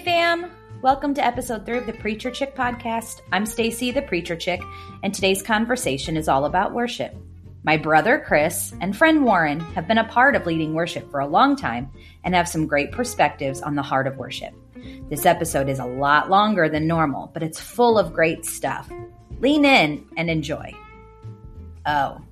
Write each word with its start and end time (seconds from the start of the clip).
Hey 0.00 0.12
fam! 0.12 0.50
Welcome 0.80 1.12
to 1.12 1.22
episode 1.22 1.66
3 1.66 1.76
of 1.76 1.86
the 1.86 1.92
Preacher 1.92 2.30
Chick 2.30 2.56
podcast. 2.56 3.20
I'm 3.32 3.44
Stacy 3.44 3.90
the 3.90 4.00
Preacher 4.00 4.34
Chick, 4.34 4.62
and 5.02 5.12
today's 5.12 5.42
conversation 5.42 6.16
is 6.16 6.26
all 6.26 6.46
about 6.46 6.72
worship. 6.72 7.14
My 7.64 7.76
brother 7.76 8.18
Chris 8.26 8.72
and 8.80 8.96
friend 8.96 9.22
Warren 9.26 9.60
have 9.60 9.86
been 9.86 9.98
a 9.98 10.08
part 10.08 10.36
of 10.36 10.46
leading 10.46 10.72
worship 10.72 11.10
for 11.10 11.20
a 11.20 11.26
long 11.26 11.54
time 11.54 11.90
and 12.24 12.34
have 12.34 12.48
some 12.48 12.66
great 12.66 12.92
perspectives 12.92 13.60
on 13.60 13.74
the 13.74 13.82
heart 13.82 14.06
of 14.06 14.16
worship. 14.16 14.54
This 15.10 15.26
episode 15.26 15.68
is 15.68 15.80
a 15.80 15.84
lot 15.84 16.30
longer 16.30 16.70
than 16.70 16.86
normal, 16.86 17.30
but 17.34 17.42
it's 17.42 17.60
full 17.60 17.98
of 17.98 18.14
great 18.14 18.46
stuff. 18.46 18.90
Lean 19.40 19.66
in 19.66 20.06
and 20.16 20.30
enjoy. 20.30 20.74
Oh, 21.84 22.22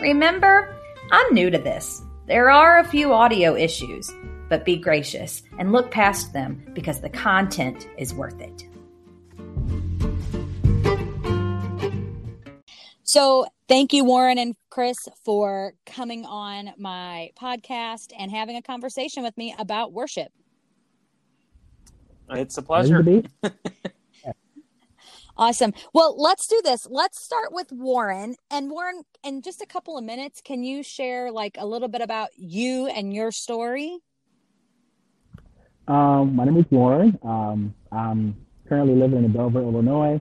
remember, 0.00 0.74
I'm 1.12 1.32
new 1.32 1.50
to 1.50 1.58
this. 1.58 2.02
There 2.26 2.50
are 2.50 2.80
a 2.80 2.84
few 2.84 3.12
audio 3.12 3.54
issues, 3.54 4.10
but 4.52 4.66
be 4.66 4.76
gracious 4.76 5.42
and 5.58 5.72
look 5.72 5.90
past 5.90 6.34
them 6.34 6.62
because 6.74 7.00
the 7.00 7.08
content 7.08 7.88
is 7.96 8.12
worth 8.12 8.38
it. 8.38 8.68
So, 13.02 13.46
thank 13.66 13.94
you, 13.94 14.04
Warren 14.04 14.36
and 14.36 14.54
Chris, 14.68 14.98
for 15.24 15.72
coming 15.86 16.26
on 16.26 16.74
my 16.76 17.30
podcast 17.40 18.12
and 18.18 18.30
having 18.30 18.56
a 18.56 18.62
conversation 18.62 19.22
with 19.22 19.34
me 19.38 19.54
about 19.58 19.94
worship. 19.94 20.30
It's 22.28 22.58
a 22.58 22.62
pleasure. 22.62 23.02
Awesome. 25.34 25.72
Well, 25.94 26.14
let's 26.20 26.46
do 26.46 26.60
this. 26.62 26.86
Let's 26.90 27.24
start 27.24 27.54
with 27.54 27.72
Warren. 27.72 28.36
And 28.50 28.70
Warren, 28.70 29.02
in 29.24 29.40
just 29.40 29.62
a 29.62 29.66
couple 29.66 29.96
of 29.96 30.04
minutes, 30.04 30.42
can 30.44 30.62
you 30.62 30.82
share 30.82 31.32
like 31.32 31.56
a 31.58 31.64
little 31.64 31.88
bit 31.88 32.02
about 32.02 32.28
you 32.36 32.86
and 32.86 33.14
your 33.14 33.32
story? 33.32 33.98
Um, 35.88 36.36
my 36.36 36.44
name 36.44 36.56
is 36.58 36.64
Warren. 36.70 37.18
Um, 37.24 37.74
I'm 37.90 38.36
currently 38.68 38.94
living 38.94 39.24
in 39.24 39.32
Belleville, 39.32 39.62
Illinois, 39.62 40.20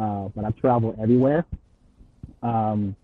uh, 0.00 0.28
but 0.34 0.44
I 0.44 0.50
travel 0.52 0.96
everywhere. 1.02 1.44
Um, 2.42 2.94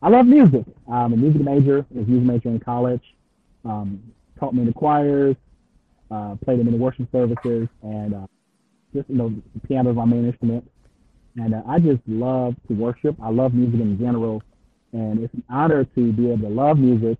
I 0.00 0.08
love 0.08 0.26
music. 0.26 0.64
I'm 0.90 1.12
a 1.12 1.16
music 1.16 1.42
major, 1.42 1.84
I 1.94 2.00
a 2.00 2.02
music 2.04 2.26
major 2.26 2.48
in 2.48 2.60
college. 2.60 3.02
Um, 3.64 4.02
taught 4.38 4.54
me 4.54 4.60
in 4.60 4.66
the 4.66 4.72
choirs, 4.72 5.36
uh, 6.10 6.36
played 6.44 6.60
in 6.60 6.66
many 6.66 6.78
worship 6.78 7.08
services, 7.12 7.68
and 7.82 8.14
uh, 8.14 8.26
just 8.94 9.08
you 9.10 9.16
know, 9.16 9.34
the 9.54 9.66
piano 9.66 9.90
is 9.90 9.96
my 9.96 10.04
main 10.06 10.26
instrument. 10.26 10.70
And 11.36 11.54
uh, 11.54 11.62
I 11.68 11.80
just 11.80 12.00
love 12.06 12.54
to 12.68 12.74
worship. 12.74 13.14
I 13.22 13.28
love 13.28 13.52
music 13.52 13.80
in 13.80 13.98
general, 13.98 14.42
and 14.92 15.22
it's 15.22 15.34
an 15.34 15.44
honor 15.50 15.84
to 15.84 16.12
be 16.12 16.30
able 16.30 16.48
to 16.48 16.54
love 16.54 16.78
music 16.78 17.18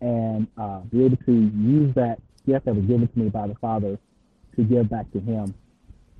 and 0.00 0.48
uh, 0.58 0.80
be 0.80 1.04
able 1.04 1.18
to 1.18 1.32
use 1.32 1.94
that 1.94 2.18
gift 2.46 2.66
that 2.66 2.74
was 2.74 2.84
given 2.84 3.08
to 3.08 3.18
me 3.18 3.28
by 3.28 3.46
the 3.46 3.54
Father 3.56 3.98
to 4.56 4.62
give 4.62 4.88
back 4.90 5.10
to 5.12 5.20
Him. 5.20 5.54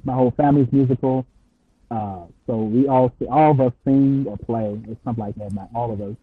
My 0.05 0.15
whole 0.15 0.33
family's 0.37 0.69
musical. 0.73 1.27
Uh, 1.91 2.25
so 2.47 2.57
we 2.63 2.89
all 2.89 3.13
all 3.31 3.53
of 3.53 3.61
us 3.61 3.73
sing 3.85 4.25
or 4.29 4.37
play 4.39 4.81
or 4.89 4.97
something 5.05 5.25
like 5.25 5.35
that, 5.37 5.53
not 5.53 5.69
all 5.75 5.93
of 5.93 6.01
us. 6.01 6.17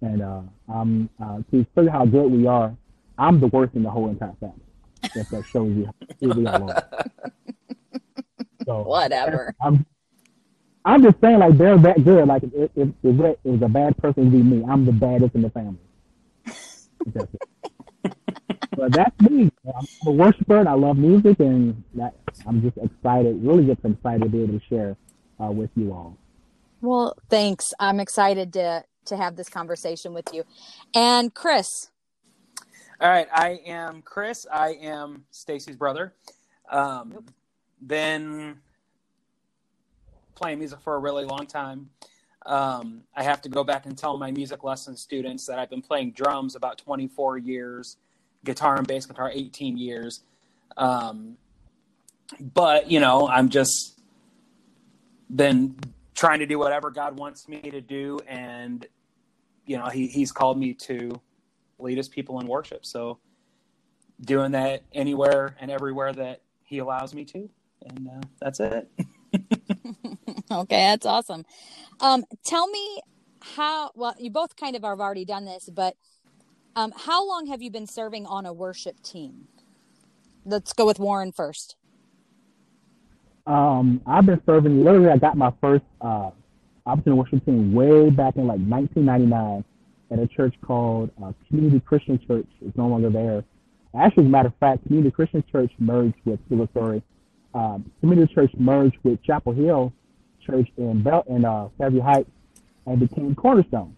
And 0.00 0.22
uh, 0.22 0.42
I'm 0.68 1.08
uh, 1.22 1.38
to 1.50 1.66
show 1.74 1.82
you 1.82 1.90
how 1.90 2.04
good 2.04 2.30
we 2.30 2.46
are. 2.46 2.74
I'm 3.18 3.40
the 3.40 3.48
worst 3.48 3.74
in 3.74 3.82
the 3.82 3.90
whole 3.90 4.08
entire 4.08 4.34
family. 4.40 4.56
If 5.02 5.28
that 5.30 5.44
shows 5.46 5.74
you 5.76 5.86
how 5.86 6.36
we 6.36 6.46
are. 6.46 6.88
So 8.66 8.82
Whatever. 8.82 9.54
I'm 9.62 9.86
I'm 10.84 11.02
just 11.02 11.20
saying 11.22 11.38
like 11.38 11.56
they're 11.56 11.78
that 11.78 12.04
good. 12.04 12.28
Like 12.28 12.42
if 12.42 12.70
if, 12.76 12.88
if 13.02 13.20
it 13.20 13.40
was 13.44 13.62
a 13.62 13.68
bad 13.68 13.96
person, 13.96 14.26
it'd 14.26 14.32
be 14.32 14.42
me. 14.42 14.62
I'm 14.68 14.84
the 14.84 14.92
baddest 14.92 15.34
in 15.34 15.42
the 15.42 15.50
family. 15.50 15.78
That's 18.78 18.90
but 18.90 18.92
that's 18.92 19.30
me. 19.30 19.50
I'm 19.66 19.86
a 20.06 20.10
worshiper 20.12 20.58
and 20.58 20.68
I 20.68 20.74
love 20.74 20.96
music 20.96 21.40
and 21.40 21.82
that 21.94 22.14
I'm 22.46 22.62
just 22.62 22.76
excited, 22.78 23.42
really 23.42 23.66
just 23.66 23.84
excited 23.84 24.22
to 24.22 24.28
be 24.28 24.42
able 24.42 24.58
to 24.58 24.64
share 24.66 24.96
uh, 25.40 25.50
with 25.50 25.70
you 25.76 25.92
all. 25.92 26.16
Well, 26.80 27.16
thanks. 27.28 27.72
I'm 27.80 28.00
excited 28.00 28.52
to 28.54 28.84
to 29.06 29.16
have 29.16 29.36
this 29.36 29.48
conversation 29.48 30.12
with 30.12 30.26
you. 30.32 30.44
And 30.94 31.34
Chris. 31.34 31.66
All 33.00 33.08
right, 33.08 33.28
I 33.32 33.60
am 33.66 34.02
Chris. 34.02 34.46
I 34.52 34.70
am 34.82 35.24
Stacy's 35.30 35.76
brother. 35.76 36.14
Um, 36.70 37.24
been 37.84 38.58
playing 40.34 40.58
music 40.58 40.80
for 40.80 40.94
a 40.94 40.98
really 40.98 41.24
long 41.24 41.46
time. 41.46 41.90
Um, 42.44 43.02
I 43.14 43.22
have 43.22 43.42
to 43.42 43.48
go 43.48 43.62
back 43.64 43.86
and 43.86 43.96
tell 43.96 44.16
my 44.16 44.30
music 44.30 44.64
lesson 44.64 44.96
students 44.96 45.46
that 45.46 45.58
I've 45.58 45.70
been 45.70 45.82
playing 45.82 46.12
drums 46.12 46.54
about 46.54 46.78
24 46.78 47.38
years, 47.38 47.96
guitar 48.44 48.76
and 48.76 48.86
bass 48.86 49.06
guitar 49.06 49.30
18 49.32 49.76
years. 49.76 50.20
Um, 50.76 51.36
but 52.40 52.90
you 52.90 53.00
know, 53.00 53.28
I'm 53.28 53.48
just 53.48 54.00
been 55.34 55.76
trying 56.14 56.40
to 56.40 56.46
do 56.46 56.58
whatever 56.58 56.90
God 56.90 57.18
wants 57.18 57.48
me 57.48 57.60
to 57.60 57.80
do, 57.80 58.20
and 58.26 58.86
you 59.66 59.78
know, 59.78 59.86
he 59.86 60.06
He's 60.06 60.32
called 60.32 60.58
me 60.58 60.74
to 60.74 61.20
lead 61.78 61.96
His 61.96 62.08
people 62.08 62.40
in 62.40 62.46
worship. 62.46 62.84
So, 62.84 63.18
doing 64.20 64.52
that 64.52 64.82
anywhere 64.92 65.56
and 65.60 65.70
everywhere 65.70 66.12
that 66.12 66.42
He 66.62 66.78
allows 66.78 67.14
me 67.14 67.24
to, 67.26 67.48
and 67.86 68.08
uh, 68.08 68.26
that's 68.40 68.60
it. 68.60 68.88
okay, 70.50 70.86
that's 70.86 71.06
awesome. 71.06 71.44
Um, 72.00 72.24
tell 72.44 72.68
me 72.68 73.00
how. 73.40 73.90
Well, 73.94 74.14
you 74.18 74.30
both 74.30 74.56
kind 74.56 74.76
of 74.76 74.82
have 74.82 75.00
already 75.00 75.24
done 75.24 75.44
this, 75.44 75.68
but 75.72 75.96
um, 76.78 76.92
how 76.96 77.26
long 77.26 77.48
have 77.48 77.60
you 77.60 77.72
been 77.72 77.88
serving 77.88 78.24
on 78.24 78.46
a 78.46 78.52
worship 78.52 79.02
team? 79.02 79.48
Let's 80.44 80.72
go 80.72 80.86
with 80.86 81.00
Warren 81.00 81.32
first. 81.32 81.74
Um, 83.48 84.00
I've 84.06 84.24
been 84.24 84.40
serving. 84.46 84.84
Literally, 84.84 85.08
I 85.08 85.16
got 85.16 85.36
my 85.36 85.52
first 85.60 85.82
uh, 86.00 86.30
option 86.86 87.16
worship 87.16 87.44
team 87.44 87.72
way 87.72 88.10
back 88.10 88.36
in 88.36 88.46
like 88.46 88.60
1999 88.60 89.64
at 90.12 90.18
a 90.20 90.28
church 90.28 90.54
called 90.64 91.10
uh, 91.20 91.32
Community 91.48 91.80
Christian 91.80 92.16
Church. 92.24 92.46
It's 92.64 92.76
no 92.76 92.86
longer 92.86 93.10
there. 93.10 93.42
Actually, 93.98 94.24
as 94.24 94.28
a 94.28 94.30
matter 94.30 94.48
of 94.48 94.54
fact, 94.60 94.86
Community 94.86 95.10
Christian 95.10 95.42
Church 95.50 95.72
merged 95.80 96.14
with 96.24 96.38
Silver. 96.48 97.02
Um, 97.54 97.90
Community 97.98 98.32
Church 98.32 98.52
merged 98.56 98.98
with 99.02 99.20
Chapel 99.24 99.52
Hill 99.52 99.92
Church 100.46 100.68
in 100.76 101.02
Bel 101.02 101.24
in 101.28 101.44
uh, 101.44 101.70
Fairview 101.76 102.02
Heights 102.02 102.30
and 102.86 103.00
became 103.00 103.34
Cornerstone. 103.34 103.96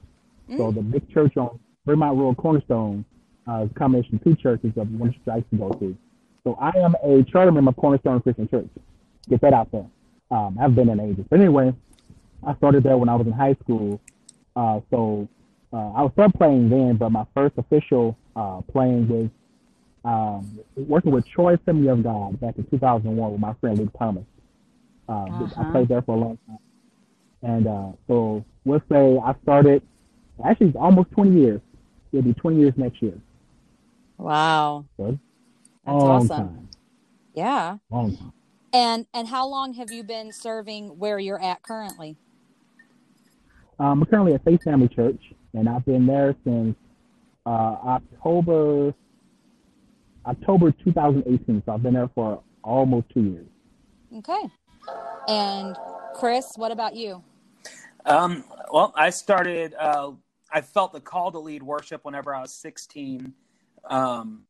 Mm. 0.48 0.56
So 0.56 0.70
the 0.70 0.80
big 0.80 1.12
church 1.12 1.36
on 1.36 1.60
Fremont 1.90 2.16
Road, 2.16 2.36
Cornerstone, 2.36 3.04
uh, 3.48 3.66
combination 3.74 4.14
of 4.14 4.22
two 4.22 4.36
churches 4.36 4.70
of 4.76 4.88
one 4.92 5.10
church 5.12 5.20
I 5.32 5.36
used 5.38 5.50
to 5.50 5.56
go 5.56 5.70
to. 5.70 5.96
So 6.44 6.56
I 6.60 6.70
am 6.78 6.94
a 7.02 7.24
charter 7.24 7.50
member 7.50 7.70
of 7.70 7.76
Cornerstone 7.76 8.20
Christian 8.20 8.48
Church. 8.48 8.68
Get 9.28 9.40
that 9.40 9.52
out 9.52 9.72
there. 9.72 9.86
Um, 10.30 10.56
I've 10.60 10.76
been 10.76 10.88
in 10.88 11.00
ages. 11.00 11.24
But 11.28 11.40
anyway, 11.40 11.74
I 12.46 12.54
started 12.54 12.84
there 12.84 12.96
when 12.96 13.08
I 13.08 13.16
was 13.16 13.26
in 13.26 13.32
high 13.32 13.56
school. 13.64 14.00
Uh, 14.54 14.78
so 14.88 15.26
uh, 15.72 15.90
I 15.94 16.02
was 16.02 16.12
still 16.12 16.30
playing 16.30 16.68
then, 16.70 16.96
but 16.96 17.10
my 17.10 17.26
first 17.34 17.58
official 17.58 18.16
uh, 18.36 18.60
playing 18.72 19.08
was 19.08 19.28
um, 20.04 20.60
working 20.76 21.10
with 21.10 21.26
Troy 21.28 21.54
Assembly 21.54 21.88
of 21.88 22.04
God 22.04 22.40
back 22.40 22.54
in 22.56 22.64
2001 22.70 23.32
with 23.32 23.40
my 23.40 23.52
friend 23.54 23.76
Luke 23.80 23.90
Thomas. 23.98 24.24
Uh, 25.08 25.12
Uh-huh. 25.12 25.60
I 25.60 25.72
played 25.72 25.88
there 25.88 26.02
for 26.02 26.14
a 26.14 26.20
long 26.20 26.38
time. 26.46 26.58
And 27.42 27.66
uh, 27.66 27.88
so 28.06 28.44
we'll 28.64 28.82
say 28.88 29.18
I 29.18 29.34
started, 29.42 29.82
actually, 30.44 30.72
almost 30.78 31.10
20 31.10 31.32
years. 31.40 31.60
It'll 32.12 32.22
be 32.22 32.34
20 32.34 32.59
years 32.59 32.72
next 32.76 33.00
year. 33.03 33.15
Wow, 34.19 34.84
So 34.97 35.19
that's 35.84 35.87
long 35.87 36.10
awesome. 36.25 36.28
time. 36.28 36.69
Yeah. 37.34 37.76
Long 37.91 38.16
time. 38.16 38.32
And 38.72 39.06
and 39.15 39.26
how 39.26 39.48
long 39.48 39.75
have 39.75 39.91
you 39.91 40.04
been 40.04 40.32
serving 40.32 40.99
where 40.99 41.19
you're 41.19 41.43
at 41.43 41.62
currently? 41.62 42.16
Um, 43.78 44.03
I'm 44.03 44.06
currently 44.06 44.34
at 44.34 44.44
Faith 44.44 44.62
Family 44.62 44.88
Church, 44.88 45.20
and 45.54 45.69
I've 45.69 45.84
been 45.84 46.06
there 46.06 46.37
since 46.44 46.76
uh, 47.46 47.49
October 47.49 48.94
October 50.26 50.70
2018. 50.70 51.62
So 51.67 51.73
I've 51.73 51.82
been 51.82 51.94
there 51.94 52.11
for 52.14 52.43
almost 52.62 53.08
two 53.12 53.23
years. 53.23 53.46
Okay. 54.19 54.43
And 55.29 55.76
Chris, 56.14 56.52
what 56.56 56.70
about 56.70 56.94
you? 56.94 57.25
Um, 58.05 58.44
well, 58.73 58.93
I 58.96 59.11
started. 59.11 59.75
Uh, 59.79 60.12
I 60.52 60.61
felt 60.61 60.93
the 60.93 61.00
call 61.00 61.31
to 61.32 61.38
lead 61.38 61.62
worship 61.62 62.05
whenever 62.05 62.35
I 62.35 62.41
was 62.41 62.52
16 62.55 63.32
um, 63.88 64.44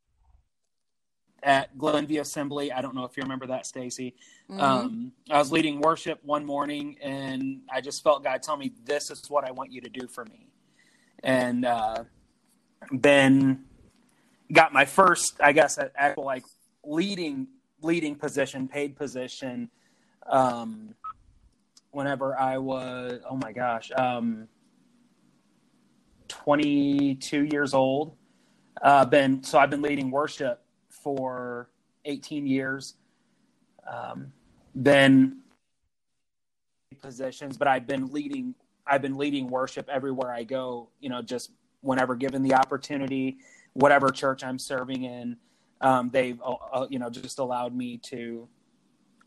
at 1.43 1.77
Glenview 1.77 2.21
Assembly. 2.21 2.73
I 2.73 2.81
don't 2.81 2.95
know 2.95 3.05
if 3.05 3.17
you 3.17 3.23
remember 3.23 3.47
that, 3.49 3.67
Stacy. 3.67 4.15
Mhm. 4.49 4.61
Um, 4.61 5.13
I 5.31 5.39
was 5.39 5.53
leading 5.53 5.81
worship 5.81 6.23
one 6.25 6.45
morning, 6.45 6.99
and 7.01 7.63
I 7.73 7.81
just 7.81 8.03
felt 8.03 8.25
God 8.25 8.43
tell 8.43 8.57
me, 8.57 8.73
"This 8.85 9.11
is 9.11 9.29
what 9.29 9.45
I 9.45 9.51
want 9.51 9.73
you 9.73 9.81
to 9.81 9.89
do 9.89 10.07
for 10.07 10.25
me." 10.25 10.49
And 11.23 11.65
uh, 11.65 12.05
then 12.91 13.67
got 14.53 14.73
my 14.73 14.85
first, 14.85 15.37
I 15.41 15.53
guess, 15.53 15.79
actual 15.95 16.25
like 16.25 16.45
leading 16.85 17.49
leading 17.83 18.15
position, 18.15 18.69
paid 18.69 18.97
position. 18.97 19.71
Um, 20.27 20.95
whenever 21.93 22.39
I 22.39 22.59
was, 22.59 23.21
oh 23.29 23.37
my 23.37 23.53
gosh, 23.53 23.91
um, 23.97 24.49
22 26.31 27.45
years 27.45 27.75
old. 27.75 28.17
Uh, 28.81 29.05
been 29.05 29.43
so 29.43 29.59
I've 29.59 29.71
been 29.71 29.83
leading 29.83 30.11
worship 30.11 30.63
for 30.89 31.69
18 32.05 32.47
years. 32.47 32.95
um, 33.91 34.33
been 34.81 35.39
positions, 37.01 37.57
but 37.57 37.69
I've 37.69 37.87
been 37.87 38.13
leading. 38.13 38.55
I've 38.87 39.03
been 39.03 39.17
leading 39.19 39.49
worship 39.49 39.89
everywhere 39.89 40.33
I 40.33 40.45
go. 40.45 40.89
You 41.01 41.11
know, 41.11 41.23
just 41.23 41.51
whenever 41.81 42.15
given 42.15 42.43
the 42.43 42.55
opportunity, 42.55 43.39
whatever 43.73 44.11
church 44.11 44.45
I'm 44.45 44.59
serving 44.59 45.05
in, 45.05 45.37
um, 45.81 46.11
they've 46.11 46.41
uh, 46.41 46.55
uh, 46.73 46.87
you 46.89 46.99
know 46.99 47.11
just 47.11 47.39
allowed 47.39 47.75
me 47.75 47.99
to 48.05 48.49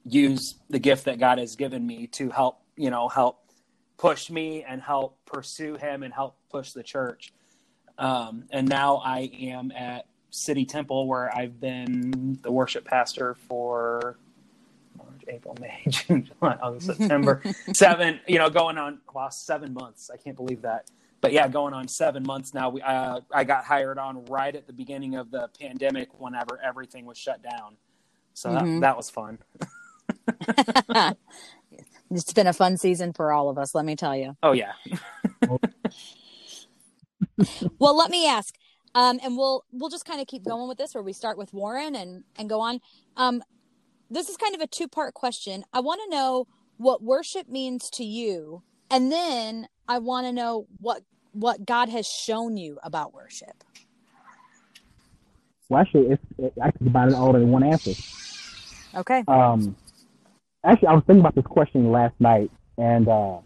use 0.06 0.56
the 0.70 0.80
gift 0.80 1.06
that 1.06 1.20
God 1.20 1.38
has 1.38 1.56
given 1.56 1.86
me 1.86 2.08
to 2.08 2.30
help 2.30 2.62
you 2.78 2.90
know 2.90 3.08
help 3.08 3.40
push 3.98 4.30
me 4.30 4.64
and 4.64 4.82
help 4.82 5.18
pursue 5.26 5.76
Him 5.76 6.04
and 6.04 6.14
help 6.14 6.38
push 6.54 6.72
the 6.72 6.84
church. 6.84 7.34
Um, 7.98 8.46
and 8.52 8.70
now 8.70 8.98
I 8.98 9.32
am 9.42 9.72
at 9.72 10.06
City 10.30 10.66
Temple, 10.66 11.08
where 11.08 11.36
I've 11.36 11.60
been 11.60 12.40
the 12.42 12.52
worship 12.52 12.86
pastor 12.86 13.36
for 13.48 14.18
March, 14.98 15.24
April, 15.28 15.58
May, 15.60 15.82
June, 15.90 16.30
July, 16.40 16.58
August, 16.62 16.88
September, 16.88 17.42
seven. 17.74 18.20
You 18.28 18.38
know, 18.38 18.50
going 18.50 18.78
on 18.78 19.00
wow, 19.14 19.30
seven 19.30 19.74
months. 19.74 20.10
I 20.14 20.18
can't 20.18 20.36
believe 20.36 20.62
that. 20.62 20.90
But 21.22 21.32
yeah, 21.34 21.48
going 21.48 21.74
on 21.74 21.88
seven 21.88 22.24
months 22.24 22.54
now. 22.54 22.70
We, 22.70 22.82
uh, 22.82 23.22
I 23.32 23.44
got 23.44 23.64
hired 23.64 23.98
on 23.98 24.26
right 24.26 24.56
at 24.56 24.68
the 24.68 24.74
beginning 24.74 25.16
of 25.16 25.32
the 25.32 25.50
pandemic, 25.60 26.20
whenever 26.20 26.60
everything 26.62 27.06
was 27.06 27.18
shut 27.18 27.42
down. 27.42 27.78
So 28.34 28.50
mm-hmm. 28.50 28.76
that, 28.76 28.82
that 28.82 28.98
was 28.98 29.10
fun. 29.10 29.40
it's 32.12 32.34
been 32.34 32.48
a 32.48 32.54
fun 32.54 32.78
season 32.78 33.14
for 33.14 33.32
all 33.32 33.50
of 33.50 33.58
us. 33.58 33.74
Let 33.74 33.86
me 33.86 33.96
tell 33.96 34.16
you. 34.16 34.36
Oh 34.44 34.52
yeah. 34.52 34.74
well, 37.80 37.96
let 37.96 38.10
me 38.10 38.28
ask, 38.28 38.56
um, 38.96 39.20
and 39.24 39.38
we'll 39.38 39.66
we'll 39.72 39.90
just 39.90 40.06
kind 40.06 40.22
of 40.22 40.28
keep 40.28 40.44
going 40.44 40.68
with 40.68 40.78
this, 40.78 40.94
where 40.94 41.04
we 41.04 41.14
start 41.14 41.38
with 41.38 41.54
Warren 41.54 41.96
and 41.96 42.24
and 42.38 42.50
go 42.50 42.62
on. 42.62 42.80
Um, 43.18 43.44
this 44.10 44.30
is 44.30 44.38
kind 44.38 44.54
of 44.56 44.62
a 44.62 44.68
two 44.68 44.88
part 44.88 45.14
question. 45.14 45.64
I 45.74 45.80
want 45.80 46.02
to 46.04 46.16
know 46.16 46.48
what 46.78 47.02
worship 47.02 47.50
means 47.50 47.90
to 47.92 48.04
you, 48.04 48.64
and 48.90 49.12
then 49.12 49.68
I 49.88 50.00
want 50.00 50.28
to 50.28 50.32
know 50.32 50.68
what 50.80 51.04
what 51.32 51.66
God 51.66 51.90
has 51.90 52.08
shown 52.08 52.58
you 52.58 52.80
about 52.84 53.14
worship. 53.14 53.64
Well, 55.70 55.82
actually, 55.82 56.08
it's 56.08 56.24
it, 56.38 56.54
I 56.62 56.72
can 56.72 56.86
divide 56.86 57.10
it 57.10 57.16
all 57.16 57.36
in 57.36 57.50
one 57.50 57.64
answer. 57.64 57.94
Okay. 58.96 59.24
Um, 59.28 59.76
actually, 60.64 60.90
I 60.90 60.94
was 60.94 61.04
thinking 61.08 61.22
about 61.22 61.36
this 61.36 61.46
question 61.46 61.92
last 61.92 62.14
night, 62.20 62.52
and 62.78 63.08
uh, 63.08 63.40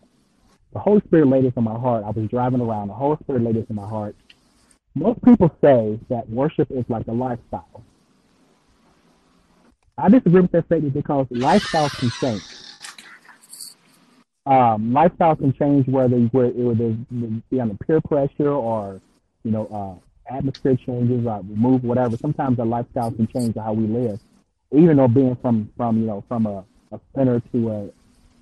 the 0.73 0.79
Holy 0.79 1.01
Spirit 1.07 1.27
laid 1.27 1.45
this 1.45 1.53
in 1.57 1.63
my 1.63 1.77
heart. 1.79 2.03
I 2.05 2.11
was 2.11 2.29
driving 2.29 2.61
around. 2.61 2.89
The 2.89 2.93
Holy 2.95 3.17
Spirit 3.23 3.43
laid 3.43 3.55
this 3.55 3.65
in 3.69 3.75
my 3.75 3.87
heart. 3.87 4.15
Most 4.95 5.23
people 5.23 5.55
say 5.61 5.99
that 6.09 6.29
worship 6.29 6.69
is 6.71 6.85
like 6.89 7.07
a 7.07 7.13
lifestyle. 7.13 7.83
I 9.97 10.09
disagree 10.09 10.41
with 10.41 10.51
that 10.51 10.65
statement 10.65 10.93
because 10.93 11.27
lifestyles 11.27 11.97
can 11.99 12.11
change. 12.11 12.43
Um, 14.45 14.93
lifestyle 14.93 15.35
can 15.35 15.53
change 15.53 15.87
whether 15.87 16.17
where 16.17 16.47
it 16.47 16.55
would 16.55 17.49
be 17.49 17.61
under 17.61 17.75
peer 17.75 18.01
pressure 18.01 18.51
or 18.51 19.01
you 19.43 19.51
know 19.51 19.67
uh, 19.67 20.35
atmosphere 20.35 20.77
changes 20.85 21.25
or 21.27 21.43
move 21.43 21.83
whatever. 21.83 22.17
Sometimes 22.17 22.59
our 22.59 22.65
lifestyle 22.65 23.11
can 23.11 23.27
change 23.27 23.55
how 23.55 23.73
we 23.73 23.87
live, 23.87 24.19
even 24.71 24.97
though 24.97 25.07
being 25.07 25.37
from 25.41 25.69
from 25.77 25.99
you 26.01 26.07
know 26.07 26.23
from 26.27 26.45
a, 26.45 26.65
a 26.91 26.99
sinner 27.15 27.41
to 27.51 27.91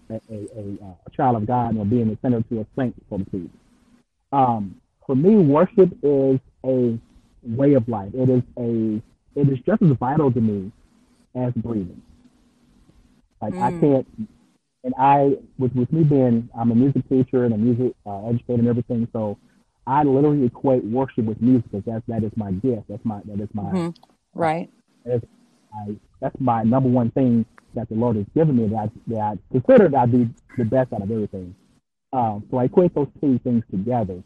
a 0.10 0.13
a, 0.13 0.38
a, 0.60 0.98
a 1.06 1.10
child 1.16 1.38
of 1.38 1.48
God 1.48 1.78
or 1.78 1.86
being 1.86 2.10
a 2.10 2.18
sinner 2.22 2.42
to 2.42 2.62
a 2.62 2.66
saint, 2.78 2.96
so 3.10 3.18
to 3.18 3.25
speak. 3.25 3.50
Um, 4.31 4.80
for 5.06 5.16
me, 5.16 5.36
worship 5.36 5.92
is 6.04 6.40
a 6.66 7.00
way 7.44 7.74
of 7.74 7.88
life. 7.88 8.12
It 8.13 8.30
is 8.30 8.44
a 8.57 9.02
it 9.36 9.50
is 9.50 9.60
just 9.66 9.81
as 9.81 9.92
vital 10.00 10.31
to 10.31 10.42
me 10.42 10.72
as 11.36 11.54
breathing. 11.54 12.02
Like 13.42 13.54
mm. 13.54 13.62
I 13.62 13.72
can't, 13.80 14.07
and 14.84 14.94
I 14.98 15.38
with 15.57 15.74
with 15.75 15.92
me 15.92 16.04
being 16.04 16.50
I'm 16.57 16.72
a 16.72 16.75
music 16.75 17.07
teacher 17.10 17.46
and 17.46 17.54
a 17.54 17.57
music 17.57 17.96
uh, 18.06 18.28
educator 18.30 18.60
and 18.60 18.68
everything, 18.68 19.07
so 19.13 19.38
I 19.88 20.04
literally 20.04 20.46
equate 20.46 20.84
worship 20.84 21.25
with 21.25 21.42
music 21.42 21.69
because 21.72 21.86
that's 21.86 22.04
that 22.07 22.24
is 22.24 22.31
my 22.36 22.52
gift. 22.52 22.84
That's 22.90 23.04
my 23.06 23.22
that 23.25 23.40
is 23.40 23.50
my 23.54 23.63
mm-hmm. 23.63 24.40
right. 24.40 24.69
That 25.06 25.16
is 25.16 25.22
my, 25.72 25.96
that's 26.22 26.36
my 26.40 26.63
number 26.63 26.90
one 26.90 27.12
thing 27.12 27.46
that 27.75 27.89
the 27.89 27.95
Lord 27.95 28.16
has 28.16 28.25
given 28.36 28.56
me 28.57 28.68
that 28.68 28.92
that 29.07 29.19
I 29.19 29.38
consider 29.51 29.89
that 29.89 29.98
I 29.98 30.06
do 30.06 30.30
the 30.57 30.66
best 30.66 30.94
out 30.94 31.01
of 31.01 31.12
everything. 31.12 31.56
Um, 32.13 32.44
so 32.50 32.57
I 32.57 32.66
equate 32.66 32.95
those 32.95 33.07
two 33.22 33.39
things 33.39 33.63
together, 33.69 34.22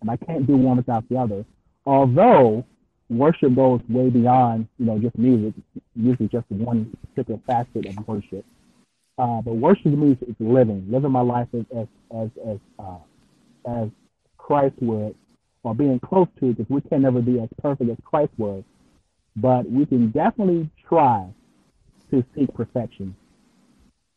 and 0.00 0.10
I 0.10 0.16
can't 0.16 0.46
do 0.46 0.56
one 0.56 0.76
without 0.76 1.08
the 1.08 1.16
other. 1.16 1.44
Although 1.84 2.64
worship 3.08 3.54
goes 3.54 3.80
way 3.88 4.10
beyond, 4.10 4.68
you 4.78 4.86
know, 4.86 4.98
just 4.98 5.16
music. 5.18 5.54
Is 5.98 6.30
just 6.30 6.44
one 6.50 6.94
particular 7.14 7.40
facet 7.46 7.86
of 7.86 8.06
worship. 8.06 8.44
Uh, 9.18 9.40
but 9.40 9.54
worship 9.54 9.84
to 9.84 9.90
me 9.90 10.12
is 10.12 10.34
living, 10.38 10.86
living 10.90 11.10
my 11.10 11.22
life 11.22 11.48
as 11.54 11.64
as 11.74 11.86
as 12.14 12.28
as, 12.46 12.58
uh, 12.78 12.98
as 13.66 13.88
Christ 14.36 14.74
would, 14.82 15.14
or 15.62 15.74
being 15.74 15.98
close 16.00 16.28
to, 16.38 16.50
it, 16.50 16.58
because 16.58 16.70
we 16.70 16.82
can 16.82 17.02
never 17.02 17.22
be 17.22 17.40
as 17.40 17.48
perfect 17.62 17.90
as 17.90 17.96
Christ 18.04 18.30
was, 18.36 18.62
but 19.36 19.68
we 19.70 19.86
can 19.86 20.10
definitely 20.10 20.68
try 20.86 21.26
to 22.10 22.24
seek 22.34 22.52
perfection. 22.54 23.14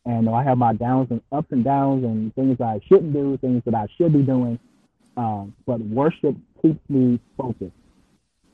And 0.06 0.28
I 0.28 0.42
have 0.42 0.58
my 0.58 0.72
downs 0.72 1.08
and 1.10 1.20
ups 1.30 1.48
and 1.50 1.64
downs 1.64 2.04
and 2.04 2.34
things 2.34 2.60
I 2.60 2.80
shouldn't 2.88 3.12
do, 3.12 3.38
things 3.40 3.62
that 3.66 3.74
I 3.74 3.86
should 3.98 4.12
be 4.12 4.22
doing. 4.22 4.58
Um, 5.16 5.54
but 5.66 5.80
worship 5.80 6.36
keeps 6.62 6.80
me 6.88 7.20
focused. 7.36 7.72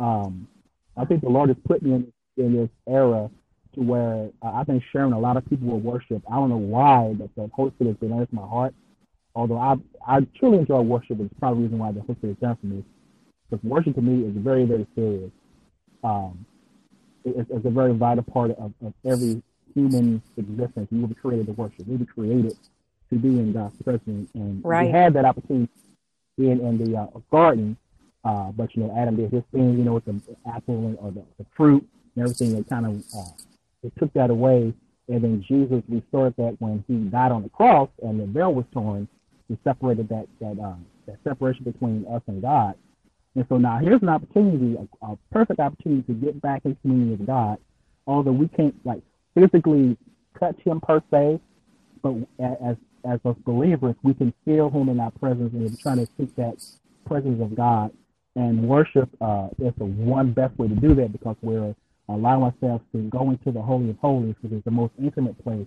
Um, 0.01 0.49
I 0.97 1.05
think 1.05 1.23
the 1.23 1.29
Lord 1.29 1.51
has 1.51 1.59
put 1.67 1.83
me 1.83 1.93
in, 1.93 2.13
in 2.37 2.57
this 2.57 2.71
era 2.89 3.31
to 3.75 3.81
where 3.81 4.31
uh, 4.43 4.53
I've 4.53 4.67
been 4.67 4.83
sharing 4.93 5.13
a 5.13 5.19
lot 5.19 5.37
of 5.37 5.49
people 5.49 5.69
with 5.69 5.85
worship. 5.85 6.23
I 6.31 6.35
don't 6.35 6.49
know 6.49 6.57
why, 6.57 7.15
but 7.17 7.29
the 7.37 7.49
Holy 7.55 7.71
Spirit 7.73 7.91
has 7.91 7.97
been 8.09 8.19
in 8.19 8.27
my 8.33 8.47
heart. 8.47 8.75
Although 9.35 9.59
I 9.59 9.75
I 10.07 10.21
truly 10.39 10.59
enjoy 10.59 10.81
worship, 10.81 11.21
it's 11.21 11.33
probably 11.39 11.59
the 11.59 11.65
reason 11.65 11.79
why 11.79 11.93
the 11.93 12.01
Holy 12.01 12.15
Spirit 12.19 12.39
has 12.41 12.49
done 12.49 12.59
for 12.61 12.67
me. 12.67 12.85
Because 13.51 13.65
worship 13.65 13.95
to 13.95 14.03
me 14.03 14.27
is 14.27 14.35
very, 14.37 14.65
very 14.65 14.87
serious. 14.95 15.31
Um, 16.03 16.47
it's, 17.27 17.51
it's 17.51 17.67
a 17.67 17.71
very 17.71 17.93
vital 17.93 18.25
part 18.25 18.53
of, 18.53 18.73
of 18.85 18.95
every 19.05 19.43
human 19.75 20.23
existence. 20.37 20.89
We 20.91 21.01
were 21.01 21.15
created 21.15 21.47
to 21.47 21.53
worship. 21.53 21.87
We 21.87 21.97
were 21.97 22.07
created 22.07 22.57
to 23.11 23.17
be 23.17 23.29
in 23.29 23.53
God's 23.53 23.81
presence, 23.83 24.31
and 24.35 24.65
right. 24.65 24.87
we 24.87 24.93
had 24.93 25.15
that 25.15 25.25
opportunity 25.25 25.71
being 26.39 26.61
in 26.61 26.79
the 26.79 26.99
uh, 26.99 27.07
garden. 27.31 27.77
Uh, 28.25 28.51
but 28.53 28.75
you 28.75 28.83
know, 28.83 28.95
Adam 28.99 29.17
did 29.17 29.31
his 29.31 29.45
thing, 29.53 29.79
you 29.79 29.85
know, 29.85 29.95
with 29.95 30.05
the 30.05 30.21
apple 30.53 30.97
or 31.01 31.13
the, 31.13 31.23
the 31.39 31.47
fruit 31.57 31.87
and 32.17 32.25
everything. 32.25 32.57
It 32.57 32.69
kind 32.69 32.87
of 32.87 32.97
uh, 33.17 33.31
it 33.83 33.93
took 33.99 34.13
that 34.15 34.31
away, 34.31 34.75
and 35.09 35.23
then 35.23 35.45
Jesus 35.47 35.83
restored 35.89 36.35
that 36.37 36.57
when 36.59 36.85
he 36.89 36.95
died 36.95 37.31
on 37.31 37.43
the 37.43 37.49
cross 37.51 37.89
and 38.03 38.19
the 38.19 38.27
veil 38.27 38.53
was 38.53 38.65
torn. 38.73 39.09
He 39.49 39.57
separated 39.63 40.09
that 40.09 40.27
that 40.41 40.59
uh, 40.61 40.75
that 41.07 41.19
separation 41.23 41.65
between 41.65 42.05
us 42.11 42.23
and 42.27 42.43
God. 42.43 42.75
And 43.37 43.45
so 43.51 43.59
now 43.59 43.79
here's 43.79 44.01
an 44.01 44.09
opportunity, 44.09 44.77
a, 44.77 45.07
a 45.07 45.19
perfect 45.31 45.61
opportunity 45.61 46.03
to 46.05 46.15
get 46.15 46.41
back 46.41 46.63
in 46.65 46.75
communion 46.77 47.19
with 47.19 47.27
God. 47.27 47.59
Although 48.07 48.33
we 48.33 48.49
can't 48.49 48.75
like 48.87 49.03
physically 49.35 49.99
touch 50.41 50.57
Him 50.65 50.81
per 50.81 51.03
se, 51.11 51.39
but 52.03 52.15
as 52.41 52.77
as 53.05 53.21
us 53.25 53.37
believers, 53.45 53.95
we 54.03 54.15
can 54.15 54.33
feel 54.47 54.71
Him 54.71 54.89
in 54.89 54.99
our 54.99 55.11
presence, 55.11 55.53
and 55.53 55.63
we're 55.63 55.77
trying 55.83 55.99
to 55.99 56.09
seek 56.19 56.35
that 56.37 56.57
presence 57.05 57.43
of 57.43 57.55
God. 57.55 57.93
And 58.37 58.67
worship 58.67 59.11
uh, 59.21 59.49
is 59.59 59.73
the 59.77 59.85
one 59.85 60.33
best 60.33 60.59
way 60.59 60.69
to 60.69 60.75
do 60.75 60.95
that 60.95 61.13
because 61.13 61.37
we're 61.43 61.75
allowing 62.09 62.43
ourselves 62.43 62.85
to 62.93 63.03
go 63.03 63.31
into 63.31 63.53
the 63.53 63.61
Holy 63.61 63.91
of 63.91 63.99
Holies, 63.99 64.35
which 64.41 64.53
is 64.53 64.65
the 64.65 64.71
most 64.71 64.93
intimate 64.99 65.43
place 65.45 65.67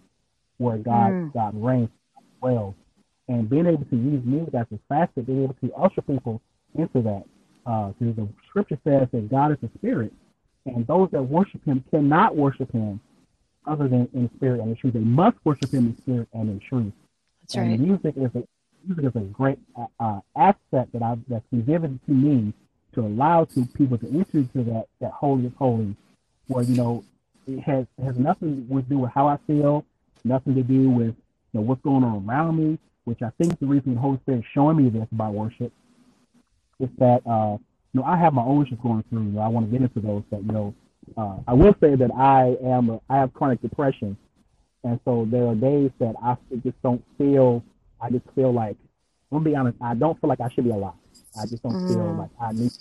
where 0.58 0.78
God 0.78 1.12
mm. 1.12 1.34
God 1.34 1.54
reigns 1.54 1.90
well. 2.42 2.76
And 3.28 3.48
being 3.48 3.68
able 3.68 3.86
to 3.86 3.96
use 3.96 4.24
music 4.26 4.56
as 4.56 4.66
a 4.74 4.80
facet, 4.90 5.28
being 5.28 5.44
able 5.44 5.56
to 5.62 5.72
usher 5.74 6.02
people 6.02 6.42
into 6.76 7.04
that 7.04 7.26
uh, 7.70 7.92
the 8.00 8.28
scripture 8.48 8.80
says 8.84 9.08
that 9.12 9.30
God 9.30 9.52
is 9.52 9.58
a 9.64 9.70
spirit, 9.78 10.12
and 10.66 10.88
those 10.88 11.10
that 11.12 11.22
worship 11.22 11.64
Him 11.66 11.84
cannot 11.92 12.36
worship 12.36 12.72
Him 12.72 13.00
other 13.68 13.88
than 13.88 14.10
in 14.14 14.30
spirit 14.36 14.60
and 14.60 14.72
in 14.72 14.76
truth. 14.76 14.94
They 14.94 15.00
must 15.02 15.38
worship 15.44 15.72
Him 15.72 15.88
in 15.88 15.98
spirit 15.98 16.28
and 16.34 16.50
in 16.50 16.60
truth. 16.60 16.94
That's 17.42 17.56
and 17.56 17.70
right. 17.72 17.80
Music 17.80 18.16
is 18.18 18.32
a 18.36 18.44
music 18.88 19.06
is 19.06 19.16
a 19.16 19.26
great 19.26 19.60
uh, 19.78 19.86
uh, 20.00 20.20
asset 20.36 20.88
that 20.94 21.04
I've 21.04 21.20
that's 21.28 21.46
been 21.52 21.64
given 21.64 22.00
to 22.08 22.12
me 22.12 22.54
to 22.94 23.02
allow 23.02 23.46
to 23.46 23.66
people 23.78 24.00
to 24.00 24.08
enter 24.08 24.40
into 24.40 24.64
that 24.72 24.88
that 25.00 25.12
holy 25.12 25.46
of 25.46 25.54
holies, 25.56 25.96
where 26.48 26.64
you 26.64 26.76
know 26.76 27.04
it 27.48 27.60
has 27.60 27.86
has 28.04 28.18
nothing 28.18 28.68
to 28.68 28.82
do 28.82 28.98
with 28.98 29.12
how 29.12 29.28
I 29.28 29.38
feel, 29.46 29.86
nothing 30.24 30.56
to 30.56 30.64
do 30.64 30.90
with 30.90 31.16
you 31.54 31.54
know 31.54 31.62
what's 31.62 31.84
going 31.84 32.04
on 32.04 32.26
around 32.28 32.58
me, 32.58 32.80
which 33.04 33.22
I 33.22 33.30
think 33.38 33.54
is 33.54 33.60
the 33.60 33.68
reason 33.68 33.94
the 33.94 34.02
Holy 34.02 34.18
Spirit 34.24 34.40
is 34.40 34.46
showing 34.56 34.78
me 34.78 34.90
this 34.90 35.08
about 35.12 35.34
worship 35.36 35.72
is 36.80 36.90
that 36.98 37.22
uh, 37.26 37.58
you 37.94 38.02
know 38.02 38.04
I 38.04 38.18
have 38.18 38.34
my 38.34 38.44
own 38.44 38.66
issues 38.66 38.80
going 38.82 39.04
through. 39.10 39.24
You 39.24 39.32
know, 39.32 39.42
I 39.42 39.48
want 39.48 39.68
to 39.68 39.72
get 39.72 39.82
into 39.82 40.00
those. 40.00 40.24
But 40.30 40.44
you 40.44 40.52
know, 40.52 40.74
uh, 41.18 41.38
I 41.48 41.54
will 41.54 41.76
say 41.82 41.96
that 41.96 42.12
I 42.16 42.56
am 42.66 42.90
a, 42.90 43.02
I 43.10 43.18
have 43.18 43.34
chronic 43.34 43.62
depression, 43.62 44.18
and 44.84 45.00
so 45.06 45.28
there 45.30 45.46
are 45.48 45.56
days 45.56 45.92
that 46.00 46.16
I 46.24 46.38
just 46.64 46.82
don't 46.82 47.04
feel. 47.18 47.64
I 48.02 48.10
just 48.10 48.26
feel 48.36 48.54
like 48.54 48.78
I'm 49.32 49.40
gonna 49.40 49.50
be 49.50 49.56
honest. 49.56 49.78
I 49.82 49.94
don't 49.94 50.20
feel 50.20 50.30
like 50.30 50.42
I 50.42 50.50
should 50.50 50.64
be 50.64 50.72
alive. 50.72 50.94
I 51.40 51.46
just 51.46 51.62
don't 51.62 51.74
mm. 51.74 51.88
feel 51.88 52.14
like 52.16 52.30
I 52.42 52.52
need. 52.54 52.72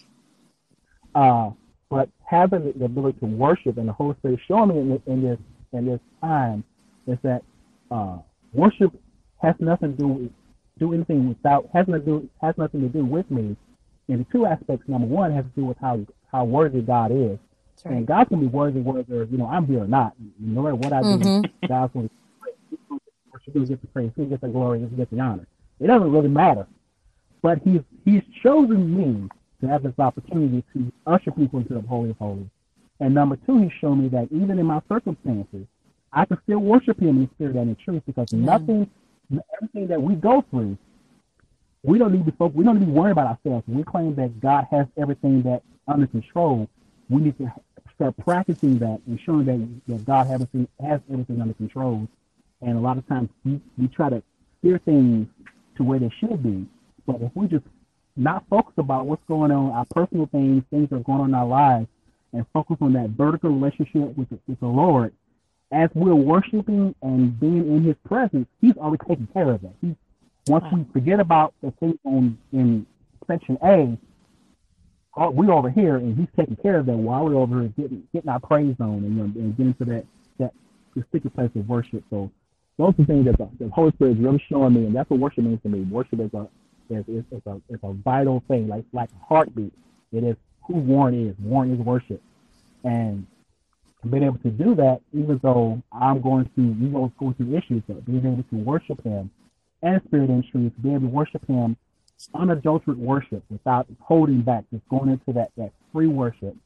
Uh, 1.15 1.51
but 1.91 2.09
having 2.25 2.73
the 2.77 2.85
ability 2.85 3.19
to 3.21 3.27
worship 3.27 3.79
and 3.79 3.89
the 3.89 3.93
Holy 3.93 4.15
Spirit 4.19 4.41
showing 4.47 4.69
me 4.69 5.01
in, 5.07 5.13
in 5.13 5.23
this 5.23 5.39
in 5.73 5.87
this 5.87 6.01
time 6.21 6.65
is 7.07 7.19
that 7.23 7.43
uh, 7.91 8.19
worship 8.53 8.93
has 9.43 9.55
nothing 9.59 9.97
to 9.97 9.99
do 9.99 10.09
with, 10.09 10.33
do 10.79 10.95
anything 10.95 11.29
without 11.29 11.69
has 11.73 11.87
nothing 11.89 12.05
to 12.05 12.21
do, 12.21 12.31
has 12.41 12.55
nothing 12.57 12.81
to 12.81 12.89
do 12.89 13.05
with 13.05 13.31
me. 13.31 13.57
And 14.09 14.21
the 14.21 14.27
two 14.33 14.47
aspects. 14.47 14.89
Number 14.89 15.07
one 15.07 15.33
has 15.33 15.45
to 15.45 15.51
do 15.61 15.67
with 15.67 15.79
how 15.79 16.01
how 16.33 16.45
worthy 16.45 16.83
God 16.83 17.11
is, 17.13 17.39
Right. 17.85 17.97
and 17.97 18.07
God 18.07 18.29
can 18.29 18.41
be 18.41 18.47
worthy 18.47 18.81
whether 18.81 19.25
you 19.25 19.39
know 19.39 19.47
I'm 19.47 19.67
here 19.67 19.83
or 19.85 19.89
not. 19.89 20.15
No 20.39 20.63
matter 20.63 20.75
what 20.77 20.93
I 20.93 21.03
do, 21.03 21.09
Mhm. 21.19 21.51
God's 21.69 21.93
going 21.93 22.09
to 22.09 22.15
worship. 23.33 23.55
He'll 23.55 23.67
get 23.67 23.81
the 23.81 23.87
praise. 23.89 24.13
He'll 24.17 24.27
get 24.27 24.41
the 24.41 24.49
glory. 24.49 24.81
He'll 24.81 24.89
get 24.91 25.11
the 25.11 25.21
honor. 25.21 25.47
It 25.81 25.87
doesn't 25.89 26.11
really 26.13 26.29
matter. 26.29 26.67
But 27.43 27.59
he's 27.63 27.83
he's 28.05 28.23
chosen 28.43 28.97
me 28.97 29.29
to 29.61 29.69
have 29.69 29.83
this 29.83 29.99
opportunity 29.99 30.65
to 30.75 30.93
usher 31.07 31.31
people 31.33 31.61
into 31.61 31.75
the 31.75 31.83
holy 31.83 32.11
of 32.11 32.19
holies. 32.19 32.47
And 33.01 33.15
number 33.15 33.37
two, 33.47 33.59
he's 33.59 33.73
shown 33.81 34.03
me 34.03 34.09
that 34.09 34.31
even 34.33 34.59
in 34.59 34.67
my 34.67 34.81
circumstances, 34.89 35.67
I 36.13 36.25
can 36.25 36.39
still 36.45 36.59
worship 36.61 37.01
him 37.01 37.19
in 37.19 37.31
spirit 37.35 37.57
and 37.57 37.71
in 37.71 37.77
truth 37.77 38.03
because 38.07 38.29
Amen. 38.33 38.45
nothing, 38.47 38.91
everything 39.57 39.87
that 39.89 40.03
we 40.03 40.15
go 40.17 40.43
through, 40.51 40.77
we 41.83 41.99
don't 41.99 42.13
need 42.13 42.27
to 42.27 42.33
focus, 42.33 42.57
we 42.57 42.65
don't 42.65 42.81
need 42.81 42.87
to 42.87 42.93
worry 42.93 43.13
about 43.13 43.27
ourselves. 43.27 43.65
We 43.69 43.83
claim 43.85 44.15
that 44.17 44.41
God 44.41 44.67
has 44.71 44.87
everything 44.97 45.43
that 45.43 45.63
under 45.87 46.07
control. 46.07 46.69
We 47.09 47.23
need 47.23 47.39
to 47.39 47.53
start 47.95 48.17
practicing 48.19 48.79
that 48.79 49.01
and 49.07 49.19
showing 49.25 49.45
that, 49.47 49.93
that 49.93 50.05
God 50.05 50.27
has 50.27 50.35
everything, 50.35 50.69
has 50.81 51.01
everything 51.11 51.41
under 51.41 51.55
control. 51.55 52.09
And 52.61 52.77
a 52.77 52.81
lot 52.81 52.99
of 52.99 53.07
times 53.09 53.31
we, 53.45 53.61
we 53.77 53.89
try 53.89 54.11
to 54.11 54.23
steer 54.59 54.79
things 54.79 55.29
to 55.77 55.85
where 55.85 55.99
they 55.99 56.11
should 56.21 56.43
be. 56.43 56.67
But 57.07 57.23
if 57.23 57.31
we 57.35 57.47
just 57.47 57.65
not 58.17 58.45
focus 58.51 58.75
about 58.77 59.07
what's 59.07 59.23
going 59.29 59.53
on, 59.53 59.71
our 59.73 59.87
personal 59.87 60.27
things, 60.27 60.65
things 60.71 60.91
that 60.91 60.97
are 60.97 61.01
going 61.01 61.21
on 61.21 61.29
in 61.29 61.35
our 61.35 61.47
lives, 61.47 61.87
and 62.33 62.45
focus 62.53 62.77
on 62.81 62.93
that 62.93 63.11
vertical 63.11 63.51
relationship 63.51 64.17
with 64.17 64.29
the, 64.29 64.39
with 64.47 64.61
the 64.61 64.67
Lord, 64.67 65.15
as 65.73 65.89
we're 65.95 66.15
worshiping 66.15 66.95
and 67.03 67.39
being 67.39 67.67
in 67.75 67.85
His 67.85 67.97
presence, 68.07 68.47
He's 68.61 68.77
already 68.77 69.03
taking 69.09 69.29
care 69.29 69.51
of 69.51 69.63
that. 69.63 69.73
He's 69.81 69.95
once 70.49 70.65
we 70.73 70.85
forget 70.93 71.21
about 71.21 71.55
the 71.63 71.71
things 71.73 71.99
on 72.05 72.39
in 72.53 72.87
section 73.27 73.59
A, 73.63 73.99
oh, 75.17 75.31
we're 75.31 75.53
over 75.53 75.71
here, 75.71 75.97
and 75.97 76.17
He's 76.17 76.29
taking 76.37 76.57
care 76.57 76.79
of 76.79 76.87
that 76.87 76.97
while 76.97 77.25
we're 77.25 77.37
over 77.37 77.61
here 77.61 77.73
getting 77.77 78.03
getting 78.13 78.31
our 78.31 78.41
praise 78.41 78.77
on 78.81 79.05
and, 79.05 79.05
you 79.05 79.11
know, 79.11 79.25
and 79.25 79.57
getting 79.57 79.75
to 79.75 79.85
that 79.87 80.05
that 80.39 80.53
specific 80.93 81.35
place 81.35 81.51
of 81.55 81.69
worship. 81.69 82.03
So 82.11 82.31
those 82.79 82.95
are 82.99 83.05
things 83.05 83.27
that 83.27 83.39
the, 83.39 83.49
the 83.59 83.71
Holy 83.71 83.93
Spirit 83.93 84.13
is 84.13 84.19
really 84.19 84.43
showing 84.49 84.75
me, 84.75 84.87
and 84.87 84.95
that's 84.95 85.11
what 85.11 85.21
worship 85.21 85.45
means 85.45 85.61
to 85.63 85.69
me. 85.69 85.81
Worship 85.83 86.21
is 86.21 86.33
a 86.35 86.49
is, 86.91 87.05
is, 87.09 87.25
is 87.31 87.43
a 87.47 87.61
is 87.69 87.81
a 87.83 87.93
vital 87.93 88.43
thing, 88.49 88.69
like 88.69 88.85
like 88.93 89.11
heartbeat. 89.29 89.73
It 90.13 90.25
is 90.25 90.37
who 90.67 90.75
Warren 90.75 91.29
is. 91.29 91.37
Warren 91.39 91.75
is 91.75 91.79
worship, 91.79 92.23
and 92.85 93.27
being 94.09 94.23
able 94.23 94.39
to 94.39 94.51
do 94.51 94.75
that, 94.77 95.01
even 95.13 95.41
though 95.43 95.83
I'm 95.93 96.21
going 96.21 96.49
through 96.55 96.77
you 96.79 96.89
know 96.89 97.13
go 97.19 97.35
through 97.37 97.57
issues, 97.57 97.83
but 97.89 98.05
being 98.07 98.25
able 98.25 98.45
to 98.45 98.57
worship 98.57 99.03
Him 99.03 99.31
and 99.83 100.01
spirit 100.07 100.31
and 100.31 100.45
truth, 100.51 100.73
being 100.83 100.97
able 100.97 101.09
to 101.09 101.15
worship 101.15 101.47
Him 101.47 101.77
unadulterated 102.35 103.03
worship 103.03 103.43
without 103.51 103.87
holding 104.01 104.43
back, 104.43 104.65
just 104.73 104.87
going 104.89 105.11
into 105.11 105.33
that 105.33 105.51
that 105.57 105.73
free 105.93 106.07
worship 106.07 106.57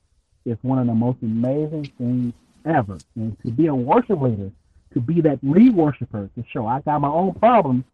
is 0.44 0.56
one 0.62 0.78
of 0.78 0.86
the 0.86 0.94
most 0.94 1.18
amazing 1.22 1.84
things 1.98 2.32
ever. 2.64 2.98
And 3.16 3.36
to 3.42 3.50
be 3.50 3.66
a 3.66 3.74
worship 3.74 4.20
leader, 4.20 4.50
to 4.94 5.00
be 5.00 5.20
that 5.22 5.38
lead 5.42 5.74
worshiper, 5.74 6.28
to 6.34 6.44
show 6.52 6.66
I 6.66 6.80
got 6.80 7.00
my 7.00 7.08
own 7.08 7.34
problems, 7.34 7.84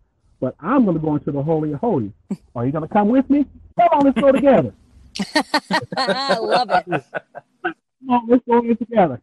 but 0.41 0.55
I'm 0.61 0.85
going 0.85 0.97
to 0.97 1.03
go 1.03 1.17
into 1.17 1.33
the 1.33 1.43
holy 1.43 1.73
of 1.73 1.81
holies. 1.81 2.13
Are 2.55 2.65
you 2.65 2.73
going 2.73 2.87
to 2.87 2.93
come 2.93 3.09
with 3.09 3.29
me? 3.29 3.47
Come 3.79 3.89
on, 3.93 4.05
let's 4.05 4.21
go 4.21 4.33
together. 4.33 4.73
I 5.97 6.39
love 6.39 6.71
it. 6.71 7.05
Come 7.63 7.75
on, 8.09 8.27
let's 8.29 8.43
go 8.49 8.61
in 8.61 8.77
together. 8.77 9.21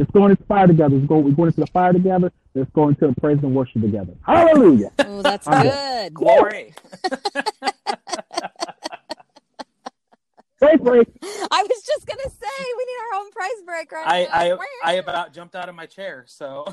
Let's 0.00 0.10
go 0.12 0.24
into 0.24 0.40
the 0.40 0.46
fire 0.46 0.66
together. 0.66 0.94
Let's 0.96 1.06
go. 1.06 1.18
We're 1.18 1.32
going 1.32 1.48
into 1.48 1.60
the 1.60 1.66
fire 1.66 1.92
together. 1.92 2.32
Let's 2.54 2.70
go 2.70 2.88
into 2.88 3.08
the 3.08 3.20
praise 3.20 3.36
and 3.42 3.54
worship 3.54 3.82
together. 3.82 4.14
Hallelujah. 4.24 4.92
Oh, 5.00 5.20
that's 5.20 5.46
I'm 5.46 5.62
good. 5.62 6.14
Glory. 6.14 6.72
Praise 10.58 10.80
break. 10.80 11.06
I 11.22 11.66
was 11.68 11.82
just 11.84 12.06
gonna 12.06 12.30
say 12.30 12.64
we 12.78 12.84
need 12.86 12.96
our 13.12 13.20
own 13.20 13.30
prize 13.30 13.50
break 13.66 13.92
right 13.92 14.30
I, 14.32 14.48
now. 14.48 14.58
I 14.58 14.92
I 14.92 14.92
about 14.94 15.34
jumped 15.34 15.54
out 15.54 15.68
of 15.68 15.74
my 15.74 15.84
chair. 15.84 16.24
So 16.26 16.64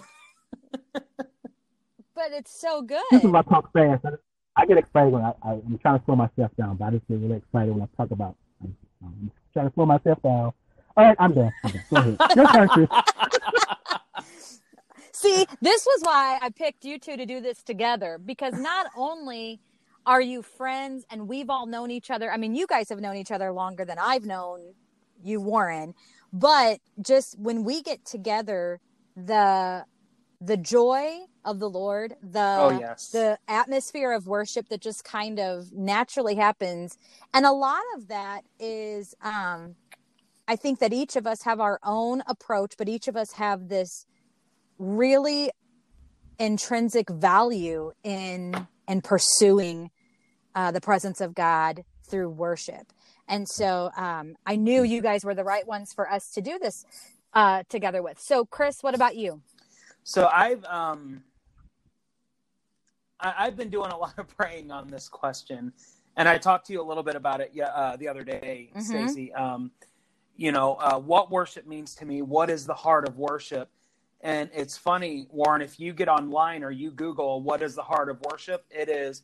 but 0.93 2.31
it's 2.31 2.57
so 2.57 2.81
This 3.11 3.25
is 3.25 3.29
good. 3.29 3.35
I 3.35 3.41
talk 3.41 3.73
fast. 3.73 4.05
I, 4.05 4.11
I 4.55 4.65
get 4.65 4.77
excited 4.77 5.11
when 5.11 5.23
I, 5.23 5.33
I, 5.43 5.51
I'm 5.51 5.77
trying 5.81 5.99
to 5.99 6.05
slow 6.05 6.15
myself 6.15 6.51
down, 6.57 6.77
but 6.77 6.85
I 6.85 6.91
just 6.91 7.05
get 7.09 7.19
really 7.19 7.35
excited 7.35 7.73
when 7.73 7.81
I 7.83 7.87
talk 7.97 8.11
about. 8.11 8.37
I'm, 8.63 8.73
I'm 9.03 9.31
trying 9.51 9.67
to 9.67 9.73
slow 9.73 9.85
myself 9.85 10.21
down. 10.23 10.53
All 10.97 11.05
right, 11.05 11.17
I'm 11.19 11.35
done. 11.35 11.53
I'm 11.63 11.73
done. 11.73 11.83
Go 11.93 12.01
ahead. 12.01 12.21
Your 12.35 12.47
turn, 12.47 12.69
Chris. 12.69 12.89
See, 15.13 15.45
this 15.61 15.85
was 15.85 16.01
why 16.03 16.37
I 16.41 16.49
picked 16.51 16.85
you 16.85 16.99
two 16.99 17.17
to 17.17 17.25
do 17.25 17.41
this 17.41 17.63
together 17.63 18.19
because 18.23 18.59
not 18.59 18.87
only 18.95 19.61
are 20.07 20.21
you 20.21 20.41
friends 20.43 21.05
and 21.11 21.27
we've 21.27 21.49
all 21.49 21.67
known 21.67 21.91
each 21.91 22.11
other. 22.11 22.31
I 22.31 22.37
mean, 22.37 22.55
you 22.55 22.67
guys 22.67 22.89
have 22.89 23.01
known 23.01 23.17
each 23.17 23.31
other 23.31 23.51
longer 23.51 23.85
than 23.85 23.97
I've 23.99 24.25
known 24.25 24.75
you, 25.23 25.41
Warren. 25.41 25.95
But 26.33 26.79
just 27.01 27.37
when 27.39 27.63
we 27.65 27.83
get 27.83 28.05
together, 28.05 28.79
the 29.15 29.85
the 30.41 30.57
joy 30.57 31.19
of 31.45 31.59
the 31.59 31.69
Lord, 31.69 32.15
the 32.21 32.57
oh 32.59 32.77
yes. 32.79 33.09
the 33.09 33.39
atmosphere 33.47 34.11
of 34.13 34.27
worship 34.27 34.69
that 34.69 34.81
just 34.81 35.03
kind 35.03 35.39
of 35.39 35.73
naturally 35.73 36.35
happens 36.35 36.97
and 37.33 37.45
a 37.45 37.51
lot 37.51 37.81
of 37.95 38.07
that 38.09 38.41
is 38.59 39.15
um 39.21 39.75
i 40.47 40.55
think 40.55 40.79
that 40.79 40.93
each 40.93 41.15
of 41.15 41.25
us 41.27 41.43
have 41.43 41.59
our 41.59 41.79
own 41.83 42.21
approach 42.27 42.75
but 42.77 42.87
each 42.89 43.07
of 43.07 43.15
us 43.15 43.33
have 43.33 43.69
this 43.69 44.05
really 44.79 45.51
intrinsic 46.39 47.09
value 47.09 47.91
in 48.03 48.67
in 48.87 49.01
pursuing 49.01 49.89
uh, 50.55 50.71
the 50.71 50.81
presence 50.81 51.19
of 51.21 51.33
god 51.33 51.83
through 52.07 52.29
worship 52.29 52.93
and 53.27 53.47
so 53.47 53.89
um 53.97 54.35
i 54.45 54.55
knew 54.55 54.83
you 54.83 55.01
guys 55.01 55.23
were 55.23 55.35
the 55.35 55.43
right 55.43 55.67
ones 55.67 55.93
for 55.93 56.09
us 56.09 56.29
to 56.31 56.41
do 56.41 56.57
this 56.59 56.85
uh 57.33 57.63
together 57.69 58.01
with 58.01 58.19
so 58.19 58.45
chris 58.45 58.81
what 58.81 58.95
about 58.95 59.15
you 59.15 59.41
So 60.03 60.29
I've 60.31 60.63
um 60.65 61.21
I, 63.19 63.33
I've 63.39 63.55
been 63.57 63.69
doing 63.69 63.91
a 63.91 63.97
lot 63.97 64.17
of 64.17 64.27
praying 64.37 64.71
on 64.71 64.87
this 64.87 65.09
question, 65.09 65.73
and 66.15 66.29
I 66.29 66.37
talked 66.37 66.67
to 66.67 66.73
you 66.73 66.81
a 66.81 66.87
little 66.87 67.03
bit 67.03 67.15
about 67.15 67.41
it 67.41 67.51
yeah, 67.53 67.65
uh, 67.81 67.95
the 67.97 68.07
other 68.07 68.23
day, 68.23 68.71
Mhm. 68.75 68.83
Stacy. 68.83 69.33
Um, 69.33 69.71
you 70.37 70.51
know 70.51 70.75
uh, 70.75 70.99
what 70.99 71.29
worship 71.29 71.67
means 71.67 71.95
to 71.95 72.05
me. 72.05 72.21
What 72.21 72.49
is 72.49 72.65
the 72.65 72.73
heart 72.73 73.07
of 73.07 73.17
worship? 73.17 73.69
And 74.21 74.49
it's 74.53 74.77
funny, 74.77 75.27
Warren, 75.29 75.61
if 75.61 75.79
you 75.79 75.93
get 75.93 76.07
online 76.07 76.63
or 76.63 76.71
you 76.71 76.91
Google 76.91 77.41
what 77.41 77.61
is 77.61 77.75
the 77.75 77.83
heart 77.83 78.09
of 78.09 78.19
worship, 78.21 78.65
it 78.69 78.89
is 78.89 79.23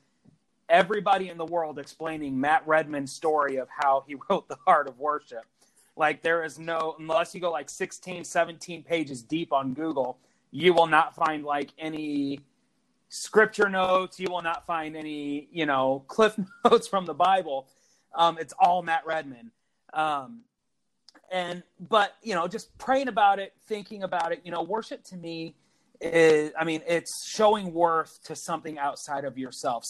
everybody 0.70 1.29
in 1.29 1.38
the 1.38 1.46
world 1.46 1.79
explaining 1.79 2.39
Matt 2.39 2.67
Redman's 2.67 3.12
story 3.12 3.58
of 3.58 3.67
how 3.70 4.03
he 4.08 4.15
wrote 4.29 4.48
the 4.48 4.58
heart 4.65 4.88
of 4.88 5.00
worship. 5.00 5.46
Like 5.96 6.22
there 6.22 6.43
is 6.43 6.58
no, 6.58 6.96
unless 7.00 7.36
you 7.36 7.41
go 7.41 7.51
like 7.51 7.70
16, 7.70 8.24
17 8.24 8.84
pages 8.84 9.22
deep 9.22 9.53
on 9.53 9.74
Google, 9.74 10.17
you 10.51 10.74
will 10.74 10.88
not 10.88 11.15
find 11.15 11.43
like 11.43 11.72
any 11.77 12.39
scripture 13.10 13.70
notes. 13.70 14.20
You 14.20 14.27
will 14.29 14.41
not 14.41 14.65
find 14.65 14.96
any, 14.96 15.48
you 15.51 15.65
know, 15.65 16.03
cliff 16.08 16.39
notes 16.65 16.88
from 16.88 17.05
the 17.05 17.13
Bible. 17.13 17.67
Um, 18.15 18.38
it's 18.39 18.53
all 18.60 18.82
Matt 18.82 19.05
Redman. 19.05 19.51
Um, 19.93 20.41
and, 21.33 21.63
but, 21.89 22.15
you 22.21 22.35
know, 22.35 22.47
just 22.47 22.77
praying 22.77 23.07
about 23.07 23.39
it, 23.39 23.53
thinking 23.67 24.03
about 24.03 24.31
it, 24.31 24.41
you 24.45 24.51
know, 24.51 24.61
worship 24.61 25.03
to 25.05 25.17
me 25.17 25.55
is, 25.99 26.51
I 26.57 26.63
mean, 26.63 26.83
it's 26.87 27.27
showing 27.27 27.73
worth 27.73 28.23
to 28.25 28.35
something 28.35 28.77
outside 28.77 29.25
of 29.25 29.35
yourself. 29.35 29.83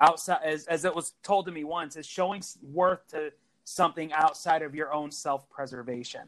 Outside, 0.00 0.40
as, 0.42 0.66
as 0.68 0.86
it 0.86 0.94
was 0.94 1.12
told 1.22 1.44
to 1.46 1.52
me 1.52 1.64
once, 1.64 1.96
is 1.96 2.06
showing 2.06 2.42
worth 2.62 3.06
to 3.08 3.30
something 3.64 4.10
outside 4.14 4.62
of 4.62 4.74
your 4.74 4.90
own 4.94 5.12
self 5.12 5.48
preservation. 5.50 6.22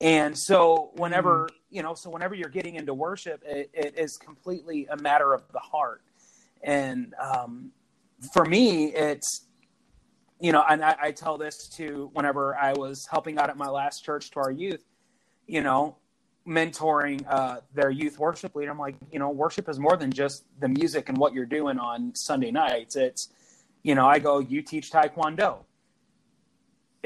And 0.00 0.36
so, 0.36 0.90
whenever 0.94 1.48
you 1.68 1.82
know, 1.82 1.92
so 1.92 2.08
whenever 2.08 2.34
you're 2.34 2.48
getting 2.48 2.76
into 2.76 2.94
worship, 2.94 3.42
it, 3.44 3.68
it 3.74 3.98
is 3.98 4.16
completely 4.16 4.86
a 4.90 4.96
matter 4.96 5.34
of 5.34 5.42
the 5.52 5.58
heart. 5.58 6.00
And 6.62 7.14
um, 7.20 7.72
for 8.32 8.46
me, 8.46 8.94
it's 8.94 9.45
you 10.40 10.52
know, 10.52 10.64
and 10.68 10.84
I, 10.84 10.96
I 11.00 11.10
tell 11.12 11.38
this 11.38 11.68
to 11.76 12.10
whenever 12.12 12.56
I 12.56 12.72
was 12.74 13.06
helping 13.06 13.38
out 13.38 13.50
at 13.50 13.56
my 13.56 13.68
last 13.68 14.04
church 14.04 14.30
to 14.32 14.40
our 14.40 14.50
youth, 14.50 14.84
you 15.46 15.62
know, 15.62 15.96
mentoring 16.46 17.24
uh, 17.28 17.60
their 17.74 17.90
youth 17.90 18.18
worship 18.18 18.54
leader. 18.54 18.70
I'm 18.70 18.78
like, 18.78 18.96
you 19.10 19.18
know, 19.18 19.30
worship 19.30 19.68
is 19.68 19.78
more 19.78 19.96
than 19.96 20.12
just 20.12 20.44
the 20.60 20.68
music 20.68 21.08
and 21.08 21.18
what 21.18 21.32
you're 21.32 21.46
doing 21.46 21.78
on 21.78 22.14
Sunday 22.14 22.50
nights. 22.50 22.96
It's, 22.96 23.28
you 23.82 23.94
know, 23.94 24.06
I 24.06 24.18
go, 24.18 24.38
you 24.38 24.62
teach 24.62 24.90
Taekwondo 24.92 25.64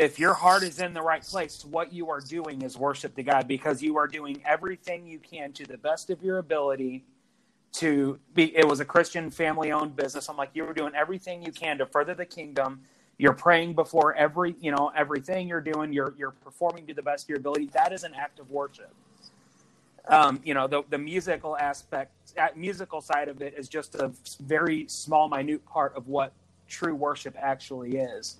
if 0.00 0.18
your 0.18 0.32
heart 0.32 0.62
is 0.62 0.80
in 0.80 0.94
the 0.94 1.02
right 1.02 1.22
place, 1.22 1.62
what 1.62 1.92
you 1.92 2.08
are 2.08 2.20
doing 2.20 2.62
is 2.62 2.78
worship 2.78 3.14
to 3.16 3.22
God 3.22 3.46
because 3.46 3.82
you 3.82 3.98
are 3.98 4.08
doing 4.08 4.42
everything 4.46 5.06
you 5.06 5.18
can 5.18 5.52
to 5.52 5.66
the 5.66 5.76
best 5.76 6.08
of 6.08 6.22
your 6.22 6.38
ability 6.38 7.04
to 7.72 8.18
be. 8.34 8.56
It 8.56 8.66
was 8.66 8.80
a 8.80 8.84
Christian 8.86 9.30
family 9.30 9.72
owned 9.72 9.96
business. 9.96 10.30
I'm 10.30 10.38
like, 10.38 10.52
you 10.54 10.64
were 10.64 10.72
doing 10.72 10.94
everything 10.94 11.42
you 11.42 11.52
can 11.52 11.76
to 11.78 11.86
further 11.86 12.14
the 12.14 12.24
kingdom. 12.24 12.80
You're 13.20 13.34
praying 13.34 13.74
before 13.74 14.14
every, 14.16 14.56
you 14.60 14.72
know, 14.72 14.92
everything 14.96 15.48
you're 15.48 15.62
doing. 15.62 15.92
You're 15.92 16.14
you're 16.18 16.32
performing 16.32 16.86
to 16.88 16.94
the 16.94 17.02
best 17.02 17.26
of 17.26 17.30
your 17.30 17.38
ability. 17.38 17.66
That 17.74 17.92
is 17.92 18.04
an 18.04 18.14
act 18.14 18.40
of 18.40 18.50
worship. 18.50 18.92
um, 20.08 20.40
you 20.44 20.54
know, 20.54 20.66
the, 20.66 20.82
the 20.90 20.98
musical 20.98 21.56
aspect, 21.58 22.12
uh, 22.38 22.48
musical 22.56 23.00
side 23.00 23.28
of 23.28 23.42
it 23.42 23.54
is 23.56 23.68
just 23.68 23.94
a 23.96 24.12
very 24.40 24.86
small, 24.88 25.28
minute 25.28 25.64
part 25.66 25.96
of 25.96 26.08
what 26.08 26.32
true 26.68 26.94
worship 26.94 27.36
actually 27.40 27.98
is. 27.98 28.38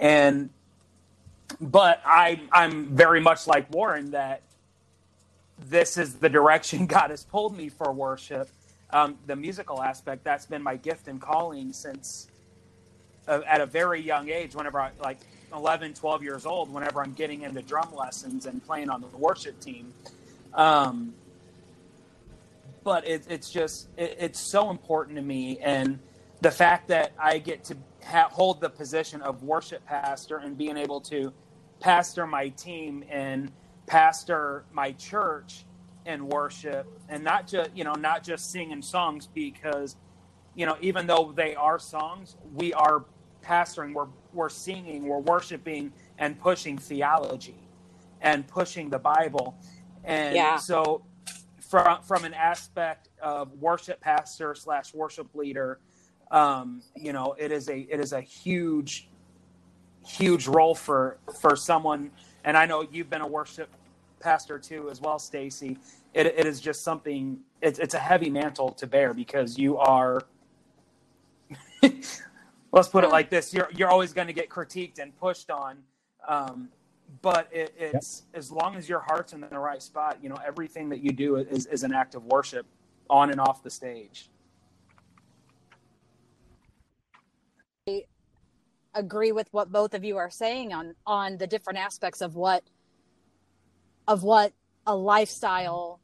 And, 0.00 0.50
but 1.60 2.02
I, 2.06 2.42
I'm 2.52 2.86
very 2.96 3.20
much 3.20 3.46
like 3.46 3.70
Warren 3.72 4.12
that 4.12 4.42
this 5.58 5.98
is 5.98 6.16
the 6.16 6.28
direction 6.28 6.86
God 6.88 7.10
has 7.10 7.24
pulled 7.24 7.56
me 7.56 7.70
for 7.70 7.92
worship. 7.92 8.50
Um, 8.92 9.18
the 9.26 9.36
musical 9.36 9.82
aspect, 9.82 10.24
that's 10.24 10.46
been 10.46 10.62
my 10.62 10.76
gift 10.76 11.08
and 11.08 11.20
calling 11.20 11.72
since 11.72 12.28
at 13.28 13.60
a 13.60 13.66
very 13.66 14.00
young 14.00 14.28
age, 14.28 14.54
whenever 14.54 14.80
I 14.80 14.90
like 15.02 15.18
11, 15.54 15.94
12 15.94 16.22
years 16.22 16.46
old, 16.46 16.72
whenever 16.72 17.02
I'm 17.02 17.12
getting 17.12 17.42
into 17.42 17.62
drum 17.62 17.94
lessons 17.94 18.46
and 18.46 18.64
playing 18.64 18.90
on 18.90 19.00
the 19.00 19.06
worship 19.16 19.60
team. 19.60 19.92
Um, 20.54 21.14
but 22.84 23.06
it, 23.06 23.24
it's 23.28 23.50
just, 23.50 23.88
it, 23.96 24.16
it's 24.18 24.40
so 24.40 24.70
important 24.70 25.16
to 25.16 25.22
me. 25.22 25.58
And 25.58 25.98
the 26.40 26.50
fact 26.50 26.88
that 26.88 27.12
I 27.18 27.38
get 27.38 27.64
to 27.64 27.76
ha- 28.04 28.28
hold 28.30 28.60
the 28.60 28.70
position 28.70 29.22
of 29.22 29.42
worship 29.42 29.84
pastor 29.86 30.38
and 30.38 30.56
being 30.56 30.76
able 30.76 31.00
to 31.02 31.32
pastor 31.80 32.26
my 32.26 32.48
team 32.50 33.04
and 33.10 33.50
pastor 33.86 34.64
my 34.72 34.92
church 34.92 35.64
and 36.06 36.28
worship 36.28 36.86
and 37.08 37.22
not 37.22 37.46
just, 37.46 37.70
you 37.76 37.84
know, 37.84 37.94
not 37.94 38.24
just 38.24 38.50
singing 38.50 38.82
songs 38.82 39.28
because, 39.32 39.96
you 40.54 40.66
know, 40.66 40.76
even 40.80 41.06
though 41.06 41.32
they 41.34 41.54
are 41.54 41.78
songs, 41.78 42.36
we 42.54 42.72
are 42.72 43.04
pastoring, 43.42 43.92
we're, 43.92 44.08
we're 44.32 44.48
singing, 44.48 45.06
we're 45.06 45.18
worshiping 45.18 45.92
and 46.18 46.38
pushing 46.38 46.78
theology 46.78 47.56
and 48.22 48.46
pushing 48.46 48.88
the 48.88 48.98
Bible. 48.98 49.56
And 50.04 50.34
yeah. 50.34 50.56
so, 50.56 51.04
from 51.60 52.02
from 52.02 52.24
an 52.24 52.34
aspect 52.34 53.08
of 53.22 53.52
worship 53.60 54.00
pastor 54.00 54.54
slash 54.54 54.92
worship 54.94 55.34
leader, 55.34 55.78
um, 56.30 56.82
you 56.96 57.12
know, 57.12 57.34
it 57.38 57.52
is 57.52 57.68
a 57.68 57.80
it 57.80 58.00
is 58.00 58.12
a 58.12 58.20
huge, 58.20 59.08
huge 60.06 60.46
role 60.46 60.74
for 60.74 61.18
for 61.40 61.56
someone. 61.56 62.10
And 62.44 62.56
I 62.56 62.66
know 62.66 62.86
you've 62.90 63.10
been 63.10 63.20
a 63.20 63.26
worship 63.26 63.68
pastor 64.20 64.58
too, 64.58 64.90
as 64.90 65.00
well, 65.00 65.18
Stacy. 65.18 65.78
It, 66.14 66.26
it 66.26 66.46
is 66.46 66.60
just 66.60 66.82
something. 66.82 67.38
It's 67.60 67.78
it's 67.78 67.94
a 67.94 67.98
heavy 67.98 68.30
mantle 68.30 68.70
to 68.72 68.86
bear 68.86 69.14
because 69.14 69.58
you 69.58 69.78
are. 69.78 70.22
let's 72.72 72.88
put 72.88 73.04
it 73.04 73.10
like 73.10 73.30
this: 73.30 73.54
you're 73.54 73.68
you're 73.74 73.90
always 73.90 74.12
going 74.12 74.26
to 74.26 74.32
get 74.32 74.48
critiqued 74.48 74.98
and 74.98 75.16
pushed 75.16 75.50
on. 75.50 75.78
Um, 76.26 76.68
but 77.20 77.48
it, 77.52 77.74
it's 77.78 78.22
yep. 78.32 78.38
as 78.38 78.50
long 78.50 78.76
as 78.76 78.88
your 78.88 79.00
heart's 79.00 79.34
in 79.34 79.40
the 79.40 79.58
right 79.58 79.82
spot, 79.82 80.18
you 80.22 80.28
know, 80.30 80.38
everything 80.46 80.88
that 80.88 81.00
you 81.00 81.12
do 81.12 81.36
is, 81.36 81.66
is 81.66 81.82
an 81.82 81.92
act 81.92 82.14
of 82.14 82.24
worship 82.24 82.64
on 83.10 83.30
and 83.30 83.38
off 83.38 83.62
the 83.62 83.70
stage. 83.70 84.30
I 87.86 88.04
agree 88.94 89.32
with 89.32 89.48
what 89.52 89.70
both 89.70 89.94
of 89.94 90.04
you 90.04 90.16
are 90.16 90.30
saying 90.30 90.72
on 90.72 90.94
on 91.06 91.36
the 91.36 91.46
different 91.46 91.78
aspects 91.78 92.20
of 92.20 92.36
what 92.36 92.62
of 94.08 94.22
what 94.22 94.52
a 94.86 94.94
lifestyle 94.94 96.00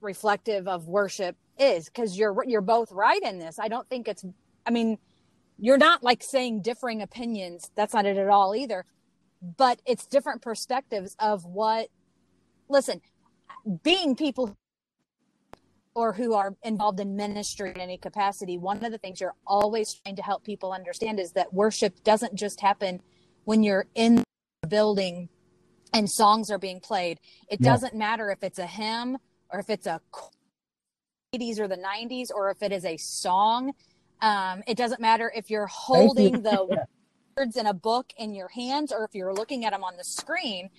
reflective 0.00 0.68
of 0.68 0.88
worship 0.88 1.36
is 1.58 1.86
because 1.86 2.18
you're 2.18 2.44
you're 2.46 2.60
both 2.60 2.90
right 2.92 3.22
in 3.22 3.38
this. 3.38 3.58
I 3.58 3.68
don't 3.68 3.88
think 3.88 4.08
it's 4.08 4.24
I 4.66 4.70
mean 4.70 4.98
you're 5.58 5.78
not 5.78 6.02
like 6.02 6.22
saying 6.22 6.62
differing 6.62 7.02
opinions. 7.02 7.70
That's 7.74 7.94
not 7.94 8.06
it 8.06 8.16
at 8.16 8.28
all 8.28 8.54
either 8.54 8.84
but 9.56 9.80
it's 9.86 10.06
different 10.06 10.42
perspectives 10.42 11.16
of 11.18 11.44
what 11.44 11.88
listen 12.68 13.00
being 13.82 14.16
people 14.16 14.56
or 15.94 16.12
who 16.12 16.34
are 16.34 16.54
involved 16.62 17.00
in 17.00 17.16
ministry 17.16 17.70
in 17.70 17.80
any 17.80 17.96
capacity 17.96 18.58
one 18.58 18.84
of 18.84 18.92
the 18.92 18.98
things 18.98 19.20
you're 19.20 19.34
always 19.46 19.94
trying 19.94 20.16
to 20.16 20.22
help 20.22 20.44
people 20.44 20.72
understand 20.72 21.20
is 21.20 21.32
that 21.32 21.52
worship 21.52 22.02
doesn't 22.04 22.34
just 22.34 22.60
happen 22.60 23.00
when 23.44 23.62
you're 23.62 23.86
in 23.94 24.16
the 24.62 24.68
building 24.68 25.28
and 25.94 26.10
songs 26.10 26.50
are 26.50 26.58
being 26.58 26.80
played 26.80 27.18
it 27.48 27.60
yeah. 27.60 27.70
doesn't 27.70 27.94
matter 27.94 28.30
if 28.30 28.42
it's 28.42 28.58
a 28.58 28.66
hymn 28.66 29.16
or 29.50 29.60
if 29.60 29.70
it's 29.70 29.86
a 29.86 30.00
80s 31.34 31.58
or 31.58 31.68
the 31.68 31.76
90s 31.76 32.28
or 32.34 32.50
if 32.50 32.62
it 32.62 32.72
is 32.72 32.84
a 32.84 32.96
song 32.96 33.72
um, 34.20 34.62
it 34.66 34.76
doesn't 34.76 35.00
matter 35.00 35.32
if 35.34 35.50
you're 35.50 35.66
holding 35.70 36.42
the 36.42 36.86
words 37.36 37.56
in 37.56 37.66
a 37.66 37.74
book 37.74 38.12
in 38.16 38.34
your 38.34 38.48
hands 38.48 38.92
or 38.92 39.04
if 39.04 39.14
you're 39.14 39.34
looking 39.34 39.64
at 39.64 39.72
them 39.72 39.84
on 39.84 39.96
the 39.96 40.04
screen, 40.04 40.70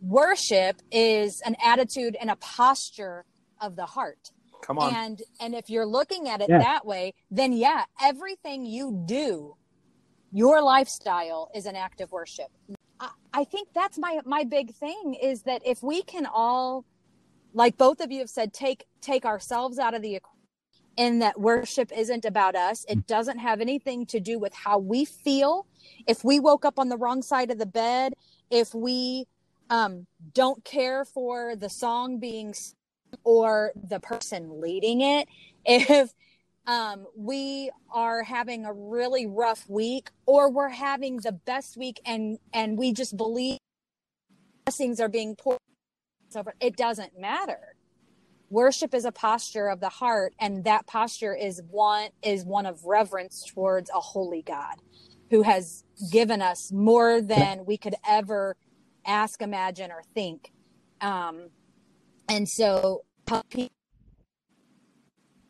worship 0.00 0.80
is 0.90 1.40
an 1.44 1.56
attitude 1.64 2.16
and 2.20 2.30
a 2.30 2.36
posture 2.36 3.24
of 3.60 3.76
the 3.76 3.86
heart. 3.86 4.30
Come 4.62 4.78
on. 4.78 4.94
And 4.94 5.22
and 5.40 5.54
if 5.54 5.70
you're 5.70 5.86
looking 5.86 6.28
at 6.28 6.40
it 6.40 6.48
yeah. 6.48 6.58
that 6.58 6.86
way, 6.86 7.14
then 7.30 7.52
yeah, 7.52 7.84
everything 8.02 8.64
you 8.64 9.04
do, 9.06 9.56
your 10.32 10.62
lifestyle 10.62 11.50
is 11.54 11.66
an 11.66 11.76
act 11.76 12.00
of 12.00 12.10
worship. 12.10 12.48
I, 12.98 13.10
I 13.32 13.44
think 13.44 13.68
that's 13.74 13.98
my 13.98 14.20
my 14.24 14.44
big 14.44 14.74
thing 14.74 15.16
is 15.20 15.42
that 15.42 15.62
if 15.64 15.82
we 15.82 16.02
can 16.02 16.26
all 16.26 16.84
like 17.54 17.76
both 17.76 18.00
of 18.00 18.10
you 18.10 18.20
have 18.20 18.30
said 18.30 18.52
take 18.52 18.86
take 19.00 19.24
ourselves 19.24 19.78
out 19.78 19.94
of 19.94 20.02
the 20.02 20.16
equation 20.16 20.35
in 20.96 21.18
that 21.18 21.38
worship 21.38 21.92
isn't 21.94 22.24
about 22.24 22.56
us. 22.56 22.84
It 22.88 23.06
doesn't 23.06 23.38
have 23.38 23.60
anything 23.60 24.06
to 24.06 24.20
do 24.20 24.38
with 24.38 24.54
how 24.54 24.78
we 24.78 25.04
feel. 25.04 25.66
If 26.06 26.24
we 26.24 26.40
woke 26.40 26.64
up 26.64 26.78
on 26.78 26.88
the 26.88 26.96
wrong 26.96 27.22
side 27.22 27.50
of 27.50 27.58
the 27.58 27.66
bed, 27.66 28.14
if 28.50 28.74
we 28.74 29.26
um, 29.68 30.06
don't 30.32 30.64
care 30.64 31.04
for 31.04 31.54
the 31.56 31.68
song 31.68 32.18
being 32.18 32.54
or 33.24 33.72
the 33.88 34.00
person 34.00 34.60
leading 34.60 35.02
it, 35.02 35.28
if 35.64 36.12
um, 36.66 37.06
we 37.16 37.70
are 37.92 38.22
having 38.22 38.64
a 38.64 38.72
really 38.72 39.26
rough 39.26 39.68
week 39.68 40.10
or 40.24 40.50
we're 40.50 40.68
having 40.68 41.18
the 41.18 41.32
best 41.32 41.76
week 41.76 42.00
and 42.04 42.38
and 42.52 42.76
we 42.76 42.92
just 42.92 43.16
believe 43.16 43.58
blessings 44.64 44.98
are 44.98 45.08
being 45.08 45.36
poured 45.36 45.60
over, 46.34 46.54
it 46.60 46.76
doesn't 46.76 47.18
matter 47.18 47.75
worship 48.50 48.94
is 48.94 49.04
a 49.04 49.12
posture 49.12 49.68
of 49.68 49.80
the 49.80 49.88
heart 49.88 50.34
and 50.38 50.64
that 50.64 50.86
posture 50.86 51.34
is 51.34 51.62
one 51.70 52.10
is 52.22 52.44
one 52.44 52.66
of 52.66 52.84
reverence 52.84 53.44
towards 53.44 53.90
a 53.90 54.00
holy 54.00 54.42
god 54.42 54.76
who 55.30 55.42
has 55.42 55.84
given 56.12 56.40
us 56.40 56.70
more 56.70 57.20
than 57.20 57.64
we 57.66 57.76
could 57.76 57.96
ever 58.08 58.56
ask 59.04 59.42
imagine 59.42 59.90
or 59.90 60.02
think. 60.14 60.52
Um 61.00 61.48
and 62.28 62.48
so 62.48 63.04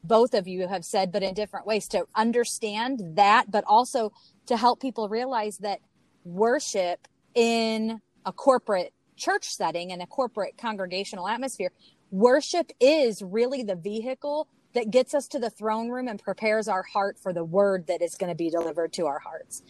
both 0.02 0.35
of 0.35 0.46
you 0.46 0.68
have 0.68 0.85
said 0.85 1.12
but 1.12 1.22
in 1.22 1.35
different 1.35 1.66
ways 1.66 1.88
to 1.88 2.06
understand 2.14 3.00
that 3.16 3.50
but 3.50 3.64
also 3.66 4.12
to 4.46 4.56
help 4.56 4.80
people 4.80 5.09
realize 5.09 5.59
that 5.59 5.80
worship 6.24 7.06
in 7.35 8.00
a 8.24 8.32
corporate 8.32 8.92
church 9.16 9.48
setting 9.48 9.92
and 9.92 10.02
a 10.02 10.06
corporate 10.06 10.56
congregational 10.56 11.28
atmosphere 11.28 11.70
worship 12.10 12.70
is 12.80 13.22
really 13.22 13.62
the 13.62 13.76
vehicle 13.76 14.48
that 14.74 14.90
gets 14.90 15.14
us 15.14 15.26
to 15.28 15.38
the 15.38 15.50
throne 15.50 15.88
room 15.88 16.08
and 16.08 16.22
prepares 16.22 16.68
our 16.68 16.82
heart 16.82 17.18
for 17.22 17.32
the 17.32 17.44
word 17.44 17.86
that 17.86 18.02
is 18.02 18.14
going 18.14 18.30
to 18.30 18.36
be 18.36 18.50
delivered 18.50 18.92
to 18.92 19.06
our 19.06 19.18
hearts. 19.18 19.62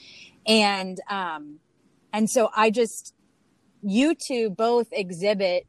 And, 0.46 1.00
um, 1.08 1.60
and 2.12 2.28
so 2.28 2.50
I 2.54 2.70
just, 2.70 3.14
you 3.82 4.14
two 4.14 4.50
both 4.50 4.88
exhibit 4.90 5.66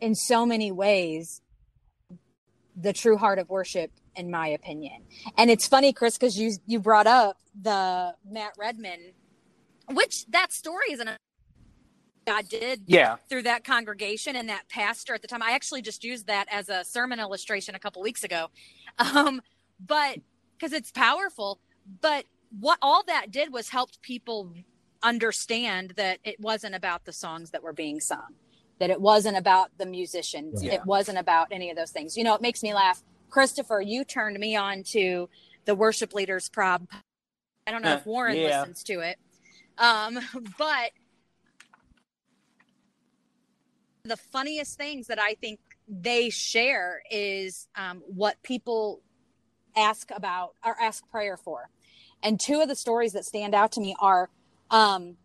in 0.00 0.14
so 0.14 0.46
many 0.46 0.72
ways 0.72 1.42
the 2.74 2.92
true 2.92 3.18
heart 3.18 3.38
of 3.38 3.50
worship 3.50 3.90
in 4.16 4.30
my 4.30 4.48
opinion. 4.48 5.02
And 5.36 5.50
it's 5.50 5.66
funny, 5.66 5.92
Chris, 5.92 6.16
because 6.16 6.38
you 6.38 6.52
you 6.66 6.80
brought 6.80 7.06
up 7.06 7.38
the 7.60 8.14
Matt 8.28 8.52
Redman, 8.58 9.12
which 9.88 10.26
that 10.26 10.52
story 10.52 10.92
is 10.92 11.00
an 11.00 11.10
God 12.30 12.48
did 12.48 12.82
yeah. 12.86 13.16
through 13.28 13.42
that 13.42 13.64
congregation 13.64 14.36
and 14.36 14.48
that 14.48 14.68
pastor 14.68 15.14
at 15.14 15.22
the 15.22 15.26
time. 15.26 15.42
I 15.42 15.52
actually 15.52 15.82
just 15.82 16.04
used 16.04 16.28
that 16.28 16.46
as 16.48 16.68
a 16.68 16.84
sermon 16.84 17.18
illustration 17.18 17.74
a 17.74 17.78
couple 17.78 18.02
weeks 18.02 18.24
ago. 18.24 18.48
Um, 18.98 19.40
but 19.86 20.18
because 20.58 20.74
it's 20.74 20.90
powerful, 20.90 21.58
but 22.02 22.26
what 22.58 22.78
all 22.82 23.02
that 23.06 23.30
did 23.30 23.50
was 23.50 23.70
helped 23.70 24.02
people 24.02 24.52
understand 25.02 25.94
that 25.96 26.18
it 26.22 26.38
wasn't 26.38 26.74
about 26.74 27.06
the 27.06 27.12
songs 27.12 27.52
that 27.52 27.62
were 27.62 27.72
being 27.72 27.98
sung, 27.98 28.34
that 28.78 28.90
it 28.90 29.00
wasn't 29.00 29.38
about 29.38 29.70
the 29.78 29.86
musicians, 29.86 30.62
yeah. 30.62 30.74
it 30.74 30.84
wasn't 30.84 31.16
about 31.16 31.46
any 31.50 31.70
of 31.70 31.76
those 31.76 31.92
things. 31.92 32.14
You 32.14 32.24
know, 32.24 32.34
it 32.34 32.42
makes 32.42 32.62
me 32.62 32.74
laugh. 32.74 33.02
Christopher, 33.30 33.80
you 33.80 34.04
turned 34.04 34.38
me 34.38 34.54
on 34.54 34.82
to 34.88 35.30
the 35.64 35.74
Worship 35.74 36.12
Leader 36.12 36.38
Probs. 36.38 36.88
I 37.66 37.70
don't 37.70 37.80
know 37.80 37.92
uh, 37.92 37.98
if 37.98 38.06
Warren 38.06 38.36
yeah. 38.36 38.60
listens 38.60 38.82
to 38.84 39.00
it. 39.00 39.16
Um, 39.78 40.18
but 40.58 40.90
the 44.04 44.16
funniest 44.16 44.76
things 44.76 45.06
that 45.08 45.20
I 45.20 45.34
think 45.34 45.60
they 45.88 46.30
share 46.30 47.02
is 47.10 47.68
um, 47.76 48.02
what 48.06 48.42
people 48.42 49.00
ask 49.76 50.10
about 50.14 50.54
or 50.64 50.76
ask 50.80 51.08
prayer 51.10 51.36
for. 51.36 51.68
And 52.22 52.38
two 52.38 52.60
of 52.60 52.68
the 52.68 52.76
stories 52.76 53.12
that 53.12 53.24
stand 53.24 53.54
out 53.54 53.72
to 53.72 53.80
me 53.80 53.96
are 54.00 54.28
um, 54.70 55.16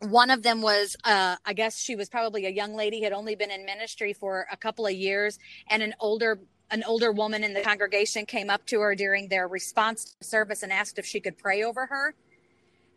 one 0.00 0.30
of 0.30 0.42
them 0.42 0.62
was 0.62 0.96
uh, 1.04 1.36
i 1.44 1.52
guess 1.52 1.78
she 1.78 1.96
was 1.96 2.08
probably 2.08 2.46
a 2.46 2.50
young 2.50 2.74
lady 2.74 3.02
had 3.02 3.12
only 3.12 3.34
been 3.34 3.50
in 3.50 3.64
ministry 3.64 4.12
for 4.12 4.46
a 4.52 4.56
couple 4.56 4.86
of 4.86 4.92
years 4.92 5.38
and 5.68 5.82
an 5.82 5.94
older 6.00 6.38
an 6.70 6.84
older 6.84 7.10
woman 7.10 7.42
in 7.42 7.54
the 7.54 7.62
congregation 7.62 8.26
came 8.26 8.50
up 8.50 8.64
to 8.66 8.80
her 8.80 8.94
during 8.94 9.28
their 9.28 9.48
response 9.48 10.16
service 10.20 10.62
and 10.62 10.72
asked 10.72 10.98
if 10.98 11.06
she 11.06 11.20
could 11.20 11.36
pray 11.36 11.62
over 11.62 11.86
her 11.86 12.14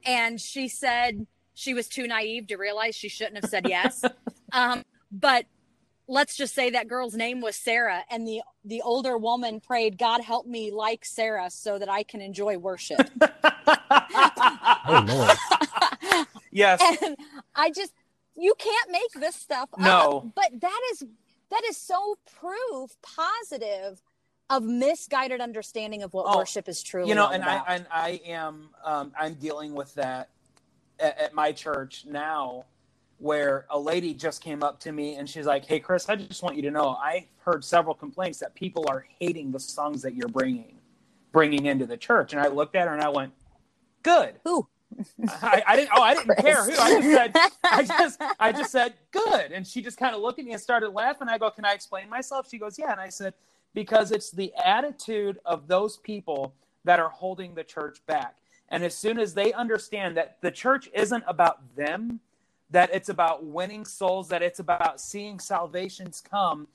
and 0.05 0.39
she 0.39 0.67
said 0.67 1.25
she 1.53 1.73
was 1.73 1.87
too 1.87 2.05
naive 2.07 2.47
to 2.47 2.55
realize 2.55 2.95
she 2.95 3.09
shouldn't 3.09 3.37
have 3.37 3.49
said 3.49 3.67
yes 3.67 4.03
um, 4.51 4.83
but 5.11 5.45
let's 6.07 6.35
just 6.35 6.53
say 6.55 6.69
that 6.71 6.87
girl's 6.87 7.13
name 7.15 7.41
was 7.41 7.55
sarah 7.55 8.03
and 8.09 8.27
the 8.27 8.41
the 8.65 8.81
older 8.81 9.17
woman 9.17 9.59
prayed 9.59 9.97
god 9.97 10.21
help 10.21 10.45
me 10.47 10.71
like 10.71 11.05
sarah 11.05 11.49
so 11.49 11.77
that 11.79 11.89
i 11.89 12.03
can 12.03 12.21
enjoy 12.21 12.57
worship 12.57 12.99
Oh 14.87 15.05
Lord. 15.07 16.27
yes. 16.51 16.81
and 17.03 17.15
I 17.55 17.69
just 17.71 17.93
you 18.35 18.53
can't 18.57 18.91
make 18.91 19.11
this 19.13 19.35
stuff 19.35 19.69
No. 19.77 20.17
up. 20.25 20.35
But 20.35 20.61
that 20.61 20.79
is 20.91 21.03
that 21.49 21.61
is 21.69 21.77
so 21.77 22.17
proof 22.39 22.95
positive 23.01 24.01
of 24.49 24.63
misguided 24.63 25.39
understanding 25.41 26.01
of 26.03 26.13
what 26.13 26.25
Oh, 26.27 26.37
worship 26.37 26.67
is 26.67 26.81
truly. 26.83 27.09
you 27.09 27.15
know 27.15 27.25
all 27.25 27.31
and 27.31 27.43
about. 27.43 27.69
i 27.69 27.75
and 27.75 27.87
i 27.91 28.21
am 28.25 28.69
um 28.83 29.11
i'm 29.19 29.35
dealing 29.35 29.73
with 29.75 29.93
that 29.95 30.29
at, 30.99 31.17
at 31.19 31.33
my 31.33 31.51
church 31.51 32.05
now 32.07 32.65
where 33.21 33.65
a 33.69 33.79
lady 33.79 34.13
just 34.13 34.41
came 34.41 34.63
up 34.63 34.79
to 34.79 34.91
me 34.91 35.15
and 35.15 35.29
she's 35.29 35.45
like 35.45 35.63
hey 35.65 35.79
chris 35.79 36.09
i 36.09 36.15
just 36.15 36.41
want 36.41 36.55
you 36.55 36.61
to 36.61 36.71
know 36.71 36.89
i 36.99 37.25
heard 37.43 37.63
several 37.63 37.93
complaints 37.93 38.39
that 38.39 38.53
people 38.55 38.85
are 38.87 39.05
hating 39.19 39.51
the 39.51 39.59
songs 39.59 40.01
that 40.01 40.15
you're 40.15 40.27
bringing 40.27 40.79
bringing 41.31 41.65
into 41.65 41.85
the 41.85 41.97
church. 41.97 42.33
And 42.33 42.41
i 42.41 42.47
looked 42.47 42.75
at 42.75 42.87
her 42.87 42.93
and 42.93 43.03
i 43.03 43.09
went 43.09 43.33
good. 44.03 44.35
Who? 44.43 44.67
I, 45.41 45.63
I 45.65 45.75
didn't 45.77 45.89
oh 45.95 46.01
i 46.01 46.13
didn't 46.13 46.37
care 46.39 46.65
who 46.65 46.73
i 46.73 46.99
just 46.99 47.07
said 47.07 47.35
i 47.63 47.83
just 47.99 48.21
i 48.39 48.51
just 48.51 48.71
said 48.71 48.93
good. 49.11 49.51
And 49.51 49.65
she 49.65 49.81
just 49.81 49.97
kind 49.97 50.13
of 50.13 50.21
looked 50.21 50.39
at 50.39 50.45
me 50.45 50.51
and 50.51 50.61
started 50.61 50.89
laughing. 50.89 51.29
I 51.29 51.37
go 51.37 51.49
can 51.49 51.65
i 51.65 51.73
explain 51.73 52.09
myself? 52.09 52.49
She 52.49 52.57
goes 52.57 52.77
yeah. 52.77 52.91
And 52.91 52.99
i 52.99 53.09
said 53.09 53.33
because 53.73 54.11
it's 54.11 54.31
the 54.31 54.53
attitude 54.63 55.39
of 55.45 55.67
those 55.67 55.97
people 55.97 56.53
that 56.83 56.99
are 56.99 57.09
holding 57.09 57.53
the 57.55 57.63
church 57.63 58.05
back. 58.05 58.35
And 58.67 58.83
as 58.83 58.95
soon 58.95 59.17
as 59.17 59.33
they 59.33 59.53
understand 59.53 60.17
that 60.17 60.37
the 60.41 60.51
church 60.51 60.89
isn't 60.93 61.23
about 61.27 61.59
them 61.75 62.19
that 62.71 62.93
it's 62.93 63.09
about 63.09 63.45
winning 63.45 63.85
souls 63.85 64.29
that 64.29 64.41
it's 64.41 64.59
about 64.59 64.99
seeing 64.99 65.39
salvations 65.39 66.21
come 66.21 66.67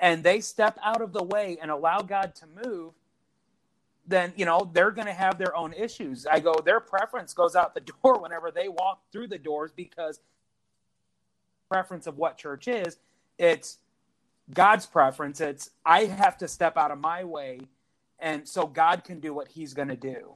and 0.00 0.22
they 0.22 0.40
step 0.40 0.78
out 0.84 1.02
of 1.02 1.12
the 1.12 1.22
way 1.22 1.58
and 1.60 1.70
allow 1.70 2.00
god 2.00 2.34
to 2.34 2.46
move 2.64 2.92
then 4.08 4.32
you 4.36 4.46
know 4.46 4.68
they're 4.72 4.90
going 4.90 5.06
to 5.06 5.12
have 5.12 5.38
their 5.38 5.54
own 5.54 5.72
issues. 5.74 6.26
I 6.26 6.40
go 6.40 6.54
their 6.64 6.80
preference 6.80 7.34
goes 7.34 7.54
out 7.54 7.74
the 7.74 7.80
door 8.02 8.18
whenever 8.20 8.50
they 8.50 8.68
walk 8.68 9.02
through 9.12 9.28
the 9.28 9.38
doors 9.38 9.70
because 9.76 10.20
preference 11.70 12.06
of 12.06 12.16
what 12.16 12.38
church 12.38 12.66
is. 12.66 12.96
It's 13.38 13.78
god's 14.52 14.86
preference. 14.86 15.40
It's 15.40 15.70
i 15.84 16.06
have 16.06 16.38
to 16.38 16.48
step 16.48 16.76
out 16.76 16.90
of 16.90 16.98
my 16.98 17.22
way 17.22 17.60
and 18.18 18.48
so 18.48 18.66
god 18.66 19.04
can 19.04 19.20
do 19.20 19.34
what 19.34 19.48
he's 19.48 19.74
going 19.74 19.88
to 19.88 19.96
do 19.96 20.34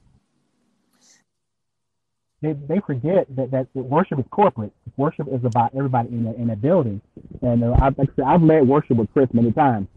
they, 2.42 2.52
they 2.52 2.80
forget 2.80 3.26
that, 3.36 3.50
that 3.52 3.68
worship 3.74 4.18
is 4.18 4.24
corporate. 4.30 4.72
Worship 4.96 5.28
is 5.28 5.44
about 5.44 5.74
everybody 5.74 6.08
in 6.08 6.26
a, 6.26 6.32
in 6.34 6.50
a 6.50 6.56
building. 6.56 7.00
And 7.40 7.62
uh, 7.64 7.76
I've, 7.80 7.96
like 7.96 8.10
I 8.10 8.16
said, 8.16 8.24
I've 8.26 8.42
led 8.42 8.66
worship 8.66 8.96
with 8.96 9.12
Chris 9.12 9.28
many 9.32 9.52
times, 9.52 9.88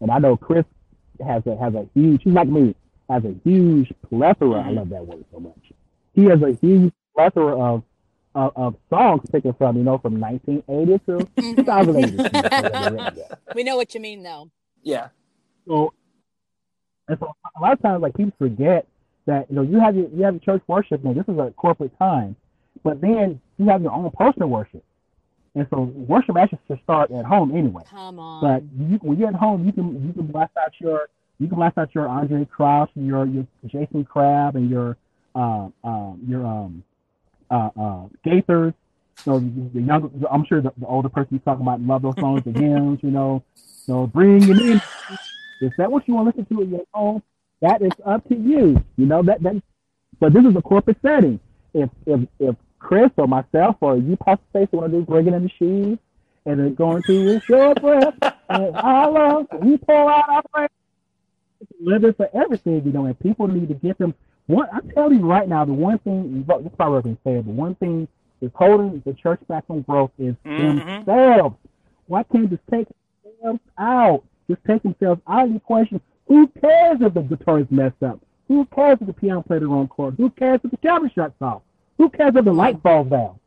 and 0.00 0.10
I 0.10 0.18
know 0.18 0.36
Chris 0.36 0.64
has 1.24 1.46
a 1.46 1.56
has 1.56 1.74
a 1.74 1.86
huge. 1.94 2.22
He's 2.24 2.32
like 2.34 2.48
me, 2.48 2.74
has 3.08 3.24
a 3.24 3.34
huge 3.44 3.92
plethora. 4.08 4.62
I 4.62 4.70
love 4.70 4.88
that 4.90 5.06
word 5.06 5.24
so 5.32 5.40
much. 5.40 5.72
He 6.14 6.24
has 6.24 6.42
a 6.42 6.52
huge 6.60 6.92
plethora 7.14 7.58
of 7.58 7.82
of, 8.34 8.52
of 8.56 8.76
songs 8.90 9.28
taken 9.30 9.52
from 9.54 9.76
you 9.76 9.84
know 9.84 9.98
from 9.98 10.18
1980 10.20 10.98
to 11.06 11.54
2080. 11.54 13.20
we 13.54 13.62
know 13.62 13.76
what 13.76 13.94
you 13.94 14.00
mean 14.00 14.22
though. 14.22 14.50
yeah 14.82 15.08
So, 15.68 15.92
and 17.08 17.18
so 17.18 17.32
a 17.56 17.60
lot 17.60 17.72
of 17.74 17.82
times, 17.82 18.02
like 18.02 18.14
people 18.14 18.32
forget 18.38 18.86
that 19.26 19.48
you 19.50 19.56
know 19.56 19.62
you 19.62 19.78
have 19.80 19.96
your 19.96 20.08
you 20.08 20.22
have 20.24 20.34
your 20.34 20.40
church 20.40 20.62
worship, 20.66 21.04
and 21.04 21.16
this 21.16 21.24
is 21.28 21.38
a 21.38 21.52
corporate 21.56 21.96
time, 21.98 22.36
but 22.82 23.00
then 23.00 23.40
you 23.58 23.66
have 23.66 23.82
your 23.82 23.92
own 23.92 24.10
personal 24.10 24.48
worship, 24.48 24.84
and 25.54 25.66
so 25.70 25.82
worship 25.82 26.36
actually 26.36 26.60
should 26.66 26.80
start 26.82 27.10
at 27.10 27.24
home 27.24 27.56
anyway. 27.56 27.82
Come 27.88 28.18
on. 28.18 28.40
But 28.40 28.88
you, 28.88 28.98
when 29.02 29.18
you're 29.18 29.28
at 29.28 29.34
home, 29.34 29.66
you 29.66 29.72
can 29.72 30.06
you 30.06 30.12
can 30.12 30.26
blast 30.26 30.52
out 30.56 30.72
your 30.78 31.08
you 31.38 31.48
can 31.48 31.56
blast 31.56 31.78
out 31.78 31.94
your 31.94 32.06
Andraé 32.06 32.48
Crouch, 32.48 32.90
and 32.94 33.06
your 33.06 33.26
your 33.26 33.46
Jason 33.66 34.04
Crabb, 34.04 34.56
and 34.56 34.70
your 34.70 34.96
uh, 35.34 35.68
um 35.84 36.20
your 36.26 36.46
um 36.46 36.84
uh 37.50 37.70
uh 37.78 38.08
Gaithers. 38.24 38.74
So 39.24 39.38
the 39.38 39.80
younger, 39.80 40.08
I'm 40.30 40.44
sure 40.46 40.60
the, 40.60 40.72
the 40.76 40.86
older 40.86 41.08
person 41.08 41.28
you're 41.32 41.40
talking 41.40 41.62
about 41.62 41.80
love 41.80 42.02
those 42.02 42.14
songs, 42.18 42.42
the 42.44 42.52
hymns, 42.58 43.00
you 43.02 43.10
know. 43.10 43.42
So 43.54 44.06
bring 44.06 44.42
it 44.42 44.58
in. 44.58 44.80
Is 45.60 45.72
that 45.78 45.90
what 45.92 46.08
you 46.08 46.14
want 46.14 46.34
to 46.34 46.40
listen 46.40 46.56
to 46.56 46.62
at 46.62 46.68
your 46.68 46.84
home? 46.92 47.22
That 47.62 47.80
is 47.80 47.92
up 48.04 48.28
to 48.28 48.36
you. 48.36 48.84
You 48.96 49.06
know 49.06 49.22
that 49.22 49.42
that. 49.42 49.62
But 50.20 50.34
this 50.34 50.44
is 50.44 50.54
a 50.56 50.62
corporate 50.62 50.98
setting. 51.02 51.40
If 51.74 51.88
if 52.06 52.20
if 52.38 52.56
Chris 52.78 53.10
or 53.16 53.26
myself 53.26 53.76
or 53.80 53.96
you, 53.96 54.16
Pastor 54.16 54.44
Stacy, 54.50 54.76
want 54.76 54.92
to 54.92 54.98
do 54.98 55.04
bringing 55.06 55.34
in 55.34 55.44
the 55.44 55.50
sheaves, 55.58 55.98
and 56.44 56.60
then 56.60 56.74
going 56.74 57.02
to 57.04 57.12
your 57.14 57.40
short 57.40 57.80
breath, 57.80 58.14
and 58.50 58.76
I 58.76 59.06
love, 59.06 59.46
we 59.60 59.78
pour 59.78 60.10
out 60.10 60.28
our 60.28 60.42
praise. 60.52 60.68
Living 61.80 62.12
for 62.14 62.28
everything, 62.34 62.82
you 62.84 62.92
know, 62.92 63.06
and 63.06 63.18
people 63.20 63.46
need 63.48 63.68
to 63.68 63.74
get 63.74 63.96
them. 63.98 64.14
One, 64.46 64.68
I 64.72 64.80
tell 64.94 65.12
you 65.12 65.20
right 65.20 65.48
now, 65.48 65.64
the 65.64 65.72
one 65.72 65.98
thing, 65.98 66.44
this 66.46 66.72
probably 66.76 67.02
been 67.02 67.18
said, 67.24 67.46
but 67.46 67.54
one 67.54 67.76
thing 67.76 68.08
is 68.40 68.50
holding 68.54 69.00
the 69.06 69.14
church 69.14 69.40
back 69.48 69.66
from 69.68 69.82
growth 69.82 70.10
is 70.18 70.34
Mhm. 70.44 71.04
themselves. 71.06 71.56
Why 72.08 72.24
can't 72.24 72.50
they 72.50 72.56
just 72.56 72.68
take 72.68 72.88
themselves 73.22 73.60
out? 73.78 74.24
Just 74.48 74.64
take 74.64 74.82
themselves 74.82 75.20
out 75.28 75.44
of 75.44 75.50
the 75.50 75.56
equation. 75.56 76.00
Who 76.28 76.46
cares 76.48 76.98
if 77.00 77.14
the 77.14 77.22
guitar 77.22 77.60
is 77.60 77.66
messed 77.70 78.02
up? 78.02 78.20
Who 78.48 78.66
cares 78.66 78.98
if 79.00 79.06
the 79.06 79.12
piano 79.12 79.42
played 79.42 79.62
the 79.62 79.66
wrong 79.66 79.88
chord? 79.88 80.14
Who 80.18 80.30
cares 80.30 80.60
if 80.64 80.70
the 80.70 80.76
camera 80.76 81.10
shuts 81.14 81.40
off? 81.40 81.62
Who 81.98 82.10
cares 82.10 82.34
if 82.36 82.44
the 82.44 82.52
light 82.52 82.82
falls 82.82 83.08
down? 83.08 83.38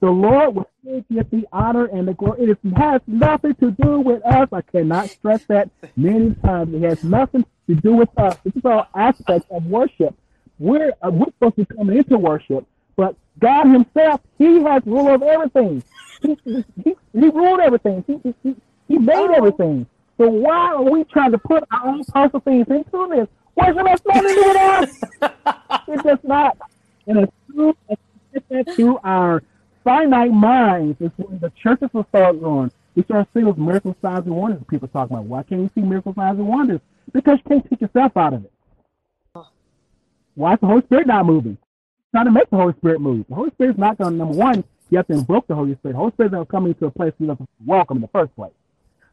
The 0.00 0.10
Lord 0.10 0.54
will 0.54 0.70
still 0.80 1.04
get 1.12 1.30
the 1.30 1.46
honor 1.52 1.84
and 1.84 2.08
the 2.08 2.14
glory. 2.14 2.44
It 2.44 2.58
has 2.76 3.02
nothing 3.06 3.54
to 3.56 3.70
do 3.70 4.00
with 4.00 4.24
us. 4.24 4.48
I 4.50 4.62
cannot 4.62 5.10
stress 5.10 5.44
that 5.44 5.70
many 5.94 6.34
times. 6.36 6.74
It 6.74 6.82
has 6.82 7.04
nothing 7.04 7.44
to 7.68 7.74
do 7.74 7.94
with 7.94 8.08
us. 8.18 8.36
This 8.42 8.56
is 8.56 8.64
all 8.64 8.86
aspects 8.94 9.46
of 9.50 9.66
worship. 9.66 10.14
We're 10.58 10.92
uh, 11.02 11.10
we're 11.10 11.26
supposed 11.26 11.56
to 11.56 11.66
come 11.66 11.90
into 11.90 12.18
worship, 12.18 12.66
but 12.96 13.14
God 13.38 13.66
Himself, 13.66 14.20
He 14.38 14.62
has 14.62 14.82
rule 14.86 15.14
of 15.14 15.22
everything. 15.22 15.82
He, 16.22 16.36
he, 16.44 16.64
he, 17.14 17.28
ruled 17.28 17.60
everything. 17.60 18.04
He, 18.06 18.20
he, 18.22 18.34
he, 18.42 18.56
he 18.88 18.98
made 18.98 19.30
everything. 19.30 19.86
So 20.20 20.28
why 20.28 20.74
are 20.74 20.82
we 20.82 21.04
trying 21.04 21.30
to 21.30 21.38
put 21.38 21.64
our 21.70 21.88
own 21.88 22.04
personal 22.04 22.40
things 22.40 22.66
into 22.68 23.08
this? 23.08 23.26
Worship 23.56 23.86
has 23.86 24.00
nothing 24.06 24.22
to 24.22 24.34
do 24.34 24.58
us. 24.58 25.00
It's 25.88 26.02
just 26.02 26.24
not. 26.24 26.58
And 27.06 27.20
as 27.20 27.28
soon 27.50 27.74
as 27.88 27.96
we 28.34 28.40
get 28.40 28.66
that 28.66 28.76
to 28.76 28.98
our 29.02 29.42
finite 29.82 30.30
minds, 30.30 31.00
is 31.00 31.10
when 31.16 31.38
the 31.38 31.50
churches 31.56 31.88
will 31.94 32.04
start 32.10 32.38
growing. 32.38 32.70
We 32.94 33.02
start 33.04 33.28
seeing 33.32 33.46
those 33.46 33.56
miracle 33.56 33.96
signs 34.02 34.26
and 34.26 34.36
wonders 34.36 34.60
people 34.68 34.88
talk 34.88 35.08
about. 35.08 35.24
Why 35.24 35.42
can't 35.42 35.62
you 35.62 35.70
see 35.74 35.80
miracle 35.80 36.12
signs 36.12 36.38
and 36.38 36.46
wonders? 36.46 36.82
Because 37.14 37.38
you 37.38 37.48
can't 37.48 37.70
take 37.70 37.80
yourself 37.80 38.14
out 38.14 38.34
of 38.34 38.44
it. 38.44 38.52
Why 40.34 40.52
is 40.52 40.60
the 40.60 40.66
Holy 40.66 40.82
Spirit 40.82 41.06
not 41.06 41.24
moving? 41.24 41.56
Trying 42.10 42.26
to 42.26 42.30
make 42.30 42.50
the 42.50 42.56
Holy 42.56 42.74
Spirit 42.74 43.00
move. 43.00 43.24
The 43.26 43.36
Holy 43.36 43.52
Spirit's 43.52 43.78
not 43.78 43.96
going 43.96 44.12
to, 44.12 44.18
number 44.18 44.34
one, 44.34 44.64
you 44.90 44.98
have 44.98 45.06
to 45.06 45.14
invoke 45.14 45.46
the 45.46 45.54
Holy 45.54 45.76
Spirit. 45.76 45.94
The 45.94 45.98
Holy 45.98 46.12
Spirit's 46.12 46.34
not 46.34 46.48
coming 46.48 46.74
to 46.74 46.86
a 46.86 46.90
place 46.90 47.14
you 47.18 47.28
have 47.28 47.38
to 47.38 47.48
welcome 47.64 47.96
in 47.96 48.02
the 48.02 48.08
first 48.08 48.36
place. 48.36 48.52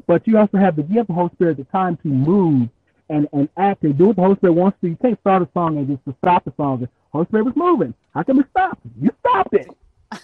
But 0.08 0.28
you 0.28 0.38
also 0.40 0.58
have 0.58 0.78
to 0.78 0.84
give 0.84 1.08
the 1.08 1.14
Holy 1.14 1.32
Spirit 1.36 1.58
the 1.58 1.66
time 1.66 1.98
to 2.00 2.10
move 2.10 2.70
and, 3.10 3.28
and 3.34 3.50
act 3.58 3.84
and 3.84 3.98
do 3.98 4.08
what 4.08 4.18
the 4.18 4.24
Holy 4.24 4.38
Spirit 4.38 4.54
wants 4.54 4.80
to. 4.82 4.90
You 4.90 4.98
can't 4.98 5.20
start 5.22 5.44
a 5.44 5.50
song 5.54 5.78
and 5.78 5.88
just 5.88 6.06
to 6.06 6.16
stop 6.24 6.46
the 6.46 6.54
song. 6.58 6.82
The 6.82 6.90
Holy 7.14 7.28
Spirit 7.28 7.46
was 7.46 7.56
moving. 7.58 7.94
How 8.16 8.24
can 8.24 8.38
we 8.38 8.46
stop 8.52 8.80
it? 8.86 8.92
You 9.02 9.12
stopped 9.22 9.56
it. 9.56 9.68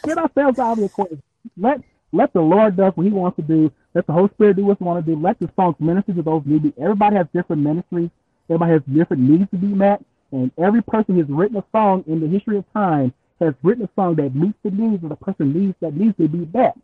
Get 0.06 0.18
ourselves 0.20 0.60
out 0.60 0.74
of 0.74 0.80
the 0.80 0.86
equation. 0.86 1.24
Let 1.58 1.82
let 2.14 2.34
the 2.34 2.42
Lord 2.42 2.78
do 2.78 2.84
what 2.84 3.06
He 3.06 3.12
wants 3.12 3.38
to 3.38 3.44
do. 3.44 3.72
Let 3.96 4.08
the 4.08 4.14
Holy 4.14 4.30
Spirit 4.32 4.58
do 4.58 4.66
what 4.66 4.80
He 4.80 4.86
wants 4.86 5.08
to 5.08 5.16
do. 5.16 5.22
Let 5.22 5.40
the 5.40 5.50
songs 5.56 5.78
minister 5.80 6.14
to 6.14 6.24
those 6.24 6.44
needy. 6.46 6.74
Everybody 6.82 7.18
has 7.18 7.28
different 7.34 7.64
ministries. 7.64 8.10
Everybody 8.50 8.74
has 8.74 8.84
different 8.94 9.24
needs 9.24 9.52
to 9.52 9.58
be 9.58 9.68
met. 9.68 10.04
And 10.32 10.52
every 10.58 10.84
person 10.84 11.16
who's 11.16 11.30
written 11.30 11.58
a 11.58 11.66
song 11.74 12.04
in 12.08 12.20
the 12.22 12.28
history 12.28 12.58
of 12.58 12.66
time 12.74 13.14
has 13.42 13.54
written 13.64 13.86
a 13.86 13.90
song 13.96 14.16
that 14.16 14.36
meets 14.36 14.58
the 14.64 14.72
needs 14.72 15.04
of 15.04 15.10
the 15.10 15.18
person 15.18 15.54
needs 15.54 15.76
that 15.82 15.96
needs 15.96 16.18
to 16.18 16.28
be 16.28 16.48
met. 16.54 16.78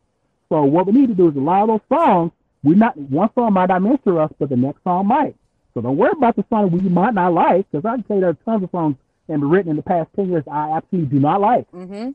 So 0.49 0.63
what 0.63 0.87
we 0.87 0.93
need 0.93 1.07
to 1.09 1.15
do 1.15 1.29
is 1.29 1.35
allow 1.35 1.67
those 1.67 1.81
songs. 1.89 2.31
We 2.63 2.75
not 2.75 2.97
one 2.97 3.29
song 3.35 3.53
might 3.53 3.69
not 3.69 3.81
minister 3.81 4.19
us, 4.21 4.31
but 4.39 4.49
the 4.49 4.57
next 4.57 4.83
song 4.83 5.07
might. 5.07 5.35
So 5.73 5.81
don't 5.81 5.97
worry 5.97 6.11
about 6.17 6.35
the 6.35 6.45
song 6.49 6.71
we 6.71 6.81
might 6.81 7.13
not 7.13 7.33
like, 7.33 7.69
because 7.71 7.85
I 7.85 7.95
can 7.95 8.03
tell 8.03 8.15
you 8.17 8.21
there 8.21 8.29
are 8.31 8.37
tons 8.45 8.63
of 8.63 8.69
songs 8.71 8.97
been 9.27 9.47
written 9.47 9.69
in 9.71 9.75
the 9.77 9.83
past 9.83 10.09
ten 10.15 10.29
years 10.29 10.43
I 10.51 10.71
absolutely 10.71 11.17
do 11.17 11.21
not 11.21 11.39
like. 11.41 11.69
mm-hmm. 11.71 12.09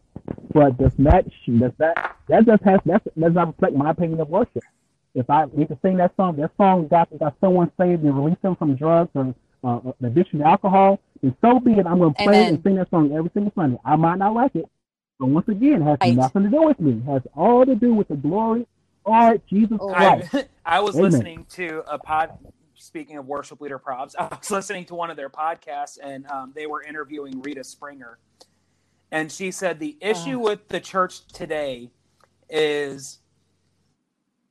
But 0.52 0.76
does 0.78 0.92
that 0.98 1.26
does 1.46 1.72
that 1.78 2.16
that 2.28 2.46
just 2.46 2.62
has 2.64 2.80
that 2.87 3.02
does 3.18 3.35
not 3.35 3.48
reflect 3.48 3.74
my 3.76 3.90
opinion 3.90 4.20
of 4.20 4.28
worship. 4.28 4.64
If 5.14 5.30
I 5.30 5.46
need 5.54 5.68
to 5.68 5.78
sing 5.83 5.96
that 5.98 6.14
song, 6.16 6.37
that 6.37 6.50
song 6.57 6.88
got 6.88 7.09
got 7.18 7.37
someone 7.40 7.70
saved 7.80 8.02
and 8.02 8.16
released 8.16 8.42
them 8.42 8.57
from 8.57 8.74
drugs 8.74 9.11
or 9.14 9.35
uh, 9.62 9.92
addiction 10.02 10.40
to 10.40 10.46
alcohol, 10.46 11.00
then 11.22 11.35
so 11.40 11.61
be 11.61 11.72
it. 11.72 11.87
I'm 11.87 11.98
going 11.98 12.14
to 12.14 12.22
play 12.22 12.35
it 12.35 12.37
Amen. 12.42 12.54
and 12.54 12.62
sing 12.64 12.74
that 12.76 12.90
song 12.90 13.12
every 13.16 13.30
single 13.33 13.52
Sunday. 13.54 13.78
I 13.85 13.96
might 13.96 14.18
not 14.18 14.35
like 14.35 14.54
it, 14.57 14.66
But 15.18 15.26
once 15.26 15.48
again, 15.48 15.83
it 15.83 15.85
has 15.85 15.98
Right. 16.00 16.16
nothing 16.16 16.42
to 16.44 16.48
do 16.50 16.62
with 16.64 16.80
me. 16.80 16.92
It 17.07 17.11
has 17.11 17.22
all 17.37 17.64
to 17.64 17.74
do 17.74 17.94
with 17.94 18.09
the 18.09 18.16
glory 18.16 18.66
of 19.07 19.47
Jesus 19.47 19.81
Oh. 19.81 19.95
Christ. 19.95 20.29
I, 20.35 20.47
I 20.67 20.81
was 20.81 20.99
Amen. 20.99 21.01
listening 21.01 21.47
to 21.53 21.85
a 21.88 21.99
pod. 21.99 22.31
Speaking 22.77 23.19
of 23.19 23.27
Worship 23.27 23.61
Leader 23.61 23.79
Probs, 23.79 24.14
I 24.21 24.29
was 24.37 24.51
listening 24.51 24.87
to 24.87 24.95
one 24.97 25.11
of 25.11 25.17
their 25.17 25.31
podcasts, 25.31 25.99
and 26.03 26.27
um, 26.29 26.53
they 26.55 26.67
were 26.67 26.83
interviewing 26.83 27.43
Rita 27.43 27.64
Springer, 27.64 28.19
and 29.12 29.33
she 29.33 29.51
said 29.53 29.81
the 29.81 29.99
issue 30.01 30.38
with 30.40 30.69
the 30.69 30.81
church 30.81 31.27
today 31.29 31.90
is 32.51 33.21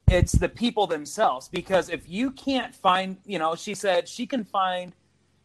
it's 0.09 0.33
the 0.33 0.49
people 0.49 0.87
themselves 0.87 1.49
because 1.49 1.89
if 1.89 2.09
you 2.09 2.31
can't 2.31 2.75
find, 2.75 3.17
you 3.25 3.39
know, 3.39 3.55
she 3.55 3.75
said 3.75 4.07
she 4.09 4.27
can 4.27 4.43
find 4.45 4.93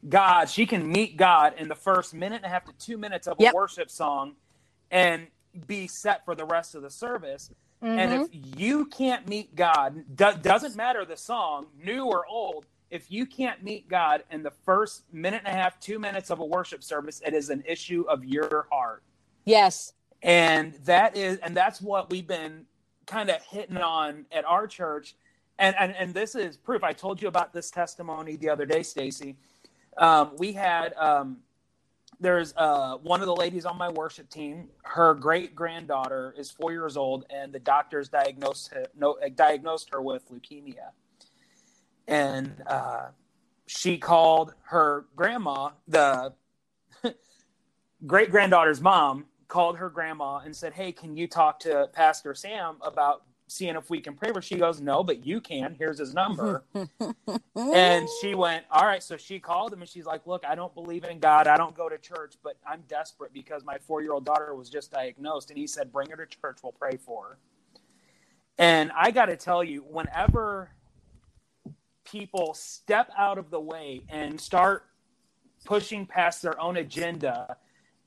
God, 0.08 0.50
she 0.50 0.66
can 0.66 0.90
meet 0.90 1.16
God 1.16 1.54
in 1.58 1.68
the 1.68 1.74
first 1.76 2.14
minute 2.14 2.36
and 2.36 2.46
a 2.46 2.48
half 2.48 2.64
to 2.66 2.72
two 2.78 2.98
minutes 2.98 3.26
of 3.28 3.40
a 3.40 3.44
worship 3.46 3.90
song, 3.90 4.36
and 4.90 5.28
be 5.66 5.88
set 5.88 6.24
for 6.24 6.34
the 6.34 6.44
rest 6.46 6.74
of 6.74 6.82
the 6.82 6.90
service. 6.90 7.50
And 7.80 8.10
Mhm. 8.12 8.24
if 8.24 8.58
you 8.58 8.86
can't 8.86 9.28
meet 9.28 9.54
God, 9.54 10.04
do- 10.16 10.34
doesn't 10.42 10.74
matter 10.76 11.04
the 11.04 11.16
song, 11.16 11.66
new 11.76 12.04
or 12.04 12.26
old, 12.26 12.66
if 12.90 13.10
you 13.10 13.24
can't 13.26 13.62
meet 13.62 13.86
God 13.88 14.24
in 14.30 14.42
the 14.42 14.50
first 14.50 15.04
minute 15.12 15.42
and 15.44 15.48
a 15.54 15.56
half, 15.60 15.78
two 15.78 15.98
minutes 15.98 16.30
of 16.30 16.40
a 16.40 16.44
worship 16.44 16.82
service, 16.82 17.20
it 17.24 17.34
is 17.34 17.50
an 17.50 17.62
issue 17.66 18.04
of 18.08 18.24
your 18.24 18.66
heart. 18.70 19.02
yes. 19.44 19.92
And 20.20 20.74
that 20.84 21.16
is, 21.16 21.38
and 21.38 21.56
that's 21.56 21.80
what 21.80 22.10
we've 22.10 22.26
been 22.26 22.66
kind 23.06 23.30
of 23.30 23.40
hitting 23.44 23.76
on 23.76 24.26
at 24.32 24.44
our 24.44 24.66
church. 24.66 25.14
And, 25.60 25.76
and, 25.78 25.94
and 25.94 26.12
this 26.12 26.34
is 26.34 26.56
proof. 26.56 26.82
I 26.82 26.92
told 26.92 27.22
you 27.22 27.28
about 27.28 27.52
this 27.52 27.70
testimony 27.70 28.34
the 28.34 28.48
other 28.48 28.66
day, 28.66 28.82
Stacy. 28.82 29.36
Um, 29.96 30.32
we 30.36 30.52
had, 30.54 30.92
um, 30.94 31.38
there's 32.20 32.52
uh, 32.56 32.96
one 32.96 33.20
of 33.20 33.26
the 33.26 33.34
ladies 33.34 33.64
on 33.64 33.78
my 33.78 33.88
worship 33.88 34.28
team. 34.28 34.68
Her 34.82 35.14
great 35.14 35.54
granddaughter 35.54 36.34
is 36.36 36.50
four 36.50 36.72
years 36.72 36.96
old, 36.96 37.24
and 37.30 37.52
the 37.52 37.60
doctors 37.60 38.08
diagnosed 38.08 38.72
her, 38.72 38.86
no, 38.96 39.16
diagnosed 39.34 39.90
her 39.92 40.02
with 40.02 40.28
leukemia. 40.30 40.90
And 42.08 42.62
uh, 42.66 43.08
she 43.66 43.98
called 43.98 44.54
her 44.64 45.06
grandma, 45.14 45.70
the 45.86 46.34
great 48.06 48.30
granddaughter's 48.30 48.80
mom, 48.80 49.26
called 49.46 49.78
her 49.78 49.88
grandma 49.88 50.38
and 50.38 50.54
said, 50.54 50.72
"Hey, 50.74 50.92
can 50.92 51.16
you 51.16 51.26
talk 51.26 51.60
to 51.60 51.88
Pastor 51.92 52.34
Sam 52.34 52.76
about 52.82 53.22
seeing 53.48 53.76
if 53.76 53.90
we 53.90 54.00
can 54.00 54.14
pray 54.14 54.32
for?" 54.32 54.40
She 54.40 54.56
goes, 54.56 54.80
"No, 54.80 55.02
but 55.02 55.26
you 55.26 55.40
can. 55.40 55.74
Here's 55.78 55.98
his 55.98 56.14
number." 56.14 56.64
And 57.56 58.08
she 58.20 58.34
went, 58.34 58.64
All 58.70 58.86
right. 58.86 59.02
So 59.02 59.16
she 59.16 59.38
called 59.38 59.72
him 59.72 59.80
and 59.80 59.88
she's 59.88 60.06
like, 60.06 60.26
Look, 60.26 60.44
I 60.46 60.54
don't 60.54 60.74
believe 60.74 61.04
in 61.04 61.18
God. 61.18 61.46
I 61.46 61.56
don't 61.56 61.74
go 61.74 61.88
to 61.88 61.98
church, 61.98 62.34
but 62.42 62.56
I'm 62.66 62.82
desperate 62.88 63.32
because 63.32 63.64
my 63.64 63.78
four 63.78 64.00
year 64.02 64.12
old 64.12 64.24
daughter 64.24 64.54
was 64.54 64.70
just 64.70 64.92
diagnosed. 64.92 65.50
And 65.50 65.58
he 65.58 65.66
said, 65.66 65.92
Bring 65.92 66.10
her 66.10 66.16
to 66.16 66.26
church. 66.26 66.58
We'll 66.62 66.72
pray 66.72 66.96
for 66.96 67.24
her. 67.24 67.38
And 68.58 68.90
I 68.96 69.10
got 69.10 69.26
to 69.26 69.36
tell 69.36 69.62
you, 69.62 69.82
whenever 69.82 70.70
people 72.04 72.54
step 72.54 73.10
out 73.16 73.38
of 73.38 73.50
the 73.50 73.60
way 73.60 74.02
and 74.08 74.40
start 74.40 74.86
pushing 75.64 76.06
past 76.06 76.42
their 76.42 76.60
own 76.60 76.76
agenda, 76.76 77.56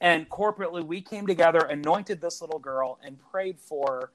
and 0.01 0.27
corporately, 0.29 0.83
we 0.83 1.01
came 1.01 1.27
together, 1.27 1.59
anointed 1.59 2.19
this 2.19 2.41
little 2.41 2.59
girl, 2.59 2.99
and 3.05 3.17
prayed 3.31 3.59
for 3.59 3.85
her. 3.87 4.11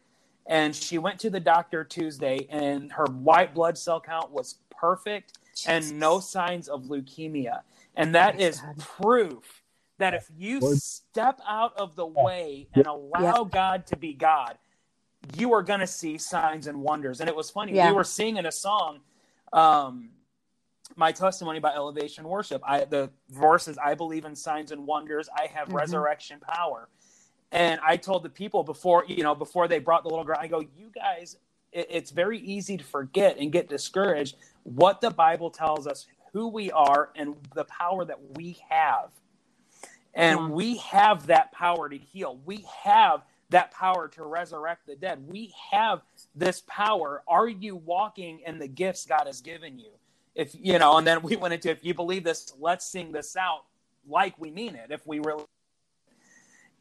And 0.46 0.74
she 0.74 0.98
went 0.98 1.18
to 1.20 1.30
the 1.30 1.40
doctor 1.40 1.82
Tuesday, 1.85 2.46
and 2.50 2.92
her 2.92 3.06
white 3.06 3.52
blood 3.54 3.76
cell 3.76 4.00
count 4.00 4.30
was 4.30 4.59
perfect 4.70 5.38
and 5.66 5.98
no 5.98 6.20
signs 6.20 6.68
of 6.68 6.85
leukemia. 6.85 7.62
And 7.96 8.14
that 8.14 8.35
Praise 8.35 8.54
is 8.56 8.61
God. 8.61 8.78
proof 8.78 9.62
that 9.98 10.14
if 10.14 10.28
you 10.37 10.61
Lord. 10.61 10.78
step 10.78 11.40
out 11.48 11.76
of 11.76 11.96
the 11.96 12.06
way 12.06 12.68
and 12.74 12.87
allow 12.87 13.44
God 13.44 13.87
to 13.87 13.96
be 13.96 14.12
God, 14.12 14.59
you 15.37 15.52
are 15.52 15.62
going 15.62 15.80
to 15.80 15.87
see 15.87 16.18
signs 16.18 16.66
and 16.66 16.80
wonders. 16.82 17.20
And 17.20 17.28
it 17.28 17.35
was 17.35 17.50
funny. 17.50 17.72
Yeah. 17.72 17.90
We 17.90 17.96
were 17.96 18.04
singing 18.04 18.46
a 18.46 18.52
song, 18.52 19.00
um, 19.52 20.11
my 20.94 21.11
testimony 21.11 21.59
about 21.59 21.74
elevation 21.74 22.28
worship. 22.28 22.62
I 22.64 22.85
the 22.85 23.11
verses 23.30 23.76
I 23.78 23.94
believe 23.94 24.24
in 24.24 24.37
signs 24.37 24.70
and 24.70 24.87
wonders. 24.87 25.28
I 25.35 25.46
have 25.46 25.68
Mhm. 25.68 25.74
resurrection 25.74 26.38
power. 26.40 26.88
And 27.52 27.80
I 27.85 27.96
told 27.96 28.22
the 28.22 28.28
people 28.28 28.64
before, 28.64 29.04
you 29.06 29.22
know, 29.22 29.35
before 29.35 29.68
they 29.68 29.78
brought 29.78 30.02
the 30.02 30.09
little 30.09 30.24
girl, 30.24 30.37
I 30.38 30.48
go, 30.48 30.61
you 30.61 30.90
guys, 30.94 31.37
it, 31.72 31.87
it's 31.90 32.11
very 32.11 32.38
easy 32.38 32.76
to 32.76 32.85
forget 32.85 33.38
and 33.38 33.52
get 33.52 33.68
discouraged 33.68 34.37
what 34.64 35.00
the 35.00 35.11
Bible 35.11 35.50
tells 35.50 35.87
us, 35.87 36.06
who 36.32 36.48
we 36.48 36.70
are, 36.72 37.11
and 37.14 37.37
the 37.54 37.64
power 37.64 38.04
that 38.04 38.18
we 38.37 38.59
have. 38.68 39.11
And 40.12 40.50
we 40.52 40.78
have 40.78 41.26
that 41.26 41.52
power 41.52 41.88
to 41.88 41.96
heal. 41.96 42.40
We 42.46 42.64
have 42.85 43.22
that 43.50 43.70
power 43.70 44.09
to 44.09 44.24
resurrect 44.24 44.87
the 44.87 44.96
dead. 44.96 45.24
We 45.28 45.54
have 45.70 46.00
this 46.35 46.62
power. 46.66 47.22
Are 47.28 47.48
you 47.48 47.76
walking 47.76 48.40
in 48.46 48.59
the 48.59 48.66
gifts 48.66 49.04
God 49.04 49.26
has 49.26 49.40
given 49.40 49.78
you? 49.78 49.90
If 50.35 50.54
you 50.59 50.78
know, 50.78 50.98
and 50.98 51.06
then 51.06 51.22
we 51.22 51.37
went 51.37 51.54
into 51.54 51.70
if 51.70 51.85
you 51.85 51.94
believe 51.94 52.24
this, 52.24 52.52
let's 52.59 52.87
sing 52.87 53.12
this 53.12 53.37
out 53.37 53.64
like 54.09 54.38
we 54.38 54.50
mean 54.50 54.74
it. 54.74 54.90
If 54.90 55.06
we 55.06 55.18
really 55.18 55.44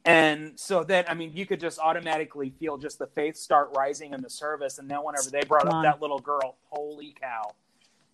and 0.06 0.60
so 0.60 0.84
then, 0.84 1.06
I 1.08 1.16
mean, 1.16 1.32
you 1.34 1.46
could 1.48 1.60
just 1.60 1.80
automatically 1.80 2.52
feel 2.60 2.78
just 2.78 3.00
the 3.00 3.08
faith 3.08 3.36
start 3.36 3.72
rising 3.76 4.14
in 4.14 4.22
the 4.22 4.30
service. 4.30 4.78
And 4.78 4.90
then 4.90 5.00
whenever 5.04 5.30
they 5.32 5.42
brought 5.42 5.64
Come 5.64 5.70
up 5.70 5.76
on. 5.78 5.84
that 5.84 6.02
little 6.02 6.20
girl, 6.20 6.58
holy 6.70 7.16
cow, 7.20 7.56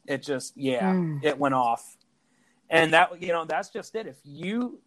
it 0.07 0.23
just, 0.23 0.55
yeah, 0.55 0.93
Mm. 0.93 1.23
it 1.23 1.37
went 1.37 1.53
off. 1.53 1.97
And 2.69 2.93
that, 2.93 3.21
you 3.21 3.29
know, 3.29 3.43
that's 3.43 3.69
just 3.69 3.93
it. 3.95 4.07
If 4.07 4.17
you 4.23 4.79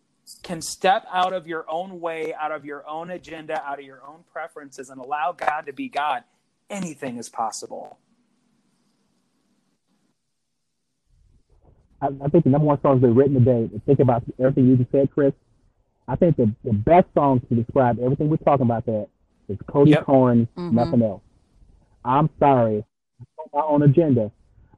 can 0.42 0.62
step 0.62 1.06
out 1.12 1.34
of 1.34 1.46
your 1.46 1.66
own 1.68 2.00
way, 2.00 2.32
out 2.32 2.50
of 2.50 2.64
your 2.64 2.88
own 2.88 3.10
agenda, 3.10 3.62
out 3.62 3.78
of 3.78 3.84
your 3.84 4.02
own 4.06 4.24
preferences, 4.32 4.88
and 4.88 4.98
allow 4.98 5.32
God 5.32 5.66
to 5.66 5.74
be 5.74 5.90
God, 5.90 6.24
anything 6.70 7.18
is 7.18 7.28
possible. 7.28 7.98
I, 12.00 12.06
I 12.24 12.28
think 12.28 12.44
the 12.44 12.50
number 12.50 12.66
one 12.66 12.80
songs 12.80 13.02
that 13.02 13.08
written 13.08 13.34
today, 13.34 13.68
to 13.68 13.80
think 13.80 14.00
about 14.00 14.24
everything 14.38 14.66
you 14.68 14.76
just 14.76 14.90
said, 14.90 15.10
Chris, 15.12 15.34
I 16.08 16.16
think 16.16 16.36
the, 16.36 16.52
the 16.64 16.72
best 16.72 17.06
song 17.14 17.40
to 17.48 17.54
describe 17.54 17.98
everything 17.98 18.28
we're 18.28 18.36
talking 18.38 18.66
about 18.66 18.84
that 18.86 19.08
is 19.48 19.56
Cody 19.68 19.92
Yep. 19.92 20.04
Carnes, 20.06 20.48
Mhm. 20.56 20.72
nothing 20.72 21.02
else. 21.02 21.22
I'm 22.04 22.28
sorry. 22.38 22.84
On 23.38 23.46
my 23.52 23.60
own 23.66 23.82
agenda. 23.82 24.30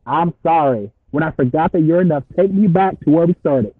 I'm 0.07 0.33
sorry. 0.43 0.91
When 1.11 1.23
I 1.23 1.31
forgot 1.33 1.73
that 1.73 1.81
you're 1.81 2.01
enough, 2.03 2.25
take 2.37 2.53
me 2.53 2.67
back 2.69 2.99
to 3.01 3.11
where 3.11 3.27
we 3.27 3.35
started. 3.41 3.75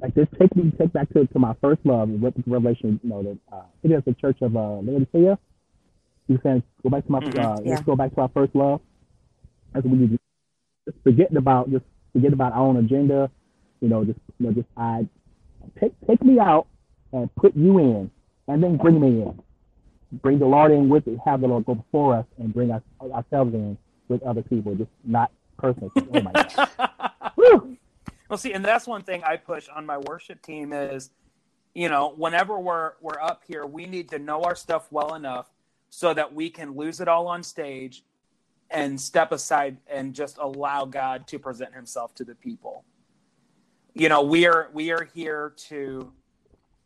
Like 0.00 0.14
this, 0.14 0.28
take 0.38 0.54
me 0.54 0.70
take 0.78 0.92
back 0.92 1.08
to, 1.14 1.26
to 1.26 1.38
my 1.38 1.54
first 1.60 1.80
love, 1.84 2.10
Re- 2.10 2.32
Revelation. 2.46 3.00
You 3.02 3.08
know, 3.10 3.22
that 3.22 3.38
uh, 3.52 3.56
I 3.56 3.62
it's 3.82 4.04
the 4.04 4.14
Church 4.14 4.38
of 4.42 4.54
uh, 4.56 4.78
Laodicea. 4.80 5.38
You 6.28 6.38
saying 6.42 6.62
go 6.82 6.90
back 6.90 7.06
to 7.06 7.12
my, 7.12 7.20
Mhm. 7.20 7.38
uh, 7.38 7.60
Yeah. 7.64 7.70
let's 7.70 7.82
go 7.82 7.96
back 7.96 8.14
to 8.14 8.20
our 8.20 8.28
first 8.28 8.54
love. 8.54 8.80
That's 9.72 9.84
what 9.86 9.92
we 9.92 9.98
need. 10.06 10.10
to- 10.10 10.18
Just 10.92 11.02
forgetting 11.02 11.38
about 11.38 11.70
just 11.70 11.84
forget 12.12 12.32
about 12.32 12.52
our 12.52 12.60
own 12.60 12.76
agenda. 12.76 13.30
You 13.80 13.88
know, 13.88 14.04
just 14.04 14.18
you 14.38 14.46
know, 14.46 14.52
just 14.52 14.68
I 14.76 15.06
take 15.78 15.92
take 16.06 16.22
me 16.22 16.38
out 16.38 16.66
and 17.12 17.34
put 17.36 17.56
you 17.56 17.78
in, 17.78 18.10
and 18.48 18.62
then 18.62 18.76
bring 18.76 19.00
me 19.00 19.22
in. 19.22 19.42
Bring 20.12 20.38
the 20.38 20.46
Lord 20.46 20.72
in 20.72 20.88
with 20.88 21.06
it. 21.08 21.18
Have 21.24 21.40
the 21.40 21.48
Lord 21.48 21.66
go 21.66 21.74
before 21.74 22.14
us 22.16 22.26
and 22.38 22.52
bring 22.52 22.70
us 22.70 22.82
ourselves 23.00 23.54
in 23.54 23.76
with 24.08 24.22
other 24.22 24.42
people, 24.42 24.74
just 24.74 24.90
not 25.04 25.30
personally. 25.58 25.90
Oh 25.96 26.22
my 26.22 26.32
God. 26.32 26.68
Well, 28.28 28.38
see, 28.38 28.52
and 28.52 28.64
that's 28.64 28.86
one 28.86 29.02
thing 29.02 29.22
I 29.22 29.36
push 29.36 29.68
on 29.68 29.86
my 29.86 29.98
worship 29.98 30.42
team 30.42 30.72
is, 30.72 31.10
you 31.74 31.88
know, 31.88 32.12
whenever 32.16 32.58
we're 32.58 32.92
we're 33.00 33.20
up 33.20 33.42
here, 33.46 33.64
we 33.64 33.86
need 33.86 34.08
to 34.10 34.18
know 34.18 34.42
our 34.42 34.56
stuff 34.56 34.88
well 34.90 35.14
enough 35.14 35.48
so 35.90 36.12
that 36.12 36.34
we 36.34 36.50
can 36.50 36.76
lose 36.76 37.00
it 37.00 37.08
all 37.08 37.28
on 37.28 37.42
stage 37.42 38.02
and 38.70 39.00
step 39.00 39.30
aside 39.30 39.76
and 39.86 40.12
just 40.12 40.38
allow 40.38 40.84
God 40.84 41.28
to 41.28 41.38
present 41.38 41.74
Himself 41.74 42.14
to 42.16 42.24
the 42.24 42.34
people. 42.34 42.84
You 43.98 44.10
know, 44.10 44.20
we 44.20 44.46
are 44.46 44.68
we 44.74 44.90
are 44.90 45.08
here 45.14 45.54
to 45.68 46.12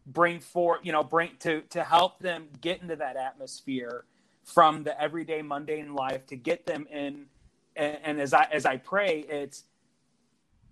bring 0.07 0.39
forth, 0.39 0.83
you 0.85 0.93
know, 0.93 1.03
bring 1.03 1.31
to 1.41 1.63
to 1.63 1.83
help 1.83 2.21
them 2.21 2.47
get 2.61 2.83
into 2.83 2.95
that 2.95 3.17
atmosphere 3.17 4.05
from 4.45 4.85
the 4.85 5.01
everyday 5.01 5.43
mundane 5.43 5.93
life 5.93 6.25
to 6.29 6.37
get 6.37 6.67
them 6.67 6.87
in. 6.89 7.27
And, 7.75 7.99
and 8.05 8.21
as 8.21 8.33
I 8.33 8.47
as 8.53 8.65
I 8.65 8.77
pray, 8.77 9.25
it's 9.29 9.65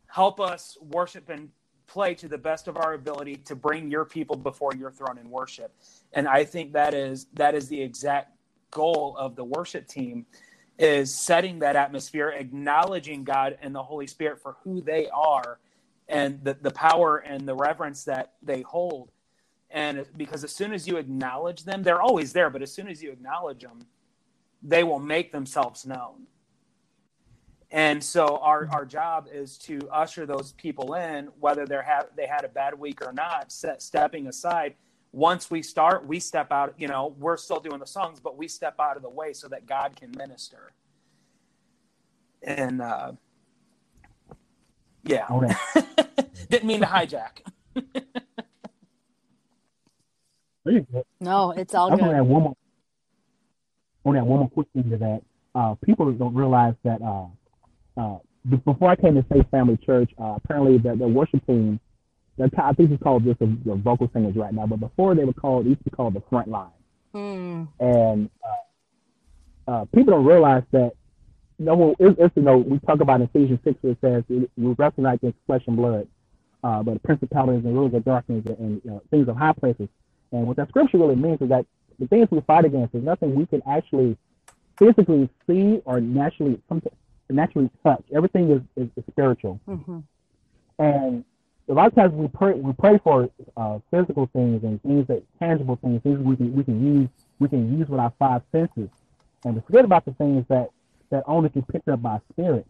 help 0.07 0.38
us 0.38 0.79
worship 0.81 1.29
and 1.29 1.48
play 1.88 2.14
to 2.14 2.29
the 2.29 2.38
best 2.38 2.68
of 2.68 2.77
our 2.77 2.94
ability 2.94 3.35
to 3.35 3.57
bring 3.57 3.90
your 3.90 4.05
people 4.05 4.37
before 4.37 4.72
your 4.77 4.90
throne 4.90 5.18
in 5.18 5.31
worship 5.31 5.74
and 6.12 6.29
i 6.29 6.44
think 6.44 6.74
that 6.74 6.92
is 6.92 7.27
that 7.33 7.55
is 7.55 7.68
the 7.68 7.81
exact 7.81 8.31
goal 8.70 9.16
of 9.18 9.37
the 9.37 9.44
worship 9.44 9.88
team 9.88 10.27
is 10.79 11.14
setting 11.14 11.59
that 11.61 11.77
atmosphere 11.77 12.29
acknowledging 12.29 13.24
god 13.24 13.57
and 13.62 13.74
the 13.74 13.83
holy 13.83 14.07
spirit 14.07 14.38
for 14.38 14.57
who 14.64 14.83
they 14.83 15.09
are 15.09 15.59
and 16.08 16.42
the, 16.44 16.54
the 16.60 16.70
power 16.70 17.18
and 17.18 17.46
the 17.48 17.54
reverence 17.54 18.04
that 18.04 18.34
they 18.42 18.62
hold 18.62 19.10
and 19.70 20.06
because 20.16 20.44
as 20.44 20.52
soon 20.52 20.72
as 20.72 20.88
you 20.88 20.96
acknowledge 20.96 21.64
them 21.64 21.82
they're 21.82 22.00
always 22.00 22.32
there 22.32 22.50
but 22.50 22.62
as 22.62 22.72
soon 22.72 22.88
as 22.88 23.02
you 23.02 23.10
acknowledge 23.10 23.62
them 23.62 23.80
they 24.62 24.82
will 24.82 24.98
make 24.98 25.30
themselves 25.32 25.86
known 25.86 26.26
and 27.70 28.02
so 28.02 28.38
our, 28.38 28.66
our 28.72 28.86
job 28.86 29.28
is 29.30 29.58
to 29.58 29.86
usher 29.92 30.24
those 30.24 30.52
people 30.52 30.94
in, 30.94 31.26
whether 31.38 31.66
they're 31.66 31.82
ha- 31.82 32.06
they 32.16 32.26
had 32.26 32.44
a 32.44 32.48
bad 32.48 32.78
week 32.78 33.02
or 33.02 33.12
not, 33.12 33.52
set, 33.52 33.82
stepping 33.82 34.26
aside. 34.26 34.74
once 35.12 35.50
we 35.50 35.62
start, 35.62 36.06
we 36.06 36.20
step 36.20 36.50
out, 36.50 36.74
you 36.78 36.88
know, 36.88 37.14
we're 37.18 37.36
still 37.36 37.60
doing 37.60 37.78
the 37.78 37.86
songs, 37.86 38.20
but 38.20 38.36
we 38.36 38.48
step 38.48 38.76
out 38.78 38.96
of 38.96 39.02
the 39.02 39.08
way 39.08 39.32
so 39.32 39.48
that 39.48 39.66
God 39.66 39.96
can 39.96 40.12
minister. 40.16 40.72
And 42.42 42.80
uh 42.80 43.12
yeah. 45.08 45.26
Okay. 45.30 45.54
Didn't 46.50 46.68
mean 46.68 46.80
to 46.80 46.86
hijack. 46.86 47.42
There 50.64 50.74
you 50.74 50.86
go. 50.92 51.02
No, 51.20 51.52
it's 51.52 51.74
all 51.74 51.86
I 51.86 51.90
want 51.94 52.02
to 52.02 52.08
good. 52.08 52.16
add 52.16 52.26
one 52.26 52.42
more. 52.42 52.56
I 54.04 54.08
want 54.08 54.16
to 54.16 54.20
add 54.20 54.26
one 54.26 54.38
more 54.40 54.50
quick 54.50 54.66
thing 54.74 54.90
to 54.90 54.98
that. 54.98 55.22
Uh, 55.54 55.74
people 55.82 56.12
don't 56.12 56.34
realize 56.34 56.74
that 56.84 57.00
uh, 57.00 57.26
uh, 57.98 58.18
before 58.66 58.90
I 58.90 58.96
came 58.96 59.14
to 59.14 59.22
Faith 59.24 59.46
Family 59.50 59.78
Church, 59.78 60.10
uh, 60.20 60.34
apparently 60.36 60.76
the, 60.76 60.94
the 60.94 61.08
worship 61.08 61.46
team, 61.46 61.80
the, 62.36 62.50
I 62.62 62.74
think 62.74 62.90
it's 62.90 63.02
called 63.02 63.24
just 63.24 63.38
the, 63.38 63.46
the 63.64 63.76
vocal 63.76 64.10
singers 64.12 64.36
right 64.36 64.52
now, 64.52 64.66
but 64.66 64.78
before 64.78 65.14
they 65.14 65.24
were 65.24 65.32
called, 65.32 65.66
it 65.66 65.70
used 65.70 65.80
to 65.80 65.84
be 65.84 65.90
called 65.90 66.14
the 66.14 66.22
front 66.28 66.48
line. 66.48 66.68
Hmm. 67.14 67.64
And 67.80 68.30
uh, 69.66 69.70
uh, 69.70 69.84
people 69.86 70.12
don't 70.12 70.26
realize 70.26 70.64
that, 70.72 70.92
know, 71.66 71.76
well, 71.76 71.96
it, 71.98 72.16
it's, 72.18 72.36
you 72.36 72.42
know, 72.42 72.58
we 72.58 72.78
talk 72.80 73.00
about 73.00 73.20
in 73.20 73.28
Ephesians 73.34 73.60
6 73.64 73.78
where 73.82 73.92
it 73.92 73.98
says 74.00 74.24
we 74.56 74.74
wrestle 74.78 75.04
not 75.04 75.16
against 75.16 75.38
flesh 75.46 75.62
and 75.66 75.76
blood, 75.76 76.08
uh, 76.64 76.82
but 76.82 77.02
principalities 77.02 77.64
and 77.64 77.74
rulers 77.74 77.94
of 77.94 78.04
darkness 78.04 78.44
and, 78.46 78.82
and 78.84 79.00
things 79.10 79.28
of 79.28 79.36
high 79.36 79.52
places. 79.54 79.88
And 80.32 80.46
what 80.46 80.56
that 80.58 80.68
scripture 80.70 80.98
really 80.98 81.16
means 81.16 81.40
is 81.42 81.48
that 81.50 81.66
the 81.98 82.06
things 82.08 82.28
we 82.30 82.40
fight 82.42 82.64
against 82.64 82.94
is 82.94 83.04
nothing 83.04 83.34
we 83.34 83.46
can 83.46 83.62
actually 83.68 84.16
physically 84.78 85.28
see 85.48 85.80
or 85.84 86.00
naturally 86.00 86.60
naturally 87.30 87.70
touch. 87.84 88.04
Everything 88.14 88.50
is, 88.52 88.62
is, 88.84 88.90
is 88.96 89.04
spiritual. 89.10 89.60
hmm 89.66 90.00
And 90.78 91.24
a 91.68 91.74
lot 91.74 91.88
of 91.88 91.94
times 91.96 92.12
we 92.14 92.28
pray 92.28 92.54
we 92.54 92.72
pray 92.74 92.98
for 93.04 93.30
uh, 93.56 93.80
physical 93.90 94.28
things 94.34 94.64
and 94.64 94.82
things 94.82 95.06
that 95.08 95.22
tangible 95.40 95.76
things, 95.82 96.02
things 96.02 96.20
we 96.20 96.36
can 96.36 96.54
we 96.56 96.64
can 96.64 96.84
use 96.86 97.08
we 97.40 97.48
can 97.48 97.78
use 97.78 97.88
with 97.88 98.00
our 98.00 98.12
five 98.18 98.42
senses. 98.52 98.90
And 99.44 99.54
we 99.56 99.62
forget 99.62 99.84
about 99.84 100.04
the 100.06 100.12
things 100.14 100.44
that 100.48 100.70
that 101.10 101.24
only 101.26 101.48
can 101.48 101.62
pick 101.62 101.82
up 101.88 102.02
by 102.02 102.20
spirit. 102.32 102.66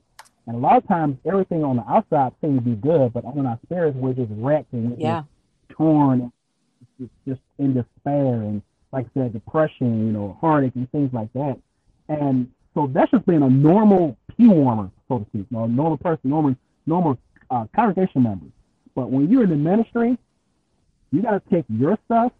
And 0.46 0.56
a 0.56 0.58
lot 0.58 0.76
of 0.78 0.88
times 0.88 1.18
everything 1.26 1.62
on 1.62 1.76
the 1.76 1.84
outside 1.88 2.32
seems 2.40 2.58
to 2.58 2.64
be 2.64 2.74
good, 2.74 3.12
but 3.12 3.24
on 3.24 3.46
our 3.46 3.58
spirits 3.66 3.96
we're 3.96 4.14
just 4.14 4.30
wrecked 4.32 4.72
and 4.72 4.98
Yeah. 4.98 5.24
torn 5.68 6.20
and 6.98 7.10
just, 7.26 7.40
in 7.58 7.74
despair 7.74 8.34
and 8.42 8.62
like 8.92 9.06
I 9.06 9.20
said, 9.20 9.32
depression, 9.34 10.06
you 10.06 10.12
know, 10.12 10.38
heartache 10.40 10.74
and 10.76 10.90
things 10.90 11.12
like 11.12 11.30
that. 11.34 11.58
And 12.08 12.50
so 12.72 12.86
that's 12.86 13.10
just 13.10 13.26
being 13.26 13.42
a 13.42 13.50
normal 13.50 14.16
pew 14.36 14.50
warmer, 14.50 14.90
so 15.08 15.18
to 15.18 15.26
speak, 15.26 15.50
know, 15.52 15.64
a 15.64 15.68
normal 15.68 15.98
person, 15.98 16.30
normal 16.30 16.56
normal 16.86 17.18
uh, 17.50 17.66
congregation 17.74 18.22
member. 18.22 18.46
But 18.94 19.10
when 19.10 19.30
you're 19.30 19.44
in 19.44 19.50
the 19.50 19.56
ministry, 19.56 20.16
you 21.12 21.22
got 21.22 21.30
to 21.32 21.50
take 21.50 21.64
your 21.68 21.98
stuff, 22.06 22.32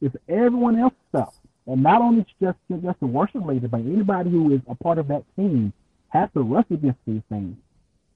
it's 0.00 0.14
everyone 0.28 0.78
else's 0.78 0.98
stuff, 1.10 1.34
and 1.66 1.82
not 1.82 2.02
only 2.02 2.24
just 2.40 2.58
just 2.82 3.00
the 3.00 3.06
worship 3.06 3.44
leader, 3.44 3.68
but 3.68 3.80
anybody 3.80 4.30
who 4.30 4.52
is 4.52 4.60
a 4.68 4.74
part 4.74 4.98
of 4.98 5.08
that 5.08 5.24
team 5.36 5.72
has 6.08 6.28
to 6.34 6.42
wrestle 6.42 6.76
against 6.76 6.98
these 7.06 7.22
things. 7.28 7.56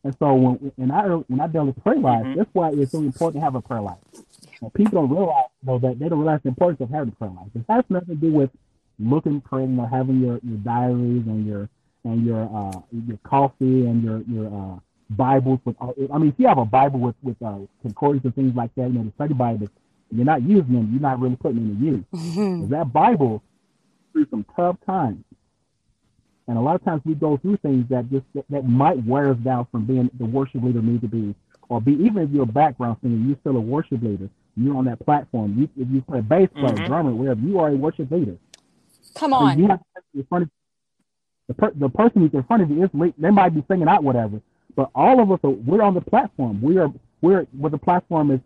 And 0.04 0.14
so 0.18 0.34
when 0.34 0.72
and 0.78 0.92
I 0.92 1.06
when 1.08 1.40
I 1.40 1.46
deal 1.48 1.66
with 1.66 1.82
prayer 1.82 1.96
life, 1.98 2.24
Mhm. 2.24 2.36
that's 2.36 2.50
why 2.54 2.70
it's 2.72 2.92
so 2.92 2.98
important 3.00 3.40
to 3.40 3.44
have 3.44 3.54
a 3.54 3.60
prayer 3.62 3.80
life. 3.80 3.98
And 4.62 4.72
people 4.74 5.00
don't 5.00 5.10
realize 5.10 5.46
though 5.62 5.78
that 5.80 5.98
they 5.98 6.08
don't 6.08 6.18
realize 6.20 6.40
the 6.42 6.48
importance 6.50 6.80
of 6.80 6.90
having 6.90 7.08
a 7.12 7.16
prayer 7.16 7.30
life. 7.30 7.48
It 7.54 7.64
has 7.68 7.84
nothing 7.88 8.08
to 8.08 8.14
do 8.14 8.32
with 8.32 8.50
looking 8.98 9.40
pretty 9.40 9.76
or 9.78 9.86
having 9.88 10.20
your, 10.20 10.40
your 10.42 10.58
diaries 10.58 11.26
and 11.26 11.46
your 11.46 11.68
and 12.04 12.24
your 12.24 12.42
uh 12.54 12.80
your 13.06 13.18
coffee 13.24 13.86
and 13.86 14.02
your 14.02 14.20
your 14.22 14.46
uh 14.54 14.78
Bibles 15.10 15.58
with 15.64 15.74
all, 15.80 15.94
I 16.12 16.18
mean 16.18 16.28
if 16.30 16.34
you 16.38 16.46
have 16.48 16.58
a 16.58 16.64
Bible 16.64 17.00
with 17.00 17.16
with 17.22 17.40
uh 17.42 17.58
concordance 17.82 18.24
and 18.24 18.34
things 18.34 18.54
like 18.54 18.74
that, 18.76 18.88
you 18.88 18.98
know, 18.98 19.04
the 19.04 19.12
study 19.12 19.34
Bible, 19.34 19.68
you're 20.10 20.24
not 20.24 20.42
using 20.42 20.72
them, 20.74 20.88
you're 20.92 21.00
not 21.02 21.20
really 21.20 21.36
putting 21.36 21.56
them 21.68 21.78
to 21.78 21.84
use. 21.84 22.04
Mm-hmm. 22.14 22.70
That 22.70 22.92
Bible 22.92 23.42
through 24.12 24.26
some 24.30 24.44
tough 24.56 24.76
times. 24.86 25.24
And 26.46 26.56
a 26.56 26.60
lot 26.60 26.76
of 26.76 26.84
times 26.84 27.02
we 27.04 27.14
go 27.14 27.36
through 27.36 27.58
things 27.58 27.86
that 27.90 28.10
just 28.10 28.24
that, 28.34 28.44
that 28.50 28.66
might 28.66 29.04
wear 29.04 29.30
us 29.30 29.36
down 29.38 29.66
from 29.70 29.84
being 29.84 30.10
the 30.18 30.24
worship 30.24 30.62
leader 30.62 30.80
need 30.80 31.02
to 31.02 31.08
be, 31.08 31.34
or 31.68 31.80
be 31.80 31.92
even 31.92 32.18
if 32.22 32.30
you're 32.30 32.44
a 32.44 32.46
background 32.46 32.96
singer, 33.02 33.16
you're 33.16 33.36
still 33.40 33.56
a 33.56 33.60
worship 33.60 34.02
leader. 34.02 34.30
You're 34.56 34.76
on 34.76 34.86
that 34.86 35.04
platform. 35.04 35.54
You, 35.58 35.68
if 35.82 35.88
you 35.92 36.00
play 36.00 36.20
bass 36.20 36.48
player, 36.54 36.74
Mhm. 36.74 36.86
drummer, 36.86 37.14
wherever, 37.14 37.40
you 37.40 37.58
are 37.60 37.68
a 37.68 37.76
worship 37.76 38.10
leader. 38.10 38.36
Come 39.14 39.30
So 39.32 39.36
on. 39.36 39.58
you 39.58 39.68
have 39.68 39.80
in 40.14 40.24
front 40.24 40.44
of 40.44 40.50
the, 41.48 41.54
per, 41.54 41.70
the 41.72 41.88
person 41.90 42.22
who's 42.22 42.32
in 42.34 42.42
front 42.44 42.62
of 42.62 42.70
you 42.70 42.82
is 42.84 42.90
they 43.18 43.30
might 43.30 43.50
be 43.54 43.62
singing 43.68 43.88
out 43.88 44.02
whatever, 44.02 44.40
but 44.74 44.90
all 44.94 45.20
of 45.20 45.30
us 45.30 45.40
are 45.44 45.50
we're 45.50 45.82
on 45.82 45.94
the 45.94 46.00
platform. 46.00 46.60
We 46.62 46.78
are 46.78 46.92
we're 47.20 47.46
where 47.58 47.70
the 47.70 47.78
platform 47.78 48.30
is 48.30 48.40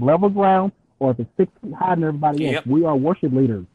level 0.00 0.28
ground 0.28 0.72
or 0.98 1.12
if 1.12 1.20
it's 1.20 1.30
six 1.36 1.52
feet 1.62 1.74
higher 1.74 1.94
than 1.96 2.04
everybody 2.04 2.46
else. 2.46 2.54
Yep. 2.54 2.66
We 2.66 2.84
are 2.84 2.96
worship 2.96 3.32
leaders, 3.32 3.66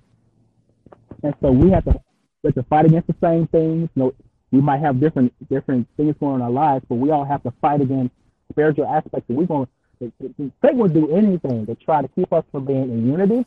and 1.23 1.33
so 1.41 1.51
we 1.51 1.71
have 1.71 1.85
to 1.85 2.01
we 2.43 2.49
have 2.49 2.55
to 2.55 2.63
fight 2.63 2.85
against 2.85 3.07
the 3.07 3.15
same 3.21 3.47
things. 3.47 3.89
You 3.95 4.03
know, 4.03 4.13
we 4.51 4.61
might 4.61 4.81
have 4.81 4.99
different 4.99 5.33
different 5.49 5.87
things 5.97 6.15
going 6.19 6.33
on 6.33 6.39
in 6.41 6.45
our 6.45 6.51
lives, 6.51 6.85
but 6.87 6.95
we 6.95 7.11
all 7.11 7.25
have 7.25 7.43
to 7.43 7.51
fight 7.61 7.81
against 7.81 8.13
spiritual 8.51 8.87
aspects. 8.87 9.25
We're 9.29 9.45
going 9.45 9.67
to 9.67 9.73
Satan 10.61 10.77
will 10.77 10.89
do 10.89 11.15
anything 11.15 11.65
to 11.65 11.75
try 11.75 12.01
to 12.01 12.07
keep 12.09 12.33
us 12.33 12.43
from 12.51 12.65
being 12.65 12.83
in 12.83 13.07
unity, 13.07 13.45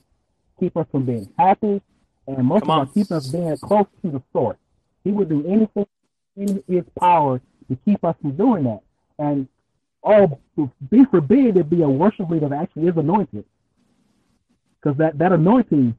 keep 0.59 0.77
us 0.77 0.87
from 0.91 1.05
being 1.05 1.29
happy, 1.39 1.83
and 2.27 2.47
most 2.47 2.63
Come 2.63 2.71
of 2.71 2.79
all, 2.79 2.87
keep 2.87 3.11
us 3.11 3.29
being 3.29 3.57
close 3.59 3.87
to 4.03 4.11
the 4.11 4.23
source. 4.33 4.57
He 5.05 5.11
would 5.13 5.29
do 5.29 5.47
anything 5.47 5.87
in 6.37 6.63
his 6.69 6.85
power 6.99 7.41
to 7.69 7.79
keep 7.85 8.05
us 8.05 8.17
from 8.21 8.33
doing 8.37 8.65
that. 8.65 8.81
And 9.19 9.49
oh, 10.03 10.39
be 10.91 11.05
forbid 11.05 11.57
to 11.57 11.65
be 11.65 11.83
a 11.83 11.89
worship 11.89 12.31
leader 12.31 12.49
that 12.49 12.63
actually 12.63 12.89
is 12.89 12.97
anointed, 12.97 13.45
because 14.81 14.97
that 14.99 15.19
that 15.19 15.33
anointing 15.33 15.97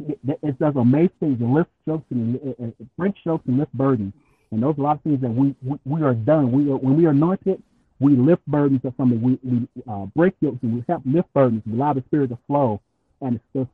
it, 0.00 0.18
it 0.42 0.58
does 0.58 0.74
amazing 0.76 1.10
things. 1.20 1.40
It 1.40 1.44
lifts 1.44 1.72
jokes 1.86 2.04
and 2.10 2.36
it, 2.36 2.56
it, 2.58 2.96
breaks 2.96 3.18
jokes 3.24 3.44
and 3.46 3.58
lifts 3.58 3.74
burdens. 3.74 4.12
And 4.50 4.62
those 4.62 4.76
are 4.76 4.80
a 4.80 4.84
lot 4.84 4.96
of 4.96 5.02
things 5.02 5.20
that 5.20 5.30
we 5.30 5.54
we, 5.62 5.78
we 5.84 6.02
are 6.02 6.14
done. 6.14 6.52
We 6.52 6.70
are, 6.70 6.76
when 6.76 6.96
we 6.96 7.06
are 7.06 7.10
anointed, 7.10 7.62
we 8.00 8.16
lift 8.16 8.44
burdens 8.46 8.80
of 8.84 8.94
something. 8.96 9.20
We 9.20 9.38
we 9.42 9.68
uh, 9.90 10.06
break 10.16 10.34
yokes 10.40 10.58
and 10.62 10.74
we 10.74 10.84
help 10.88 11.02
lift 11.04 11.32
burdens. 11.32 11.62
We 11.66 11.74
allow 11.74 11.92
the 11.92 12.02
spirit 12.06 12.30
to 12.30 12.38
flow. 12.46 12.80
And 13.20 13.40
the, 13.54 13.66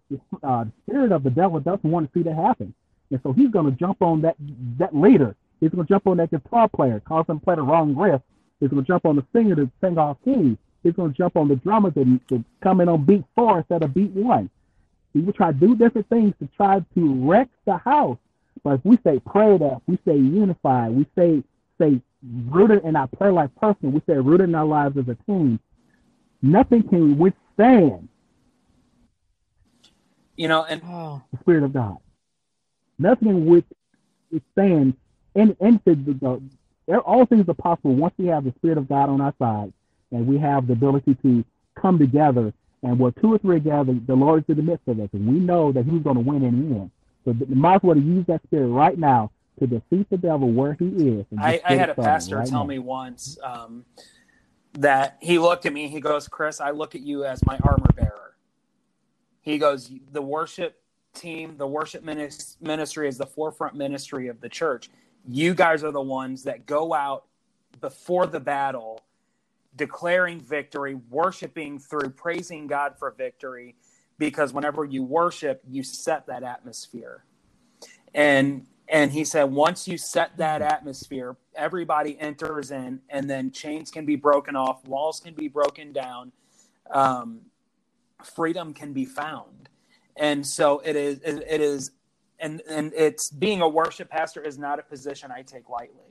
uh, 0.42 0.64
the 0.64 0.72
spirit 0.86 1.12
of 1.12 1.22
the 1.22 1.30
devil 1.30 1.58
doesn't 1.58 1.90
want 1.90 2.12
to 2.12 2.18
see 2.18 2.22
that 2.24 2.36
happen. 2.36 2.72
And 3.10 3.20
so 3.22 3.32
he's 3.32 3.50
going 3.50 3.66
to 3.66 3.72
jump 3.72 4.02
on 4.02 4.22
that 4.22 4.36
that 4.78 4.94
leader. 4.94 5.34
He's 5.60 5.70
going 5.70 5.86
to 5.86 5.92
jump 5.92 6.06
on 6.06 6.16
that 6.18 6.30
guitar 6.30 6.68
player, 6.68 7.00
cause 7.00 7.26
them 7.26 7.38
to 7.38 7.44
play 7.44 7.56
the 7.56 7.62
wrong 7.62 7.94
riff. 7.94 8.22
He's 8.60 8.70
going 8.70 8.82
to 8.82 8.86
jump 8.86 9.04
on 9.04 9.16
the 9.16 9.24
singer 9.32 9.56
to 9.56 9.70
sing 9.82 9.98
off 9.98 10.16
key. 10.24 10.56
He's 10.82 10.94
going 10.94 11.12
to 11.12 11.18
jump 11.18 11.36
on 11.36 11.48
the 11.48 11.56
drummer 11.56 11.90
to, 11.92 12.20
to 12.30 12.44
come 12.62 12.80
in 12.80 12.88
on 12.88 13.04
beat 13.04 13.24
four 13.34 13.58
instead 13.58 13.82
of 13.82 13.94
beat 13.94 14.12
one. 14.12 14.50
He 15.12 15.20
will 15.20 15.32
try 15.32 15.52
to 15.52 15.58
do 15.58 15.74
different 15.76 16.08
things 16.08 16.34
to 16.40 16.48
try 16.56 16.80
to 16.94 17.14
wreck 17.28 17.48
the 17.66 17.78
house. 17.78 18.18
But 18.64 18.74
if 18.74 18.80
we 18.84 18.98
say 19.04 19.20
prayed 19.20 19.62
up, 19.62 19.82
we 19.86 19.98
say 20.06 20.16
unified, 20.16 20.92
we 20.92 21.06
say 21.16 21.42
say 21.80 22.00
rooted 22.48 22.84
in 22.84 22.96
our 22.96 23.08
prayer 23.08 23.32
life 23.32 23.50
personally, 23.60 23.94
we 23.94 24.02
say 24.12 24.18
rooted 24.20 24.48
in 24.50 24.54
our 24.54 24.66
lives 24.66 24.96
as 24.98 25.08
a 25.08 25.16
team, 25.26 25.60
nothing 26.42 26.82
can 26.88 27.18
withstand 27.18 28.08
You 30.36 30.48
know, 30.48 30.64
and 30.64 30.82
Oh. 30.84 31.22
the 31.32 31.38
Spirit 31.40 31.64
of 31.64 31.72
God. 31.74 31.98
Nothing 32.98 33.46
with 33.46 33.64
withstand 34.32 34.94
and 35.36 35.56
and 35.60 35.80
the, 35.84 35.94
the, 35.94 36.42
the, 36.88 36.98
all 37.00 37.26
things 37.26 37.48
are 37.48 37.54
possible 37.54 37.94
once 37.94 38.14
we 38.18 38.26
have 38.26 38.44
the 38.44 38.52
Spirit 38.58 38.78
of 38.78 38.88
God 38.88 39.08
on 39.10 39.20
our 39.20 39.34
side 39.38 39.72
and 40.12 40.26
we 40.26 40.38
have 40.38 40.66
the 40.66 40.72
ability 40.72 41.14
to 41.22 41.44
come 41.80 41.98
together 41.98 42.52
and 42.82 42.98
where 42.98 43.12
two 43.12 43.34
or 43.34 43.38
three 43.38 43.56
are 43.56 43.60
gathered, 43.60 44.06
the 44.06 44.14
Lord 44.14 44.44
is 44.44 44.50
in 44.50 44.56
the 44.56 44.70
midst 44.70 44.88
of 44.88 44.98
us, 45.00 45.08
and 45.12 45.26
we 45.26 45.38
know 45.38 45.70
that 45.72 45.84
He's 45.84 46.02
going 46.02 46.16
to 46.16 46.22
win 46.22 46.42
in 46.42 46.68
the 46.68 46.76
end. 46.76 46.90
So 47.24 47.32
the, 47.32 47.54
might 47.54 47.76
as 47.76 47.82
well 47.82 47.98
use 47.98 48.26
that 48.26 48.42
Spirit 48.44 48.68
right 48.68 48.98
now 48.98 49.30
to 49.58 49.66
defeat 49.66 50.08
the 50.08 50.16
devil 50.16 50.50
where 50.50 50.72
he 50.72 50.86
is. 50.86 51.26
and 51.30 51.40
I, 51.40 51.60
I 51.64 51.74
had 51.74 51.90
a 51.90 51.94
pastor 51.94 52.36
right 52.38 52.48
tell 52.48 52.60
now. 52.60 52.68
me 52.68 52.78
once 52.78 53.38
um, 53.42 53.84
that 54.74 55.18
he 55.20 55.38
looked 55.38 55.66
at 55.66 55.72
me. 55.72 55.88
He 55.88 56.00
goes, 56.00 56.26
"Chris, 56.28 56.60
I 56.60 56.70
look 56.70 56.94
at 56.94 57.02
you 57.02 57.24
as 57.24 57.44
my 57.44 57.58
armor 57.62 57.90
bearer." 57.94 58.36
He 59.42 59.58
goes, 59.58 59.92
"The 60.12 60.22
worship 60.22 60.80
team, 61.12 61.56
the 61.56 61.66
worship 61.66 62.02
ministry 62.04 63.08
is 63.08 63.18
the 63.18 63.26
forefront 63.26 63.74
ministry 63.74 64.28
of 64.28 64.40
the 64.40 64.48
church. 64.48 64.90
You 65.28 65.54
guys 65.54 65.84
are 65.84 65.92
the 65.92 66.00
ones 66.00 66.44
that 66.44 66.66
go 66.66 66.94
out 66.94 67.24
before 67.80 68.26
the 68.26 68.40
battle, 68.40 69.02
declaring 69.76 70.40
victory, 70.40 70.94
worshiping 70.94 71.78
through 71.78 72.10
praising 72.10 72.66
God 72.66 72.94
for 72.98 73.10
victory, 73.10 73.76
because 74.18 74.52
whenever 74.52 74.84
you 74.84 75.02
worship, 75.02 75.62
you 75.68 75.82
set 75.82 76.26
that 76.26 76.42
atmosphere." 76.42 77.24
and 78.14 78.66
and 78.88 79.12
he 79.12 79.24
said 79.24 79.44
once 79.44 79.86
you 79.86 79.96
set 79.96 80.36
that 80.38 80.62
atmosphere 80.62 81.36
everybody 81.54 82.18
enters 82.18 82.72
in 82.72 83.00
and 83.08 83.30
then 83.30 83.52
chains 83.52 83.88
can 83.88 84.04
be 84.04 84.16
broken 84.16 84.56
off 84.56 84.84
walls 84.84 85.20
can 85.20 85.32
be 85.32 85.46
broken 85.46 85.92
down 85.92 86.32
um, 86.90 87.42
freedom 88.24 88.74
can 88.74 88.92
be 88.92 89.04
found. 89.04 89.68
And 90.16 90.46
so 90.46 90.80
it 90.84 90.96
is 90.96 91.20
it, 91.20 91.44
it 91.48 91.60
is 91.60 91.92
and 92.38 92.62
and 92.68 92.92
it's 92.94 93.30
being 93.30 93.62
a 93.62 93.68
worship 93.68 94.10
pastor 94.10 94.42
is 94.42 94.58
not 94.58 94.78
a 94.78 94.82
position 94.82 95.30
i 95.30 95.42
take 95.42 95.68
lightly 95.68 96.09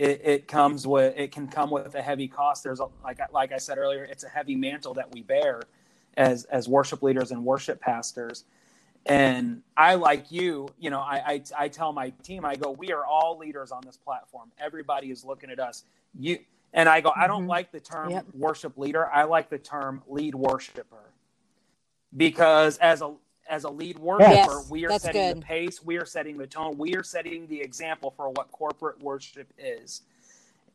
it, 0.00 0.20
it 0.24 0.48
comes 0.48 0.86
with 0.86 1.14
it 1.16 1.30
can 1.30 1.46
come 1.46 1.70
with 1.70 1.94
a 1.94 2.02
heavy 2.02 2.26
cost 2.26 2.64
there's 2.64 2.80
a, 2.80 2.86
like 3.04 3.20
I- 3.20 3.26
like 3.32 3.52
i 3.52 3.58
said 3.58 3.76
earlier 3.78 4.04
it's 4.04 4.24
a 4.24 4.28
heavy 4.28 4.56
mantle 4.56 4.94
that 4.94 5.12
we 5.12 5.22
bear 5.22 5.60
as 6.16 6.44
as 6.44 6.68
worship 6.68 7.02
leaders 7.02 7.30
and 7.30 7.44
worship 7.44 7.80
pastors. 7.80 8.44
And 9.06 9.62
I, 9.76 9.94
like 9.94 10.30
you, 10.30 10.68
you 10.78 10.90
know, 10.90 11.00
I, 11.00 11.16
I, 11.26 11.42
I 11.64 11.68
tell 11.68 11.90
my 11.92 12.10
team, 12.22 12.44
I 12.44 12.54
go, 12.56 12.70
we 12.70 12.92
are 12.92 13.04
all 13.04 13.38
leaders 13.38 13.70
on 13.72 13.80
this 13.86 13.96
platform. 13.96 14.50
Everybody 14.58 15.10
is 15.10 15.24
looking 15.24 15.50
at 15.50 15.58
us. 15.58 15.84
You 16.18 16.38
and 16.74 16.86
I 16.88 17.00
go, 17.00 17.10
I 17.16 17.26
don't 17.26 17.44
Mhm. 17.46 17.48
like 17.48 17.72
the 17.72 17.80
term 17.80 18.10
Yep. 18.10 18.26
worship 18.34 18.76
leader. 18.76 19.06
I 19.10 19.24
like 19.24 19.48
the 19.48 19.58
term 19.58 20.02
lead 20.06 20.34
worshiper 20.34 21.04
because 22.16 22.76
as 22.78 23.00
a 23.02 23.14
as 23.50 23.64
a 23.64 23.70
lead 23.70 23.98
worshiper, 23.98 24.32
Yes, 24.34 24.70
we 24.70 24.86
are 24.86 24.90
setting 24.98 25.28
good. 25.28 25.36
the 25.38 25.42
pace, 25.42 25.84
we 25.84 25.98
are 25.98 26.06
setting 26.06 26.38
the 26.38 26.46
tone, 26.46 26.78
we 26.78 26.94
are 26.94 27.02
setting 27.02 27.46
the 27.48 27.60
example 27.60 28.12
for 28.16 28.30
what 28.30 28.50
corporate 28.52 29.02
worship 29.02 29.52
is. 29.58 30.02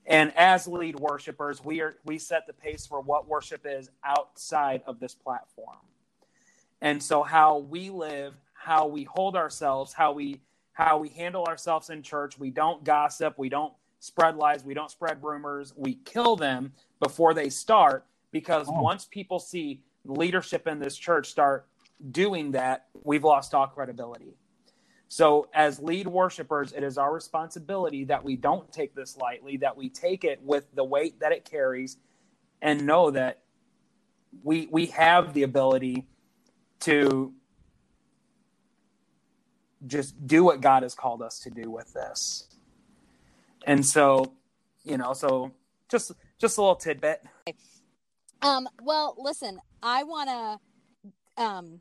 And 0.06 0.32
as 0.38 0.68
lead 0.68 1.00
worshipers, 1.00 1.64
we 1.66 1.82
are 1.82 1.96
we 2.06 2.20
set 2.20 2.46
the 2.46 2.54
pace 2.54 2.86
for 2.86 3.02
what 3.02 3.28
worship 3.28 3.66
is 3.66 3.90
outside 4.04 4.84
of 4.86 5.00
this 5.00 5.16
platform. 5.16 5.78
And 6.82 7.02
so 7.02 7.24
how 7.24 7.60
we 7.60 7.90
live, 7.90 8.36
how 8.54 8.88
we 8.88 9.06
hold 9.06 9.36
ourselves, 9.36 9.94
how 9.94 10.12
we 10.12 10.42
how 10.74 10.98
we 10.98 11.10
handle 11.10 11.46
ourselves 11.46 11.90
in 11.90 12.04
church, 12.04 12.38
we 12.38 12.52
don't 12.52 12.84
gossip, 12.84 13.38
we 13.40 13.50
don't 13.50 13.74
spread 14.02 14.36
lies, 14.36 14.64
we 14.66 14.74
don't 14.74 14.92
spread 14.92 15.24
rumors, 15.24 15.74
we 15.78 15.96
kill 16.06 16.36
them 16.36 16.74
before 17.00 17.34
they 17.34 17.50
start 17.50 18.06
because 18.32 18.68
Oh. 18.70 18.82
once 18.82 19.06
people 19.06 19.40
see 19.40 19.82
leadership 20.06 20.68
in 20.68 20.80
this 20.80 20.98
church 20.98 21.30
start 21.30 21.66
doing 22.12 22.52
that, 22.52 22.88
we've 23.04 23.24
lost 23.24 23.54
all 23.54 23.68
credibility. 23.68 24.36
So, 25.08 25.48
as 25.54 25.80
lead 25.80 26.08
worshipers, 26.08 26.74
it 26.74 26.84
is 26.84 26.98
our 26.98 27.14
responsibility 27.14 28.06
that 28.06 28.24
we 28.24 28.36
don't 28.36 28.72
take 28.72 28.96
this 28.96 29.16
lightly, 29.18 29.58
that 29.58 29.78
we 29.78 29.90
take 29.90 30.24
it 30.24 30.42
with 30.42 30.66
the 30.74 30.84
weight 30.84 31.20
that 31.20 31.32
it 31.32 31.46
carries, 31.46 31.98
and 32.62 32.86
know 32.86 33.12
that 33.12 33.42
we 34.44 34.68
we 34.72 34.88
have 34.88 35.34
the 35.34 35.44
ability 35.44 36.08
to 36.82 37.34
just 39.86 40.26
do 40.26 40.44
what 40.44 40.62
God 40.62 40.84
has 40.84 40.96
called 40.96 41.22
us 41.22 41.40
to 41.40 41.50
do 41.50 41.70
with 41.70 41.94
this. 41.94 42.48
And 43.66 43.86
so, 43.86 44.34
you 44.84 44.98
know, 44.98 45.14
so 45.14 45.52
just 45.90 46.12
just 46.40 46.58
a 46.58 46.62
little 46.62 46.76
tidbit. 46.76 47.24
Um, 48.42 48.68
well, 48.82 49.16
listen, 49.18 49.60
I 49.82 50.04
want 50.04 50.30
to 51.38 51.44
um, 51.44 51.80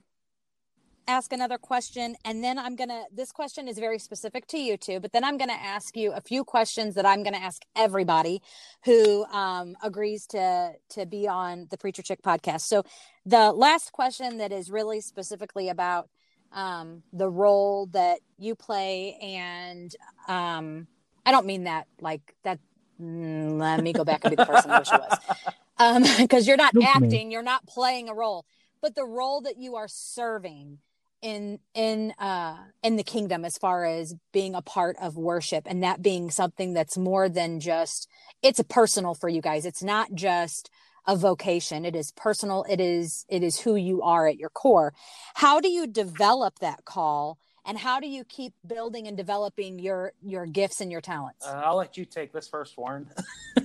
ask 1.07 1.33
another 1.33 1.59
question, 1.59 2.17
and 2.25 2.43
then 2.43 2.59
I'm 2.59 2.77
going 2.77 2.89
to. 2.89 3.05
This 3.13 3.33
question 3.33 3.69
is 3.69 3.79
very 3.79 3.99
specific 3.99 4.47
to 4.49 4.59
you 4.59 4.77
two, 4.77 5.01
but 5.01 5.13
then 5.13 5.25
I'm 5.25 5.37
going 5.37 5.51
to 5.51 5.55
ask 5.63 5.97
you 5.97 6.13
a 6.13 6.21
few 6.21 6.45
questions 6.45 6.95
that 6.95 7.07
I'm 7.07 7.23
going 7.23 7.35
to 7.35 7.43
ask 7.43 7.63
everybody 7.77 8.43
who 8.85 9.25
um, 9.27 9.77
agrees 9.83 10.27
to 10.29 10.73
to 10.91 11.07
be 11.07 11.29
on 11.29 11.67
the 11.71 11.77
Preacher 11.79 12.03
Chick 12.03 12.23
podcast. 12.23 12.63
So, 12.63 12.85
the 13.27 13.53
last 13.53 13.93
question 13.93 14.39
that 14.39 14.53
is 14.53 14.71
really 14.71 15.01
specifically 15.01 15.69
about 15.69 16.09
um, 16.53 17.03
the 17.13 17.29
role 17.29 17.87
that 17.93 18.21
you 18.39 18.55
play, 18.55 19.17
and 19.23 19.95
um, 20.29 20.87
I 21.27 21.33
don't 21.33 21.47
mean 21.47 21.65
that 21.65 21.87
like 22.01 22.35
that. 22.45 22.59
mm, 23.01 23.59
let 23.59 23.83
me 23.83 23.93
go 23.93 24.05
back 24.05 24.25
and 24.25 24.31
be 24.31 24.37
the 24.37 24.47
person 24.47 24.71
I 24.71 24.79
wish 24.79 24.89
I 24.91 24.99
was 24.99 25.19
um 25.79 26.05
because 26.19 26.47
you're 26.47 26.57
not 26.57 26.75
Look 26.75 26.85
at 26.85 27.01
me. 27.03 27.09
acting 27.09 27.31
you're 27.33 27.43
not 27.43 27.67
playing 27.67 28.09
a 28.09 28.15
role 28.15 28.47
but 28.81 28.95
the 28.95 29.05
role 29.05 29.41
that 29.41 29.59
you 29.59 29.75
are 29.75 29.89
serving 29.89 30.79
in 31.25 31.59
in 31.73 32.13
uh 32.19 32.55
in 32.83 32.97
the 32.97 33.03
kingdom 33.03 33.47
as 33.47 33.57
far 33.57 33.87
as 33.87 34.15
being 34.31 34.55
a 34.55 34.61
part 34.61 34.95
of 35.01 35.17
worship 35.17 35.65
and 35.67 35.83
that 35.83 36.03
being 36.03 36.31
something 36.31 36.75
that's 36.75 36.99
more 36.99 37.31
than 37.31 37.61
just 37.61 38.07
it's 38.43 38.59
a 38.59 38.65
personal 38.65 39.15
for 39.15 39.31
you 39.31 39.41
guys. 39.41 39.65
It's 39.65 39.83
not 39.83 40.13
just 40.15 40.69
a 41.07 41.17
vocation. 41.17 41.87
It 41.87 41.97
is 41.97 42.13
personal. 42.13 42.67
It 42.69 42.79
is 42.79 43.25
it 43.31 43.43
is 43.43 43.59
who 43.59 43.75
you 43.75 44.03
are 44.03 44.29
at 44.29 44.37
your 44.37 44.51
core. 44.51 44.93
How 45.35 45.61
do 45.61 45.69
you 45.69 45.87
develop 45.87 46.59
that 46.59 46.85
call 46.85 47.39
and 47.65 47.79
how 47.79 48.01
do 48.01 48.07
you 48.07 48.25
keep 48.25 48.53
building 48.67 49.07
and 49.07 49.17
developing 49.17 49.79
your 49.79 50.13
your 50.23 50.45
gifts 50.45 50.83
and 50.83 50.93
your 50.93 51.01
talents? 51.01 51.47
Uh, 51.47 51.63
I'll 51.65 51.77
let 51.77 51.97
you 51.97 52.05
take 52.05 52.35
this 52.35 52.49
first, 52.49 52.77
Warren. 52.77 53.09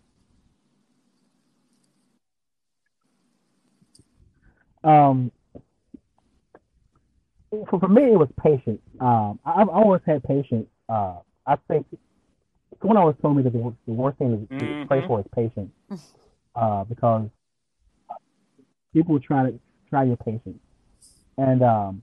Um, 4.84 5.32
for, 7.70 7.78
for 7.80 7.88
me, 7.88 8.02
it 8.12 8.18
was 8.18 8.28
patience. 8.42 8.80
Um, 9.00 9.38
I- 9.44 9.60
I've 9.60 9.68
always 9.68 10.00
had 10.06 10.22
patience. 10.24 10.66
Uh, 10.88 11.16
I 11.46 11.56
think 11.68 11.86
someone 12.80 12.96
always 12.98 13.16
told 13.22 13.36
me 13.36 13.42
that 13.42 13.52
the, 13.52 13.74
the 13.86 13.92
worst 13.92 14.18
thing 14.18 14.48
to, 14.58 14.58
to 14.66 14.86
pray 14.86 14.98
for 15.06 15.20
is 15.20 15.26
patience, 15.34 15.70
uh, 16.56 16.84
because 16.84 17.28
people 18.92 19.18
try 19.20 19.50
to 19.50 19.58
try 19.90 20.04
your 20.04 20.16
patience, 20.16 20.58
and 21.38 21.62
um, 21.62 22.02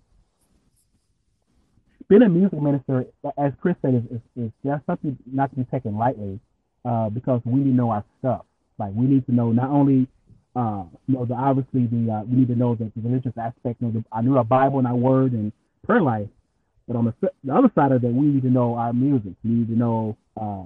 being 2.09 2.21
a 2.23 2.29
music 2.29 2.61
minister, 2.61 3.05
as 3.37 3.53
Chris 3.61 3.75
said, 3.81 3.95
is, 3.95 4.03
is, 4.17 4.21
is 4.45 4.51
just 4.65 4.85
something 4.85 5.17
not 5.25 5.49
to 5.51 5.55
be 5.57 5.63
taken 5.65 5.97
lightly, 5.97 6.39
uh, 6.85 7.09
because 7.09 7.41
we 7.45 7.59
need 7.59 7.71
to 7.71 7.75
know 7.75 7.89
our 7.91 8.03
stuff. 8.19 8.45
Like 8.77 8.91
we 8.93 9.05
need 9.05 9.25
to 9.27 9.31
know 9.31 9.51
not 9.51 9.69
only 9.69 10.07
uh, 10.55 10.83
you 11.07 11.15
know, 11.15 11.25
the 11.25 11.33
obviously 11.33 11.87
the 11.87 12.11
uh, 12.11 12.23
we 12.23 12.37
need 12.39 12.47
to 12.49 12.55
know 12.55 12.75
that 12.75 12.91
the 12.95 13.01
religious 13.01 13.33
aspect. 13.37 13.81
You 13.81 13.87
know, 13.87 13.93
the, 13.93 14.05
I 14.11 14.21
knew 14.21 14.37
our 14.37 14.43
Bible 14.43 14.79
and 14.79 14.87
our 14.87 14.95
Word 14.95 15.31
and 15.31 15.51
prayer 15.85 16.01
life, 16.01 16.27
but 16.87 16.95
on 16.97 17.05
the, 17.05 17.31
the 17.43 17.53
other 17.53 17.71
side 17.73 17.91
of 17.91 18.01
that, 18.01 18.07
we 18.09 18.27
need 18.27 18.41
to 18.43 18.49
know 18.49 18.75
our 18.75 18.91
music. 18.91 19.33
We 19.43 19.51
need 19.51 19.67
to 19.69 19.75
know, 19.75 20.17
uh, 20.39 20.63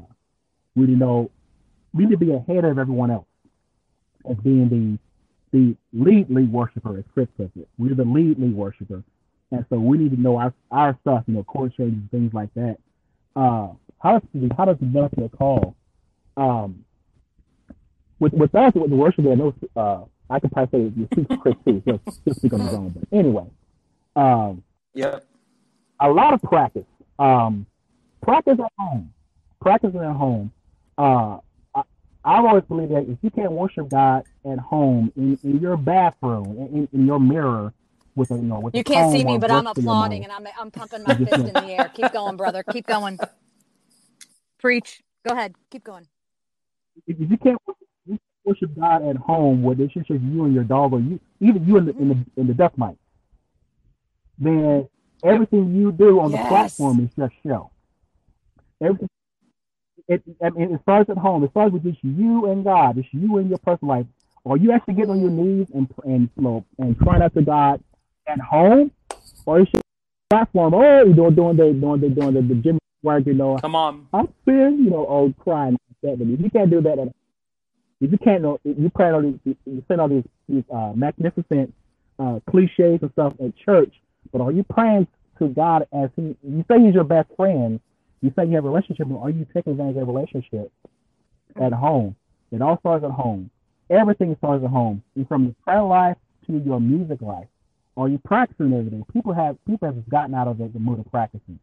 we 0.75 0.87
need 0.87 0.93
to 0.93 0.99
know, 0.99 1.31
we 1.93 2.05
need 2.05 2.11
to 2.11 2.17
be 2.17 2.33
ahead 2.33 2.65
of 2.65 2.79
everyone 2.79 3.11
else 3.11 3.27
as 4.29 4.37
being 4.37 4.69
the 4.69 4.99
the 5.55 5.75
lead 5.93 6.29
lead 6.29 6.51
worshiper, 6.51 6.97
as 6.97 7.05
Chris 7.13 7.27
puts 7.37 7.51
it. 7.55 7.67
We're 7.77 7.95
the 7.95 8.03
lead 8.03 8.39
lead 8.39 8.55
worshiper, 8.55 9.03
and 9.51 9.65
so 9.69 9.79
we 9.79 9.97
need 9.97 10.11
to 10.11 10.19
know 10.19 10.37
our 10.37 10.53
our 10.71 10.97
stuff. 11.01 11.23
You 11.27 11.35
know, 11.35 11.43
chord 11.43 11.73
changes, 11.77 12.01
things 12.09 12.33
like 12.33 12.53
that. 12.55 12.77
Uh, 13.35 13.69
how 13.99 14.19
does 14.19 14.49
how 14.57 14.65
does 14.65 14.77
develop 14.77 15.13
your 15.17 15.29
call? 15.29 15.75
Um, 16.37 16.83
with 18.19 18.33
with 18.33 18.55
us 18.55 18.73
with 18.75 18.89
the 18.89 18.95
worship, 18.95 19.25
I 19.27 19.35
know 19.35 19.53
uh, 19.75 20.01
I 20.29 20.39
could 20.39 20.51
probably 20.51 20.89
say 20.91 20.93
you 20.97 21.07
speak 21.13 21.29
Chris 21.39 21.55
too, 21.65 21.81
so 21.87 21.99
just 22.27 22.37
speak 22.39 22.53
on 22.53 22.61
his 22.61 22.73
own. 22.73 22.89
But 22.91 23.17
anyway, 23.17 23.45
um, 24.15 24.63
Yep. 24.95 25.25
a 26.01 26.09
lot 26.09 26.33
of 26.33 26.41
practice. 26.43 26.85
Um, 27.19 27.67
practice 28.23 28.57
at 28.59 28.71
home. 28.79 29.13
Practice 29.61 29.95
at 29.95 30.15
home. 30.15 30.51
Uh, 30.97 31.39
I, 31.75 31.83
I've 32.25 32.45
always 32.45 32.65
believed 32.65 32.91
that 32.93 33.09
if 33.09 33.17
you 33.23 33.31
can't 33.31 33.51
worship 33.53 33.89
God 33.89 34.23
at 34.51 34.59
home 34.59 35.11
in, 35.17 35.39
in 35.43 35.59
your 35.59 35.77
bathroom, 35.77 36.69
in, 36.73 36.89
in 36.93 37.07
your 37.07 37.19
mirror, 37.19 37.73
with 38.15 38.31
a 38.31 38.35
you 38.35 38.41
know 38.41 38.59
with 38.61 38.73
You 38.73 38.83
can't 38.83 39.09
see 39.09 39.23
me, 39.23 39.37
but 39.37 39.51
I'm 39.51 39.65
brush 39.65 39.71
to 39.75 39.81
your 39.81 39.95
applauding 39.95 40.23
and 40.23 40.33
I'm 40.33 40.47
I'm 40.59 40.71
pumping 40.71 41.03
my 41.03 41.17
fist 41.17 41.47
in 41.47 41.57
the 41.57 41.71
air. 41.71 41.89
Keep 41.89 42.11
going, 42.11 42.37
brother. 42.37 42.63
Keep 42.63 42.87
going. 42.87 43.21
Preach. 44.59 45.03
Go 45.27 45.33
ahead. 45.33 45.55
Keep 45.71 45.83
going. 45.85 46.07
if 47.07 47.17
if 47.19 47.31
you 47.31 47.37
can't 47.37 47.59
you 47.67 47.73
can't 47.75 47.84
worship 48.45 48.71
God 48.79 49.07
at 49.07 49.15
home, 49.17 49.63
where 49.63 49.75
it's 49.79 49.93
just 49.93 50.09
you 50.09 50.45
and 50.45 50.53
your 50.53 50.63
dog, 50.63 50.93
or 50.93 50.99
you 50.99 51.19
even 51.39 51.65
you 51.67 51.77
in 51.77 51.85
the 51.85 51.97
in 51.97 52.09
the 52.09 52.41
in 52.41 52.47
the 52.47 52.53
duck 52.53 52.77
mic, 52.77 52.95
then 54.37 54.87
everything 55.23 55.75
you 55.75 55.91
do 55.91 56.19
on 56.19 56.31
the 56.31 56.37
Yes. 56.37 56.47
platform 56.47 56.99
is 57.01 57.09
just 57.17 57.33
show. 57.45 57.71
Everything. 58.81 59.09
It, 60.07 60.21
I 60.43 60.51
mean, 60.51 60.73
it 60.73 60.81
starts 60.83 61.09
at 61.09 61.17
home. 61.17 61.43
It 61.43 61.51
starts 61.51 61.73
with 61.73 61.83
just 61.83 62.03
you 62.03 62.51
and 62.51 62.63
God. 62.63 62.97
It's 62.97 63.07
you 63.11 63.37
and 63.37 63.49
your 63.49 63.57
personal 63.57 63.95
life. 63.95 64.05
Are 64.45 64.57
you 64.57 64.71
actually 64.71 64.93
getting 64.93 65.11
on 65.11 65.21
your 65.21 65.31
knees 65.31 65.67
and 65.73 65.87
and 66.03 66.29
you 66.37 66.43
know 66.43 66.65
and 66.77 66.97
crying 66.99 67.23
out 67.23 67.33
to 67.33 67.41
God 67.41 67.81
at 68.27 68.39
home, 68.39 68.91
or 69.45 69.61
is 69.61 69.67
your 69.73 69.81
platform? 70.29 70.75
Oh, 70.75 71.03
you're 71.05 71.31
doing 71.31 71.35
doing 71.35 71.57
the 71.57 71.73
doing 71.73 72.01
the 72.01 72.09
doing 72.09 72.33
the, 72.35 72.41
the 72.41 72.55
gym 72.55 72.77
work, 73.01 73.25
you 73.25 73.33
know. 73.33 73.57
Come 73.57 73.75
on. 73.75 74.07
I'm 74.13 74.27
feeling, 74.45 74.83
you 74.83 74.89
know, 74.91 75.05
old 75.07 75.37
crying 75.39 75.77
that. 76.05 76.19
You 76.19 76.49
can't 76.49 76.69
do 76.69 76.81
that, 76.81 76.99
at, 76.99 77.07
if 78.05 78.11
you 78.11 78.17
can't, 78.19 78.43
know, 78.43 78.59
you 78.63 78.89
plan 78.89 79.15
all 79.15 79.21
these, 79.21 79.39
you 79.65 79.83
send 79.87 79.99
all 79.99 80.07
these, 80.07 80.23
these 80.47 80.63
uh, 80.71 80.93
magnificent 80.95 81.73
uh, 82.19 82.39
cliches 82.49 82.99
and 83.01 83.11
stuff 83.13 83.33
at 83.43 83.57
church, 83.57 83.93
but 84.31 84.41
are 84.41 84.51
you 84.51 84.63
praying 84.63 85.07
to 85.39 85.47
God 85.47 85.87
as 85.91 86.09
He? 86.15 86.35
You 86.43 86.63
say 86.69 86.79
He's 86.79 86.93
your 86.93 87.03
best 87.03 87.29
friend. 87.35 87.79
You 88.21 88.31
say 88.35 88.45
you 88.45 88.55
have 88.55 88.65
a 88.65 88.69
relationship, 88.69 89.07
but 89.09 89.19
are 89.19 89.29
you 89.29 89.45
taking 89.53 89.71
advantage 89.71 89.97
of 89.97 90.07
a 90.07 90.11
relationship 90.11 90.71
at 91.59 91.73
home? 91.73 92.15
It 92.51 92.61
all 92.61 92.79
starts 92.79 93.03
at 93.03 93.11
home. 93.11 93.49
Everything 93.89 94.35
starts 94.37 94.63
at 94.63 94.69
home, 94.69 95.03
and 95.15 95.27
from 95.27 95.45
your 95.45 95.55
prayer 95.63 95.83
life 95.83 96.17
to 96.47 96.57
your 96.59 96.79
music 96.79 97.21
life. 97.21 97.47
Are 97.97 98.07
you 98.07 98.19
practicing 98.19 98.73
everything? 98.73 99.05
People 99.13 99.33
have 99.33 99.57
people 99.65 99.87
have 99.87 100.07
gotten 100.09 100.35
out 100.35 100.47
of 100.47 100.57
the, 100.59 100.67
the 100.67 100.79
mood 100.79 100.99
of 100.99 101.09
practicing. 101.09 101.59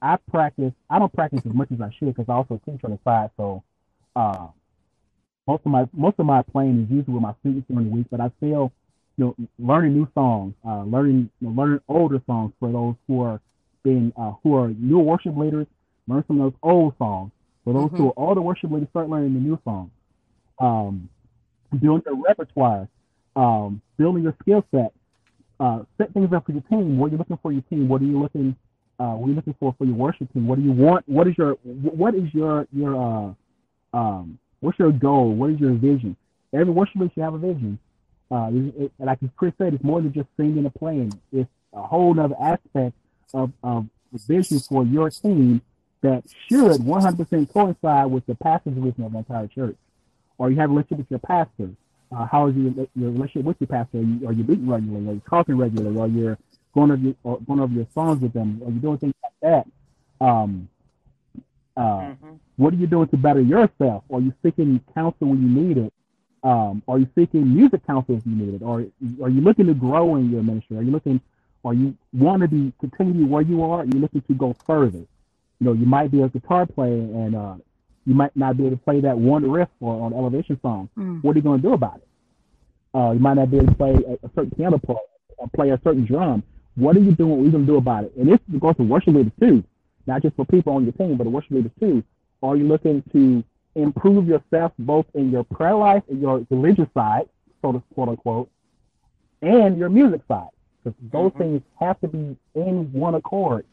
I 0.00 0.16
practice. 0.30 0.72
I 0.88 0.98
don't 0.98 1.12
practice 1.12 1.42
as 1.44 1.52
much 1.52 1.70
as 1.72 1.80
I 1.80 1.90
should 1.98 2.14
because 2.14 2.28
I 2.28 2.34
also 2.34 2.60
teach 2.64 2.80
on 2.84 2.92
the 2.92 2.98
side. 3.04 3.30
So 3.36 3.62
uh, 4.16 4.48
most 5.46 5.62
of 5.66 5.72
my 5.72 5.88
most 5.92 6.16
of 6.18 6.26
my 6.26 6.42
playing 6.42 6.84
is 6.84 6.90
usually 6.90 7.14
with 7.14 7.22
my 7.22 7.34
students 7.40 7.68
during 7.68 7.90
the 7.90 7.94
week. 7.96 8.06
But 8.10 8.20
I 8.20 8.30
still, 8.38 8.72
you 9.16 9.24
know, 9.26 9.36
learning 9.58 9.94
new 9.94 10.08
songs, 10.14 10.54
uh, 10.66 10.84
learning 10.84 11.30
you 11.40 11.48
know, 11.48 11.62
learning 11.62 11.80
older 11.88 12.22
songs 12.26 12.52
for 12.60 12.72
those 12.72 12.96
who 13.08 13.22
are 13.22 13.40
being 13.84 14.12
uh, 14.16 14.32
who 14.42 14.56
are 14.56 14.68
new 14.70 14.98
worship 14.98 15.36
leaders. 15.36 15.66
Learn 16.08 16.24
some 16.28 16.40
of 16.40 16.52
those 16.52 16.58
old 16.62 16.94
songs. 16.98 17.32
For 17.64 17.74
those 17.74 17.90
who 17.96 18.08
are 18.08 18.14
older 18.16 18.42
worship 18.42 18.70
leaders, 18.72 18.88
start 18.90 19.08
learning 19.10 19.34
the 19.34 19.40
new 19.40 19.58
songs. 19.64 19.90
Um, 20.60 21.08
building 21.80 22.02
your 22.06 22.22
repertoire. 22.26 22.88
um, 23.36 23.80
building 23.98 24.22
your 24.24 24.34
skill 24.42 24.64
set, 24.70 24.92
uh, 25.60 25.80
set 25.98 26.12
things 26.14 26.32
up 26.32 26.46
for 26.46 26.52
your 26.52 26.62
team. 26.62 26.98
What 26.98 27.08
are 27.08 27.12
you 27.12 27.18
looking 27.18 27.38
for 27.42 27.52
your 27.52 27.62
team? 27.62 27.88
What 27.88 28.02
are 28.02 28.06
you 28.06 28.20
looking 28.20 28.56
uh, 28.98 29.14
what 29.14 29.26
are 29.26 29.30
you 29.30 29.36
looking 29.36 29.56
for 29.58 29.74
for 29.78 29.84
your 29.84 29.94
worship 29.96 30.32
team? 30.32 30.46
What 30.46 30.58
do 30.58 30.64
you 30.64 30.72
want? 30.72 31.08
What 31.08 31.26
is 31.28 31.34
your 31.38 31.54
what 31.64 32.14
is 32.14 32.32
your 32.34 32.66
your 32.72 32.94
uh, 32.96 33.96
um, 33.96 34.38
what's 34.62 34.78
your 34.78 34.92
goal? 34.92 35.34
What 35.34 35.50
is 35.50 35.60
your 35.60 35.72
vision? 35.72 36.16
Every 36.54 36.72
worship 36.72 36.96
leader 36.96 37.12
should 37.14 37.22
have 37.24 37.34
a 37.34 37.38
vision. 37.38 37.78
Uh, 38.30 38.50
it, 38.52 38.92
like 38.98 39.18
Chris 39.36 39.52
said, 39.58 39.74
it's 39.74 39.84
more 39.84 40.00
than 40.00 40.12
just 40.12 40.28
singing 40.36 40.64
and 40.64 40.74
playing. 40.74 41.12
It's 41.32 41.50
a 41.74 41.82
whole 41.82 42.18
other 42.18 42.34
aspect 42.40 42.94
of, 43.34 43.52
of 43.62 43.86
vision 44.26 44.58
for 44.60 44.84
your 44.84 45.10
team 45.10 45.60
that 46.02 46.24
should 46.48 46.80
100% 46.80 47.52
coincide 47.52 48.10
with 48.10 48.24
the 48.26 48.34
pastor's 48.36 48.74
vision 48.74 49.04
of 49.04 49.12
the 49.12 49.18
entire 49.18 49.46
church. 49.48 49.76
Or 50.38 50.50
you 50.50 50.56
have 50.58 50.70
a 50.70 50.72
relationship 50.72 50.98
with 50.98 51.10
your 51.10 51.18
pastor. 51.20 51.70
Uh, 52.14 52.26
how 52.26 52.46
is 52.48 52.56
your, 52.56 52.86
your 52.94 53.10
relationship 53.10 53.44
with 53.44 53.56
your 53.60 53.68
pastor? 53.68 53.98
Are 53.98 54.02
you, 54.02 54.28
are 54.28 54.32
you 54.32 54.44
meeting 54.44 54.68
regularly? 54.68 55.08
Are 55.08 55.14
you 55.14 55.22
talking 55.28 55.56
regularly? 55.56 55.98
Are 55.98 56.08
you 56.08 56.36
going 56.74 56.90
over 56.90 57.02
your, 57.02 57.38
going 57.46 57.60
over 57.60 57.72
your 57.72 57.86
songs 57.94 58.20
with 58.20 58.32
them? 58.32 58.60
Are 58.64 58.70
you 58.70 58.80
doing 58.80 58.98
things 58.98 59.14
like 59.22 59.32
that? 59.42 60.24
Um, 60.24 60.68
uh, 61.76 61.80
mm-hmm. 61.80 62.34
What 62.56 62.74
are 62.74 62.76
you 62.76 62.86
doing 62.86 63.08
to 63.08 63.16
better 63.16 63.40
yourself? 63.40 64.04
Are 64.12 64.20
you 64.20 64.32
seeking 64.42 64.80
counsel 64.94 65.28
when 65.28 65.42
you 65.42 65.48
need 65.48 65.78
it? 65.78 65.92
Um, 66.44 66.82
are 66.88 66.98
you 66.98 67.08
seeking 67.14 67.54
music 67.54 67.86
counsel 67.86 68.16
if 68.16 68.26
you 68.26 68.34
need 68.34 68.54
it? 68.54 68.62
Or 68.62 68.84
are 69.22 69.28
you 69.30 69.40
looking 69.40 69.66
to 69.66 69.74
grow 69.74 70.16
in 70.16 70.30
your 70.30 70.42
ministry? 70.42 70.76
Are 70.76 70.82
you 70.82 70.90
looking, 70.90 71.20
are 71.64 71.72
you 71.72 71.96
want 72.12 72.42
to 72.42 72.48
be 72.48 72.72
continue 72.80 73.26
where 73.26 73.42
you 73.42 73.62
are? 73.62 73.80
Are 73.80 73.84
you 73.84 74.00
looking 74.00 74.22
to 74.22 74.34
go 74.34 74.54
further? 74.66 74.98
You 74.98 75.66
know, 75.66 75.72
you 75.72 75.86
might 75.86 76.10
be 76.10 76.22
a 76.22 76.28
guitar 76.28 76.66
player 76.66 76.92
and 76.92 77.34
uh, 77.36 77.54
you 78.06 78.14
might 78.14 78.36
not 78.36 78.56
be 78.56 78.66
able 78.66 78.76
to 78.76 78.82
play 78.82 79.00
that 79.00 79.16
one 79.16 79.48
riff 79.48 79.68
or 79.80 80.04
on 80.04 80.12
elevation 80.12 80.58
song. 80.60 80.88
Mm. 80.98 81.22
What 81.22 81.36
are 81.36 81.38
you 81.38 81.42
going 81.42 81.62
to 81.62 81.68
do 81.68 81.72
about 81.74 81.98
it? 81.98 82.08
Uh, 82.94 83.12
you 83.12 83.20
might 83.20 83.34
not 83.34 83.50
be 83.50 83.58
able 83.58 83.68
to 83.68 83.74
play 83.74 83.92
a, 83.92 84.26
a 84.26 84.30
certain 84.34 84.50
piano 84.50 84.78
part 84.78 84.98
or 85.38 85.48
play 85.54 85.70
a 85.70 85.80
certain 85.84 86.04
drum. 86.04 86.42
What 86.74 86.96
are 86.96 87.00
you 87.00 87.12
doing? 87.12 87.30
What 87.30 87.42
are 87.42 87.44
you 87.44 87.50
going 87.52 87.66
to 87.66 87.72
do 87.72 87.76
about 87.76 88.04
it? 88.04 88.12
And 88.16 88.28
this 88.28 88.40
goes 88.58 88.76
to 88.76 88.82
worship 88.82 89.14
leaders 89.14 89.32
too, 89.40 89.62
not 90.06 90.22
just 90.22 90.36
for 90.36 90.44
people 90.44 90.74
on 90.74 90.84
your 90.84 90.92
team, 90.92 91.16
but 91.16 91.24
the 91.24 91.30
worship 91.30 91.52
leaders 91.52 91.72
too. 91.80 92.02
Are 92.42 92.56
you 92.56 92.66
looking 92.66 93.02
to 93.12 93.44
improve 93.74 94.26
yourself 94.26 94.72
both 94.78 95.06
in 95.14 95.30
your 95.30 95.44
prayer 95.44 95.74
life 95.74 96.02
and 96.08 96.20
your 96.20 96.44
religious 96.50 96.88
side, 96.94 97.28
so 97.60 97.72
to 97.72 97.82
quote 97.94 98.08
unquote, 98.08 98.50
and 99.40 99.78
your 99.78 99.88
music 99.88 100.22
side? 100.28 100.48
Because 100.82 100.98
those 101.12 101.30
mm-hmm. 101.32 101.38
things 101.38 101.62
have 101.80 102.00
to 102.00 102.08
be 102.08 102.36
in 102.54 102.92
one 102.92 103.14
accord. 103.14 103.64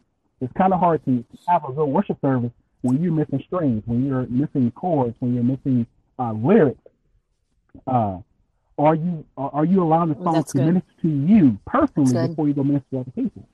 It's 0.41 0.53
kind 0.53 0.73
of 0.73 0.79
hard 0.79 1.03
to 1.05 1.23
have 1.47 1.65
a 1.65 1.73
good 1.73 1.85
worship 1.85 2.17
service 2.21 2.51
when 2.81 3.01
you're 3.01 3.11
missing 3.11 3.43
strings, 3.45 3.83
when 3.85 4.05
you're 4.05 4.25
missing 4.27 4.71
chords, 4.71 5.15
when 5.19 5.33
you're 5.33 5.43
missing 5.43 5.85
uh, 6.17 6.31
lyrics. 6.31 6.79
Uh, 7.85 8.19
are 8.77 8.95
you 8.95 9.25
are 9.37 9.65
you 9.65 9.83
allowing 9.83 10.09
the 10.09 10.23
song 10.23 10.35
That's 10.35 10.53
to 10.53 10.57
good. 10.59 10.67
minister 10.67 10.91
to 11.01 11.09
you 11.09 11.59
personally 11.65 12.27
before 12.29 12.47
you 12.47 12.53
go 12.53 12.63
minister 12.63 12.87
to 12.91 12.99
other 12.99 13.11
people? 13.11 13.47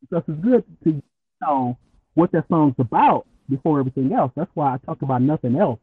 Because 0.00 0.22
it's 0.28 0.40
good 0.40 0.64
to 0.84 1.02
know 1.40 1.76
what 2.14 2.32
that 2.32 2.46
song's 2.48 2.74
about 2.78 3.26
before 3.48 3.80
everything 3.80 4.12
else. 4.12 4.32
That's 4.36 4.50
why 4.54 4.74
I 4.74 4.78
talk 4.78 5.02
about 5.02 5.22
nothing 5.22 5.56
else. 5.56 5.80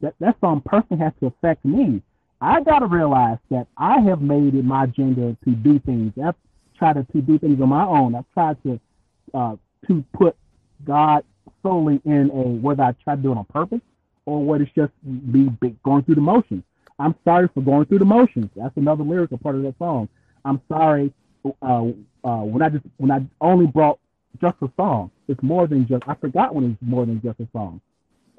That 0.00 0.14
that 0.20 0.36
song 0.40 0.62
personally 0.64 1.02
has 1.02 1.12
to 1.20 1.26
affect 1.26 1.64
me. 1.64 2.02
I 2.40 2.62
gotta 2.62 2.86
realize 2.86 3.38
that 3.50 3.66
I 3.78 4.00
have 4.00 4.20
made 4.20 4.54
it 4.54 4.64
my 4.64 4.84
agenda 4.84 5.36
to 5.44 5.50
do 5.50 5.78
things. 5.80 6.12
I've 6.22 6.34
tried 6.78 6.94
to, 6.94 7.04
to 7.12 7.22
do 7.22 7.38
things 7.38 7.60
on 7.60 7.68
my 7.68 7.84
own. 7.84 8.14
I've 8.14 8.30
tried 8.34 8.62
to 8.64 8.80
uh, 9.32 9.56
to 9.88 10.04
put 10.12 10.36
God 10.84 11.24
solely 11.62 12.00
in 12.04 12.30
a 12.30 12.42
whether 12.60 12.82
I 12.82 12.92
try 13.04 13.16
to 13.16 13.22
do 13.22 13.32
it 13.32 13.38
on 13.38 13.44
purpose 13.46 13.80
or 14.26 14.44
whether 14.44 14.64
it's 14.64 14.72
just 14.74 14.92
be 15.32 15.48
going 15.84 16.02
through 16.04 16.16
the 16.16 16.20
motions. 16.20 16.62
I'm 16.98 17.14
sorry 17.24 17.48
for 17.52 17.60
going 17.60 17.86
through 17.86 18.00
the 18.00 18.04
motions. 18.04 18.50
That's 18.56 18.76
another 18.76 19.04
lyrical 19.04 19.38
part 19.38 19.56
of 19.56 19.62
that 19.62 19.76
song. 19.78 20.08
I'm 20.44 20.60
sorry 20.68 21.12
uh, 21.62 21.84
uh, 22.24 22.42
when 22.42 22.62
I 22.62 22.68
just 22.68 22.84
when 22.98 23.10
I 23.10 23.24
only 23.40 23.66
brought 23.66 23.98
just 24.40 24.56
a 24.62 24.70
song. 24.76 25.10
It's 25.28 25.42
more 25.42 25.66
than 25.66 25.86
just. 25.86 26.04
I 26.06 26.14
forgot 26.14 26.54
when 26.54 26.72
it's 26.72 26.82
more 26.82 27.06
than 27.06 27.20
just 27.22 27.40
a 27.40 27.48
song. 27.52 27.80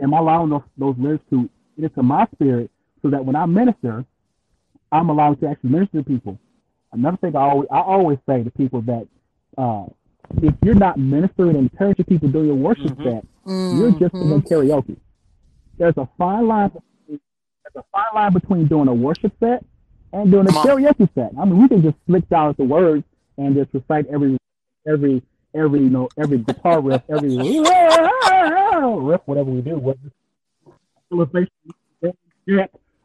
Am 0.02 0.14
I 0.14 0.20
allowing 0.20 0.50
those, 0.50 0.62
those 0.78 0.96
lyrics 0.98 1.24
to 1.32 1.50
get 1.76 1.92
into 1.92 2.04
my 2.04 2.28
spirit 2.34 2.70
so 3.02 3.10
that 3.10 3.24
when 3.24 3.36
I 3.36 3.46
minister, 3.46 4.06
I'm 4.92 5.10
allowed 5.10 5.40
to 5.42 5.48
actually 5.50 5.72
minister 5.72 6.00
to 6.00 6.04
people. 6.04 6.40
Another 6.92 7.18
thing 7.18 7.36
I 7.36 7.42
always 7.42 7.68
I 7.72 7.80
always 7.80 8.20
say 8.28 8.44
to 8.44 8.52
people 8.52 8.82
that 8.84 9.08
uh, 9.58 9.86
if 10.42 10.54
you're 10.64 10.76
not 10.76 10.98
ministering 10.98 11.56
and 11.56 11.70
encouraging 11.72 12.06
people 12.06 12.30
during 12.30 12.48
your 12.48 12.56
worship 12.56 12.86
mm-hmm. 12.86 13.04
set, 13.04 13.26
mm-hmm. 13.46 13.78
you're 13.78 13.92
just 13.92 14.14
doing 14.14 14.42
karaoke. 14.42 14.98
There's 15.78 15.98
a 15.98 16.08
fine 16.18 16.48
line 16.48 16.72
there's 17.08 17.20
a 17.76 17.84
fine 17.92 18.16
line 18.16 18.34
between 18.34 18.68
doing 18.68 18.88
a 18.88 18.94
worship 18.94 19.34
set 19.40 19.64
and 20.14 20.32
doing 20.32 20.48
a 20.48 20.52
karaoke 20.52 21.10
set. 21.14 21.32
I 21.40 21.46
mean, 21.46 21.62
we 21.62 21.68
can 21.68 21.82
just 21.82 21.98
flick 22.06 22.28
down 22.30 22.56
the 22.58 22.64
words 22.64 23.04
and 23.38 23.56
just 23.56 23.74
recite 23.74 24.08
every, 24.08 24.38
every, 24.88 25.22
every, 25.58 25.80
you 25.82 25.90
know, 25.90 26.10
every 26.18 26.38
guitar 26.40 26.82
riff, 26.82 27.02
every 27.10 27.36
riff, 27.38 29.22
whatever 29.26 29.52
we 29.52 29.62
do. 29.62 29.78
What 29.78 29.98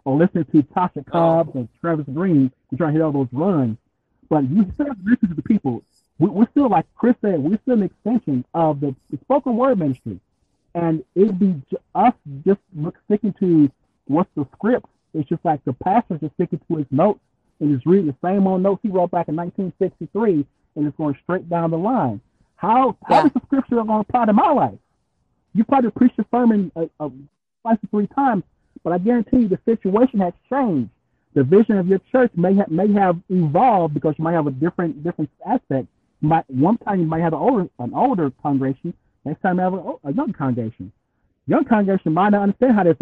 or 0.04 0.16
listen 0.16 0.44
to 0.44 0.62
Tasha 0.62 1.06
Cobbs 1.06 1.54
and 1.54 1.68
Travis 1.80 2.06
Greene 2.12 2.50
and 2.70 2.78
try 2.78 2.88
to 2.88 2.92
hit 2.92 3.02
all 3.02 3.12
those 3.12 3.28
runs. 3.32 3.76
But 4.28 4.48
you 4.50 4.70
still 4.74 4.86
have 4.86 4.96
to 4.96 5.10
listen 5.10 5.28
to 5.28 5.34
the 5.34 5.42
people. 5.42 5.82
We, 6.18 6.28
are 6.28 6.48
still, 6.50 6.68
like 6.68 6.86
Chris 6.96 7.14
said, 7.20 7.38
we're 7.38 7.58
still 7.62 7.74
an 7.74 7.82
extension 7.84 8.44
of 8.54 8.80
the, 8.80 8.94
the 9.10 9.18
spoken 9.18 9.56
word 9.56 9.78
ministry. 9.78 10.20
And 10.74 11.04
it'd 11.14 11.38
be 11.38 11.60
us 11.94 12.14
just 12.44 12.60
sticking 13.04 13.34
to 13.34 13.70
what's 14.06 14.30
the 14.34 14.46
script? 14.56 14.86
It's 15.14 15.28
just 15.28 15.44
like 15.44 15.62
the 15.64 15.74
pastor 15.74 16.18
just 16.18 16.34
sticking 16.34 16.60
to 16.68 16.76
his 16.76 16.86
notes 16.90 17.20
and 17.60 17.74
just 17.74 17.86
reading 17.86 18.06
the 18.06 18.16
same 18.26 18.46
old 18.46 18.62
notes 18.62 18.80
he 18.82 18.88
wrote 18.88 19.10
back 19.10 19.28
in 19.28 19.36
1963 19.36 20.46
and 20.74 20.86
it's 20.86 20.96
going 20.96 21.16
straight 21.22 21.48
down 21.48 21.70
the 21.70 21.78
line. 21.78 22.20
How 22.62 22.96
how 23.04 23.16
yeah. 23.16 23.26
is 23.26 23.32
the 23.32 23.40
scripture 23.46 23.74
going 23.74 23.88
to 23.88 23.94
apply 23.94 24.26
to 24.26 24.32
my 24.32 24.50
life? 24.52 24.78
You 25.52 25.64
probably 25.64 25.90
preached 25.90 26.16
the 26.16 26.24
sermon 26.30 26.72
uh, 26.76 26.86
uh, 26.98 27.10
twice 27.62 27.78
or 27.82 27.88
three 27.90 28.06
times, 28.14 28.44
but 28.84 28.92
I 28.92 28.98
guarantee 28.98 29.40
you 29.40 29.48
the 29.48 29.58
situation 29.66 30.20
has 30.20 30.32
changed. 30.48 30.88
The 31.34 31.42
vision 31.42 31.76
of 31.76 31.88
your 31.88 32.00
church 32.12 32.30
may 32.36 32.54
have 32.54 32.70
may 32.70 32.90
have 32.92 33.18
evolved 33.28 33.94
because 33.94 34.14
you 34.16 34.24
might 34.24 34.34
have 34.34 34.46
a 34.46 34.52
different 34.52 35.02
different 35.02 35.30
aspect. 35.44 35.88
You 36.20 36.28
might 36.28 36.48
one 36.48 36.78
time 36.78 37.00
you 37.00 37.06
might 37.06 37.22
have 37.22 37.32
an 37.32 37.40
older 37.40 37.68
an 37.80 37.92
older 37.94 38.30
congregation, 38.42 38.94
next 39.24 39.42
time 39.42 39.56
you 39.56 39.62
have 39.62 39.74
a, 39.74 39.92
a 40.04 40.12
young 40.12 40.32
congregation 40.32 40.92
young 41.46 41.64
congregation 41.64 42.14
might 42.14 42.30
not 42.30 42.42
understand 42.42 42.74
how 42.74 42.82
to 42.82 42.92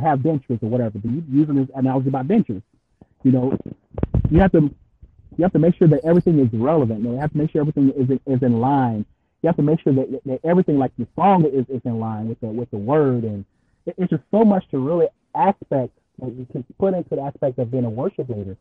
have 0.00 0.18
dentures 0.20 0.62
or 0.62 0.68
whatever, 0.68 0.98
but 0.98 1.10
you 1.10 1.22
using 1.30 1.54
this 1.54 1.68
analogy 1.74 2.08
about 2.08 2.28
dentures. 2.28 2.62
You 3.22 3.32
know, 3.32 3.58
you 4.30 4.40
have 4.40 4.52
to 4.52 4.72
you 5.38 5.44
have 5.44 5.52
to 5.52 5.58
make 5.58 5.76
sure 5.76 5.88
that 5.88 6.04
everything 6.04 6.40
is 6.40 6.48
relevant. 6.52 7.02
You, 7.02 7.12
have 7.12 7.30
to 7.32 7.38
make 7.38 7.52
sure 7.52 7.60
everything 7.60 7.90
is 7.96 8.10
is 8.26 8.42
in 8.42 8.60
line. 8.60 9.06
You 9.40 9.46
have 9.46 9.56
to 9.56 9.62
make 9.62 9.80
sure 9.80 9.94
that, 9.94 10.20
that 10.26 10.40
everything, 10.44 10.78
like 10.78 10.90
the 10.98 11.06
song, 11.14 11.44
is, 11.46 11.64
is 11.68 11.80
in 11.84 12.00
line 12.00 12.28
with 12.28 12.40
the 12.40 12.48
with 12.48 12.70
the 12.72 12.76
word, 12.76 13.22
and 13.22 13.44
it, 13.86 13.94
it's 13.96 14.10
just 14.10 14.24
so 14.32 14.44
much 14.44 14.68
to 14.72 14.78
really 14.78 15.06
aspect 15.36 15.92
that 16.18 16.34
you 16.34 16.46
can 16.50 16.64
put 16.78 16.92
into 16.92 17.14
the 17.14 17.22
aspect 17.22 17.58
of 17.60 17.70
being 17.70 17.84
a 17.84 17.90
worship 17.90 18.28
leader. 18.28 18.56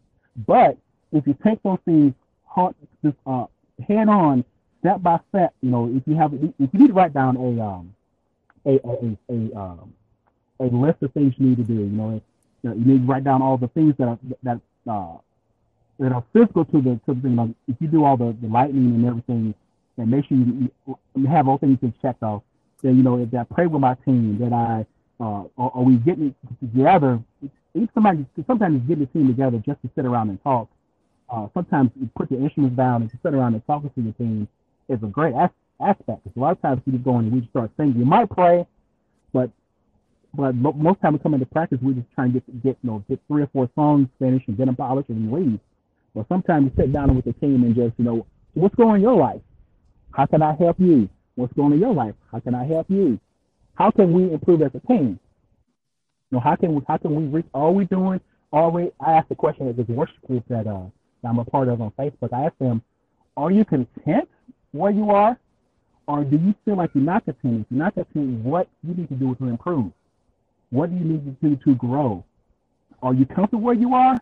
But 0.45 0.78
if 1.11 1.25
you 1.25 1.36
take 1.43 1.61
those 1.63 1.80
things 1.84 2.13
uh, 2.55 3.45
head 3.88 4.07
on, 4.07 4.45
step 4.82 5.01
by 5.01 5.19
step, 5.30 5.55
you 5.61 5.71
know, 5.71 5.91
if 5.93 6.03
you 6.05 6.15
have 6.15 6.34
if 6.34 6.69
you 6.73 6.80
need 6.80 6.88
to 6.88 6.93
write 6.93 7.13
down 7.13 7.38
a 7.38 7.61
um 7.61 7.95
a 8.67 8.80
a 8.88 9.17
a, 9.30 9.59
um, 9.59 9.93
a 10.59 10.65
list 10.65 11.01
of 11.01 11.11
things 11.13 11.34
you 11.38 11.47
need 11.47 11.57
to 11.57 11.63
do. 11.63 11.73
You 11.73 11.86
know, 11.86 12.21
you, 12.61 12.69
know, 12.69 12.75
you 12.75 12.86
need 12.86 12.99
to 12.99 13.11
write 13.11 13.23
down 13.23 13.41
all 13.41 13.57
the 13.57 13.67
things 13.69 13.95
that 13.97 14.07
are 14.07 14.19
that 14.43 14.61
uh, 14.88 15.17
that 16.00 16.12
are 16.12 16.24
physical 16.34 16.66
to 16.66 16.82
the 16.82 17.00
to 17.06 17.14
the 17.14 17.22
thing. 17.22 17.36
Like 17.36 17.50
if 17.68 17.76
you 17.80 17.88
do 17.88 18.04
all 18.04 18.18
the, 18.18 18.36
the 18.41 18.48
lightning 18.48 18.95
and 18.95 19.06
everything, 19.06 19.54
and 19.98 20.12
make 20.12 20.26
sure 20.28 20.38
you, 20.38 20.72
you 21.16 21.28
have 21.28 21.48
all 21.48 21.58
things 21.58 21.80
checked 22.02 22.24
off. 22.24 22.43
Then 22.82 22.98
you 22.98 23.04
know 23.04 23.20
if 23.20 23.34
I 23.34 23.43
pray 23.43 23.68
with 23.68 23.82
my 23.82 23.95
team. 24.06 24.38
That 24.39 24.54
I 24.54 24.86
uh, 25.20 25.43
are, 25.58 25.72
are 25.76 25.84
we 25.84 25.95
getting 25.98 26.36
together? 26.60 27.20
Sometimes 27.93 28.26
sometimes 28.48 28.82
getting 28.88 29.06
the 29.06 29.12
team 29.12 29.28
together 29.28 29.62
just 29.66 29.82
to 29.82 29.89
sit 29.95 30.06
around 30.06 30.30
and 30.30 30.41
talk. 30.43 30.70
Uh, 31.30 31.48
sometimes 31.54 31.91
you 32.00 32.10
put 32.16 32.32
your 32.32 32.41
instruments 32.41 32.78
down 32.78 33.02
and 33.02 33.12
to 33.12 33.18
sit 33.22 33.34
around 33.34 33.54
and 33.54 33.66
talking 33.68 33.89
to 33.89 34.02
your 34.02 34.14
team 34.14 34.48
is 34.88 35.00
a 35.04 35.08
great 35.08 35.34
aspect 35.34 35.56
aspect. 35.80 36.24
Because 36.24 36.38
a 36.38 36.39
lot 36.39 36.52
of 36.52 36.62
times 36.62 36.82
we 36.86 36.93
just 36.93 37.04
go 37.04 37.20
in 37.20 37.26
and 37.26 37.32
we 37.32 37.39
just 37.41 37.52
start 37.52 37.72
singing. 37.78 37.98
We 37.98 38.06
might 38.06 38.30
pray, 38.30 38.66
but 39.34 39.50
but 40.34 40.54
most 40.56 41.02
time 41.02 41.14
we 41.14 41.20
come 41.20 41.34
into 41.34 41.45
practice, 41.45 41.80
we 41.82 41.93
just 41.93 42.08
try 42.14 42.26
and 42.26 42.34
get 42.34 42.64
get 42.64 42.78
you 42.84 42.89
know 42.89 43.04
get 43.10 43.20
three 43.28 43.43
or 43.43 43.48
four 43.48 43.70
songs 43.76 44.08
finished 44.20 44.48
and 44.48 44.58
get 44.58 44.66
them 44.66 44.76
polished 44.76 45.10
and 45.10 45.32
leave. 45.32 45.60
But 46.18 46.28
sometimes 46.30 46.65
you 46.65 46.84
sit 46.84 46.93
down 46.93 47.15
with 47.15 47.26
the 47.26 47.34
team 47.34 47.63
and 47.63 47.76
just 47.76 47.93
you 47.97 48.05
know 48.05 48.26
what's 48.55 48.76
going 48.76 48.89
on 48.89 48.95
in 48.97 49.01
your 49.03 49.15
life. 49.15 49.41
How 50.13 50.26
can 50.26 50.41
I 50.41 50.55
help 50.55 50.80
you? 50.80 51.09
What's 51.36 51.53
going 51.53 51.68
on 51.68 51.74
in 51.74 51.80
your 51.80 51.93
life? 51.93 52.15
How 52.32 52.39
can 52.41 52.55
I 52.55 52.65
help 52.65 52.88
you? 52.89 53.20
How 53.76 53.91
can 53.91 54.13
we 54.13 54.34
improve 54.34 54.63
as 54.63 54.72
a 54.76 54.88
team? 54.88 55.20
You 56.32 56.38
know, 56.38 56.39
how 56.39 56.55
can 56.55 56.76
we 56.76 56.82
how 56.88 56.97
can 56.97 57.15
we 57.15 57.26
reach? 57.26 57.45
Are 57.53 57.72
we 57.72 57.86
doing? 57.86 58.22
Are 58.53 58.70
we? 58.72 58.91
I 58.99 59.13
asked 59.13 59.30
the 59.30 59.36
question 59.36 59.70
at 59.70 59.78
this 59.78 59.88
worship 59.88 60.22
group 60.28 60.43
that 60.49 60.68
uh 60.68 60.86
that 61.24 61.30
I'm 61.30 61.39
a 61.39 61.45
part 61.45 61.70
of 61.70 61.82
on 61.82 61.91
Facebook. 61.91 62.34
I 62.34 62.47
asked 62.47 62.59
them, 62.59 62.82
are 63.38 63.51
you 63.51 63.65
content 63.65 64.30
where 64.72 64.91
you 64.91 65.11
are? 65.11 65.38
or 66.07 66.24
do 66.24 66.38
you 66.38 66.55
feel 66.65 66.78
like 66.78 66.91
you're 66.93 67.03
not 67.03 67.26
content? 67.26 67.61
If 67.61 67.68
you're 67.70 67.80
not 67.80 67.95
content, 67.95 68.43
what 68.43 68.68
you 68.84 68.93
need 68.95 69.09
to 69.09 69.15
do 69.15 69.36
to 69.36 69.45
improve? 69.45 69.91
What 70.70 70.89
do 70.89 70.97
you 70.97 71.03
need 71.03 71.41
to 71.41 71.49
do 71.49 71.55
to 71.65 71.76
grow? 71.76 72.24
Are 73.03 73.13
you 73.13 73.26
comfortable 73.26 73.61
where 73.63 73.76
you 73.76 73.93
are? 73.93 74.18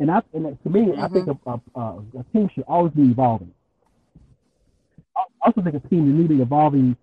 And 0.00 0.10
I 0.10 0.22
and 0.32 0.58
to 0.62 0.70
me, 0.70 0.86
mm-hmm. 0.86 1.00
I 1.00 1.08
think 1.08 1.26
mm-hmm. 1.26 1.78
a, 1.78 1.80
a, 1.80 2.20
a, 2.20 2.24
team 2.32 2.50
should 2.54 2.64
always 2.66 2.92
be 2.92 3.02
evolving. 3.02 3.52
I 5.16 5.22
also 5.46 5.62
think 5.62 5.76
a 5.76 5.88
team 5.88 6.16
needs 6.16 6.28
to 6.28 6.36
be 6.36 6.42
evolving. 6.42 6.96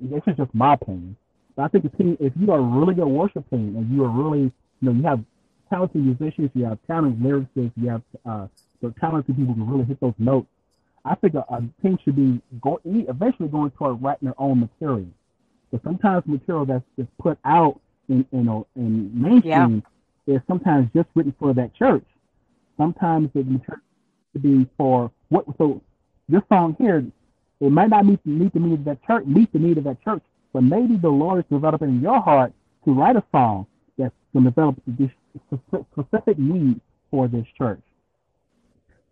This 0.00 0.22
is 0.26 0.36
just 0.36 0.54
my 0.54 0.74
opinion. 0.74 1.16
But 1.56 1.64
I 1.64 1.68
think 1.68 1.84
a 1.86 1.88
team, 1.96 2.16
if 2.20 2.32
you 2.38 2.52
are 2.52 2.58
a 2.58 2.62
really 2.62 2.94
good 2.94 3.06
worship 3.06 3.48
team 3.50 3.76
and 3.76 3.90
you 3.90 4.04
are 4.04 4.10
really, 4.10 4.40
you 4.40 4.52
know, 4.82 4.92
you 4.92 5.02
have 5.02 5.24
talented 5.70 6.04
musicians, 6.04 6.50
you 6.54 6.64
have 6.64 6.78
talented 6.86 7.20
lyricists, 7.20 7.72
you 7.76 7.88
have 7.88 8.02
uh, 8.24 8.46
the 8.82 8.94
talented 9.00 9.36
people 9.36 9.54
who 9.54 9.64
really 9.64 9.84
hit 9.84 9.98
those 10.00 10.14
notes. 10.18 10.46
I 11.04 11.14
think 11.14 11.34
a, 11.34 11.44
a 11.48 11.62
team 11.82 11.98
should 12.04 12.16
be 12.16 12.40
go, 12.60 12.80
eventually 12.84 13.48
going 13.48 13.70
toward 13.72 14.02
writing 14.02 14.26
their 14.26 14.40
own 14.40 14.60
material. 14.60 15.06
But 15.72 15.82
sometimes 15.82 16.24
material 16.26 16.66
that's 16.66 16.84
just 16.96 17.08
put 17.18 17.38
out 17.44 17.80
in 18.08 18.26
in, 18.32 18.48
a, 18.48 18.62
in 18.76 19.10
mainstream 19.20 19.82
yeah. 20.26 20.36
is 20.36 20.42
sometimes 20.46 20.90
just 20.94 21.08
written 21.14 21.34
for 21.38 21.54
that 21.54 21.74
church. 21.74 22.04
Sometimes 22.76 23.30
the 23.34 23.42
material 23.42 23.82
should 24.32 24.42
be 24.42 24.68
for 24.76 25.10
what. 25.28 25.44
So 25.58 25.80
this 26.28 26.42
song 26.48 26.76
here, 26.78 27.04
it 27.60 27.70
might 27.70 27.90
not 27.90 28.06
meet, 28.06 28.24
meet 28.26 28.52
the 28.52 28.60
need 28.60 28.80
of 28.80 28.84
that 28.84 29.04
church, 29.06 29.24
meet 29.26 29.52
the 29.52 29.58
need 29.58 29.78
of 29.78 29.84
that 29.84 30.02
church, 30.02 30.22
but 30.52 30.62
maybe 30.62 30.96
the 30.96 31.08
Lord 31.08 31.38
is 31.38 31.44
developing 31.50 31.88
in 31.88 32.00
your 32.00 32.20
heart 32.20 32.52
to 32.84 32.92
write 32.92 33.16
a 33.16 33.24
song 33.32 33.66
that's 33.96 34.14
going 34.32 34.44
to 34.44 34.50
develop 34.50 34.76
this 34.86 35.10
specific 35.92 36.38
need 36.38 36.80
for 37.10 37.28
this 37.28 37.46
church. 37.56 37.80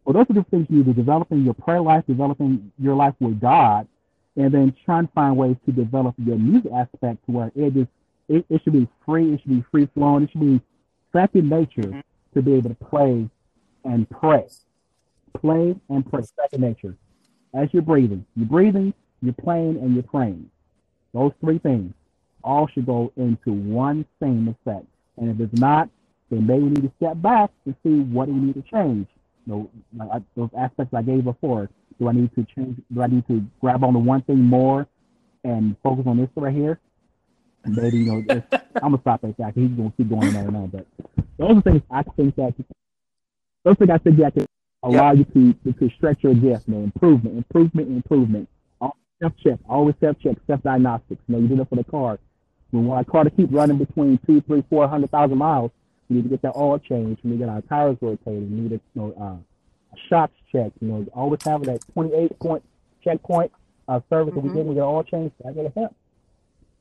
Well, 0.04 0.12
those 0.12 0.26
are 0.30 0.40
the 0.40 0.46
things 0.50 0.66
you 0.68 0.78
need: 0.78 0.86
to 0.86 0.92
developing 0.92 1.42
your 1.42 1.54
prayer 1.54 1.80
life, 1.80 2.04
developing 2.06 2.70
your 2.78 2.94
life 2.94 3.14
with 3.20 3.40
God, 3.40 3.88
and 4.36 4.52
then 4.52 4.74
trying 4.84 5.06
to 5.06 5.12
find 5.12 5.36
ways 5.36 5.56
to 5.66 5.72
develop 5.72 6.14
your 6.18 6.36
music 6.36 6.70
aspect 6.72 7.24
to 7.26 7.32
where 7.32 7.52
it 7.54 7.76
is 7.76 7.86
it, 8.28 8.44
it 8.48 8.62
should 8.62 8.72
be 8.72 8.88
free, 9.04 9.34
it 9.34 9.40
should 9.42 9.50
be 9.50 9.64
free 9.70 9.88
flowing, 9.94 10.24
it 10.24 10.30
should 10.32 10.40
be 10.40 10.60
second 11.12 11.48
nature 11.48 11.82
mm-hmm. 11.82 12.00
to 12.34 12.42
be 12.42 12.54
able 12.54 12.70
to 12.70 12.76
play 12.76 13.28
and 13.84 14.08
pray. 14.08 14.46
Play 15.40 15.74
and 15.88 16.08
pray, 16.08 16.22
second 16.40 16.60
nature. 16.62 16.96
As 17.54 17.68
you're 17.72 17.82
breathing, 17.82 18.24
you're 18.36 18.46
breathing, 18.46 18.94
you're 19.22 19.34
playing, 19.34 19.78
and 19.78 19.94
you're 19.94 20.02
praying. 20.02 20.50
Those 21.12 21.32
three 21.40 21.58
things 21.58 21.94
all 22.42 22.68
should 22.68 22.86
go 22.86 23.12
into 23.16 23.52
one 23.52 24.04
same 24.20 24.48
effect. 24.48 24.86
And 25.16 25.30
if 25.30 25.40
it's 25.40 25.60
not, 25.60 25.88
then 26.30 26.46
maybe 26.46 26.64
we 26.64 26.70
need 26.70 26.82
to 26.82 26.92
step 26.96 27.20
back 27.22 27.50
to 27.66 27.74
see 27.82 28.00
what 28.00 28.26
do 28.26 28.32
we 28.32 28.40
need 28.40 28.54
to 28.54 28.62
change. 28.62 29.06
You 29.46 29.52
know, 29.52 29.70
like 30.06 30.22
those 30.36 30.50
aspects 30.58 30.94
I 30.94 31.02
gave 31.02 31.24
before. 31.24 31.68
Do 31.98 32.08
I 32.08 32.12
need 32.12 32.34
to 32.34 32.46
change? 32.56 32.80
Do 32.92 33.02
I 33.02 33.06
need 33.06 33.26
to 33.28 33.44
grab 33.60 33.84
on 33.84 33.92
the 33.92 33.98
one 34.00 34.22
thing 34.22 34.40
more 34.40 34.86
and 35.44 35.76
focus 35.82 36.04
on 36.06 36.18
this 36.18 36.28
right 36.36 36.54
here? 36.54 36.80
maybe 37.66 37.98
you 37.98 38.04
know, 38.06 38.42
I'm 38.76 38.92
gonna 38.92 39.00
stop 39.00 39.22
right 39.22 39.34
there. 39.36 39.52
He's 39.54 39.68
gonna 39.70 39.92
keep 39.96 40.08
going 40.08 40.32
there 40.32 40.50
now, 40.50 40.68
but 40.72 40.86
those 41.38 41.58
are 41.58 41.62
things 41.62 41.82
I 41.90 42.02
think 42.02 42.36
that 42.36 42.54
those 43.64 43.76
thing 43.76 43.90
I 43.90 43.98
that 43.98 44.34
can 44.34 44.46
allow 44.82 45.12
yep. 45.12 45.26
you 45.34 45.54
to, 45.64 45.72
to 45.72 45.90
stretch 45.96 46.18
your 46.22 46.34
gift, 46.34 46.68
man. 46.68 46.84
Improvement, 46.84 47.36
improvement, 47.36 47.88
improvement. 47.88 48.48
Self 49.22 49.32
check, 49.42 49.58
always 49.68 49.94
self 50.00 50.18
check, 50.20 50.36
self 50.46 50.62
diagnostics. 50.62 51.22
You 51.28 51.34
know, 51.34 51.40
you 51.40 51.48
do 51.48 51.56
that 51.56 51.68
for 51.70 51.76
the 51.76 51.84
car. 51.84 52.18
When 52.72 52.90
our 52.90 53.04
car 53.04 53.24
to 53.24 53.30
keep 53.30 53.48
running 53.52 53.78
between 53.78 54.18
two, 54.26 54.40
three, 54.42 54.64
four 54.68 54.88
hundred 54.88 55.12
thousand 55.12 55.38
miles, 55.38 55.70
we 56.08 56.16
need 56.16 56.24
to 56.24 56.28
get 56.28 56.42
that 56.42 56.56
oil 56.56 56.78
changed. 56.78 57.20
We 57.22 57.30
need 57.30 57.38
to 57.38 57.46
get 57.46 57.48
our 57.48 57.62
tires 57.62 57.96
rotated. 58.00 58.50
We 58.50 58.60
need 58.60 58.68
to, 58.70 58.80
you 58.94 59.00
know, 59.00 59.14
uh, 59.20 59.96
shocks 60.08 60.34
checked. 60.50 60.76
You 60.80 60.88
know, 60.88 61.06
always 61.14 61.40
having 61.44 61.66
that 61.68 61.80
28 61.94 62.38
point 62.40 62.64
checkpoint 63.02 63.52
uh, 63.88 64.00
service 64.10 64.34
mm-hmm. 64.34 64.48
that 64.48 64.52
we 64.52 64.56
get, 64.56 64.66
we 64.66 64.74
get 64.74 64.82
oil 64.82 65.04
changed. 65.04 65.34
That 65.44 65.54
gonna 65.54 65.72
help. 65.76 65.94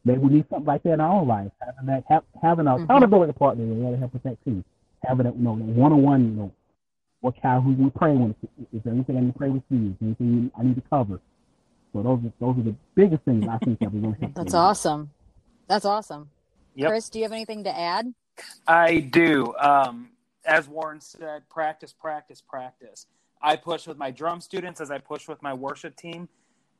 Maybe 0.05 0.19
we 0.19 0.33
need 0.33 0.45
something 0.49 0.65
like 0.65 0.83
that 0.83 0.93
in 0.93 1.01
our 1.01 1.21
own 1.21 1.27
life. 1.27 1.51
Having 1.63 1.85
that, 1.85 2.03
have, 2.09 2.23
having 2.41 2.67
an 2.67 2.73
mm-hmm. 2.73 2.83
accountability 2.83 3.31
mm-hmm. 3.31 3.39
partner 3.39 3.65
to 3.65 3.73
really 3.73 3.99
help 3.99 4.15
us 4.15 4.21
that 4.23 4.37
too. 4.43 4.63
Having 5.03 5.27
a 5.27 5.31
you 5.31 5.43
know 5.43 5.53
one-on-one, 5.53 6.23
you 6.23 6.31
know, 6.31 6.51
what 7.23 7.41
child 7.41 7.63
who 7.63 7.71
we 7.71 7.89
pray 7.89 8.13
with? 8.13 8.35
Is 8.73 8.81
there 8.83 8.93
anything 8.93 9.17
I 9.17 9.21
need 9.21 9.33
to 9.33 9.37
pray 9.37 9.49
with 9.49 9.63
you? 9.69 9.89
Is 9.89 9.93
there 9.99 10.07
anything 10.07 10.51
I 10.57 10.63
need 10.63 10.75
to 10.75 10.83
cover? 10.89 11.19
So 11.93 12.03
those 12.03 12.19
are 12.19 12.33
those 12.39 12.57
are 12.59 12.63
the 12.63 12.75
biggest 12.95 13.23
things 13.23 13.45
I 13.47 13.57
think 13.59 13.79
that 13.79 13.93
we're 13.93 14.01
going 14.01 14.15
to 14.15 14.19
help. 14.19 14.33
That's 14.35 14.53
awesome. 14.53 15.11
That's 15.67 15.85
awesome. 15.85 16.29
Yep. 16.75 16.89
Chris, 16.89 17.09
do 17.09 17.19
you 17.19 17.25
have 17.25 17.31
anything 17.31 17.63
to 17.65 17.77
add? 17.77 18.13
I 18.67 18.99
do. 18.99 19.53
Um, 19.57 20.09
as 20.45 20.67
Warren 20.67 21.01
said, 21.01 21.47
practice, 21.49 21.93
practice, 21.93 22.41
practice. 22.41 23.05
I 23.41 23.55
push 23.55 23.87
with 23.87 23.97
my 23.97 24.11
drum 24.11 24.41
students 24.41 24.81
as 24.81 24.89
I 24.91 24.97
push 24.97 25.27
with 25.27 25.41
my 25.41 25.53
worship 25.53 25.95
team 25.95 26.27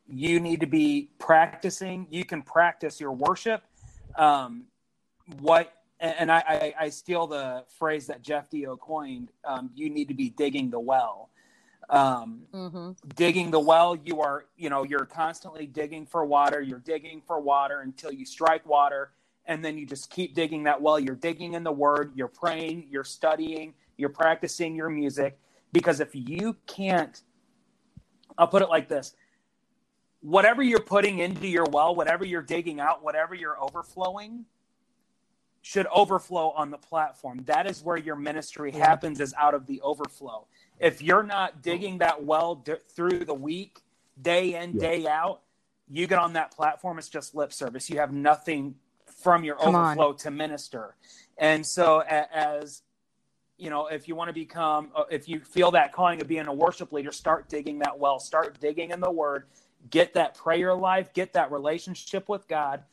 you 0.07 0.39
need 0.39 0.59
to 0.59 0.67
be 0.67 1.09
practicing. 1.19 2.07
You 2.09 2.25
can 2.25 2.41
practice 2.41 2.99
your 2.99 3.11
worship. 3.11 3.63
Um, 4.17 4.65
what 5.39 5.73
and 6.03 6.31
I, 6.31 6.43
I, 6.47 6.73
I, 6.81 6.89
steal 6.89 7.27
the 7.27 7.63
phrase 7.79 8.07
that 8.07 8.21
Jeff 8.21 8.49
Deyo 8.49 8.77
coined. 8.77 9.31
Um, 9.45 9.71
you 9.73 9.89
need 9.89 10.09
to 10.09 10.13
be 10.13 10.29
digging 10.29 10.69
the 10.69 10.79
well. 10.79 11.29
Um, 11.89 12.41
mm-hmm. 12.53 12.91
Digging 13.15 13.51
the 13.51 13.59
well, 13.59 13.95
you 13.95 14.21
are, 14.21 14.45
you 14.57 14.69
know, 14.69 14.83
you're 14.83 15.05
constantly 15.05 15.65
digging 15.65 16.05
for 16.05 16.25
water. 16.25 16.61
You're 16.61 16.79
digging 16.79 17.21
for 17.25 17.39
water 17.39 17.81
until 17.81 18.11
you 18.11 18.25
strike 18.25 18.65
water, 18.67 19.11
and 19.45 19.63
then 19.63 19.77
you 19.77 19.85
just 19.85 20.09
keep 20.09 20.35
digging 20.35 20.63
that 20.63 20.81
well. 20.81 20.99
You're 20.99 21.15
digging 21.15 21.53
in 21.53 21.63
the 21.63 21.71
Word. 21.71 22.11
You're 22.15 22.27
praying. 22.27 22.87
You're 22.89 23.03
studying. 23.05 23.73
You're 23.97 24.09
practicing 24.09 24.75
your 24.75 24.89
music. 24.89 25.37
Because 25.71 25.99
if 26.01 26.09
you 26.13 26.57
can't, 26.67 27.21
I'll 28.37 28.47
put 28.47 28.61
it 28.61 28.69
like 28.69 28.89
this: 28.89 29.15
whatever 30.19 30.63
you're 30.63 30.79
putting 30.79 31.19
into 31.19 31.47
your 31.47 31.65
well, 31.71 31.95
whatever 31.95 32.25
you're 32.25 32.41
digging 32.41 32.79
out, 32.79 33.03
whatever 33.03 33.35
you're 33.35 33.61
overflowing, 33.61 34.45
should 35.63 35.87
overflow 35.87 36.49
on 36.51 36.69
the 36.69 36.77
platform. 36.77 37.41
That 37.45 37.65
is 37.65 37.81
where 37.81 37.97
your 37.97 38.17
ministry 38.17 38.69
happens, 38.69 39.21
is 39.21 39.33
out 39.39 39.53
of 39.53 39.65
the 39.65 39.79
overflow. 39.81 40.45
If 40.77 41.01
you're 41.01 41.23
not 41.23 41.61
digging 41.61 41.99
that 41.99 42.23
well 42.23 42.55
d- 42.55 42.73
through 42.93 43.23
the 43.23 43.33
week, 43.33 43.79
day 44.21 44.61
in, 44.61 44.73
yeah. 44.73 44.79
day 44.79 45.07
out, 45.07 45.39
you 45.89 46.05
get 46.05 46.19
on 46.19 46.33
that 46.33 46.51
platform, 46.51 46.99
it's 46.99 47.07
just 47.07 47.33
lip 47.33 47.53
service. 47.53 47.89
You 47.89 47.99
have 47.99 48.11
nothing 48.11 48.75
from 49.21 49.45
your 49.45 49.55
Come 49.55 49.73
overflow 49.73 50.09
on. 50.09 50.17
to 50.17 50.31
minister. 50.31 50.95
And 51.37 51.65
so, 51.65 52.01
as 52.01 52.81
you 53.57 53.69
know, 53.69 53.87
if 53.87 54.09
you 54.09 54.15
want 54.15 54.27
to 54.27 54.33
become, 54.33 54.89
uh, 54.93 55.05
if 55.09 55.29
you 55.29 55.39
feel 55.39 55.71
that 55.71 55.93
calling 55.93 56.21
of 56.21 56.27
being 56.27 56.47
a 56.47 56.53
worship 56.53 56.91
leader, 56.91 57.13
start 57.13 57.47
digging 57.47 57.79
that 57.79 57.97
well, 57.97 58.19
start 58.19 58.59
digging 58.59 58.91
in 58.91 58.99
the 58.99 59.11
word, 59.11 59.45
get 59.89 60.13
that 60.15 60.35
prayer 60.35 60.75
life, 60.75 61.13
get 61.13 61.31
that 61.33 61.53
relationship 61.53 62.27
with 62.27 62.49
God. 62.49 62.83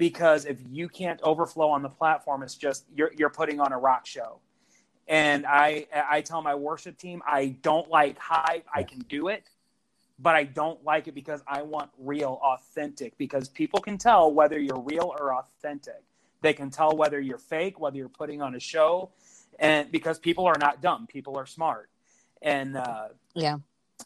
Because 0.00 0.46
if 0.46 0.56
you 0.70 0.88
can't 0.88 1.20
overflow 1.22 1.68
on 1.68 1.82
the 1.82 1.90
platform, 1.90 2.42
it's 2.42 2.54
just 2.54 2.86
you're 2.96 3.12
you're 3.18 3.28
putting 3.28 3.60
on 3.60 3.70
a 3.70 3.78
rock 3.78 4.06
show. 4.06 4.38
And 5.06 5.44
I 5.44 5.88
I 5.92 6.22
tell 6.22 6.40
my 6.40 6.54
worship 6.54 6.96
team 6.96 7.22
I 7.26 7.56
don't 7.60 7.90
like 7.90 8.18
hype. 8.18 8.66
I 8.74 8.82
can 8.82 9.00
do 9.00 9.28
it, 9.28 9.44
but 10.18 10.34
I 10.34 10.44
don't 10.44 10.82
like 10.84 11.06
it 11.06 11.14
because 11.14 11.42
I 11.46 11.60
want 11.60 11.90
real, 11.98 12.40
authentic. 12.42 13.18
Because 13.18 13.50
people 13.50 13.78
can 13.82 13.98
tell 13.98 14.32
whether 14.32 14.58
you're 14.58 14.80
real 14.80 15.14
or 15.20 15.34
authentic. 15.34 16.02
They 16.40 16.54
can 16.54 16.70
tell 16.70 16.96
whether 16.96 17.20
you're 17.20 17.36
fake, 17.36 17.78
whether 17.78 17.98
you're 17.98 18.08
putting 18.08 18.40
on 18.40 18.54
a 18.54 18.60
show, 18.60 19.10
and 19.58 19.92
because 19.92 20.18
people 20.18 20.46
are 20.46 20.56
not 20.58 20.80
dumb, 20.80 21.08
people 21.08 21.36
are 21.36 21.44
smart. 21.44 21.90
And 22.40 22.78
uh, 22.78 23.08
yeah, 23.34 23.58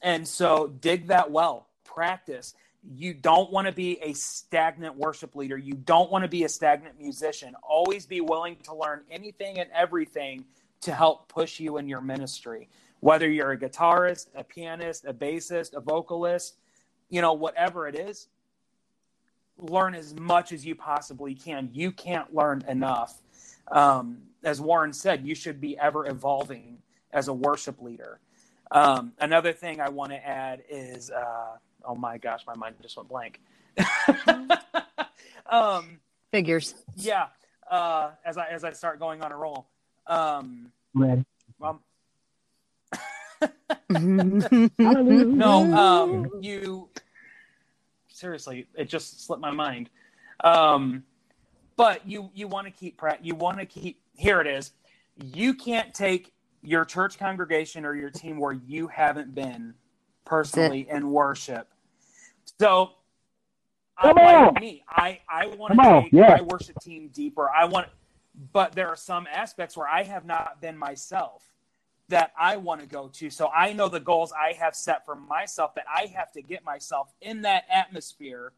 and 0.02 0.26
so 0.26 0.66
dig 0.66 1.06
that 1.06 1.30
well 1.30 1.68
practice. 1.84 2.52
You 2.92 3.14
don't 3.14 3.50
want 3.50 3.66
to 3.66 3.72
be 3.72 3.98
a 4.02 4.12
stagnant 4.12 4.96
worship 4.96 5.34
leader. 5.34 5.56
You 5.56 5.74
don't 5.74 6.10
want 6.10 6.22
to 6.24 6.28
be 6.28 6.44
a 6.44 6.48
stagnant 6.48 6.98
musician. 6.98 7.54
Always 7.62 8.06
be 8.06 8.20
willing 8.20 8.56
to 8.64 8.74
learn 8.74 9.02
anything 9.10 9.58
and 9.58 9.70
everything 9.74 10.44
to 10.82 10.92
help 10.92 11.28
push 11.28 11.58
you 11.60 11.78
in 11.78 11.88
your 11.88 12.02
ministry. 12.02 12.68
Whether 13.00 13.28
you're 13.28 13.52
a 13.52 13.58
guitarist, 13.58 14.28
a 14.34 14.44
pianist, 14.44 15.04
a 15.06 15.14
bassist, 15.14 15.74
a 15.74 15.80
vocalist, 15.80 16.56
you 17.08 17.20
know, 17.20 17.32
whatever 17.32 17.88
it 17.88 17.94
is, 17.94 18.28
learn 19.58 19.94
as 19.94 20.14
much 20.14 20.52
as 20.52 20.64
you 20.64 20.74
possibly 20.74 21.34
can. 21.34 21.70
You 21.72 21.92
can't 21.92 22.34
learn 22.34 22.64
enough. 22.68 23.20
Um, 23.70 24.18
as 24.42 24.60
Warren 24.60 24.92
said, 24.92 25.26
you 25.26 25.34
should 25.34 25.60
be 25.60 25.78
ever 25.78 26.06
evolving 26.06 26.78
as 27.12 27.28
a 27.28 27.32
worship 27.32 27.80
leader. 27.80 28.20
Um, 28.70 29.12
another 29.20 29.52
thing 29.52 29.80
I 29.80 29.88
want 29.88 30.10
to 30.10 30.26
add 30.26 30.64
is 30.68 31.10
uh, 31.10 31.56
oh 31.86 31.94
my 31.94 32.18
gosh, 32.18 32.42
my 32.46 32.54
mind 32.54 32.76
just 32.82 32.96
went 32.96 33.08
blank. 33.08 33.40
um, 35.46 35.98
Figures. 36.30 36.74
Yeah. 36.96 37.26
Uh, 37.70 38.10
as 38.24 38.36
I 38.36 38.48
as 38.48 38.64
I 38.64 38.72
start 38.72 38.98
going 38.98 39.22
on 39.22 39.32
a 39.32 39.36
roll. 39.36 39.66
Um, 40.06 40.72
Ready. 40.94 41.24
Um, 43.94 44.38
no, 45.36 45.74
um, 45.74 46.30
you 46.40 46.88
seriously, 48.08 48.66
it 48.74 48.88
just 48.88 49.26
slipped 49.26 49.42
my 49.42 49.50
mind. 49.50 49.90
Um, 50.42 51.04
but 51.76 52.08
you 52.08 52.30
you 52.34 52.48
want 52.48 52.66
to 52.66 52.70
keep 52.70 53.00
you 53.22 53.34
want 53.34 53.58
to 53.58 53.66
keep 53.66 54.00
here 54.14 54.40
it 54.40 54.46
is. 54.46 54.72
You 55.16 55.54
can't 55.54 55.92
take 55.92 56.32
your 56.62 56.84
church 56.84 57.18
congregation 57.18 57.84
or 57.84 57.94
your 57.94 58.10
team 58.10 58.38
where 58.38 58.52
you 58.52 58.86
haven't 58.86 59.34
been 59.34 59.74
personally 60.24 60.86
in 60.88 61.10
worship 61.10 61.73
so, 62.58 62.90
Come 64.00 64.18
on. 64.18 64.54
me, 64.60 64.82
I 64.88 65.20
I 65.28 65.46
want 65.46 65.74
to 65.74 66.00
take 66.02 66.12
yeah. 66.12 66.36
my 66.36 66.42
worship 66.42 66.80
team 66.80 67.10
deeper. 67.12 67.48
I 67.48 67.64
want, 67.66 67.88
but 68.52 68.72
there 68.72 68.88
are 68.88 68.96
some 68.96 69.26
aspects 69.32 69.76
where 69.76 69.88
I 69.88 70.02
have 70.02 70.24
not 70.24 70.60
been 70.60 70.76
myself, 70.76 71.42
that 72.08 72.32
I 72.38 72.56
want 72.56 72.80
to 72.80 72.86
go 72.86 73.08
to. 73.08 73.30
So 73.30 73.48
I 73.48 73.72
know 73.72 73.88
the 73.88 74.00
goals 74.00 74.32
I 74.32 74.52
have 74.52 74.74
set 74.74 75.04
for 75.04 75.14
myself 75.14 75.74
that 75.74 75.86
I 75.92 76.06
have 76.14 76.32
to 76.32 76.42
get 76.42 76.64
myself 76.64 77.12
in 77.20 77.42
that 77.42 77.64
atmosphere 77.70 78.52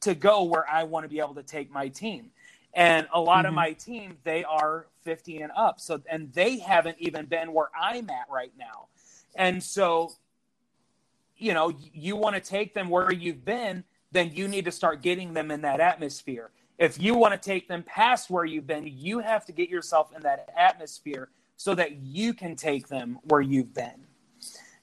to 0.00 0.14
go 0.14 0.44
where 0.44 0.68
I 0.68 0.84
want 0.84 1.04
to 1.04 1.08
be 1.08 1.18
able 1.18 1.34
to 1.34 1.42
take 1.42 1.70
my 1.70 1.88
team. 1.88 2.30
And 2.74 3.08
a 3.12 3.20
lot 3.20 3.38
mm-hmm. 3.38 3.48
of 3.48 3.54
my 3.54 3.72
team, 3.72 4.18
they 4.24 4.44
are 4.44 4.86
50 5.02 5.38
and 5.38 5.52
up. 5.56 5.80
So, 5.80 6.00
and 6.08 6.32
they 6.32 6.58
haven't 6.58 6.98
even 7.00 7.26
been 7.26 7.52
where 7.52 7.70
I'm 7.78 8.08
at 8.10 8.26
right 8.30 8.52
now. 8.56 8.86
And 9.34 9.62
so, 9.62 10.12
you 11.38 11.54
know, 11.54 11.72
you 11.92 12.16
want 12.16 12.34
to 12.34 12.40
take 12.40 12.74
them 12.74 12.88
where 12.88 13.12
you've 13.12 13.44
been, 13.44 13.84
then 14.12 14.30
you 14.32 14.48
need 14.48 14.64
to 14.64 14.72
start 14.72 15.02
getting 15.02 15.34
them 15.34 15.50
in 15.50 15.62
that 15.62 15.80
atmosphere. 15.80 16.50
If 16.78 17.00
you 17.00 17.14
want 17.14 17.34
to 17.34 17.38
take 17.38 17.68
them 17.68 17.82
past 17.82 18.30
where 18.30 18.44
you've 18.44 18.66
been, 18.66 18.86
you 18.86 19.18
have 19.18 19.44
to 19.46 19.52
get 19.52 19.68
yourself 19.68 20.10
in 20.14 20.22
that 20.22 20.48
atmosphere 20.56 21.28
so 21.56 21.74
that 21.74 21.96
you 21.96 22.32
can 22.34 22.54
take 22.54 22.88
them 22.88 23.18
where 23.24 23.40
you've 23.40 23.74
been 23.74 24.06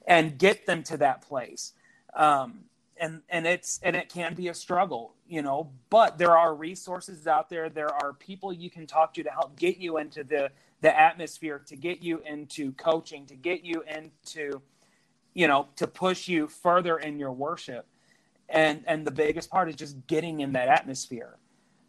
and 0.06 0.38
get 0.38 0.66
them 0.66 0.82
to 0.84 0.96
that 0.98 1.22
place. 1.22 1.72
Um, 2.14 2.64
and 2.98 3.22
and 3.28 3.46
it's 3.46 3.78
and 3.82 3.94
it 3.94 4.08
can 4.08 4.34
be 4.34 4.48
a 4.48 4.54
struggle, 4.54 5.14
you 5.28 5.42
know. 5.42 5.70
But 5.90 6.16
there 6.16 6.36
are 6.36 6.54
resources 6.54 7.26
out 7.26 7.50
there. 7.50 7.68
There 7.68 7.94
are 7.94 8.14
people 8.14 8.52
you 8.52 8.70
can 8.70 8.86
talk 8.86 9.12
to 9.14 9.22
to 9.22 9.30
help 9.30 9.58
get 9.58 9.76
you 9.76 9.98
into 9.98 10.24
the 10.24 10.50
the 10.80 10.98
atmosphere, 10.98 11.62
to 11.66 11.76
get 11.76 12.02
you 12.02 12.22
into 12.26 12.72
coaching, 12.72 13.26
to 13.26 13.34
get 13.34 13.64
you 13.64 13.82
into, 13.82 14.60
you 15.36 15.46
know, 15.46 15.68
to 15.76 15.86
push 15.86 16.28
you 16.28 16.48
further 16.48 16.96
in 16.96 17.18
your 17.18 17.30
worship. 17.30 17.86
And 18.48 18.82
and 18.86 19.06
the 19.06 19.10
biggest 19.10 19.50
part 19.50 19.68
is 19.68 19.76
just 19.76 20.06
getting 20.06 20.40
in 20.40 20.52
that 20.52 20.68
atmosphere. 20.68 21.36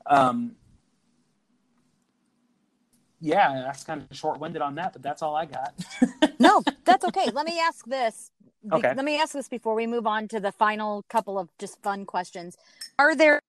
Um, 0.05 0.55
yeah, 3.21 3.63
that's 3.65 3.85
kind 3.85 4.05
of 4.09 4.17
short 4.17 4.39
winded 4.39 4.61
on 4.61 4.75
that, 4.75 4.91
but 4.91 5.01
that's 5.01 5.21
all 5.21 5.33
I 5.33 5.45
got. 5.45 5.73
no, 6.39 6.61
that's 6.83 7.05
okay. 7.05 7.31
Let 7.31 7.45
me 7.45 7.59
ask 7.59 7.85
this. 7.85 8.31
Okay. 8.71 8.93
Let 8.93 9.05
me 9.05 9.17
ask 9.19 9.31
this 9.33 9.47
before 9.47 9.75
we 9.75 9.87
move 9.87 10.05
on 10.05 10.27
to 10.27 10.41
the 10.41 10.51
final 10.51 11.03
couple 11.03 11.39
of 11.39 11.47
just 11.57 11.81
fun 11.81 12.05
questions. 12.05 12.57
Are 12.99 13.15
there 13.15 13.39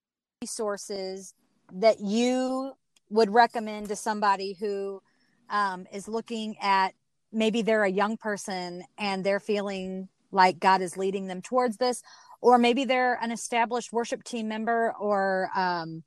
resources 0.41 1.35
that 1.73 2.01
you 2.01 2.73
would 3.11 3.31
recommend 3.31 3.89
to 3.89 3.97
somebody 3.97 4.53
who 4.61 5.03
um, 5.51 5.87
is 5.93 6.07
looking 6.07 6.57
at 6.61 6.95
maybe 7.33 7.63
they're 7.63 7.85
a 7.85 7.91
young 7.91 8.17
person 8.17 8.85
and 8.99 9.25
they're 9.25 9.41
feeling 9.41 10.09
like 10.31 10.61
God 10.61 10.83
is 10.83 10.97
leading 10.97 11.27
them 11.27 11.43
towards 11.43 11.77
this, 11.77 12.03
or 12.41 12.59
maybe 12.59 12.85
they're 12.85 13.19
an 13.23 13.33
established 13.33 13.93
worship 13.93 14.25
team 14.25 14.49
member 14.49 14.95
or 14.99 15.51
um, 15.57 16.03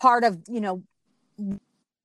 part 0.00 0.24
of, 0.24 0.38
you 0.48 0.60
know, 0.60 0.82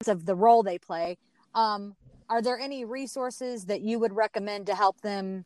of 0.08 0.26
the 0.26 0.36
role 0.36 0.64
they 0.64 0.78
play. 0.78 1.18
Um, 1.54 1.96
are 2.30 2.42
there 2.42 2.60
any 2.60 2.86
resources 2.86 3.66
that 3.66 3.82
you 3.82 4.00
would 4.00 4.14
recommend 4.14 4.68
to 4.68 4.76
help 4.76 5.02
them 5.02 5.46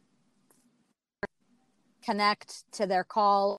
connect 2.04 2.72
to 2.74 2.86
their 2.86 3.06
call? 3.06 3.58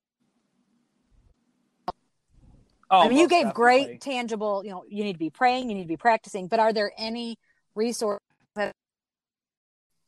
Oh, 2.90 3.00
I 3.00 3.08
mean, 3.08 3.18
you 3.18 3.28
gave 3.28 3.46
definitely. 3.46 3.62
great 3.62 4.00
tangible, 4.02 4.62
you 4.62 4.70
know, 4.70 4.84
you 4.86 5.04
need 5.04 5.14
to 5.14 5.18
be 5.18 5.30
praying, 5.30 5.70
you 5.70 5.74
need 5.74 5.84
to 5.84 5.88
be 5.88 5.96
practicing, 5.96 6.46
but 6.46 6.60
are 6.60 6.72
there 6.72 6.92
any 6.98 7.38
resources 7.74 8.20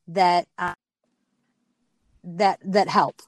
that 0.09 0.49
uh, 0.59 0.75
that 2.25 2.61
that 2.65 2.89
help? 2.89 3.23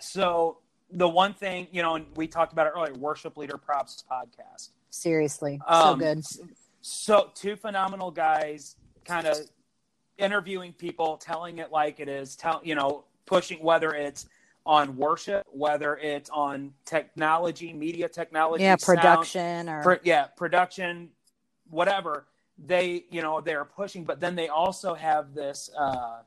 So 0.00 0.58
the 0.90 1.08
one 1.08 1.34
thing, 1.34 1.68
you 1.70 1.82
know, 1.82 1.96
and 1.96 2.06
we 2.16 2.26
talked 2.26 2.52
about 2.52 2.66
it 2.66 2.72
earlier, 2.76 2.94
Worship 2.94 3.36
Leader 3.36 3.58
Probs 3.58 4.04
podcast. 4.10 4.70
Seriously, 4.90 5.60
um, 5.66 5.82
so 5.82 5.96
good. 5.96 6.24
So 6.80 7.30
two 7.34 7.56
phenomenal 7.56 8.10
guys, 8.10 8.76
kind 9.04 9.26
of 9.26 9.38
interviewing 10.18 10.72
people, 10.72 11.16
telling 11.16 11.58
it 11.58 11.72
like 11.72 12.00
it 12.00 12.08
is, 12.08 12.36
tell 12.36 12.60
you 12.64 12.74
know, 12.74 13.04
pushing 13.26 13.62
whether 13.62 13.94
it's 13.94 14.26
on 14.64 14.96
worship, 14.96 15.46
whether 15.50 15.96
it's 15.96 16.28
on 16.30 16.72
technology, 16.84 17.72
media 17.72 18.08
technology, 18.08 18.64
yeah, 18.64 18.76
production 18.76 19.66
sound, 19.66 19.86
or 19.86 20.00
yeah, 20.02 20.26
production, 20.36 21.10
whatever. 21.70 22.26
They 22.58 23.04
you 23.10 23.22
know 23.22 23.40
they're 23.40 23.64
pushing, 23.64 24.04
but 24.04 24.20
then 24.20 24.34
they 24.34 24.48
also 24.48 24.94
have 24.94 25.34
this 25.34 25.70
uh, 25.78 26.20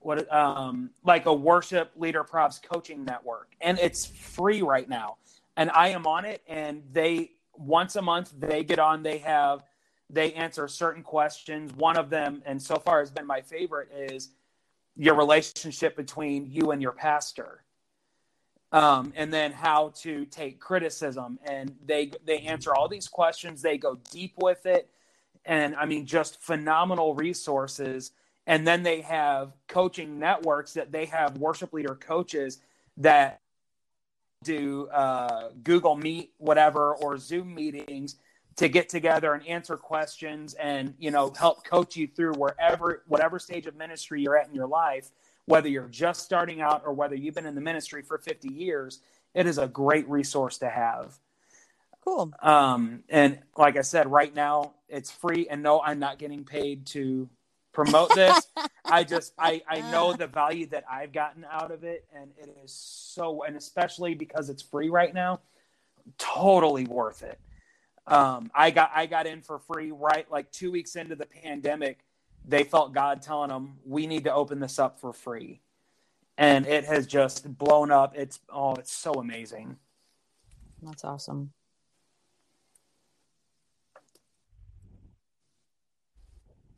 what 0.00 0.32
um 0.34 0.90
like 1.04 1.26
a 1.26 1.34
Worship 1.34 1.92
Leader 1.96 2.24
Probs 2.24 2.60
coaching 2.62 3.04
network, 3.04 3.54
and 3.60 3.78
it's 3.78 4.06
free 4.06 4.62
right 4.62 4.88
now, 4.88 5.18
and 5.56 5.70
I 5.70 5.88
am 5.88 6.06
on 6.06 6.24
it, 6.24 6.42
and 6.48 6.82
they 6.92 7.32
once 7.60 7.96
a 7.96 8.02
month 8.02 8.32
they 8.38 8.64
get 8.64 8.78
on 8.78 9.02
they 9.02 9.18
have 9.18 9.62
they 10.08 10.32
answer 10.32 10.66
certain 10.66 11.02
questions. 11.02 11.72
One 11.74 11.96
of 11.96 12.10
them 12.10 12.42
and 12.44 12.60
so 12.60 12.76
far 12.76 13.00
has 13.00 13.10
been 13.10 13.26
my 13.26 13.42
favorite 13.42 13.90
is 13.92 14.30
your 14.96 15.14
relationship 15.14 15.96
between 15.96 16.46
you 16.50 16.72
and 16.72 16.82
your 16.82 16.92
pastor. 16.92 17.64
Um, 18.72 19.12
and 19.16 19.32
then 19.34 19.50
how 19.50 19.92
to 20.02 20.24
take 20.26 20.60
criticism 20.60 21.40
and 21.44 21.74
they 21.84 22.12
they 22.24 22.40
answer 22.40 22.74
all 22.74 22.88
these 22.88 23.08
questions. 23.08 23.62
They 23.62 23.78
go 23.78 23.98
deep 24.10 24.34
with 24.38 24.64
it 24.64 24.88
and 25.50 25.74
i 25.76 25.84
mean 25.84 26.06
just 26.06 26.40
phenomenal 26.40 27.14
resources. 27.14 28.12
And 28.46 28.66
then 28.66 28.82
they 28.82 29.02
have 29.02 29.52
coaching 29.68 30.18
networks 30.18 30.72
that 30.72 30.90
they 30.90 31.04
have 31.06 31.36
worship 31.38 31.72
leader 31.72 31.94
coaches 31.94 32.58
that 32.96 33.40
do 34.42 34.88
uh, 34.88 35.50
Google 35.62 35.94
Meet, 35.94 36.32
whatever, 36.38 36.94
or 36.94 37.18
Zoom 37.18 37.54
meetings 37.54 38.16
to 38.56 38.68
get 38.68 38.88
together 38.88 39.34
and 39.34 39.46
answer 39.46 39.76
questions 39.76 40.54
and 40.54 40.94
you 40.98 41.10
know 41.10 41.32
help 41.38 41.64
coach 41.64 41.96
you 41.96 42.06
through 42.06 42.32
wherever 42.34 43.02
whatever 43.06 43.38
stage 43.38 43.66
of 43.66 43.76
ministry 43.76 44.22
you're 44.22 44.36
at 44.36 44.48
in 44.48 44.54
your 44.54 44.66
life 44.66 45.10
whether 45.46 45.68
you're 45.68 45.88
just 45.88 46.24
starting 46.24 46.60
out 46.60 46.82
or 46.84 46.92
whether 46.92 47.14
you've 47.14 47.34
been 47.34 47.46
in 47.46 47.54
the 47.54 47.60
ministry 47.60 48.02
for 48.02 48.18
50 48.18 48.52
years 48.52 49.00
it 49.34 49.46
is 49.46 49.58
a 49.58 49.68
great 49.68 50.08
resource 50.08 50.58
to 50.58 50.68
have. 50.68 51.18
Cool. 52.04 52.32
Um 52.42 53.04
and 53.08 53.38
like 53.56 53.76
i 53.76 53.82
said 53.82 54.10
right 54.10 54.34
now 54.34 54.72
it's 54.90 55.10
free 55.10 55.46
and 55.48 55.62
no 55.62 55.80
i'm 55.82 55.98
not 55.98 56.18
getting 56.18 56.44
paid 56.44 56.86
to 56.86 57.28
promote 57.72 58.14
this. 58.14 58.46
I 58.84 59.04
just 59.04 59.32
I 59.38 59.62
I 59.68 59.80
know 59.90 60.12
the 60.12 60.26
value 60.26 60.66
that 60.66 60.84
I've 60.90 61.12
gotten 61.12 61.46
out 61.50 61.70
of 61.70 61.84
it, 61.84 62.06
and 62.14 62.30
it 62.38 62.56
is 62.64 62.72
so 62.72 63.42
and 63.44 63.56
especially 63.56 64.14
because 64.14 64.50
it's 64.50 64.62
free 64.62 64.88
right 64.88 65.14
now, 65.14 65.40
totally 66.18 66.84
worth 66.84 67.22
it. 67.22 67.38
Um, 68.06 68.50
I 68.54 68.70
got 68.70 68.90
I 68.94 69.06
got 69.06 69.26
in 69.26 69.42
for 69.42 69.58
free 69.58 69.92
right 69.92 70.30
like 70.30 70.50
two 70.50 70.72
weeks 70.72 70.96
into 70.96 71.14
the 71.14 71.26
pandemic. 71.26 72.00
They 72.46 72.64
felt 72.64 72.94
God 72.94 73.22
telling 73.22 73.50
them 73.50 73.76
we 73.84 74.06
need 74.06 74.24
to 74.24 74.34
open 74.34 74.60
this 74.60 74.78
up 74.78 74.98
for 74.98 75.12
free, 75.12 75.60
and 76.36 76.66
it 76.66 76.84
has 76.84 77.06
just 77.06 77.56
blown 77.58 77.90
up. 77.90 78.14
It's 78.16 78.40
oh, 78.52 78.74
it's 78.74 78.92
so 78.92 79.12
amazing. 79.14 79.76
That's 80.82 81.04
awesome. 81.04 81.52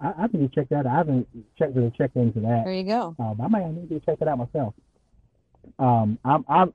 I, 0.03 0.23
I 0.23 0.27
need 0.33 0.51
to 0.51 0.55
check 0.55 0.69
that. 0.71 0.81
out. 0.81 0.87
I 0.87 0.97
haven't 0.97 1.29
checked 1.59 1.77
really 1.77 1.93
checked 1.97 2.17
into 2.17 2.41
that. 2.41 2.63
There 2.65 2.75
you 2.75 2.85
go. 2.85 3.15
Um, 3.19 3.41
I 3.43 3.49
might 3.49 3.67
need 3.71 3.89
to 3.91 4.01
check 4.01 4.19
that 4.19 4.29
out 4.29 4.39
myself. 4.39 4.75
Um, 5.79 6.19
I'm, 6.25 6.45
I'm 6.49 6.75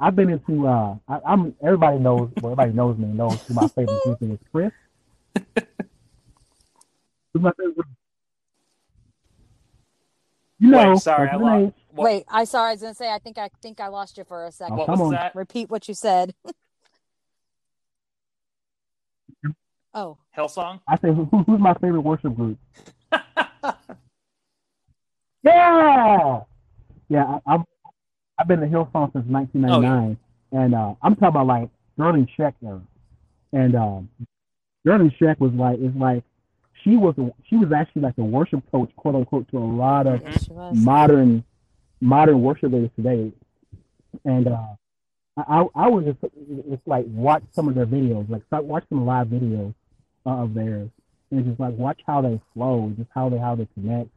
I've 0.00 0.16
been 0.16 0.30
into 0.30 0.66
uh, 0.66 0.96
I, 1.08 1.20
am 1.32 1.54
everybody 1.62 1.98
knows 1.98 2.30
well, 2.40 2.52
everybody 2.52 2.72
knows 2.72 2.96
me 2.96 3.06
knows 3.08 3.40
who 3.42 3.54
my 3.54 3.68
favorite 3.68 4.02
person 4.04 4.32
is 4.32 4.38
Chris. 4.50 4.72
who's 7.32 7.42
my 7.42 7.52
favorite? 7.58 7.86
You 10.58 10.70
know, 10.70 10.92
Wait, 10.92 10.98
sorry, 11.00 11.28
I 11.28 11.36
lost, 11.36 11.74
Wait, 11.92 12.24
I 12.28 12.44
sorry. 12.44 12.70
I 12.70 12.72
was 12.72 12.80
gonna 12.80 12.94
say. 12.94 13.12
I 13.12 13.18
think 13.18 13.36
I 13.36 13.50
think 13.60 13.78
I 13.78 13.88
lost 13.88 14.16
you 14.16 14.24
for 14.24 14.46
a 14.46 14.52
second. 14.52 14.76
What 14.76 14.88
was 14.88 15.00
on. 15.00 15.10
that? 15.12 15.34
Repeat 15.34 15.68
what 15.68 15.86
you 15.88 15.94
said. 15.94 16.34
Oh. 19.96 20.18
Hillsong? 20.36 20.80
I 20.86 20.96
say, 20.98 21.08
who, 21.08 21.24
who's 21.24 21.58
my 21.58 21.72
favorite 21.74 22.02
worship 22.02 22.36
group? 22.36 22.58
yeah! 25.42 26.40
Yeah, 27.08 27.38
I, 27.46 27.52
have 27.52 27.64
I've 28.38 28.46
been 28.46 28.60
to 28.60 28.66
Hillsong 28.66 29.12
since 29.14 29.24
1999. 29.26 29.72
Oh, 29.72 29.80
yeah. 30.52 30.62
And 30.62 30.74
uh, 30.74 30.94
I'm 31.02 31.14
talking 31.14 31.28
about 31.28 31.46
like 31.46 31.70
Darlene 31.98 32.28
Zschech 32.36 32.52
era. 32.62 32.82
And 33.54 33.74
um, 33.74 34.10
Darlene 34.86 35.16
Zschech 35.18 35.40
was 35.40 35.52
like, 35.52 35.78
it's 35.80 35.96
like, 35.96 36.22
she 36.84 36.96
was 36.96 37.14
she 37.48 37.56
was 37.56 37.72
actually 37.72 38.02
like 38.02 38.18
a 38.18 38.22
worship 38.22 38.62
coach, 38.70 38.90
quote 38.96 39.14
unquote, 39.14 39.48
to 39.50 39.58
a 39.58 39.58
lot 39.58 40.06
of 40.06 40.22
modern 40.74 41.42
modern 42.00 42.42
worship 42.42 42.70
leaders 42.70 42.90
today. 42.94 43.32
And 44.24 44.46
uh, 44.46 44.66
I 45.36 45.66
I 45.74 45.88
was 45.88 46.04
just 46.04 46.18
it's 46.48 46.86
like 46.86 47.06
watch 47.08 47.42
some 47.52 47.68
of 47.68 47.74
their 47.74 47.86
videos, 47.86 48.28
like 48.28 48.44
start 48.46 48.64
watch 48.64 48.84
some 48.88 49.04
live 49.04 49.28
videos, 49.28 49.74
of 50.26 50.54
theirs, 50.54 50.90
and 51.30 51.44
just 51.44 51.60
like 51.60 51.74
watch 51.74 52.00
how 52.06 52.20
they 52.20 52.40
flow, 52.52 52.92
just 52.96 53.08
how 53.14 53.28
they 53.28 53.38
how 53.38 53.54
they 53.54 53.66
connect. 53.74 54.10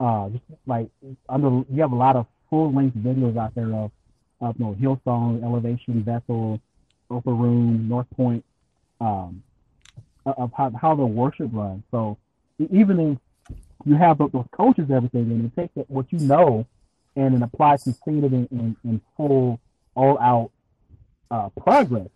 Uh, 0.00 0.28
just 0.28 0.44
like 0.66 0.88
under 1.28 1.48
you 1.70 1.80
have 1.80 1.92
a 1.92 1.96
lot 1.96 2.16
of 2.16 2.26
full 2.48 2.72
length 2.72 2.96
videos 2.96 3.36
out 3.36 3.54
there 3.54 3.72
of 3.74 3.90
of 4.40 4.54
you 4.58 4.64
know, 4.64 4.74
Hillsong, 4.74 5.42
Elevation, 5.42 6.02
Bethel, 6.02 6.60
Upper 7.10 7.34
Room, 7.34 7.88
North 7.88 8.06
Point, 8.16 8.44
um, 9.00 9.42
of 10.24 10.52
how 10.56 10.70
how 10.80 10.94
the 10.94 11.06
worship 11.06 11.50
runs. 11.52 11.82
So 11.90 12.16
even 12.70 13.00
in 13.00 13.20
you 13.84 13.94
have 13.94 14.18
those, 14.18 14.30
coaches, 14.52 14.90
everything, 14.90 15.22
and 15.22 15.50
they 15.50 15.62
take 15.62 15.70
what 15.88 16.12
you 16.12 16.18
know, 16.18 16.66
and 17.16 17.34
then 17.34 17.42
apply 17.42 17.76
some 17.76 17.94
seeing 18.04 18.24
it 18.24 18.32
in 18.32 19.00
full, 19.16 19.60
all 19.94 20.18
out 20.18 20.50
uh, 21.30 21.48
progress, 21.60 22.08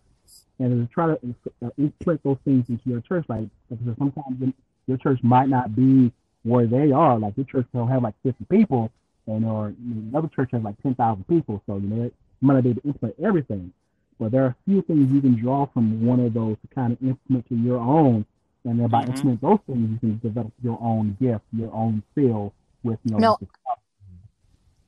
and 0.59 0.87
to 0.87 0.93
try 0.93 1.07
to 1.07 1.35
uh, 1.65 1.69
implement 1.77 2.23
those 2.23 2.37
things 2.45 2.69
into 2.69 2.89
your 2.89 3.01
church. 3.01 3.25
Like 3.27 3.47
because 3.69 3.95
sometimes 3.97 4.53
your 4.87 4.97
church 4.97 5.19
might 5.23 5.49
not 5.49 5.75
be 5.75 6.11
where 6.43 6.67
they 6.67 6.91
are. 6.91 7.17
Like 7.19 7.35
your 7.37 7.45
church 7.45 7.67
will 7.73 7.87
have 7.87 8.03
like 8.03 8.15
50 8.23 8.45
people, 8.45 8.91
and 9.27 9.45
or 9.45 9.69
you 9.69 9.95
know, 9.95 10.09
another 10.09 10.29
church 10.35 10.49
has 10.53 10.61
like 10.63 10.81
10,000 10.81 11.27
people. 11.27 11.61
So 11.65 11.77
you 11.77 11.87
know, 11.87 12.05
it 12.05 12.13
might 12.41 12.55
not 12.55 12.63
be 12.63 12.69
able 12.71 12.81
to 12.81 12.87
implement 12.87 13.15
everything, 13.23 13.73
but 14.19 14.31
there 14.31 14.43
are 14.43 14.47
a 14.47 14.55
few 14.65 14.81
things 14.83 15.11
you 15.11 15.21
can 15.21 15.35
draw 15.39 15.65
from 15.67 16.05
one 16.05 16.19
of 16.19 16.33
those 16.33 16.57
to 16.61 16.75
kind 16.75 16.93
of 16.93 17.01
implement 17.01 17.47
to 17.49 17.55
your 17.55 17.79
own 17.79 18.25
and 18.65 18.79
then 18.79 18.87
by 18.87 19.01
mm-hmm. 19.01 19.11
implementing 19.11 19.49
those 19.49 19.59
things, 19.67 19.89
you 19.91 19.99
can 19.99 20.19
develop 20.19 20.53
your 20.63 20.79
own 20.81 21.17
gift, 21.19 21.43
your 21.51 21.73
own 21.73 22.01
feel 22.15 22.53
with 22.83 22.99
you 23.03 23.17
know. 23.17 23.37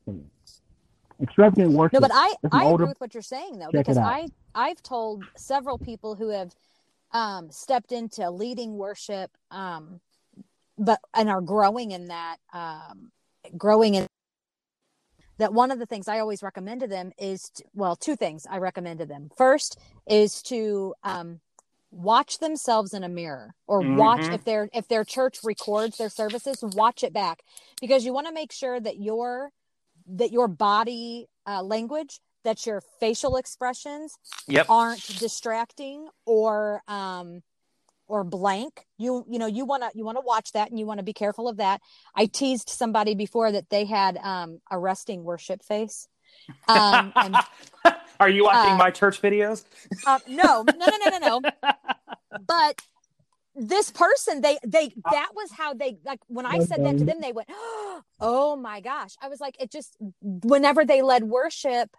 No. 0.08 0.24
Extravagant 1.22 1.72
worship. 1.72 1.94
No, 1.94 2.00
but 2.00 2.12
I 2.14 2.34
I 2.52 2.66
older, 2.66 2.84
agree 2.84 2.92
with 2.92 3.02
what 3.02 3.14
you're 3.14 3.24
saying 3.24 3.60
though 3.60 3.70
because 3.72 3.98
I 3.98 4.28
I've 4.54 4.82
told 4.84 5.24
several 5.36 5.78
people 5.78 6.16
who 6.16 6.30
have 6.30 6.54
um, 7.12 7.50
stepped 7.50 7.92
into 7.92 8.30
leading 8.30 8.78
worship, 8.78 9.32
um, 9.50 10.02
but 10.78 11.00
and 11.14 11.30
are 11.30 11.42
growing 11.42 11.92
in 11.92 12.08
that, 12.08 12.38
um, 12.54 13.12
growing 13.58 13.96
in 13.96 14.08
that 15.38 15.54
one 15.54 15.72
of 15.72 15.80
the 15.80 15.86
things 15.86 16.08
I 16.08 16.20
always 16.20 16.44
recommend 16.44 16.82
to 16.82 16.88
them 16.88 17.12
is 17.18 17.50
to, 17.56 17.64
well, 17.74 17.96
two 17.96 18.16
things 18.16 18.46
I 18.50 18.58
recommend 18.58 19.00
to 19.00 19.06
them. 19.06 19.30
First 19.38 19.80
is 20.08 20.42
to 20.44 20.94
um, 21.04 21.42
watch 21.92 22.40
themselves 22.40 22.94
in 22.94 23.04
a 23.04 23.10
mirror 23.10 23.56
or 23.68 23.82
mm-hmm. 23.82 23.98
watch 23.98 24.28
if 24.30 24.44
their 24.44 24.70
if 24.74 24.88
their 24.88 25.04
church 25.04 25.40
records 25.44 25.98
their 25.98 26.10
services 26.10 26.64
watch 26.76 27.04
it 27.04 27.14
back 27.14 27.44
because 27.80 28.06
you 28.06 28.14
want 28.14 28.28
to 28.28 28.34
make 28.34 28.52
sure 28.52 28.80
that 28.80 29.00
your 29.00 29.52
that 30.08 30.32
your 30.32 30.48
body 30.48 31.28
uh, 31.48 31.62
language 31.62 32.20
that 32.44 32.66
your 32.66 32.82
facial 33.00 33.38
expressions 33.38 34.18
yep. 34.48 34.70
aren't 34.70 35.04
distracting 35.20 36.08
or 36.26 36.82
um 36.88 37.42
or 38.08 38.24
blank 38.24 38.86
you 38.98 39.26
you 39.28 39.40
know 39.40 39.48
you 39.48 39.66
want 39.66 39.82
to 39.82 39.90
you 39.98 40.06
want 40.06 40.18
to 40.18 40.24
watch 40.24 40.52
that 40.52 40.70
and 40.70 40.80
you 40.80 40.86
want 40.86 41.00
to 41.00 41.04
be 41.04 41.14
careful 41.14 41.48
of 41.48 41.58
that 41.58 41.82
i 42.16 42.26
teased 42.28 42.70
somebody 42.70 43.16
before 43.16 43.52
that 43.52 43.70
they 43.70 43.86
had 43.86 44.18
um 44.18 44.60
a 44.70 44.78
resting 44.78 45.24
worship 45.24 45.64
face 45.64 46.08
um 46.68 47.12
and 47.16 47.36
Are 48.20 48.30
you 48.30 48.46
watching 48.46 48.74
uh, 48.74 48.78
my 48.78 48.92
church 48.92 49.22
videos? 49.22 49.66
Uh, 50.06 50.20
no, 50.28 50.64
no, 50.64 50.86
no, 50.86 51.10
no, 51.10 51.18
no, 51.18 51.40
no. 51.40 51.52
but 52.48 52.82
this 53.56 53.92
person, 53.92 54.42
they, 54.42 54.58
they, 54.66 54.94
that 55.12 55.30
was 55.36 55.52
how 55.52 55.74
they, 55.74 55.98
like, 56.06 56.20
when 56.28 56.46
I 56.46 56.60
said 56.60 56.84
that 56.86 56.98
to 56.98 57.06
them, 57.06 57.22
they 57.22 57.32
went, 57.32 57.50
oh 58.20 58.58
my 58.62 58.82
gosh. 58.82 59.16
I 59.22 59.30
was 59.30 59.40
like, 59.40 59.56
it 59.60 59.72
just, 59.72 59.96
whenever 60.22 60.86
they 60.86 61.02
led 61.02 61.24
worship, 61.24 61.90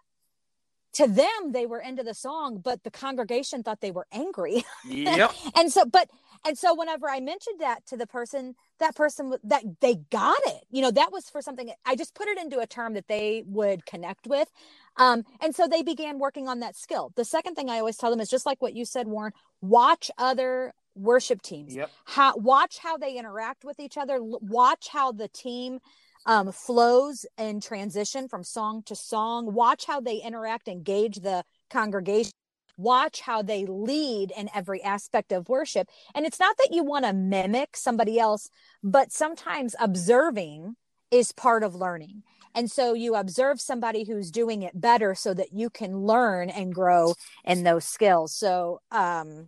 to 0.93 1.07
them 1.07 1.51
they 1.51 1.65
were 1.65 1.79
into 1.79 2.01
the 2.01 2.13
song 2.13 2.59
but 2.63 2.83
the 2.83 2.89
congregation 2.89 3.61
thought 3.61 3.81
they 3.81 3.91
were 3.91 4.07
angry. 4.11 4.65
Yep. 4.87 5.31
and 5.55 5.71
so 5.71 5.85
but 5.85 6.09
and 6.45 6.57
so 6.57 6.73
whenever 6.73 7.07
i 7.09 7.19
mentioned 7.19 7.59
that 7.59 7.85
to 7.85 7.97
the 7.97 8.07
person 8.07 8.55
that 8.79 8.95
person 8.95 9.35
that 9.43 9.63
they 9.79 9.95
got 10.09 10.39
it. 10.45 10.63
You 10.71 10.81
know 10.81 10.91
that 10.91 11.11
was 11.11 11.29
for 11.29 11.41
something 11.41 11.71
i 11.85 11.95
just 11.95 12.15
put 12.15 12.27
it 12.27 12.39
into 12.39 12.59
a 12.59 12.67
term 12.67 12.93
that 12.95 13.07
they 13.07 13.43
would 13.45 13.85
connect 13.85 14.25
with. 14.27 14.51
Um, 14.95 15.25
and 15.39 15.55
so 15.55 15.67
they 15.67 15.83
began 15.83 16.17
working 16.17 16.47
on 16.47 16.61
that 16.61 16.75
skill. 16.75 17.11
The 17.15 17.25
second 17.25 17.55
thing 17.55 17.69
i 17.69 17.77
always 17.77 17.97
tell 17.97 18.09
them 18.09 18.19
is 18.19 18.29
just 18.29 18.45
like 18.45 18.61
what 18.61 18.75
you 18.75 18.85
said 18.85 19.07
warren 19.07 19.33
watch 19.61 20.09
other 20.17 20.73
worship 20.97 21.41
teams 21.41 21.75
yep. 21.75 21.91
how 22.05 22.35
watch 22.37 22.79
how 22.79 22.97
they 22.97 23.17
interact 23.17 23.63
with 23.63 23.79
each 23.79 23.97
other 23.97 24.17
watch 24.21 24.87
how 24.89 25.11
the 25.11 25.27
team 25.27 25.79
um, 26.27 26.51
flows 26.51 27.25
and 27.37 27.63
transition 27.63 28.27
from 28.27 28.43
song 28.43 28.83
to 28.83 28.95
song. 28.95 29.53
Watch 29.53 29.85
how 29.85 30.01
they 30.01 30.17
interact, 30.17 30.67
engage 30.67 31.15
the 31.15 31.43
congregation. 31.69 32.33
Watch 32.77 33.21
how 33.21 33.41
they 33.41 33.65
lead 33.65 34.31
in 34.37 34.49
every 34.53 34.83
aspect 34.83 35.31
of 35.31 35.49
worship. 35.49 35.87
And 36.13 36.25
it's 36.25 36.39
not 36.39 36.57
that 36.57 36.69
you 36.71 36.83
want 36.83 37.05
to 37.05 37.13
mimic 37.13 37.75
somebody 37.75 38.19
else, 38.19 38.49
but 38.83 39.11
sometimes 39.11 39.73
observing 39.79 40.75
is 41.09 41.31
part 41.31 41.63
of 41.63 41.73
learning. 41.73 42.23
And 42.53 42.69
so 42.69 42.93
you 42.93 43.15
observe 43.15 43.61
somebody 43.61 44.03
who's 44.03 44.29
doing 44.29 44.61
it 44.63 44.79
better 44.79 45.15
so 45.15 45.33
that 45.33 45.53
you 45.53 45.69
can 45.69 45.97
learn 45.99 46.49
and 46.49 46.73
grow 46.73 47.15
in 47.45 47.63
those 47.63 47.85
skills. 47.85 48.33
So, 48.35 48.81
um, 48.91 49.47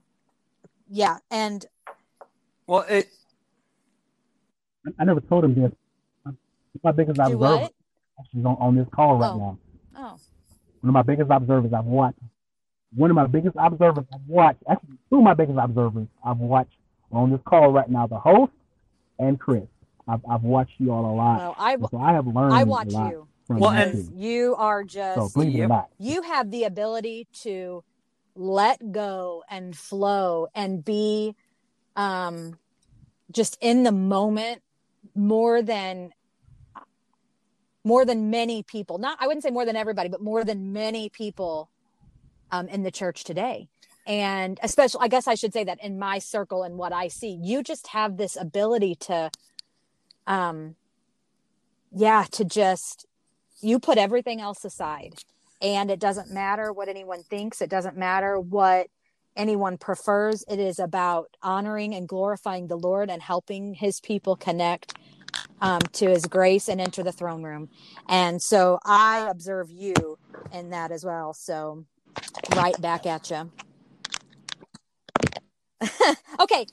yeah. 0.89 1.17
And 1.31 1.65
well, 2.67 2.85
it, 2.87 3.07
I 4.97 5.03
never 5.05 5.21
told 5.21 5.45
him 5.45 5.55
this, 5.55 5.71
my 6.83 6.91
biggest 6.91 7.19
observer. 7.19 7.69
She's 8.31 8.43
on, 8.45 8.57
on 8.59 8.75
this 8.75 8.87
call 8.93 9.17
right 9.17 9.31
oh. 9.31 9.37
now. 9.37 9.57
Oh. 9.95 10.17
One 10.81 10.89
of 10.89 10.93
my 10.93 11.01
biggest 11.01 11.31
observers 11.31 11.73
I've 11.73 11.85
watched. 11.85 12.19
One 12.95 13.09
of 13.09 13.15
my 13.15 13.27
biggest 13.27 13.55
observers 13.59 14.05
I've 14.13 14.27
watched. 14.27 14.59
Actually, 14.69 14.97
two 15.09 15.17
of 15.17 15.23
my 15.23 15.33
biggest 15.33 15.57
observers 15.61 16.07
I've 16.23 16.37
watched 16.37 16.75
on 17.11 17.31
this 17.31 17.41
call 17.45 17.71
right 17.71 17.89
now. 17.89 18.07
The 18.07 18.19
host 18.19 18.51
and 19.19 19.39
Chris. 19.39 19.63
I've, 20.07 20.21
I've 20.29 20.43
watched 20.43 20.73
you 20.79 20.91
all 20.91 21.05
a 21.05 21.15
lot. 21.15 21.37
Well, 21.37 21.55
I, 21.57 21.77
so 21.91 21.97
I 21.97 22.13
have 22.13 22.25
learned. 22.27 22.53
I 22.53 22.63
watch 22.63 22.91
you. 22.91 23.27
Well, 23.47 23.71
and 23.71 24.11
you 24.15 24.55
are 24.57 24.83
just 24.83 25.33
so 25.33 25.41
you, 25.41 25.67
you 25.97 26.21
have 26.21 26.51
the 26.51 26.65
ability 26.65 27.27
to 27.41 27.83
let 28.39 28.93
go 28.93 29.43
and 29.49 29.77
flow 29.77 30.47
and 30.55 30.83
be 30.85 31.35
um 31.97 32.57
just 33.31 33.57
in 33.59 33.83
the 33.83 33.91
moment 33.91 34.61
more 35.13 35.61
than 35.61 36.11
more 37.83 38.05
than 38.05 38.29
many 38.29 38.63
people. 38.63 38.97
Not 38.97 39.17
i 39.19 39.27
wouldn't 39.27 39.43
say 39.43 39.51
more 39.51 39.65
than 39.65 39.75
everybody 39.75 40.07
but 40.07 40.21
more 40.21 40.45
than 40.45 40.71
many 40.71 41.09
people 41.09 41.69
um, 42.49 42.69
in 42.69 42.83
the 42.83 42.91
church 42.91 43.25
today. 43.25 43.67
And 44.07 44.57
especially 44.63 45.01
i 45.01 45.09
guess 45.09 45.27
i 45.27 45.35
should 45.35 45.51
say 45.51 45.65
that 45.65 45.83
in 45.83 45.99
my 45.99 46.19
circle 46.19 46.63
and 46.63 46.77
what 46.77 46.93
i 46.93 47.09
see 47.09 47.37
you 47.43 47.61
just 47.61 47.87
have 47.87 48.15
this 48.15 48.37
ability 48.37 48.95
to 48.95 49.29
um 50.25 50.75
yeah 51.91 52.23
to 52.31 52.45
just 52.45 53.05
you 53.61 53.79
put 53.79 53.97
everything 53.97 54.39
else 54.39 54.63
aside 54.63 55.15
and 55.61 55.91
it 55.91 55.99
doesn't 55.99 56.31
matter 56.31 56.71
what 56.71 56.87
anyone 56.87 57.23
thinks 57.23 57.61
it 57.61 57.69
doesn't 57.69 57.97
matter 57.97 58.39
what 58.39 58.87
anyone 59.35 59.77
prefers 59.77 60.43
it 60.49 60.59
is 60.59 60.79
about 60.79 61.29
honoring 61.41 61.93
and 61.93 62.07
glorifying 62.07 62.67
the 62.67 62.77
lord 62.77 63.09
and 63.09 63.21
helping 63.21 63.73
his 63.73 63.99
people 63.99 64.35
connect 64.35 64.93
um, 65.61 65.81
to 65.93 66.09
his 66.09 66.25
grace 66.25 66.67
and 66.69 66.79
enter 66.79 67.03
the 67.03 67.11
throne 67.11 67.43
room. 67.43 67.69
And 68.07 68.41
so 68.41 68.79
I 68.85 69.27
observe 69.29 69.71
you 69.71 70.17
in 70.51 70.69
that 70.71 70.91
as 70.91 71.03
well. 71.05 71.33
So 71.33 71.85
right 72.55 72.79
back 72.81 73.05
at 73.05 73.29
you. 73.29 73.51
okay. 76.39 76.65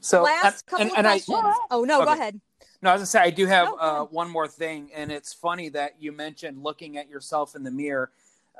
So 0.00 0.22
last 0.22 0.66
couple 0.66 0.82
and, 0.82 0.90
of 0.92 0.98
and 0.98 1.06
questions. 1.06 1.38
I, 1.42 1.58
oh 1.70 1.84
no, 1.84 2.02
okay. 2.02 2.06
go 2.06 2.12
ahead. 2.12 2.40
No, 2.82 2.90
as 2.90 2.98
I 2.98 3.02
was 3.02 3.12
gonna 3.12 3.24
say 3.24 3.28
I 3.28 3.30
do 3.30 3.46
have 3.46 3.68
oh, 3.70 3.76
uh, 3.76 4.04
one 4.06 4.28
more 4.28 4.48
thing, 4.48 4.90
and 4.92 5.12
it's 5.12 5.32
funny 5.32 5.68
that 5.68 5.94
you 6.00 6.10
mentioned 6.10 6.62
looking 6.64 6.98
at 6.98 7.08
yourself 7.08 7.54
in 7.54 7.62
the 7.62 7.70
mirror. 7.70 8.10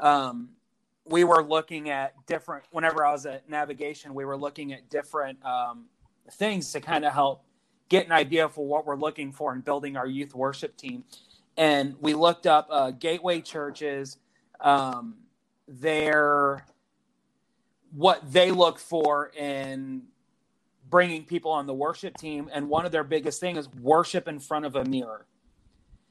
Um, 0.00 0.50
we 1.04 1.24
were 1.24 1.42
looking 1.42 1.90
at 1.90 2.14
different. 2.26 2.64
Whenever 2.70 3.04
I 3.04 3.10
was 3.10 3.26
at 3.26 3.48
navigation, 3.50 4.14
we 4.14 4.24
were 4.24 4.36
looking 4.36 4.72
at 4.72 4.88
different 4.88 5.44
um, 5.44 5.86
things 6.30 6.70
to 6.72 6.80
kind 6.80 7.04
of 7.04 7.12
help 7.12 7.42
get 7.88 8.06
an 8.06 8.12
idea 8.12 8.48
for 8.48 8.64
what 8.64 8.86
we're 8.86 8.96
looking 8.96 9.32
for 9.32 9.52
in 9.52 9.60
building 9.60 9.96
our 9.96 10.06
youth 10.06 10.36
worship 10.36 10.76
team. 10.76 11.02
And 11.56 11.96
we 12.00 12.14
looked 12.14 12.46
up 12.46 12.68
uh, 12.70 12.92
gateway 12.92 13.40
churches, 13.40 14.18
um, 14.60 15.16
their 15.66 16.64
what 17.90 18.22
they 18.32 18.52
look 18.52 18.78
for 18.78 19.32
in 19.36 20.04
bringing 20.92 21.24
people 21.24 21.50
on 21.50 21.66
the 21.66 21.74
worship 21.74 22.16
team, 22.16 22.48
and 22.52 22.68
one 22.68 22.86
of 22.86 22.92
their 22.92 23.02
biggest 23.02 23.40
thing 23.40 23.56
is 23.56 23.68
worship 23.80 24.28
in 24.28 24.38
front 24.38 24.66
of 24.66 24.76
a 24.76 24.84
mirror. 24.84 25.26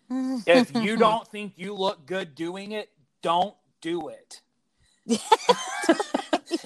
if 0.09 0.75
you 0.84 0.97
don't 0.97 1.25
think 1.29 1.53
you 1.55 1.73
look 1.73 2.05
good 2.05 2.36
doing 2.36 2.73
it, 2.73 2.89
don't 3.21 3.55
do 3.79 4.09
it. 4.09 4.41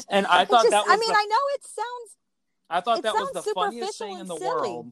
and 0.10 0.26
I 0.26 0.46
thought 0.46 0.64
just, 0.64 0.72
that 0.72 0.86
was 0.86 0.90
I 0.90 0.98
mean, 0.98 1.10
the, 1.10 1.18
I 1.18 1.26
know 1.30 1.38
it 1.54 1.64
sounds 1.64 2.16
I 2.70 2.82
thought 2.82 3.04
that 3.04 3.14
was 3.14 3.32
the 3.34 3.54
funniest 3.54 3.98
thing 3.98 4.20
in 4.20 4.28
the 4.28 4.38
silly. 4.38 4.50
world. 4.50 4.92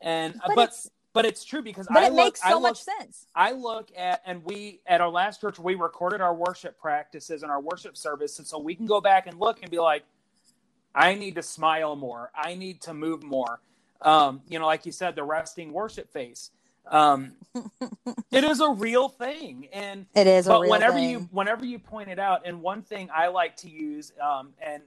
And 0.00 0.34
but 0.46 0.54
but 0.54 0.68
it's, 0.68 0.90
but 1.12 1.24
it's 1.24 1.44
true 1.44 1.62
because 1.62 1.88
but 1.88 2.02
I 2.02 2.06
it 2.06 2.12
look, 2.12 2.24
makes 2.26 2.42
so 2.42 2.54
look, 2.54 2.62
much 2.62 2.82
sense. 2.82 3.26
I 3.34 3.52
look 3.52 3.90
at 3.96 4.22
and 4.24 4.44
we 4.44 4.80
at 4.86 5.00
our 5.00 5.10
last 5.10 5.40
church 5.40 5.58
we 5.58 5.74
recorded 5.74 6.20
our 6.20 6.34
worship 6.34 6.78
practices 6.78 7.42
and 7.42 7.50
our 7.50 7.60
worship 7.60 7.96
service, 7.96 8.38
and 8.38 8.46
so 8.46 8.58
we 8.58 8.74
can 8.74 8.86
go 8.86 9.00
back 9.00 9.26
and 9.26 9.38
look 9.38 9.60
and 9.62 9.70
be 9.70 9.78
like, 9.78 10.04
I 10.98 11.14
need 11.14 11.36
to 11.36 11.42
smile 11.42 11.96
more. 11.96 12.30
I 12.34 12.54
need 12.54 12.80
to 12.82 12.94
move 12.94 13.22
more. 13.22 13.60
Um, 14.02 14.42
you 14.48 14.58
know, 14.58 14.66
like 14.66 14.86
you 14.86 14.92
said, 14.92 15.16
the 15.16 15.24
resting 15.24 15.72
worship 15.72 16.12
face. 16.12 16.50
Um, 16.86 17.32
it 18.30 18.44
is 18.44 18.60
a 18.60 18.70
real 18.70 19.08
thing, 19.08 19.68
and 19.72 20.06
it 20.14 20.26
is. 20.26 20.46
But 20.46 20.68
whenever 20.68 20.96
thing. 20.98 21.10
you 21.10 21.18
whenever 21.30 21.64
you 21.64 21.78
point 21.78 22.08
it 22.08 22.18
out, 22.18 22.42
and 22.46 22.62
one 22.62 22.82
thing 22.82 23.10
I 23.14 23.28
like 23.28 23.56
to 23.58 23.70
use, 23.70 24.12
um, 24.22 24.54
and 24.60 24.82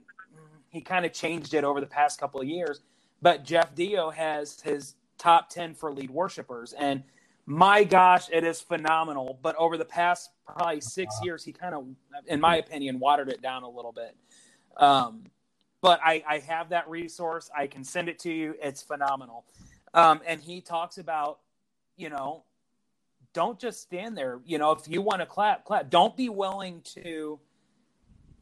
he 0.68 0.80
kind 0.80 1.06
of 1.06 1.12
changed 1.12 1.54
it 1.54 1.64
over 1.64 1.80
the 1.80 1.86
past 1.86 2.18
couple 2.20 2.40
of 2.40 2.48
years. 2.48 2.80
But 3.20 3.44
Jeff 3.44 3.74
Deyo 3.74 4.12
has 4.12 4.60
his 4.60 4.96
top 5.16 5.48
10 5.48 5.74
for 5.74 5.92
lead 5.92 6.10
worshipers. 6.10 6.72
And 6.72 7.04
my 7.46 7.84
gosh, 7.84 8.28
it 8.32 8.42
is 8.44 8.60
phenomenal. 8.60 9.38
But 9.40 9.54
over 9.56 9.76
the 9.76 9.84
past 9.84 10.30
probably 10.44 10.80
six 10.80 11.14
years, 11.22 11.44
he 11.44 11.52
kind 11.52 11.74
of, 11.74 11.86
in 12.26 12.40
my 12.40 12.56
opinion, 12.56 12.98
watered 12.98 13.28
it 13.28 13.40
down 13.40 13.62
a 13.62 13.68
little 13.68 13.92
bit. 13.92 14.16
Um, 14.76 15.24
but 15.82 16.00
I, 16.02 16.24
I 16.26 16.38
have 16.38 16.70
that 16.70 16.88
resource. 16.88 17.50
I 17.54 17.66
can 17.66 17.84
send 17.84 18.08
it 18.08 18.20
to 18.20 18.32
you. 18.32 18.54
It's 18.62 18.80
phenomenal. 18.80 19.44
Um, 19.92 20.22
and 20.26 20.40
he 20.40 20.62
talks 20.62 20.96
about, 20.96 21.40
you 21.98 22.08
know, 22.08 22.44
don't 23.34 23.58
just 23.58 23.82
stand 23.82 24.16
there. 24.16 24.40
You 24.46 24.58
know, 24.58 24.70
if 24.70 24.88
you 24.88 25.02
want 25.02 25.20
to 25.20 25.26
clap, 25.26 25.64
clap. 25.64 25.90
Don't 25.90 26.16
be 26.16 26.28
willing 26.28 26.80
to, 26.94 27.38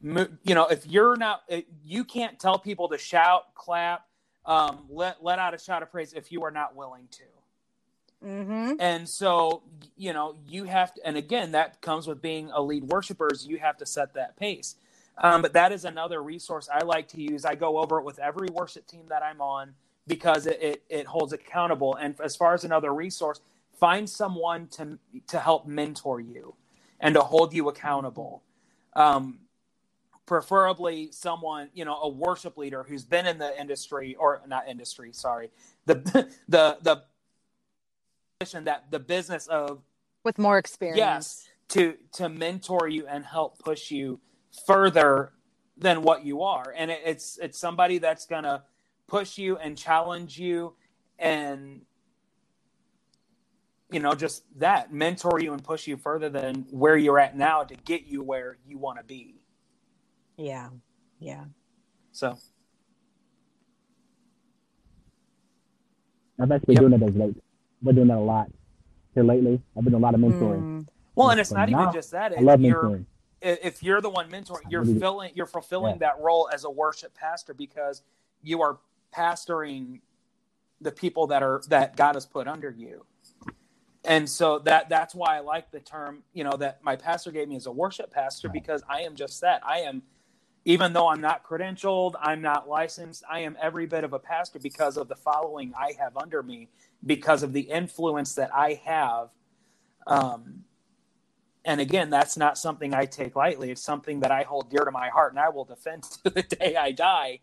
you 0.01 0.55
know, 0.55 0.67
if 0.67 0.85
you're 0.87 1.17
not, 1.17 1.43
you 1.83 2.05
can't 2.05 2.39
tell 2.39 2.57
people 2.59 2.87
to 2.89 2.97
shout, 2.97 3.53
clap, 3.55 4.05
um, 4.45 4.85
let 4.89 5.23
let 5.23 5.37
out 5.37 5.53
a 5.53 5.57
shout 5.57 5.83
of 5.83 5.91
praise 5.91 6.13
if 6.13 6.31
you 6.31 6.43
are 6.43 6.51
not 6.51 6.75
willing 6.75 7.07
to. 7.11 7.23
Mm-hmm. 8.25 8.73
And 8.79 9.07
so, 9.09 9.63
you 9.97 10.13
know, 10.13 10.35
you 10.47 10.65
have 10.65 10.93
to, 10.93 11.05
and 11.05 11.17
again, 11.17 11.51
that 11.53 11.81
comes 11.81 12.07
with 12.07 12.21
being 12.21 12.51
a 12.51 12.61
lead 12.61 12.83
worshiper. 12.85 13.29
Is 13.31 13.47
you 13.47 13.57
have 13.57 13.77
to 13.77 13.85
set 13.85 14.13
that 14.13 14.37
pace. 14.37 14.75
Um, 15.21 15.43
but 15.43 15.53
that 15.53 15.71
is 15.71 15.85
another 15.85 16.21
resource 16.21 16.67
I 16.71 16.83
like 16.83 17.07
to 17.09 17.21
use. 17.21 17.45
I 17.45 17.55
go 17.55 17.77
over 17.77 17.99
it 17.99 18.03
with 18.03 18.19
every 18.19 18.49
worship 18.49 18.87
team 18.87 19.05
that 19.09 19.21
I'm 19.23 19.39
on 19.39 19.75
because 20.07 20.47
it, 20.47 20.61
it, 20.61 20.83
it 20.89 21.05
holds 21.05 21.31
accountable. 21.31 21.95
And 21.95 22.19
as 22.19 22.35
far 22.35 22.55
as 22.55 22.63
another 22.63 22.91
resource, 22.93 23.39
find 23.79 24.09
someone 24.09 24.67
to 24.67 24.97
to 25.27 25.39
help 25.39 25.67
mentor 25.67 26.19
you 26.19 26.55
and 26.99 27.15
to 27.15 27.21
hold 27.21 27.53
you 27.53 27.69
accountable. 27.69 28.43
Um, 28.93 29.39
preferably 30.25 31.11
someone 31.11 31.69
you 31.73 31.83
know 31.83 31.97
a 32.01 32.07
worship 32.07 32.57
leader 32.57 32.83
who's 32.87 33.03
been 33.03 33.25
in 33.25 33.37
the 33.37 33.59
industry 33.59 34.15
or 34.15 34.41
not 34.47 34.65
industry 34.65 35.11
sorry 35.11 35.49
the 35.87 35.95
the 36.47 36.77
the 36.81 37.03
position 38.39 38.63
that 38.63 38.89
the 38.91 38.99
business 38.99 39.47
of 39.47 39.81
with 40.23 40.37
more 40.37 40.57
experience 40.57 40.97
yes 40.97 41.49
to 41.67 41.95
to 42.13 42.29
mentor 42.29 42.87
you 42.87 43.05
and 43.07 43.25
help 43.25 43.59
push 43.59 43.91
you 43.91 44.21
further 44.65 45.31
than 45.77 46.01
what 46.01 46.25
you 46.25 46.43
are. 46.43 46.73
And 46.75 46.91
it, 46.91 47.01
it's 47.05 47.37
it's 47.41 47.57
somebody 47.57 47.97
that's 47.97 48.25
gonna 48.25 48.63
push 49.07 49.37
you 49.37 49.57
and 49.57 49.77
challenge 49.77 50.39
you 50.39 50.73
and 51.19 51.81
you 53.91 53.99
know 53.99 54.13
just 54.13 54.43
that 54.59 54.93
mentor 54.93 55.39
you 55.41 55.53
and 55.53 55.63
push 55.63 55.87
you 55.87 55.97
further 55.97 56.29
than 56.29 56.65
where 56.71 56.97
you're 56.97 57.19
at 57.19 57.35
now 57.35 57.63
to 57.63 57.75
get 57.75 58.05
you 58.05 58.23
where 58.23 58.57
you 58.65 58.77
want 58.77 58.97
to 58.97 59.03
be. 59.03 59.41
Yeah 60.37 60.69
yeah. 61.21 61.45
So. 62.11 62.37
I've 66.41 66.51
actually 66.51 66.75
been 66.75 66.91
yep. 66.91 66.99
doing 66.99 67.09
it 67.09 67.09
as 67.09 67.15
late. 67.15 67.37
I've 67.37 67.85
been 67.85 67.95
doing 67.95 68.07
that 68.07 68.17
a 68.17 68.19
lot 68.19 68.47
here 69.13 69.23
lately. 69.23 69.61
I've 69.77 69.83
been 69.83 69.93
doing 69.93 70.03
a 70.03 70.05
lot 70.05 70.15
of 70.15 70.19
mentoring. 70.19 70.61
Mm. 70.61 70.87
well 71.15 71.29
and 71.29 71.39
it's 71.39 71.51
not 71.51 71.69
now, 71.69 71.81
even 71.81 71.93
just 71.93 72.11
that 72.11 72.33
i 72.35 72.41
love 72.41 72.59
mentoring 72.59 73.05
if 73.41 73.83
you're 73.83 74.01
the 74.01 74.09
one 74.09 74.29
mentoring, 74.29 74.69
you're 74.69 74.85
filling, 74.85 75.31
you're 75.35 75.45
fulfilling 75.45 75.95
yeah. 75.95 76.09
that 76.09 76.19
role 76.19 76.49
as 76.53 76.63
a 76.63 76.69
worship 76.69 77.13
pastor 77.15 77.53
because 77.53 78.03
you 78.43 78.61
are 78.61 78.77
pastoring 79.15 79.99
the 80.79 80.91
people 80.91 81.27
that 81.27 81.43
are 81.43 81.61
that 81.67 81.95
God 81.95 82.15
has 82.15 82.25
put 82.25 82.47
under 82.47 82.69
you. 82.69 83.05
And 84.03 84.27
so 84.27 84.59
that 84.59 84.89
that's 84.89 85.13
why 85.13 85.37
I 85.37 85.39
like 85.41 85.71
the 85.71 85.79
term, 85.79 86.23
you 86.33 86.43
know, 86.43 86.57
that 86.57 86.83
my 86.83 86.95
pastor 86.95 87.31
gave 87.31 87.47
me 87.47 87.55
as 87.55 87.67
a 87.67 87.71
worship 87.71 88.11
pastor 88.11 88.49
because 88.49 88.83
I 88.89 89.01
am 89.01 89.15
just 89.15 89.41
that. 89.41 89.61
I 89.65 89.79
am 89.79 90.01
even 90.65 90.93
though 90.93 91.07
I'm 91.07 91.21
not 91.21 91.43
credentialed, 91.43 92.13
I'm 92.21 92.41
not 92.41 92.69
licensed, 92.69 93.23
I 93.29 93.39
am 93.39 93.57
every 93.59 93.87
bit 93.87 94.03
of 94.03 94.13
a 94.13 94.19
pastor 94.19 94.59
because 94.59 94.95
of 94.95 95.07
the 95.07 95.15
following 95.15 95.73
I 95.75 95.93
have 95.99 96.15
under 96.15 96.43
me, 96.43 96.69
because 97.03 97.41
of 97.41 97.51
the 97.51 97.61
influence 97.61 98.35
that 98.35 98.53
I 98.53 98.79
have 98.85 99.29
um, 100.05 100.63
and 101.63 101.79
again, 101.79 102.09
that's 102.09 102.37
not 102.37 102.57
something 102.57 102.93
I 102.93 103.05
take 103.05 103.35
lightly. 103.35 103.71
It's 103.71 103.83
something 103.83 104.21
that 104.21 104.31
I 104.31 104.43
hold 104.43 104.69
dear 104.69 104.83
to 104.85 104.91
my 104.91 105.09
heart 105.09 105.33
and 105.33 105.39
I 105.39 105.49
will 105.49 105.65
defend 105.65 106.03
to 106.23 106.29
the 106.29 106.43
day 106.43 106.75
I 106.75 106.91
die. 106.91 107.39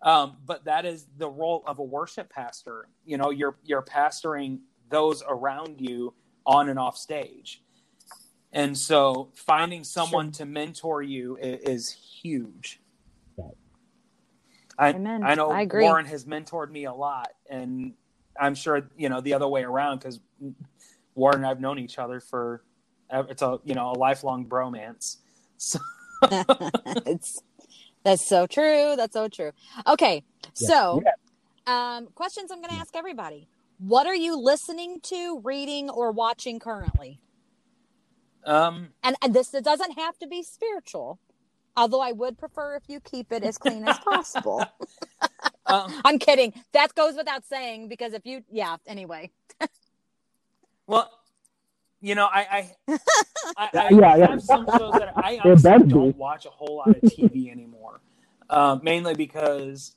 Um, 0.00 0.38
but 0.44 0.64
that 0.64 0.84
is 0.84 1.06
the 1.16 1.28
role 1.28 1.62
of 1.66 1.78
a 1.78 1.84
worship 1.84 2.28
pastor. 2.28 2.88
You 3.04 3.18
know, 3.18 3.30
you're 3.30 3.56
you're 3.62 3.82
pastoring 3.82 4.58
those 4.88 5.22
around 5.26 5.80
you 5.80 6.14
on 6.44 6.68
and 6.68 6.78
off 6.78 6.96
stage. 6.96 7.62
And 8.52 8.76
so 8.76 9.30
finding 9.34 9.84
someone 9.84 10.26
sure. 10.26 10.44
to 10.44 10.46
mentor 10.46 11.02
you 11.02 11.36
is, 11.36 11.60
is 11.62 11.92
huge. 12.20 12.80
I, 14.78 14.90
Amen. 14.90 15.22
I 15.22 15.34
know 15.34 15.50
I 15.50 15.62
agree. 15.62 15.84
Warren 15.84 16.06
has 16.06 16.24
mentored 16.24 16.70
me 16.70 16.84
a 16.84 16.92
lot, 16.92 17.30
and 17.48 17.92
I'm 18.38 18.54
sure 18.54 18.88
you 18.96 19.08
know 19.08 19.20
the 19.20 19.34
other 19.34 19.46
way 19.46 19.62
around 19.62 19.98
because 19.98 20.18
Warren 21.14 21.36
and 21.36 21.46
I've 21.46 21.60
known 21.60 21.78
each 21.78 21.98
other 21.98 22.20
for 22.20 22.64
it's 23.12 23.42
a 23.42 23.58
you 23.64 23.74
know 23.74 23.92
a 23.92 23.98
lifelong 23.98 24.46
bromance. 24.46 25.18
So. 25.56 25.78
it's 27.06 27.42
that's 28.04 28.26
so 28.26 28.46
true. 28.46 28.94
That's 28.96 29.12
so 29.12 29.28
true. 29.28 29.52
Okay, 29.86 30.22
yeah. 30.44 30.68
so 30.68 31.02
yeah. 31.04 31.12
Um, 31.66 32.08
questions 32.14 32.50
I'm 32.50 32.58
going 32.58 32.70
to 32.70 32.80
ask 32.80 32.96
everybody. 32.96 33.48
What 33.78 34.06
are 34.06 34.14
you 34.14 34.36
listening 34.36 35.00
to, 35.04 35.40
reading, 35.40 35.90
or 35.90 36.12
watching 36.12 36.58
currently? 36.58 37.20
Um, 38.44 38.88
and, 39.02 39.16
and 39.22 39.34
this 39.34 39.54
it 39.54 39.64
doesn't 39.64 39.98
have 39.98 40.18
to 40.18 40.26
be 40.26 40.42
spiritual, 40.42 41.18
although 41.76 42.00
I 42.00 42.12
would 42.12 42.38
prefer 42.38 42.76
if 42.76 42.82
you 42.88 43.00
keep 43.00 43.32
it 43.32 43.44
as 43.44 43.58
clean 43.58 43.86
as 43.86 43.98
possible. 44.00 44.64
um, 45.66 45.92
I'm 46.04 46.18
kidding. 46.18 46.52
That 46.72 46.94
goes 46.94 47.14
without 47.14 47.44
saying 47.44 47.88
because 47.88 48.12
if 48.12 48.26
you, 48.26 48.42
yeah. 48.50 48.76
Anyway. 48.86 49.30
well, 50.86 51.10
you 52.02 52.14
know, 52.16 52.26
I 52.26 52.74
I, 52.88 52.92
I, 52.92 52.98
I 53.56 53.88
yeah, 53.90 54.16
yeah. 54.16 54.30
have 54.30 54.42
some 54.42 54.66
shows 54.76 54.92
that 54.94 55.12
I 55.16 55.40
honestly 55.44 55.88
don't 55.88 56.16
watch 56.16 56.44
a 56.44 56.50
whole 56.50 56.78
lot 56.78 56.88
of 56.88 56.96
TV 56.96 57.50
anymore, 57.50 58.00
um, 58.50 58.80
mainly 58.82 59.14
because, 59.14 59.94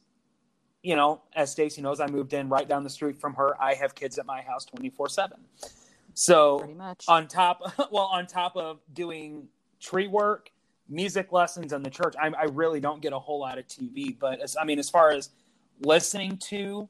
you 0.83 0.95
know, 0.95 1.21
as 1.35 1.51
Stacy 1.51 1.81
knows, 1.81 1.99
I 1.99 2.07
moved 2.07 2.33
in 2.33 2.47
right 2.47 2.69
down 2.69 2.83
the 2.83 2.89
street 2.89 3.19
from 3.19 3.33
her. 3.33 3.61
I 3.61 3.73
have 3.73 3.95
kids 3.95 4.17
at 4.19 4.25
my 4.25 4.41
house 4.41 4.63
twenty 4.63 4.89
four 4.89 5.09
seven. 5.09 5.39
So 6.13 6.69
on 7.09 7.27
top, 7.27 7.73
well, 7.91 8.05
on 8.05 8.25
top 8.25 8.55
of 8.55 8.79
doing 8.93 9.49
tree 9.81 10.07
work, 10.07 10.49
music 10.87 11.33
lessons, 11.33 11.73
and 11.73 11.85
the 11.85 11.89
church, 11.89 12.15
I, 12.17 12.27
I 12.27 12.43
really 12.45 12.79
don't 12.79 13.01
get 13.01 13.11
a 13.11 13.19
whole 13.19 13.39
lot 13.41 13.57
of 13.57 13.67
TV. 13.67 14.17
But 14.17 14.39
as, 14.39 14.55
I 14.55 14.63
mean, 14.63 14.79
as 14.79 14.89
far 14.89 15.11
as 15.11 15.31
listening 15.81 16.37
to, 16.37 16.87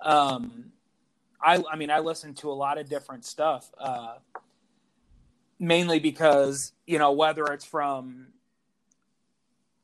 um, 0.00 0.72
I, 1.40 1.62
I 1.72 1.76
mean, 1.76 1.90
I 1.90 2.00
listen 2.00 2.34
to 2.34 2.50
a 2.50 2.52
lot 2.52 2.76
of 2.76 2.90
different 2.90 3.24
stuff. 3.24 3.70
Uh, 3.78 4.16
mainly 5.58 5.98
because 5.98 6.72
you 6.86 6.98
know 6.98 7.12
whether 7.12 7.44
it's 7.46 7.64
from 7.64 8.28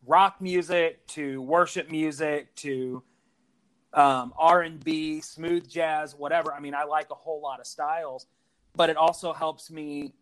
rock 0.06 0.40
music 0.40 1.06
to 1.06 1.40
worship 1.42 1.90
music 1.90 2.54
to 2.54 3.02
um, 3.92 4.32
r&b 4.38 5.20
smooth 5.20 5.68
jazz 5.68 6.14
whatever. 6.14 6.52
I 6.52 6.60
mean 6.60 6.74
i 6.74 6.84
like 6.84 7.10
a 7.10 7.14
whole 7.14 7.40
lot 7.40 7.60
of 7.60 7.66
styles 7.66 8.26
but 8.76 8.90
it 8.90 8.96
also 8.96 9.32
helps 9.32 9.70
me 9.70 10.12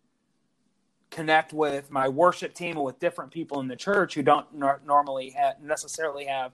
connect 1.11 1.53
with 1.53 1.91
my 1.91 2.09
worship 2.09 2.55
team 2.55 2.77
and 2.77 2.85
with 2.85 2.99
different 2.99 3.31
people 3.31 3.61
in 3.61 3.69
the 3.69 3.77
church 3.77 4.15
who 4.15 4.23
don't 4.23 4.47
nor- 4.55 4.81
normally 4.87 5.35
ha- 5.39 5.55
necessarily 5.63 6.25
have 6.25 6.53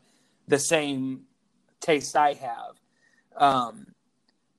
the 0.48 0.58
same 0.58 1.22
taste 1.80 2.16
i 2.16 2.32
have. 2.34 2.80
Um, 3.36 3.86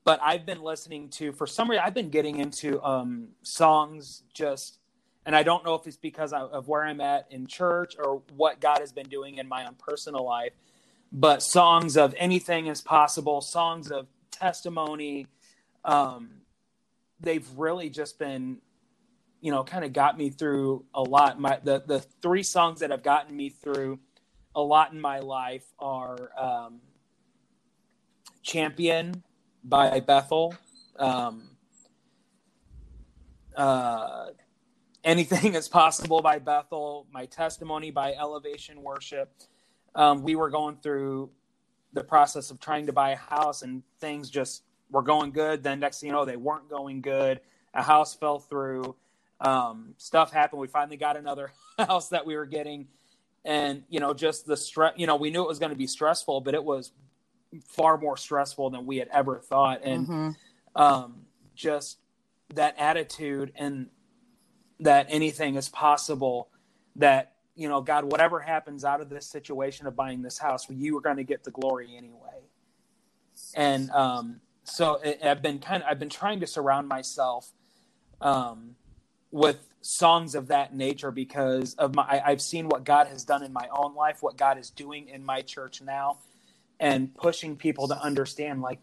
but 0.04 0.20
I've 0.22 0.46
been 0.46 0.62
listening 0.62 1.08
to 1.10 1.32
for 1.32 1.46
some 1.46 1.70
reason 1.70 1.84
I've 1.84 1.94
been 1.94 2.10
getting 2.10 2.38
into 2.38 2.82
um, 2.82 3.28
songs 3.42 4.22
just, 4.32 4.78
and 5.26 5.36
I 5.36 5.42
don't 5.42 5.64
know 5.64 5.74
if 5.74 5.86
it's 5.86 5.96
because 5.96 6.32
of 6.32 6.68
where 6.68 6.82
I'm 6.84 7.00
at 7.00 7.26
in 7.30 7.46
church 7.46 7.94
or 7.98 8.22
what 8.34 8.60
God 8.60 8.78
has 8.80 8.92
been 8.92 9.08
doing 9.08 9.36
in 9.36 9.48
my 9.48 9.66
own 9.66 9.74
personal 9.74 10.24
life, 10.24 10.52
but 11.12 11.42
songs 11.42 11.96
of 11.96 12.14
anything 12.16 12.66
is 12.66 12.80
possible, 12.80 13.40
songs 13.40 13.90
of 13.90 14.06
testimony. 14.30 15.26
Um, 15.84 16.30
they've 17.20 17.46
really 17.56 17.90
just 17.90 18.18
been, 18.18 18.58
you 19.40 19.50
know, 19.50 19.64
kind 19.64 19.84
of 19.84 19.92
got 19.92 20.16
me 20.16 20.30
through 20.30 20.84
a 20.94 21.02
lot. 21.02 21.38
My 21.38 21.58
the 21.62 21.82
the 21.86 22.00
three 22.00 22.42
songs 22.42 22.80
that 22.80 22.90
have 22.90 23.02
gotten 23.02 23.36
me 23.36 23.50
through 23.50 23.98
a 24.54 24.62
lot 24.62 24.92
in 24.92 25.00
my 25.00 25.18
life 25.20 25.64
are 25.78 26.30
um, 26.38 26.80
"Champion." 28.42 29.22
By 29.64 30.00
Bethel. 30.00 30.54
Um, 30.98 31.50
uh, 33.56 34.26
anything 35.04 35.54
is 35.54 35.68
possible 35.68 36.22
by 36.22 36.38
Bethel. 36.38 37.06
My 37.12 37.26
testimony 37.26 37.90
by 37.90 38.14
Elevation 38.14 38.82
Worship. 38.82 39.32
Um, 39.94 40.22
we 40.22 40.36
were 40.36 40.50
going 40.50 40.76
through 40.76 41.30
the 41.92 42.04
process 42.04 42.50
of 42.50 42.60
trying 42.60 42.86
to 42.86 42.92
buy 42.92 43.10
a 43.10 43.16
house, 43.16 43.62
and 43.62 43.82
things 43.98 44.30
just 44.30 44.62
were 44.90 45.02
going 45.02 45.32
good. 45.32 45.62
Then 45.62 45.80
next 45.80 46.00
thing 46.00 46.08
you 46.08 46.12
know, 46.12 46.24
they 46.24 46.36
weren't 46.36 46.68
going 46.68 47.00
good. 47.00 47.40
A 47.74 47.82
house 47.82 48.14
fell 48.14 48.38
through. 48.38 48.94
Um, 49.40 49.94
stuff 49.96 50.32
happened. 50.32 50.60
We 50.60 50.68
finally 50.68 50.96
got 50.96 51.16
another 51.16 51.52
house 51.78 52.08
that 52.10 52.26
we 52.26 52.36
were 52.36 52.46
getting, 52.46 52.88
and 53.44 53.82
you 53.88 54.00
know, 54.00 54.14
just 54.14 54.46
the 54.46 54.56
stress. 54.56 54.94
You 54.96 55.06
know, 55.06 55.16
we 55.16 55.30
knew 55.30 55.42
it 55.42 55.48
was 55.48 55.58
going 55.58 55.70
to 55.70 55.78
be 55.78 55.86
stressful, 55.86 56.42
but 56.42 56.54
it 56.54 56.62
was 56.62 56.92
far 57.64 57.98
more 57.98 58.16
stressful 58.16 58.70
than 58.70 58.86
we 58.86 58.98
had 58.98 59.08
ever 59.08 59.38
thought. 59.38 59.80
And 59.82 60.08
Mhm. 60.08 60.36
um, 60.76 61.26
just 61.54 61.98
that 62.54 62.74
attitude 62.78 63.52
and 63.56 63.90
that 64.80 65.06
anything 65.08 65.56
is 65.56 65.68
possible 65.68 66.48
that 66.96 67.34
you 67.54 67.68
know 67.68 67.80
god 67.80 68.04
whatever 68.04 68.40
happens 68.40 68.84
out 68.84 69.00
of 69.00 69.08
this 69.08 69.26
situation 69.26 69.86
of 69.86 69.94
buying 69.94 70.22
this 70.22 70.38
house 70.38 70.66
you 70.70 70.96
are 70.96 71.00
going 71.00 71.16
to 71.16 71.24
get 71.24 71.44
the 71.44 71.50
glory 71.50 71.94
anyway 71.96 72.40
and 73.54 73.90
um, 73.90 74.40
so 74.64 74.94
it, 75.04 75.20
i've 75.22 75.42
been 75.42 75.58
kind 75.58 75.82
of 75.82 75.88
i've 75.88 75.98
been 75.98 76.08
trying 76.08 76.40
to 76.40 76.46
surround 76.46 76.88
myself 76.88 77.52
um, 78.20 78.74
with 79.30 79.66
songs 79.82 80.34
of 80.34 80.48
that 80.48 80.74
nature 80.74 81.10
because 81.10 81.74
of 81.74 81.94
my 81.94 82.02
I, 82.02 82.30
i've 82.30 82.42
seen 82.42 82.68
what 82.68 82.84
god 82.84 83.06
has 83.08 83.24
done 83.24 83.42
in 83.42 83.52
my 83.52 83.68
own 83.70 83.94
life 83.94 84.22
what 84.22 84.36
god 84.36 84.58
is 84.58 84.70
doing 84.70 85.08
in 85.08 85.24
my 85.24 85.42
church 85.42 85.80
now 85.82 86.18
and 86.80 87.14
pushing 87.14 87.54
people 87.54 87.86
to 87.86 87.96
understand 88.02 88.60
like 88.60 88.80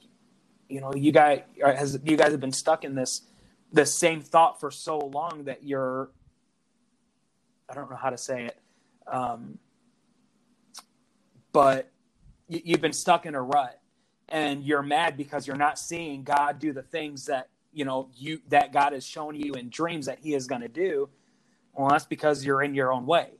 you 0.70 0.80
know 0.80 0.94
you 0.94 1.12
guys 1.12 1.42
has 1.62 2.00
you 2.06 2.16
guys 2.16 2.32
have 2.32 2.40
been 2.40 2.54
stuck 2.54 2.86
in 2.86 2.96
this 2.96 3.24
the 3.74 3.86
same 3.86 4.22
thought 4.22 4.60
for 4.60 4.72
so 4.72 4.98
long 5.00 5.44
that 5.44 5.64
you're 5.66 6.10
i 7.70 7.74
don't 7.74 7.90
know 7.90 7.98
how 7.98 8.10
to 8.10 8.18
say 8.18 8.46
it 8.46 8.58
um, 9.12 9.58
but 11.52 11.90
you, 12.48 12.62
you've 12.64 12.82
been 12.82 12.94
stuck 12.94 13.26
in 13.26 13.36
a 13.36 13.42
rut 13.42 13.80
and 14.30 14.64
you're 14.64 14.84
mad 14.84 15.18
because 15.18 15.48
you're 15.48 15.58
not 15.58 15.78
seeing 15.78 16.24
god 16.24 16.60
do 16.60 16.72
the 16.72 16.82
things 16.82 17.26
that 17.26 17.50
you 17.78 17.86
know 17.86 18.10
you 18.16 18.42
that 18.50 18.74
god 18.74 18.94
has 18.94 19.06
shown 19.06 19.36
you 19.36 19.54
in 19.54 19.70
dreams 19.70 20.08
that 20.08 20.20
he 20.20 20.34
is 20.34 20.48
going 20.48 20.62
to 20.62 20.68
do. 20.68 21.08
Well 21.74 21.90
that's 21.90 22.06
because 22.06 22.44
you're 22.44 22.64
in 22.64 22.74
your 22.74 22.92
own 22.92 23.06
way. 23.06 23.34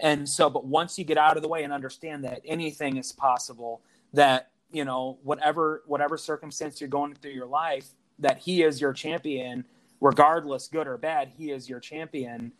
And 0.00 0.28
so 0.28 0.48
but 0.48 0.64
once 0.64 0.98
you 0.98 1.04
get 1.04 1.18
out 1.18 1.36
of 1.36 1.42
the 1.42 1.48
way 1.48 1.62
and 1.64 1.72
understand 1.72 2.24
that 2.24 2.40
anything 2.46 2.96
is 2.96 3.12
possible 3.12 3.82
that 4.14 4.50
you 4.72 4.86
know 4.86 5.18
whatever 5.24 5.84
whatever 5.86 6.18
circumstance 6.18 6.80
you're 6.80 6.90
going 6.90 7.14
through 7.14 7.32
your 7.32 7.46
life 7.48 7.88
that 8.20 8.38
he 8.40 8.64
is 8.64 8.80
your 8.80 8.94
champion 8.94 9.66
regardless 10.02 10.68
good 10.68 10.88
or 10.88 10.98
bad 10.98 11.30
he 11.38 11.52
is 11.52 11.70
your 11.70 11.80
champion 11.80 12.52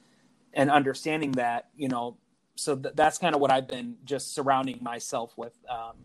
and 0.54 0.70
understanding 0.70 1.32
that 1.32 1.68
you 1.76 1.88
know 1.88 2.16
so 2.56 2.76
th- 2.76 2.94
that's 2.96 3.18
kind 3.18 3.34
of 3.34 3.40
what 3.42 3.52
i've 3.52 3.68
been 3.68 3.96
just 4.04 4.34
surrounding 4.34 4.78
myself 4.82 5.34
with 5.38 5.54
um, 5.70 5.96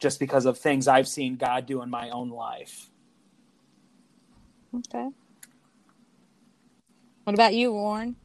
just 0.00 0.20
because 0.20 0.46
of 0.46 0.58
things 0.58 0.88
i've 0.88 1.08
seen 1.08 1.36
god 1.36 1.66
do 1.66 1.82
in 1.82 1.90
my 1.90 2.10
own 2.10 2.30
life 2.30 2.90
Okay. 4.76 5.08
What 7.24 7.34
about 7.34 7.54
you, 7.54 7.72
Warren? 7.72 8.16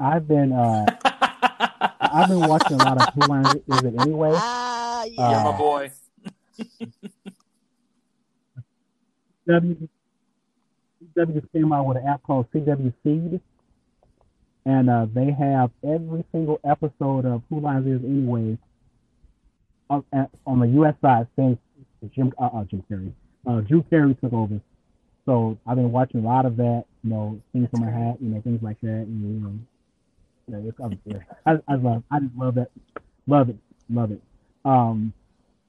I've 0.00 0.28
been 0.28 0.52
uh, 0.52 0.86
I've 2.12 2.28
been 2.28 2.40
watching 2.40 2.80
a 2.80 2.84
lot 2.84 3.00
of 3.00 3.14
Whose 3.14 3.28
Line 3.28 3.46
Is 3.46 3.82
It 3.82 3.94
Anyway? 4.00 4.32
Ah, 4.34 5.04
you're 5.04 5.16
my 5.16 5.50
Uh, 5.50 5.58
boy 5.58 5.90
W 9.46 9.88
CW 11.16 11.52
came 11.52 11.72
out 11.72 11.86
with 11.86 11.96
an 11.96 12.06
app 12.06 12.22
called 12.22 12.46
CW 12.52 12.92
Seed, 13.02 13.40
and 14.66 14.90
uh, 14.90 15.06
they 15.12 15.30
have 15.32 15.70
every 15.82 16.24
single 16.30 16.60
episode 16.64 17.24
of 17.24 17.42
Whose 17.48 17.62
Line 17.62 17.86
Is 17.86 18.02
Anyway 18.04 18.58
on, 19.88 20.04
at- 20.12 20.30
on 20.46 20.60
the 20.60 20.66
U.S. 20.68 20.94
side 21.02 21.26
since 21.36 21.58
Jim 22.14 22.32
uh, 22.38 22.44
uh, 22.46 22.64
Jim 22.64 22.82
Carrey, 22.90 23.12
uh, 23.46 23.60
Drew 23.62 23.82
Carey 23.84 24.14
took 24.22 24.32
over. 24.32 24.60
So 25.26 25.58
I've 25.66 25.76
been 25.76 25.92
watching 25.92 26.20
a 26.24 26.26
lot 26.26 26.46
of 26.46 26.56
that, 26.56 26.84
you 27.02 27.10
know, 27.10 27.40
things 27.52 27.68
from 27.70 27.80
my 27.84 27.90
hat, 27.90 28.16
you 28.20 28.28
know, 28.28 28.40
things 28.42 28.62
like 28.62 28.80
that, 28.82 28.88
and 28.88 29.22
you 29.22 29.40
know, 29.48 29.54
know, 30.50 30.64
it's, 30.66 30.78
I'm, 30.80 30.98
yeah, 31.06 31.18
I, 31.46 31.58
I 31.68 31.74
love, 31.76 32.02
I 32.10 32.20
just 32.20 32.34
love 32.36 32.58
it, 32.58 32.70
love 33.26 33.48
it, 33.50 33.56
love 33.90 34.12
it. 34.12 34.22
Um, 34.64 35.12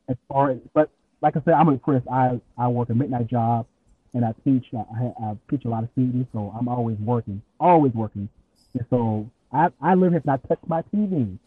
as 0.10 0.18
far 0.30 0.52
as, 0.52 0.60
but 0.74 0.90
like 1.22 1.38
I 1.38 1.42
said, 1.46 1.54
I'm 1.54 1.68
with 1.68 1.82
Chris. 1.82 2.04
I 2.12 2.42
I 2.58 2.68
work 2.68 2.90
a 2.90 2.96
midnight 2.96 3.28
job, 3.28 3.68
and 4.14 4.26
I 4.26 4.34
teach. 4.44 4.66
I, 4.74 4.80
I 4.80 5.26
I 5.32 5.38
teach 5.50 5.66
a 5.66 5.70
lot 5.70 5.84
of 5.84 5.90
students, 5.94 6.30
so 6.34 6.54
I'm 6.58 6.68
always 6.68 6.98
working, 7.00 7.42
always 7.60 7.94
working. 7.94 8.30
And 8.74 8.86
so 8.90 9.30
I 9.54 9.70
I 9.82 9.96
live 9.96 10.12
here. 10.14 10.22
and 10.26 10.32
I 10.32 10.38
touched 10.48 10.68
my 10.68 10.82
TV 10.94 11.38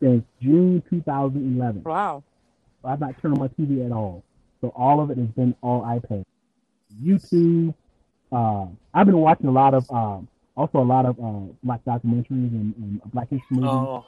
since 0.00 0.24
June 0.42 0.82
2011. 0.90 1.82
wow. 1.84 2.22
I've 2.84 3.00
not 3.00 3.20
turned 3.20 3.34
on 3.34 3.40
my 3.40 3.48
TV 3.48 3.84
at 3.84 3.92
all. 3.92 4.24
So 4.60 4.68
all 4.76 5.00
of 5.00 5.10
it 5.10 5.18
has 5.18 5.28
been 5.28 5.54
all 5.62 5.82
iPad, 5.82 6.24
YouTube. 7.02 7.74
Uh, 8.32 8.66
I've 8.94 9.06
been 9.06 9.18
watching 9.18 9.46
a 9.48 9.52
lot 9.52 9.74
of, 9.74 9.90
um, 9.90 10.28
also 10.60 10.78
a 10.78 10.84
lot 10.86 11.06
of 11.06 11.18
uh, 11.18 11.52
black 11.64 11.84
documentaries 11.84 12.52
and, 12.52 12.74
and 12.76 13.00
black 13.12 13.28
history 13.30 13.56
movies. 13.56 13.88
oh 13.88 14.06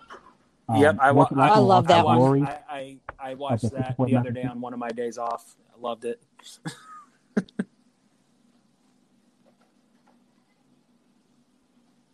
Um, 0.68 0.78
yep 0.78 0.96
i, 1.00 1.10
wa- 1.12 1.24
watching 1.24 1.38
a 1.38 1.40
lot 1.40 1.54
I 1.54 1.58
love 1.58 1.86
that 1.88 2.04
one. 2.06 2.16
Glory. 2.16 2.40
I, 2.40 2.58
I, 2.68 2.98
I 3.18 3.34
watched 3.34 3.64
Okay, 3.64 3.76
that 3.76 3.96
the 4.04 4.16
other 4.16 4.30
day 4.30 4.44
on 4.44 4.60
one 4.60 4.72
of 4.72 4.78
my 4.78 4.90
days 4.90 5.18
off 5.18 5.56
i 5.76 5.80
loved 5.80 6.04
it 6.04 6.20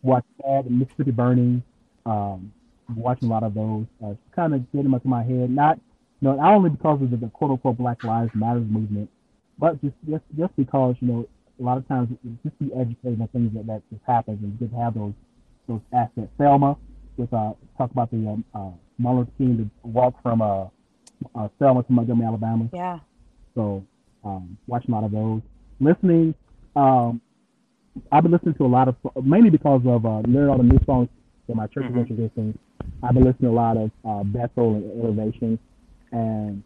watch 0.03 0.25
that 0.39 0.65
and 0.65 0.79
Mississippi 0.79 1.11
Burning. 1.11 1.63
Um, 2.05 2.51
watching 2.95 3.29
a 3.29 3.31
lot 3.31 3.43
of 3.43 3.53
those. 3.53 3.85
Uh, 4.03 4.13
kind 4.35 4.53
of 4.53 4.71
getting 4.71 4.91
into 4.91 5.07
my 5.07 5.23
head. 5.23 5.49
Not, 5.51 5.77
you 6.21 6.29
know, 6.29 6.35
not 6.35 6.53
only 6.53 6.69
because 6.71 7.01
of 7.01 7.11
the, 7.11 7.17
the 7.17 7.29
quote 7.29 7.51
unquote 7.51 7.77
Black 7.77 8.03
Lives 8.03 8.31
Matter 8.33 8.59
movement, 8.61 9.09
but 9.57 9.81
just 9.81 9.95
just 10.09 10.23
just 10.37 10.55
because 10.55 10.95
you 11.01 11.07
know 11.07 11.27
a 11.59 11.63
lot 11.63 11.77
of 11.77 11.87
times 11.87 12.09
just 12.43 12.57
be 12.59 12.71
educated 12.73 13.19
on 13.21 13.27
things 13.29 13.53
that 13.53 13.67
that 13.67 13.81
just 13.91 14.01
happens 14.05 14.39
and 14.41 14.57
good 14.59 14.71
to 14.71 14.77
have 14.77 14.93
those 14.93 15.13
those 15.67 15.81
aspects. 15.93 16.31
Selma, 16.37 16.77
with 17.17 17.33
uh 17.33 17.53
talk 17.77 17.91
about 17.91 18.09
the 18.11 18.17
um, 18.17 18.45
uh, 18.53 18.69
Martin 18.97 19.19
Luther 19.19 19.31
King 19.37 19.71
to 19.83 19.87
walk 19.87 20.15
from 20.23 20.41
uh, 20.41 20.65
uh 21.35 21.47
Selma 21.59 21.83
to 21.83 21.91
Montgomery, 21.91 22.25
Alabama. 22.27 22.69
Yeah. 22.73 22.99
So 23.55 23.83
um, 24.23 24.57
watching 24.67 24.93
a 24.93 24.95
lot 24.95 25.05
of 25.05 25.11
those. 25.11 25.41
Listening, 25.79 26.33
um, 26.75 27.21
I've 28.11 28.23
been 28.23 28.31
listening 28.31 28.55
to 28.55 28.65
a 28.65 28.67
lot 28.67 28.87
of 28.87 28.95
mainly 29.23 29.49
because 29.49 29.81
of 29.85 30.05
uh, 30.05 30.19
learning 30.27 30.49
all 30.49 30.57
the 30.57 30.63
new 30.63 30.79
songs 30.85 31.09
that 31.47 31.55
my 31.55 31.67
church 31.67 31.85
Mhm. 31.85 31.91
is 31.91 32.09
introducing. 32.09 32.57
I've 33.03 33.13
been 33.13 33.23
listening 33.23 33.51
to 33.51 33.55
a 33.55 33.59
lot 33.59 33.77
of 33.77 33.91
uh, 34.05 34.23
Bethel 34.23 34.75
and 34.75 35.03
Elevation, 35.03 35.59
and 36.11 36.63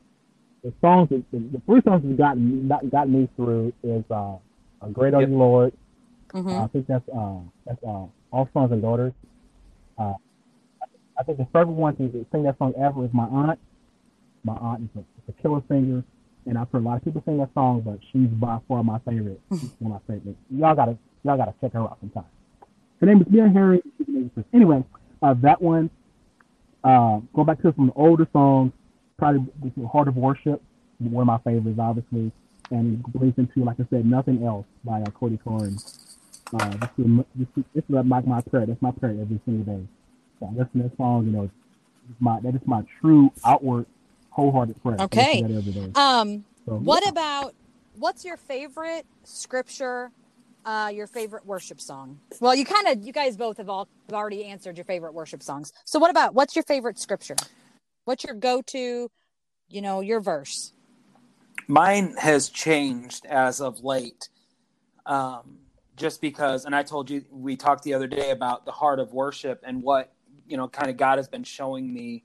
the 0.64 0.74
songs, 0.82 1.10
that, 1.10 1.24
the, 1.32 1.40
the 1.40 1.62
three 1.66 1.82
songs 1.82 2.04
that 2.04 2.18
got 2.18 2.38
got, 2.68 2.90
got 2.92 3.10
me 3.10 3.28
through 3.36 3.74
is 3.84 4.04
uh, 4.10 4.36
"A 4.84 4.90
Great 4.90 5.14
Are 5.14 5.22
Yep. 5.22 5.30
You 5.30 5.38
Lord." 5.38 5.74
hmm 6.32 6.50
I 6.50 6.68
think 6.68 6.88
that's 6.88 7.08
uh, 7.10 7.40
that's 7.66 7.84
uh, 7.84 8.06
All 8.32 8.50
Sons 8.54 8.72
and 8.72 8.82
Daughters. 8.82 9.14
Uh, 9.98 10.14
I 11.18 11.24
think 11.24 11.38
the 11.38 11.46
favorite 11.46 11.68
one 11.68 11.96
to 11.98 12.26
sing 12.32 12.44
that 12.44 12.58
song 12.58 12.74
ever 12.80 13.06
is 13.06 13.12
my 13.14 13.26
aunt. 13.26 13.60
My 14.44 14.56
aunt 14.56 14.84
is 14.84 14.90
a, 15.02 15.32
a 15.32 15.42
killer 15.42 15.62
singer, 15.68 16.04
and 16.48 16.58
I've 16.58 16.70
heard 16.72 16.82
a 16.82 16.86
lot 16.86 16.98
of 16.98 17.04
people 17.04 17.22
sing 17.26 17.38
that 17.38 17.54
song, 17.54 17.82
but 17.82 18.00
she's 18.12 18.28
by 18.30 18.58
far 18.68 18.84
my 18.84 19.00
favorite. 19.00 19.40
She's 19.52 19.70
one 19.80 19.94
of 19.94 20.02
my 20.08 20.14
favorites. 20.16 20.40
Y'all 20.50 20.76
gotta 20.76 20.98
y'all 21.24 21.38
gotta 21.38 21.54
check 21.62 21.74
her 21.74 21.80
out 21.82 21.98
sometime. 22.02 22.26
Her 23.00 23.06
name 23.08 23.22
is 23.22 23.28
Mia 23.30 23.48
Harry. 23.50 23.82
She's 23.98 24.08
an 24.08 24.26
actress. 24.26 24.46
Anyway, 24.54 24.84
uh, 25.22 25.34
that 25.42 25.62
one. 25.62 25.90
Uh, 26.84 27.20
go 27.34 27.44
back 27.46 27.62
to 27.62 27.74
some 27.78 27.94
older 27.96 28.28
songs. 28.34 28.72
Probably 29.18 29.46
Heart 29.90 30.10
of 30.10 30.18
Worship, 30.18 30.62
one 31.00 31.22
of 31.22 31.28
my 31.28 31.38
favorites, 31.50 31.80
obviously, 31.80 32.32
and 32.72 33.00
it 33.00 33.14
bleeds 33.14 33.38
into, 33.38 33.64
like 33.64 33.80
I 33.80 33.86
said, 33.90 34.06
Nothing 34.06 34.44
Else 34.44 34.66
by 34.84 35.02
uh, 35.02 35.06
Cody 35.12 35.40
Carnes. 35.44 36.18
Uh, 36.54 36.70
this 36.70 36.90
is, 36.98 37.06
this 37.36 37.48
is, 37.58 37.64
this 37.74 37.84
is 37.84 38.06
like 38.06 38.28
my 38.28 38.42
prayer. 38.42 38.66
That's 38.66 38.82
my 38.82 38.92
prayer 38.92 39.16
every 39.20 39.40
single 39.46 39.76
day. 39.76 39.88
So 40.40 40.48
I 40.48 40.50
listen 40.52 40.82
to 40.82 40.90
that 40.90 40.98
song, 40.98 41.26
you 41.26 41.32
know, 41.32 41.50
my 42.20 42.40
that 42.42 42.56
is 42.56 42.62
my 42.66 42.84
true 43.00 43.32
outward, 43.46 43.86
wholehearted 44.30 44.82
prayer. 44.82 44.98
Okay. 45.00 45.42
that 45.42 45.52
every 45.52 45.72
day. 45.72 45.92
Um, 45.96 46.46
So, 46.66 46.76
what 46.76 47.08
about 47.08 47.54
what's 47.98 48.26
your 48.26 48.38
favorite 48.38 49.06
scripture? 49.24 50.12
Uh, 50.66 50.90
your 50.94 51.08
favorite 51.08 51.46
worship 51.46 51.82
song? 51.82 52.20
Well, 52.40 52.56
you 52.56 52.64
kind 52.64 52.88
of, 52.88 53.06
you 53.06 53.12
guys 53.12 53.36
both 53.36 53.58
have 53.58 53.70
all 53.70 53.90
have 54.10 54.16
already 54.18 54.46
answered 54.46 54.78
your 54.78 54.86
favorite 54.86 55.14
worship 55.14 55.44
songs. 55.44 55.74
So, 55.84 56.00
what 56.00 56.10
about 56.10 56.34
what's 56.34 56.56
your 56.56 56.64
favorite 56.64 56.98
scripture? 57.00 57.36
What's 58.06 58.24
your 58.24 58.34
go-to? 58.34 59.12
You 59.70 59.82
know, 59.82 60.00
your 60.02 60.22
verse. 60.22 60.72
Mine 61.68 62.16
has 62.18 62.50
changed 62.50 63.26
as 63.26 63.62
of 63.62 63.84
late 63.84 64.30
um, 65.06 65.58
just 65.96 66.22
because 66.22 66.66
and 66.66 66.76
i 66.76 66.84
told 66.84 67.10
you 67.10 67.24
we 67.32 67.56
talked 67.56 67.84
the 67.84 67.94
other 67.94 68.08
day 68.08 68.32
about 68.32 68.66
the 68.66 68.72
heart 68.72 69.00
of 69.00 69.14
worship 69.14 69.62
and 69.66 69.82
what 69.82 70.14
you 70.48 70.58
know 70.58 70.68
kind 70.68 70.90
of 70.90 70.98
god 70.98 71.18
has 71.18 71.28
been 71.28 71.44
showing 71.44 71.94
me 71.94 72.24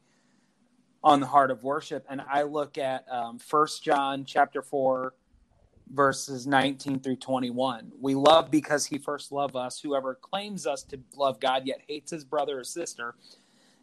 on 1.05 1.21
the 1.21 1.27
heart 1.27 1.51
of 1.51 1.63
worship. 1.63 2.05
And 2.09 2.21
i 2.21 2.43
look 2.43 2.79
at 2.79 3.05
um, 3.11 3.39
john 3.83 4.25
chapter 4.25 4.63
4 4.63 5.15
verses 5.91 6.47
19 6.47 7.01
through 7.01 7.17
21 7.17 7.93
we 8.01 8.15
love 8.15 8.51
because 8.51 8.85
he 8.85 8.99
first 8.99 9.33
loved 9.33 9.57
us. 9.57 9.81
Whoever 9.81 10.15
claims 10.15 10.67
us 10.67 10.83
to 10.85 11.01
love 11.17 11.41
god 11.41 11.67
yet 11.67 11.81
hates 11.87 12.11
his 12.11 12.25
brother 12.25 12.61
or 12.61 12.65
sister 12.65 13.15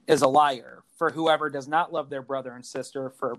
is 0.08 0.22
a 0.22 0.28
liar. 0.28 0.84
For 0.98 1.10
whoever 1.10 1.50
does 1.50 1.68
not 1.68 1.92
love 1.92 2.10
their 2.10 2.22
brother 2.22 2.54
and 2.54 2.66
sister 2.66 3.10
for 3.10 3.38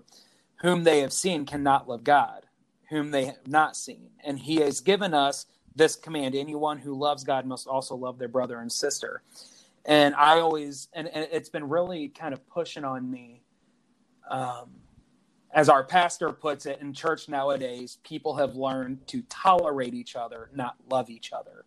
whom 0.57 0.83
they 0.83 0.99
have 0.99 1.13
seen 1.13 1.45
cannot 1.45 1.87
love 1.87 2.03
God, 2.03 2.45
whom 2.89 3.11
they 3.11 3.25
have 3.25 3.47
not 3.47 3.75
seen. 3.75 4.09
And 4.23 4.39
he 4.39 4.57
has 4.57 4.81
given 4.81 5.13
us 5.13 5.45
this 5.75 5.95
command 5.95 6.35
anyone 6.35 6.79
who 6.79 6.93
loves 6.93 7.23
God 7.23 7.45
must 7.45 7.67
also 7.67 7.95
love 7.95 8.17
their 8.17 8.27
brother 8.27 8.59
and 8.59 8.71
sister. 8.71 9.21
And 9.85 10.15
I 10.15 10.39
always, 10.39 10.89
and, 10.93 11.07
and 11.07 11.27
it's 11.31 11.49
been 11.49 11.69
really 11.69 12.09
kind 12.09 12.33
of 12.33 12.47
pushing 12.49 12.83
on 12.83 13.09
me 13.09 13.41
um, 14.29 14.69
as 15.51 15.69
our 15.69 15.83
pastor 15.83 16.31
puts 16.31 16.65
it 16.65 16.79
in 16.81 16.93
church 16.93 17.29
nowadays, 17.29 17.97
people 18.03 18.35
have 18.35 18.55
learned 18.55 19.07
to 19.07 19.21
tolerate 19.23 19.93
each 19.93 20.15
other, 20.15 20.49
not 20.53 20.75
love 20.89 21.09
each 21.09 21.31
other. 21.31 21.65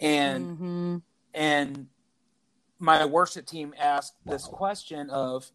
And 0.00 0.46
mm-hmm. 0.46 0.96
and 1.34 1.86
my 2.78 3.04
worship 3.04 3.46
team 3.46 3.74
asked 3.78 4.14
this 4.24 4.44
question 4.44 5.10
of 5.10 5.50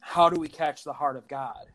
how 0.00 0.28
do 0.28 0.40
we 0.40 0.48
catch 0.48 0.84
the 0.84 0.92
heart 0.92 1.16
of 1.16 1.28
God? 1.28 1.66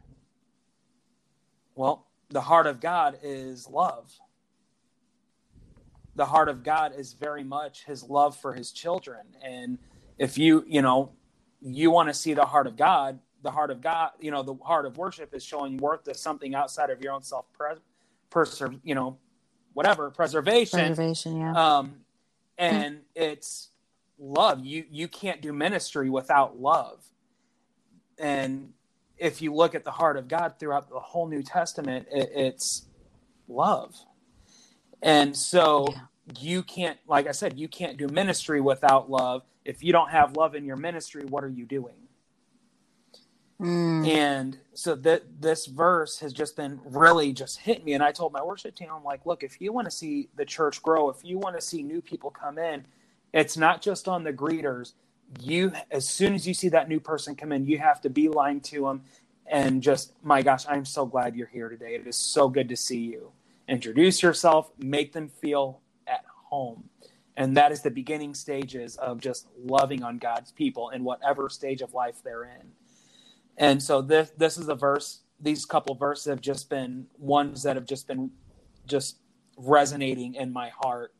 Well, 1.76 2.08
the 2.30 2.41
heart 2.41 2.68
of 2.68 2.80
God 2.80 3.20
is 3.24 3.70
love. 3.70 4.12
The 6.16 6.26
heart 6.26 6.50
of 6.50 6.64
God 6.64 6.94
is 6.95 7.14
very 7.14 7.44
much 7.44 7.86
his 7.86 8.04
love 8.04 8.38
for 8.38 8.54
his 8.54 8.72
children. 8.72 9.22
And 9.44 9.80
if 10.18 10.38
you, 10.38 10.64
you 10.68 10.82
know, 10.82 11.12
you 11.62 11.90
want 11.91 12.10
to 12.10 12.14
see 12.14 12.34
the 12.34 12.45
heart 12.45 12.68
of 12.68 12.76
God, 12.76 13.20
the 13.41 13.52
heart 13.52 13.72
of 13.72 13.82
God, 13.82 14.12
you 14.20 14.32
know, 14.32 14.44
the 14.44 14.56
heart 14.64 14.86
of 14.86 14.98
worship 14.98 15.34
is 15.34 15.44
showing 15.44 15.78
worth 15.78 16.04
to 16.04 16.14
something 16.14 16.56
outside 16.56 16.90
of 16.90 17.02
your 17.02 17.14
own 17.14 17.24
self 17.24 17.45
preserve, 18.30 18.80
you 18.84 18.95
know, 18.95 19.18
whatever, 19.74 20.10
preservation. 20.10 20.80
Preservation, 20.80 21.38
yeah. 21.38 21.52
Um, 21.78 21.95
and 22.58 23.00
it's 23.16 23.70
love. 24.20 24.66
You 24.66 24.86
you 24.90 25.08
can't 25.08 25.41
do 25.41 25.52
ministry 25.54 26.10
without 26.10 26.60
love. 26.60 27.04
And 28.19 28.73
if 29.18 29.41
you 29.41 29.53
look 29.53 29.76
at 29.76 29.84
the 29.84 29.91
heart 29.91 30.18
of 30.18 30.27
God 30.27 30.56
throughout 30.60 30.90
the 30.90 30.99
whole 30.99 31.27
New 31.27 31.44
Testament, 31.44 32.07
it, 32.11 32.30
it's 32.35 32.85
love. 33.48 33.95
And 35.02 35.35
so 35.35 35.88
yeah. 35.90 35.99
you 36.40 36.64
can't, 36.64 36.98
like 37.07 37.27
I 37.27 37.31
said, 37.31 37.60
you 37.60 37.68
can't 37.68 37.98
do 37.98 38.07
ministry 38.07 38.61
without 38.61 39.10
love. 39.10 39.44
If 39.65 39.84
you 39.84 39.91
don't 39.91 40.10
have 40.10 40.35
love 40.35 40.56
in 40.56 40.65
your 40.65 40.76
ministry, 40.76 41.23
what 41.26 41.44
are 41.44 41.49
you 41.49 41.65
doing? 41.65 41.95
Mm. 43.61 44.07
And 44.07 44.57
so 44.73 44.95
that 44.95 45.41
this 45.41 45.68
verse 45.68 46.19
has 46.19 46.34
just 46.34 46.56
been 46.57 46.81
really 46.84 47.31
just 47.31 47.60
hit 47.60 47.85
me. 47.85 47.94
And 47.94 48.03
I 48.03 48.11
told 48.11 48.34
my 48.34 48.44
worship 48.44 48.76
team, 48.76 48.90
I'm 48.94 49.03
like, 49.03 49.26
look, 49.26 49.44
if 49.44 49.61
you 49.61 49.72
want 49.72 49.85
to 49.85 49.91
see 49.91 50.30
the 50.35 50.45
church 50.45 50.81
grow, 50.81 51.10
if 51.10 51.23
you 51.23 51.38
want 51.38 51.56
to 51.56 51.61
see 51.61 51.84
new 51.84 52.02
people 52.02 52.30
come 52.30 52.57
in, 52.57 52.85
it's 53.34 53.56
not 53.56 53.81
just 53.81 54.07
on 54.07 54.23
the 54.23 54.34
greeters. 54.34 54.94
You, 55.39 55.73
as 55.91 56.07
soon 56.07 56.34
as 56.34 56.47
you 56.47 56.53
see 56.53 56.69
that 56.69 56.89
new 56.89 56.99
person 56.99 57.35
come 57.35 57.51
in, 57.51 57.65
you 57.65 57.80
have 57.80 58.01
to 58.01 58.10
be 58.10 58.30
lying 58.30 58.61
to 58.61 58.81
them 58.81 59.03
and 59.45 59.81
just, 59.81 60.14
my 60.23 60.41
gosh, 60.41 60.65
I'm 60.68 60.85
so 60.85 61.05
glad 61.05 61.35
you're 61.35 61.47
here 61.47 61.69
today. 61.69 61.95
It 61.95 62.07
is 62.07 62.15
so 62.15 62.49
good 62.49 62.69
to 62.69 62.76
see 62.76 62.99
you. 62.99 63.31
Introduce 63.68 64.22
yourself, 64.23 64.72
make 64.77 65.14
them 65.14 65.30
feel 65.30 65.81
at 66.07 66.23
home. 66.49 66.89
And 67.35 67.57
that 67.57 67.72
is 67.72 67.81
the 67.81 67.91
beginning 67.91 68.35
stages 68.35 68.95
of 68.97 69.19
just 69.19 69.47
loving 69.57 70.03
on 70.03 70.18
God's 70.18 70.51
people 70.51 70.89
in 70.89 71.03
whatever 71.03 71.49
stage 71.49 71.81
of 71.81 71.93
life 71.93 72.22
they're 72.23 72.43
in. 72.43 72.72
And 73.57 73.81
so 73.81 74.01
this 74.01 74.31
this 74.38 74.57
is 74.57 74.69
a 74.69 74.76
verse. 74.76 75.22
These 75.39 75.65
couple 75.65 75.95
verses 75.95 76.26
have 76.26 76.41
just 76.41 76.69
been 76.69 77.07
ones 77.18 77.64
that 77.64 77.76
have 77.76 77.85
just 77.85 78.07
been 78.07 78.31
just 78.88 79.18
resonating 79.57 80.35
in 80.35 80.53
my 80.53 80.69
heart, 80.69 81.14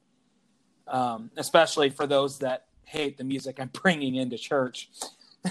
um, 0.88 1.32
especially 1.36 1.90
for 1.90 2.08
those 2.08 2.40
that 2.40 2.68
hate 2.86 3.18
the 3.18 3.24
music 3.24 3.60
I'm 3.60 3.70
bringing 3.74 4.16
into 4.16 4.38
church. 4.38 4.90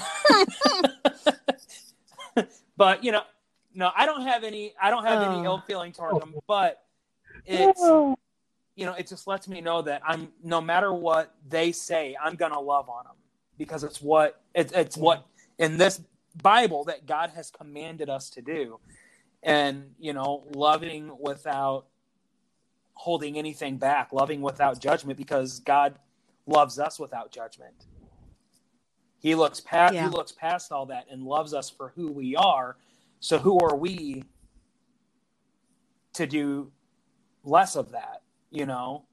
but 2.77 3.05
you 3.05 3.13
know, 3.13 3.23
no, 3.75 3.91
I 3.97 4.07
don't 4.07 4.23
have 4.23 4.45
any. 4.45 4.75
I 4.81 4.91
don't 4.91 5.05
have 5.05 5.23
any 5.23 5.45
ill 5.45 5.61
oh. 5.63 5.67
feeling 5.67 5.93
toward 5.93 6.21
them. 6.21 6.35
But 6.47 6.83
it's 7.45 7.81
you 7.81 8.87
know, 8.87 8.95
it 8.95 9.07
just 9.07 9.27
lets 9.27 9.49
me 9.49 9.61
know 9.61 9.83
that 9.83 10.03
I'm 10.07 10.29
no 10.43 10.61
matter 10.61 10.93
what 10.93 11.35
they 11.49 11.73
say, 11.73 12.17
I'm 12.23 12.37
gonna 12.37 12.61
love 12.61 12.89
on 12.89 13.05
them 13.05 13.17
because 13.59 13.85
it's 13.85 14.01
what 14.01 14.41
it's 14.55 14.73
it's 14.73 14.97
what 14.97 15.27
in 15.59 15.77
this 15.77 16.01
Bible 16.41 16.85
that 16.85 17.07
God 17.07 17.31
has 17.31 17.51
commanded 17.51 18.09
us 18.09 18.31
to 18.31 18.43
do. 18.43 18.79
And, 19.43 19.95
you 19.99 20.13
know, 20.13 20.45
loving 20.55 21.11
without 21.21 21.87
holding 22.95 23.37
anything 23.37 23.77
back, 23.77 24.13
loving 24.13 24.41
without 24.41 24.81
judgment 24.81 25.19
because 25.19 25.61
God 25.61 25.99
loves 26.47 26.79
us 26.79 26.99
without 26.99 27.31
judgment. 27.31 27.87
He 29.19 29.35
looks 29.35 29.61
past 29.61 29.95
yeah. 29.95 30.03
he 30.03 30.09
looks 30.09 30.33
past 30.33 30.73
all 30.73 30.87
that 30.87 31.07
and 31.11 31.23
loves 31.23 31.55
us 31.55 31.71
for 31.71 31.93
who 31.95 32.11
we 32.11 32.35
are. 32.35 32.77
So 33.21 33.39
who 33.39 33.59
are 33.61 33.77
we 33.77 34.25
to 36.15 36.27
do 36.27 36.73
less 37.45 37.77
of 37.77 37.93
that, 37.93 38.23
you 38.51 38.67
know? 38.67 39.05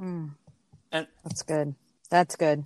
Mm. 0.00 0.30
And 0.90 1.06
that's 1.22 1.42
good. 1.42 1.74
That's 2.10 2.34
good. 2.34 2.64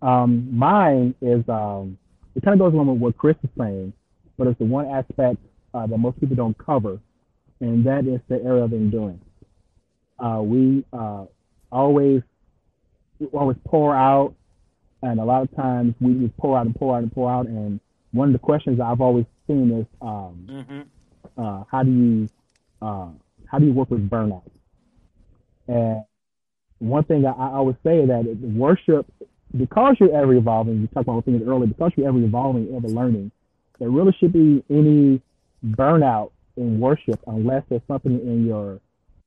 Um, 0.00 0.56
mine 0.56 1.14
is 1.22 1.42
um, 1.48 1.96
it 2.34 2.44
kind 2.44 2.52
of 2.52 2.64
goes 2.64 2.74
along 2.74 2.88
with 2.88 2.98
what 2.98 3.16
Chris 3.16 3.36
is 3.42 3.50
saying, 3.58 3.92
but 4.36 4.46
it's 4.46 4.58
the 4.58 4.64
one 4.64 4.86
aspect 4.86 5.38
uh, 5.74 5.86
that 5.86 5.98
most 5.98 6.18
people 6.20 6.36
don't 6.36 6.56
cover, 6.56 6.98
and 7.60 7.84
that 7.84 8.06
is 8.06 8.20
the 8.28 8.42
area 8.42 8.64
of 8.64 8.72
endurance. 8.72 9.22
Uh, 10.18 10.40
we 10.42 10.84
uh, 10.92 11.24
always 11.70 12.22
we 13.18 13.26
always 13.28 13.56
pour 13.66 13.94
out, 13.94 14.34
and 15.02 15.20
a 15.20 15.24
lot 15.24 15.42
of 15.42 15.54
times 15.56 15.94
we 16.00 16.14
just 16.14 16.36
pour 16.36 16.56
out 16.56 16.66
and 16.66 16.74
pour 16.74 16.96
out 16.96 17.02
and 17.02 17.12
pour 17.12 17.30
out. 17.30 17.46
And 17.46 17.80
one 18.12 18.28
of 18.28 18.32
the 18.32 18.38
questions 18.38 18.80
I've 18.80 19.00
always 19.00 19.26
seen 19.46 19.72
is, 19.80 19.86
um, 20.00 20.46
mm-hmm. 20.48 20.80
Uh, 21.36 21.64
how 21.68 21.82
do 21.82 21.90
you 21.90 22.28
uh, 22.80 23.08
how 23.46 23.58
do 23.58 23.66
you 23.66 23.72
work 23.72 23.90
with 23.90 24.08
burnout? 24.08 24.42
And 25.66 26.04
one 26.78 27.02
thing 27.04 27.26
I, 27.26 27.30
I 27.30 27.52
always 27.54 27.76
say 27.82 28.06
that 28.06 28.24
worship 28.54 29.06
because 29.56 29.96
you're 29.98 30.14
ever 30.14 30.34
evolving, 30.34 30.80
you 30.80 30.86
talked 30.88 31.08
about 31.08 31.24
things 31.24 31.42
earlier, 31.46 31.66
because 31.66 31.92
you're 31.96 32.08
ever 32.08 32.18
evolving, 32.18 32.74
ever 32.76 32.88
learning, 32.88 33.30
there 33.78 33.88
really 33.90 34.14
should 34.18 34.32
be 34.32 34.62
any 34.70 35.20
burnout 35.64 36.30
in 36.56 36.78
worship 36.78 37.20
unless 37.26 37.62
there's 37.68 37.82
something 37.88 38.20
in 38.20 38.46
your 38.46 38.80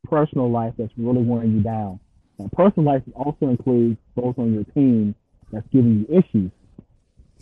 personal 0.09 0.49
life 0.49 0.73
that's 0.77 0.91
really 0.97 1.23
wearing 1.23 1.53
you 1.53 1.61
down. 1.61 1.99
And 2.39 2.51
personal 2.51 2.85
life 2.85 3.01
also 3.15 3.47
includes 3.49 3.97
those 4.15 4.35
on 4.37 4.53
your 4.53 4.63
team 4.65 5.15
that's 5.51 5.67
giving 5.71 6.05
you 6.07 6.17
issues. 6.17 6.51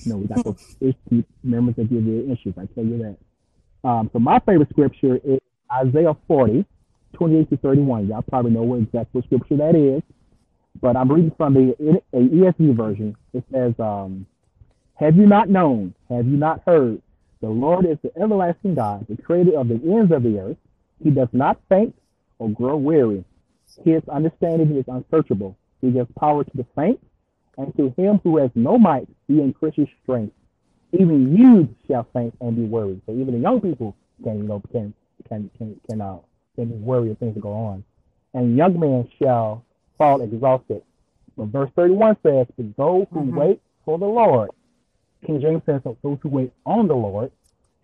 You 0.04 0.12
know, 0.12 0.18
we 0.18 0.28
got 0.28 0.44
those 0.44 0.76
issues, 0.82 1.26
members 1.44 1.76
that 1.76 1.90
give 1.90 2.06
you 2.06 2.32
issues. 2.32 2.54
I 2.58 2.66
tell 2.74 2.86
you 2.86 2.98
that. 3.84 3.88
Um, 3.88 4.10
so 4.14 4.20
my 4.20 4.40
favorite 4.40 4.70
scripture 4.70 5.18
is 5.24 5.40
Isaiah 5.72 6.16
40, 6.28 6.66
28 7.14 7.50
to 7.50 7.58
31. 7.58 8.08
Y'all 8.08 8.22
probably 8.24 8.52
know 8.52 8.64
what 8.64 8.80
exact 8.80 9.14
what 9.14 9.26
scripture 9.26 9.58
that 9.58 9.76
is 9.76 10.02
but 10.82 10.96
I'm 10.96 11.12
reading 11.12 11.32
from 11.38 11.54
the 11.54 12.02
ESV 12.14 12.76
version. 12.76 13.16
It 13.34 13.44
says, 13.52 13.74
um, 13.80 14.26
Have 14.96 15.16
you 15.16 15.26
not 15.26 15.50
known? 15.50 15.94
Have 16.10 16.28
you 16.28 16.38
not 16.38 16.62
heard? 16.66 17.02
The 17.42 17.50
Lord 17.50 17.86
is 17.86 17.98
the 18.02 18.12
everlasting 18.22 18.76
God, 18.76 19.06
the 19.10 19.22
creator 19.22 19.58
of 19.60 19.68
the 19.68 19.76
ends 19.76 20.12
of 20.12 20.24
the 20.24 20.40
earth. 20.40 20.58
He 21.04 21.10
does 21.10 21.28
not 21.34 21.60
faint 21.70 21.96
or 22.40 22.50
grow 22.50 22.78
weary. 22.78 23.24
His 23.84 24.02
understanding 24.10 24.76
is 24.76 24.86
unsearchable. 24.88 25.58
He 25.82 25.92
gives 25.92 26.10
power 26.18 26.44
to 26.44 26.58
the 26.58 26.66
faint, 26.76 27.00
and 27.58 27.76
to 27.78 27.94
him 27.98 28.20
who 28.24 28.38
has 28.38 28.52
no 28.56 28.78
might, 28.78 29.08
he 29.28 29.42
increases 29.42 29.88
strength. 30.04 30.34
Even 30.94 31.36
youths 31.36 31.74
shall 31.88 32.08
faint 32.14 32.36
and 32.42 32.56
be 32.56 32.64
worried. 32.64 33.02
So 33.06 33.14
even 33.14 33.34
the 33.34 33.40
young 33.40 33.60
people 33.60 33.96
can, 34.24 34.38
you 34.38 34.44
know, 34.44 34.62
can 34.72 34.94
can 35.28 35.50
can 35.58 35.80
can 35.90 36.02
uh, 36.02 36.18
can 36.56 36.66
be 36.70 36.76
worried 36.76 37.12
of 37.12 37.18
things 37.18 37.38
go 37.40 37.52
on. 37.52 37.84
And 38.34 38.56
young 38.56 38.80
men 38.80 39.10
shall 39.22 39.64
fall 39.98 40.22
exhausted. 40.22 40.84
But 41.38 41.48
verse 41.48 41.70
31 41.76 42.18
says, 42.24 42.48
But 42.56 42.78
those 42.78 43.08
who 43.12 43.22
mm-hmm. 43.22 43.38
wait 43.38 43.62
for 43.84 43.98
the 43.98 44.06
Lord, 44.06 44.52
King 45.26 45.42
James 45.42 45.62
says, 45.66 45.82
Those 45.84 46.18
who 46.22 46.30
wait 46.30 46.54
on 46.66 46.88
the 46.88 46.96
Lord 46.96 47.32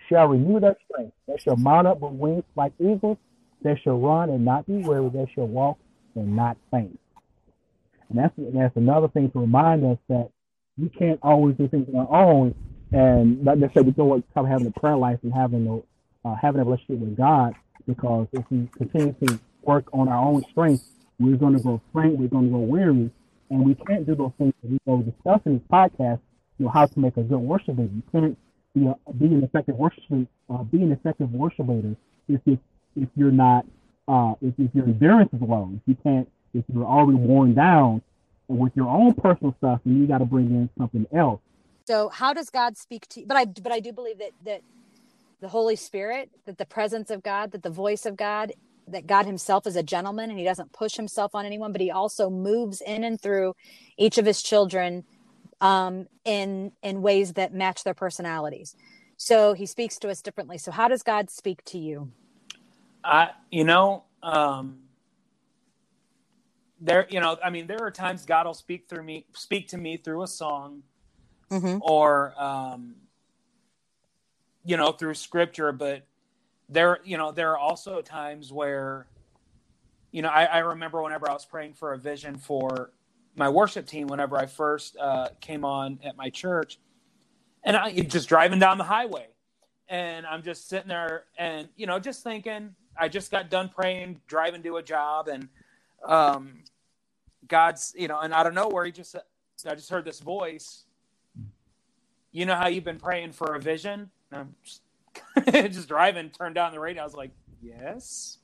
shall 0.09 0.27
renew 0.27 0.59
their 0.59 0.76
strength. 0.89 1.13
They 1.27 1.38
shall 1.38 1.55
mount 1.55 1.88
up 1.88 1.99
with 1.99 2.13
wings 2.13 2.43
like 2.55 2.73
eagles. 2.80 3.18
They 3.63 3.80
shall 3.84 3.99
run 3.99 4.30
and 4.30 4.43
not 4.43 4.65
be 4.65 4.77
weary. 4.77 5.09
They 5.09 5.30
shall 5.34 5.47
walk 5.47 5.77
and 6.15 6.35
not 6.35 6.57
faint. 6.72 6.99
And 8.09 8.19
that's, 8.19 8.34
that's 8.38 8.76
another 8.76 9.07
thing 9.07 9.31
to 9.31 9.39
remind 9.39 9.85
us 9.85 9.97
that 10.09 10.30
we 10.77 10.89
can't 10.89 11.19
always 11.23 11.55
do 11.55 11.68
things 11.68 11.88
on 11.93 12.07
our 12.07 12.23
own. 12.26 12.55
And 12.91 13.43
not 13.43 13.57
necessarily 13.57 13.93
we 13.95 14.03
what 14.03 14.23
come 14.34 14.45
having 14.45 14.68
a 14.68 14.80
prayer 14.80 14.97
life 14.97 15.19
and 15.23 15.34
having 15.34 15.68
a, 15.68 16.27
uh, 16.27 16.35
having 16.41 16.59
a 16.59 16.65
relationship 16.65 16.99
with 16.99 17.15
God, 17.15 17.53
because 17.88 18.27
if 18.34 18.43
we 18.51 18.69
continue 18.77 19.15
to 19.26 19.39
work 19.61 19.85
on 19.93 20.09
our 20.09 20.23
own 20.23 20.43
strength, 20.51 20.84
we're 21.19 21.38
going 21.38 21.55
to 21.55 21.63
go 21.63 21.81
faint. 21.93 22.18
We're 22.18 22.27
going 22.27 22.47
to 22.47 22.51
go 22.51 22.59
weary. 22.59 23.09
And 23.49 23.65
we 23.65 23.76
can't 23.76 24.05
do 24.05 24.15
those 24.15 24.31
things 24.38 24.53
that 24.61 24.72
we 24.72 24.80
go 24.85 25.01
discussing 25.01 25.53
in 25.53 25.57
this 25.59 25.68
podcast, 25.72 26.19
you 26.62 26.68
know, 26.68 26.72
how 26.72 26.86
to 26.86 27.00
make 27.00 27.18
a 27.18 27.24
good 27.24 27.40
worship 27.40 27.70
leader. 27.70 27.90
You 27.92 28.04
can't 28.12 28.38
be, 28.76 28.86
a, 28.86 29.14
be 29.14 29.26
an 29.26 29.44
effective 29.44 29.76
worship 29.76 30.04
uh, 30.12 30.58
be 30.64 30.84
an 30.84 30.92
effective 30.92 31.32
worship 31.32 31.68
leader 31.68 31.96
if, 32.30 32.40
if, 32.46 32.60
if 32.96 33.10
you're 33.16 33.32
not, 33.32 33.66
uh, 34.08 34.36
if, 34.44 34.54
if 34.60 34.70
your 34.76 34.86
endurance 34.86 35.32
is 35.34 35.42
low. 35.42 35.72
If 35.74 35.82
you 35.88 35.98
can't, 36.04 36.30
if 36.54 36.64
you're 36.72 36.86
already 36.86 37.18
worn 37.18 37.56
down 37.56 38.04
with 38.48 38.74
your 38.76 38.90
own 38.90 39.16
personal 39.16 39.56
stuff, 39.58 39.80
and 39.86 40.00
you 40.00 40.06
got 40.06 40.20
to 40.20 40.26
bring 40.26 40.52
in 40.52 40.70
something 40.78 41.08
else. 41.16 41.42
So 41.88 42.10
how 42.10 42.32
does 42.32 42.52
God 42.52 42.78
speak 42.78 43.08
to 43.10 43.22
you? 43.22 43.26
But 43.26 43.38
I, 43.38 43.46
but 43.46 43.72
I 43.72 43.80
do 43.80 43.92
believe 43.92 44.20
that, 44.20 44.32
that 44.46 44.62
the 45.40 45.48
Holy 45.48 45.76
Spirit, 45.76 46.30
that 46.46 46.60
the 46.60 46.66
presence 46.68 47.10
of 47.10 47.24
God, 47.24 47.54
that 47.54 47.64
the 47.64 47.72
voice 47.72 48.06
of 48.06 48.16
God 48.16 48.54
that 48.88 49.08
God 49.08 49.26
himself 49.26 49.66
is 49.68 49.76
a 49.76 49.84
gentleman 49.84 50.30
and 50.30 50.38
he 50.38 50.44
doesn't 50.44 50.74
push 50.74 50.96
himself 50.96 51.34
on 51.34 51.46
anyone, 51.46 51.72
but 51.72 51.82
he 51.82 51.92
also 51.92 52.30
moves 52.30 52.82
in 52.82 53.04
and 53.04 53.22
through 53.22 53.54
each 53.96 54.18
of 54.18 54.26
his 54.26 54.42
children 54.42 55.06
um, 55.62 56.08
in 56.26 56.74
in 56.84 57.02
ways 57.02 57.34
that 57.34 57.54
match 57.54 57.84
their 57.84 57.94
personalities. 57.94 58.76
So 59.16 59.54
he 59.54 59.68
speaks 59.68 60.00
to 60.00 60.10
us 60.10 60.22
differently. 60.22 60.58
So 60.58 60.72
how 60.72 60.88
does 60.88 61.04
God 61.04 61.30
speak 61.30 61.64
to 61.66 61.78
you? 61.78 62.12
I, 63.04 63.30
you 63.52 63.64
know, 63.64 64.04
um, 64.24 64.80
there, 66.80 67.06
you 67.10 67.20
know, 67.20 67.38
I 67.44 67.52
mean, 67.52 67.68
there 67.68 67.80
are 67.82 67.92
times 67.92 68.26
God 68.26 68.48
will 68.48 68.56
speak 68.56 68.90
through 68.90 69.04
me, 69.04 69.26
speak 69.34 69.68
to 69.70 69.78
me 69.78 69.98
through 69.98 70.24
a 70.24 70.28
song, 70.28 70.82
mm-hmm. 71.52 71.78
or, 71.82 72.34
um, 72.42 72.96
you 74.66 74.76
know, 74.76 74.92
through 74.92 75.14
scripture. 75.14 75.72
But 75.72 76.08
there, 76.68 77.00
you 77.04 77.18
know, 77.18 77.32
there 77.32 77.52
are 77.52 77.58
also 77.60 78.02
times 78.02 78.52
where, 78.52 79.06
you 80.12 80.24
know, 80.24 80.30
I, 80.30 80.46
I 80.46 80.58
remember 80.60 81.02
whenever 81.02 81.30
I 81.30 81.34
was 81.34 81.46
praying 81.46 81.74
for 81.74 81.94
a 81.94 81.98
vision 81.98 82.38
for 82.38 82.92
my 83.36 83.49
worship 83.49 83.88
team, 83.88 84.08
whenever 84.08 84.38
I 84.38 84.45
first 84.45 84.98
uh, 84.98 85.30
came 85.40 85.66
on 85.66 85.99
at 86.03 86.16
my 86.18 86.30
church, 86.30 86.80
and 87.64 87.76
I 87.78 87.91
just 88.02 88.30
driving 88.30 88.60
down 88.60 88.78
the 88.78 88.84
highway, 88.84 89.28
and 89.88 90.26
I'm 90.26 90.44
just 90.44 90.68
sitting 90.70 90.90
there, 90.90 91.24
and 91.38 91.68
you 91.76 91.86
know, 91.88 91.99
just 91.99 92.24
thinking. 92.24 92.76
I 92.98 93.08
just 93.08 93.32
got 93.32 93.49
done 93.49 93.70
praying, 93.70 94.20
driving 94.28 94.62
to 94.64 94.76
a 94.78 94.84
job, 94.84 95.30
and 95.30 95.48
um, 96.06 96.64
God's, 97.48 97.94
you 97.98 98.08
know, 98.08 98.20
and 98.20 98.34
out 98.34 98.48
of 98.48 98.53
nowhere, 98.53 98.86
he 98.86 98.91
just, 98.91 99.16
I 99.66 99.76
just 99.76 99.90
heard 99.90 100.06
this 100.06 100.20
voice. 100.20 100.86
You 102.32 102.45
know 102.45 102.56
how 102.56 102.68
you've 102.68 102.84
been 102.84 102.99
praying 102.99 103.34
for 103.34 103.56
a 103.56 103.60
vision? 103.60 104.10
And 104.32 104.41
I'm 104.41 104.56
just, 104.64 104.82
just 105.74 105.88
driving, 105.88 106.30
turned 106.30 106.56
down 106.56 106.72
the 106.72 106.80
radio. 106.80 107.02
I 107.02 107.06
was 107.06 107.14
like, 107.14 107.32
yes. 107.62 108.38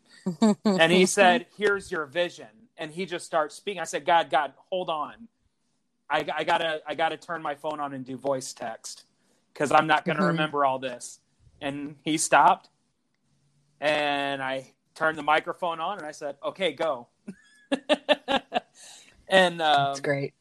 and 0.64 0.92
he 0.92 1.06
said, 1.06 1.46
here's 1.56 1.90
your 1.90 2.06
vision. 2.06 2.46
And 2.82 2.90
he 2.90 3.06
just 3.06 3.24
starts 3.24 3.54
speaking. 3.54 3.80
I 3.80 3.84
said, 3.84 4.04
God, 4.04 4.28
God, 4.28 4.54
hold 4.68 4.90
on. 4.90 5.28
I, 6.10 6.26
I 6.36 6.42
gotta, 6.42 6.80
I 6.84 6.96
gotta 6.96 7.16
turn 7.16 7.40
my 7.40 7.54
phone 7.54 7.78
on 7.78 7.94
and 7.94 8.04
do 8.04 8.16
voice 8.16 8.52
text 8.52 9.04
because 9.54 9.70
I'm 9.70 9.86
not 9.86 10.04
gonna 10.04 10.18
mm-hmm. 10.18 10.26
remember 10.26 10.64
all 10.64 10.80
this. 10.80 11.20
And 11.60 11.94
he 12.02 12.18
stopped, 12.18 12.70
and 13.80 14.42
I 14.42 14.72
turned 14.96 15.16
the 15.16 15.22
microphone 15.22 15.78
on, 15.78 15.98
and 15.98 16.06
I 16.08 16.10
said, 16.10 16.34
okay, 16.44 16.72
go. 16.72 17.06
and 19.28 19.62
um, 19.62 19.84
that's 19.86 20.00
great. 20.00 20.34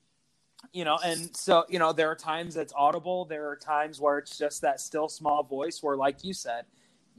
You 0.73 0.83
know, 0.83 0.97
and 1.05 1.37
so 1.37 1.65
you 1.69 1.77
know, 1.77 1.93
there 1.93 2.09
are 2.09 2.15
times 2.15 2.57
it's 2.57 2.73
audible. 2.75 3.25
There 3.25 3.49
are 3.49 3.55
times 3.55 4.01
where 4.01 4.17
it's 4.17 4.35
just 4.35 4.63
that 4.63 4.79
still 4.79 5.09
small 5.09 5.43
voice. 5.43 5.83
Where, 5.83 5.95
like 5.95 6.23
you 6.23 6.33
said, 6.33 6.65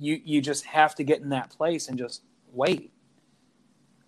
you 0.01 0.21
you 0.25 0.41
just 0.41 0.65
have 0.65 0.97
to 0.97 1.05
get 1.05 1.21
in 1.21 1.29
that 1.29 1.51
place 1.51 1.87
and 1.87 1.97
just 1.97 2.25
wait. 2.53 2.93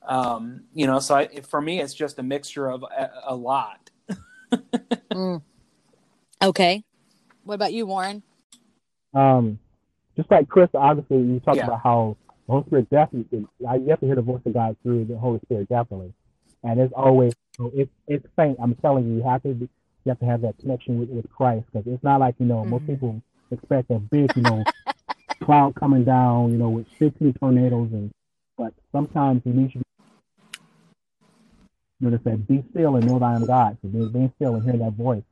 Um, 0.07 0.65
you 0.75 0.87
know, 0.87 0.99
so 0.99 1.15
I, 1.15 1.41
for 1.41 1.61
me, 1.61 1.81
it's 1.81 1.95
just 1.95 2.19
a 2.19 2.23
mixture 2.23 2.69
of 2.69 2.83
a, 2.83 3.11
a 3.27 3.35
lot. 3.35 3.91
mm. 5.11 5.43
Okay. 6.43 6.85
What 7.45 7.55
about 7.55 7.73
you, 7.73 7.87
Warren? 7.87 8.23
Um, 9.15 9.59
just 10.17 10.31
like 10.31 10.49
Chris, 10.49 10.69
obviously, 10.75 11.19
you 11.19 11.41
talked 11.41 11.59
yeah. 11.59 11.65
about 11.65 11.81
how 11.83 12.17
the 12.47 12.53
Holy 12.53 12.67
Spirit 12.67 12.91
definitely, 12.91 13.47
you 13.59 13.89
have 13.89 14.01
to 14.01 14.07
hear 14.07 14.15
the 14.15 14.23
voice 14.23 14.43
of 14.45 14.55
God 14.55 14.77
through 14.83 15.07
the 15.07 15.17
Holy 15.17 15.41
Spirit, 15.47 15.69
definitely. 15.69 16.13
And 16.63 16.81
it's 16.81 16.93
always, 16.95 17.33
so 17.57 17.71
it's, 17.75 17.91
it's 18.07 18.27
faint. 18.37 18.59
I'm 18.61 18.75
telling 18.77 19.09
you, 19.09 19.17
you 19.17 19.23
have 19.23 19.43
to, 19.43 19.55
be, 19.55 19.69
you 20.05 20.11
have 20.11 20.19
to 20.21 20.27
have 20.27 20.43
that 20.43 20.59
connection 20.59 21.01
with, 21.01 21.09
with 21.11 21.31
Christ 21.31 21.67
because 21.73 21.87
it's 21.87 22.03
not 22.03 22.21
like, 22.21 22.35
you 22.39 22.47
know, 22.47 22.57
mm-hmm. 22.57 22.71
most 22.71 22.87
people 22.87 23.23
expect 23.51 23.91
a 23.91 23.99
big, 23.99 24.31
you 24.37 24.43
know, 24.43 24.65
cloud 25.43 25.75
coming 25.75 26.05
down, 26.05 26.53
you 26.53 26.59
know, 26.59 26.71
with 26.71 26.87
16 26.99 27.35
tornadoes. 27.35 27.91
and 27.93 28.11
But 28.57 28.73
sometimes 28.93 29.43
you 29.45 29.53
need 29.53 29.73
to, 29.73 29.83
you 32.01 32.11
know, 32.11 32.17
they 32.17 32.23
said, 32.31 32.47
be 32.47 32.65
still 32.71 32.97
and 32.97 33.07
know 33.07 33.19
that 33.19 33.25
I 33.25 33.35
am 33.35 33.47
God. 33.47 33.77
So 33.83 33.89
being, 33.89 34.09
being 34.09 34.33
still 34.37 34.55
and 34.55 34.65
hear 34.65 34.77
that 34.79 34.93
voice. 34.93 35.23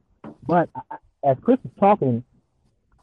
But 0.47 0.69
I, 0.75 0.97
as 1.25 1.37
Chris 1.43 1.59
was 1.63 1.73
talking, 1.79 2.25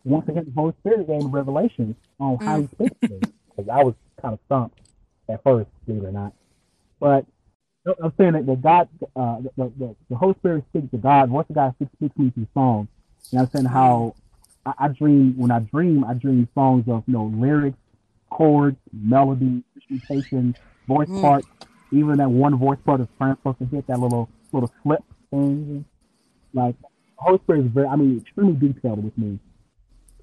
once 0.03 0.27
again, 0.27 0.45
the 0.45 0.51
Holy 0.61 0.73
Spirit 0.79 1.07
gave 1.07 1.19
me 1.19 1.29
revelation 1.29 1.95
on 2.19 2.37
how 2.37 2.57
mm. 2.57 2.61
he 2.61 2.75
speaks 2.75 2.99
to 3.01 3.09
me 3.09 3.19
because 3.49 3.69
I 3.69 3.83
was 3.83 3.95
kind 4.21 4.33
of 4.33 4.39
stumped 4.45 4.79
at 5.27 5.43
first, 5.43 5.69
believe 5.85 6.03
it 6.03 6.07
or 6.07 6.11
not. 6.11 6.33
But 6.99 7.25
I'm 8.01 8.13
saying 8.17 8.33
that 8.33 8.45
the 8.45 8.55
God, 8.55 8.89
uh, 9.15 9.37
the, 9.57 9.71
the, 9.77 9.95
the 10.09 10.15
Holy 10.15 10.33
Spirit 10.35 10.63
speaks 10.69 10.91
to 10.91 10.97
God. 10.97 11.29
Voice 11.29 11.45
of 11.49 11.55
God 11.55 11.73
speaks, 11.75 11.91
speaks 11.93 12.15
to 12.15 12.21
me 12.21 12.31
through 12.31 12.47
songs. 12.53 12.87
And 13.31 13.41
I'm 13.41 13.49
saying 13.51 13.65
how 13.65 14.15
I, 14.65 14.73
I 14.77 14.87
dream 14.89 15.37
when 15.37 15.51
I 15.51 15.59
dream, 15.59 16.03
I 16.03 16.13
dream 16.13 16.47
songs 16.53 16.85
of 16.87 17.03
you 17.07 17.13
know 17.13 17.25
lyrics, 17.35 17.77
chords, 18.29 18.77
melody, 18.93 19.63
instrumentation, 19.75 20.55
voice 20.87 21.09
mm. 21.09 21.21
part. 21.21 21.45
Even 21.91 22.17
that 22.17 22.29
one 22.29 22.57
voice 22.57 22.77
part 22.85 23.01
is 23.01 23.07
supposed 23.17 23.59
to 23.59 23.65
hit 23.65 23.87
that 23.87 23.99
little 23.99 24.29
little 24.51 24.71
flip 24.83 25.03
thing. 25.31 25.85
Like 26.53 26.75
Holy 27.15 27.39
Spirit 27.39 27.65
is 27.65 27.71
very, 27.71 27.87
I 27.87 27.95
mean, 27.95 28.19
extremely 28.19 28.53
detailed 28.53 29.03
with 29.03 29.17
me, 29.17 29.39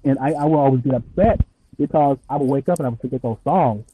and 0.03 0.17
I, 0.19 0.31
I 0.33 0.45
will 0.45 0.59
always 0.59 0.81
get 0.81 0.95
upset 0.95 1.41
because 1.77 2.17
I 2.29 2.37
would 2.37 2.49
wake 2.49 2.69
up 2.69 2.79
and 2.79 2.87
I 2.87 2.89
would 2.89 3.01
forget 3.01 3.21
those 3.21 3.37
songs. 3.43 3.85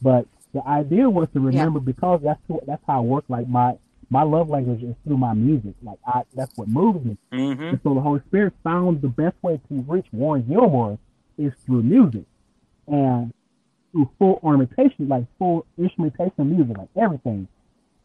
But 0.00 0.26
the 0.54 0.66
idea 0.66 1.10
was 1.10 1.28
to 1.34 1.40
remember 1.40 1.78
yeah. 1.78 1.84
because 1.84 2.20
that's 2.22 2.40
what, 2.46 2.66
that's 2.66 2.82
how 2.86 2.98
I 2.98 3.00
work. 3.00 3.24
Like 3.28 3.48
my 3.48 3.76
my 4.10 4.22
love 4.22 4.48
language 4.48 4.82
is 4.82 4.94
through 5.04 5.18
my 5.18 5.34
music. 5.34 5.74
Like 5.82 5.98
I 6.06 6.22
that's 6.34 6.56
what 6.56 6.68
moves 6.68 7.04
me. 7.04 7.16
Mm-hmm. 7.32 7.62
And 7.62 7.80
so 7.82 7.94
the 7.94 8.00
Holy 8.00 8.20
Spirit 8.28 8.54
found 8.64 9.02
the 9.02 9.08
best 9.08 9.36
way 9.42 9.60
to 9.68 9.74
reach 9.82 10.06
Warren 10.12 10.42
Gilmore 10.42 10.98
is 11.36 11.52
through 11.66 11.82
music 11.82 12.24
and 12.88 13.32
through 13.98 14.10
full 14.18 14.40
ornamentation, 14.44 15.08
like 15.08 15.24
full 15.38 15.66
instrumentation 15.76 16.54
music, 16.54 16.78
like 16.78 16.88
everything. 16.96 17.48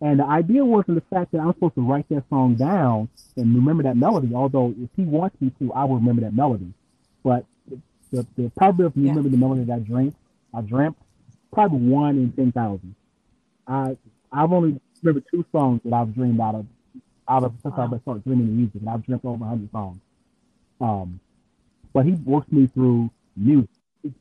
And 0.02 0.20
the 0.20 0.26
idea 0.26 0.66
wasn't 0.66 0.96
the 0.96 1.16
fact 1.16 1.32
that 1.32 1.40
I'm 1.40 1.54
supposed 1.54 1.76
to 1.76 1.82
write 1.82 2.10
that 2.10 2.24
song 2.30 2.56
down 2.56 3.10
and 3.38 3.56
remember 3.56 3.84
that 3.84 3.96
melody. 3.96 4.34
Although 4.34 4.74
if 4.78 4.90
he 4.96 5.04
wants 5.04 5.40
me 5.40 5.52
to, 5.60 5.72
I 5.74 5.84
will 5.86 5.98
remember 5.98 6.24
that 6.24 6.34
melody. 6.34 6.74
But 7.24 7.46
the, 8.12 8.26
the 8.36 8.50
probability 8.58 8.88
of 8.88 8.96
me 8.98 9.04
yeah. 9.04 9.10
remembering 9.12 9.32
the 9.32 9.38
melody 9.38 9.64
that 9.66 9.74
I 9.74 9.80
dreamt, 9.80 10.16
I 10.54 10.62
dreamt, 10.62 10.98
probably 11.52 11.80
one 11.80 12.18
in 12.18 12.32
ten 12.32 12.52
thousand. 12.52 12.96
I 13.68 13.96
I've 14.32 14.52
only 14.52 14.80
remembered 15.04 15.26
two 15.32 15.46
songs 15.52 15.82
that 15.86 15.94
I've 15.94 16.14
dreamed 16.14 16.42
out 16.42 16.56
of 16.56 16.66
out 17.30 17.44
of 17.44 17.54
since 17.62 17.76
wow. 17.78 17.92
I 17.94 18.00
started 18.00 18.24
dreaming 18.24 18.58
music, 18.58 18.82
and 18.82 18.90
I've 18.90 19.06
dreamt 19.06 19.24
over 19.26 19.46
hundred 19.46 19.72
songs. 19.72 20.00
Um, 20.82 21.20
but 21.94 22.06
he 22.06 22.14
works 22.14 22.52
me 22.52 22.68
through 22.68 23.12
music. 23.38 23.70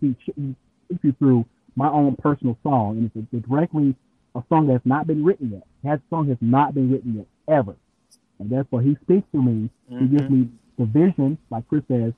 He 0.01 0.15
takes 0.15 0.39
me 0.39 1.13
through 1.19 1.47
my 1.77 1.89
own 1.89 2.17
personal 2.17 2.57
song, 2.63 2.99
and 2.99 3.11
it's, 3.15 3.29
it's 3.33 3.49
directly 3.49 3.95
a 4.35 4.43
song 4.49 4.67
that's 4.67 4.85
not 4.85 5.07
been 5.07 5.25
written 5.25 5.51
yet. 5.51 5.63
That 5.85 6.01
song 6.11 6.29
has 6.29 6.39
not 6.41 6.75
been 6.75 6.91
written 6.91 7.17
yet 7.17 7.27
ever, 7.49 7.77
and 8.39 8.51
therefore 8.51 8.83
he 8.83 8.97
speaks 9.03 9.27
to 9.33 9.43
me. 9.43 9.71
Mm-hmm. 9.91 9.99
He 9.99 10.17
gives 10.17 10.31
me 10.31 10.49
the 10.79 10.85
vision, 10.87 11.39
like 11.51 11.69
Chris 11.69 11.83
says, 11.89 12.13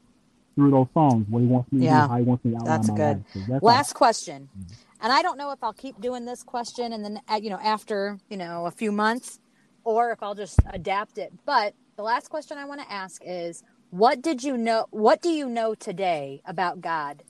through 0.54 0.70
those 0.70 0.86
songs, 0.94 1.26
what 1.28 1.40
he 1.40 1.46
wants 1.46 1.72
me 1.72 1.84
yeah, 1.84 2.02
to 2.02 2.06
do, 2.06 2.12
how 2.12 2.18
he 2.18 2.22
wants 2.22 2.44
me 2.44 2.50
to 2.52 2.56
outline 2.58 2.76
that's 2.76 2.88
my 2.88 2.96
good. 2.96 3.16
life. 3.16 3.26
So 3.32 3.40
that's 3.48 3.62
Last 3.62 3.92
all. 3.94 3.98
question, 3.98 4.48
mm-hmm. 4.56 4.74
and 5.02 5.12
I 5.12 5.22
don't 5.22 5.36
know 5.36 5.50
if 5.50 5.62
I'll 5.62 5.72
keep 5.72 6.00
doing 6.00 6.24
this 6.24 6.42
question, 6.42 6.92
and 6.92 7.04
then 7.04 7.20
uh, 7.28 7.40
you 7.42 7.50
know 7.50 7.60
after 7.62 8.18
you 8.28 8.36
know 8.36 8.66
a 8.66 8.70
few 8.70 8.92
months, 8.92 9.40
or 9.84 10.12
if 10.12 10.22
I'll 10.22 10.34
just 10.34 10.60
adapt 10.72 11.18
it. 11.18 11.32
But 11.44 11.74
the 11.96 12.02
last 12.02 12.28
question 12.28 12.58
I 12.58 12.64
want 12.64 12.80
to 12.80 12.92
ask 12.92 13.22
is, 13.24 13.62
what 13.90 14.22
did 14.22 14.42
you 14.44 14.56
know? 14.56 14.86
What 14.90 15.22
do 15.22 15.30
you 15.30 15.48
know 15.48 15.74
today 15.74 16.42
about 16.46 16.80
God 16.80 17.22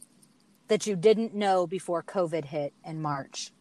that 0.68 0.86
you 0.86 0.96
didn't 0.96 1.34
know 1.34 1.66
before 1.66 2.02
COVID 2.02 2.44
hit 2.44 2.72
in 2.84 3.00
March? 3.00 3.52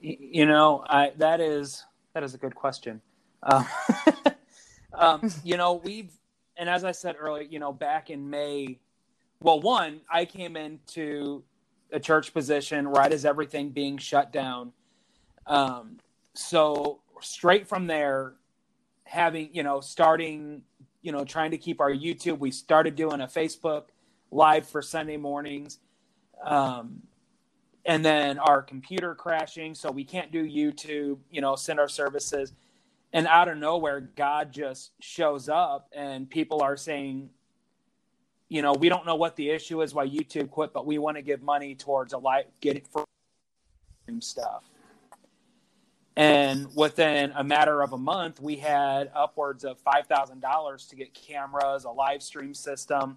You 0.00 0.46
know, 0.46 0.84
I 0.88 1.12
that 1.18 1.40
is 1.40 1.84
that 2.14 2.22
is 2.22 2.34
a 2.34 2.38
good 2.38 2.54
question. 2.54 3.00
Uh, 3.42 3.64
um, 4.94 5.30
you 5.44 5.56
know, 5.56 5.74
we've 5.74 6.10
and 6.56 6.68
as 6.68 6.84
I 6.84 6.92
said 6.92 7.16
earlier, 7.18 7.42
you 7.42 7.58
know, 7.58 7.72
back 7.72 8.10
in 8.10 8.28
May, 8.30 8.78
well, 9.40 9.60
one, 9.60 10.00
I 10.10 10.24
came 10.24 10.56
into 10.56 11.42
a 11.92 12.00
church 12.00 12.32
position 12.32 12.88
right 12.88 13.12
as 13.12 13.24
everything 13.24 13.70
being 13.70 13.98
shut 13.98 14.32
down. 14.32 14.72
Um, 15.46 15.98
so 16.34 17.00
straight 17.20 17.68
from 17.68 17.86
there, 17.86 18.34
having 19.04 19.50
you 19.52 19.62
know, 19.62 19.80
starting, 19.80 20.62
you 21.02 21.12
know, 21.12 21.24
trying 21.24 21.50
to 21.52 21.58
keep 21.58 21.80
our 21.80 21.92
YouTube, 21.92 22.38
we 22.38 22.50
started 22.50 22.96
doing 22.96 23.20
a 23.20 23.26
Facebook 23.26 23.84
live 24.30 24.68
for 24.68 24.82
Sunday 24.82 25.16
mornings. 25.16 25.78
Um, 26.44 27.02
and 27.84 28.04
then 28.04 28.38
our 28.38 28.62
computer 28.62 29.14
crashing, 29.14 29.74
so 29.74 29.90
we 29.90 30.04
can't 30.04 30.32
do 30.32 30.44
YouTube, 30.44 31.18
you 31.30 31.40
know, 31.40 31.54
send 31.56 31.78
our 31.78 31.88
services 31.88 32.52
and 33.12 33.26
out 33.26 33.48
of 33.48 33.56
nowhere 33.56 34.00
god 34.00 34.52
just 34.52 34.92
shows 35.00 35.48
up 35.48 35.88
and 35.92 36.28
people 36.28 36.62
are 36.62 36.76
saying 36.76 37.30
you 38.48 38.62
know 38.62 38.72
we 38.74 38.88
don't 38.88 39.06
know 39.06 39.14
what 39.14 39.36
the 39.36 39.50
issue 39.50 39.82
is 39.82 39.94
why 39.94 40.06
youtube 40.06 40.50
quit 40.50 40.72
but 40.72 40.86
we 40.86 40.98
want 40.98 41.16
to 41.16 41.22
give 41.22 41.42
money 41.42 41.74
towards 41.74 42.12
a 42.12 42.18
light 42.18 42.46
getting 42.60 42.82
for 42.90 43.04
stuff 44.20 44.64
and 46.16 46.68
within 46.76 47.32
a 47.36 47.42
matter 47.42 47.82
of 47.82 47.92
a 47.92 47.98
month 47.98 48.40
we 48.40 48.56
had 48.56 49.10
upwards 49.14 49.64
of 49.64 49.82
$5000 49.82 50.88
to 50.88 50.96
get 50.96 51.12
cameras 51.12 51.84
a 51.84 51.90
live 51.90 52.22
stream 52.22 52.54
system 52.54 53.16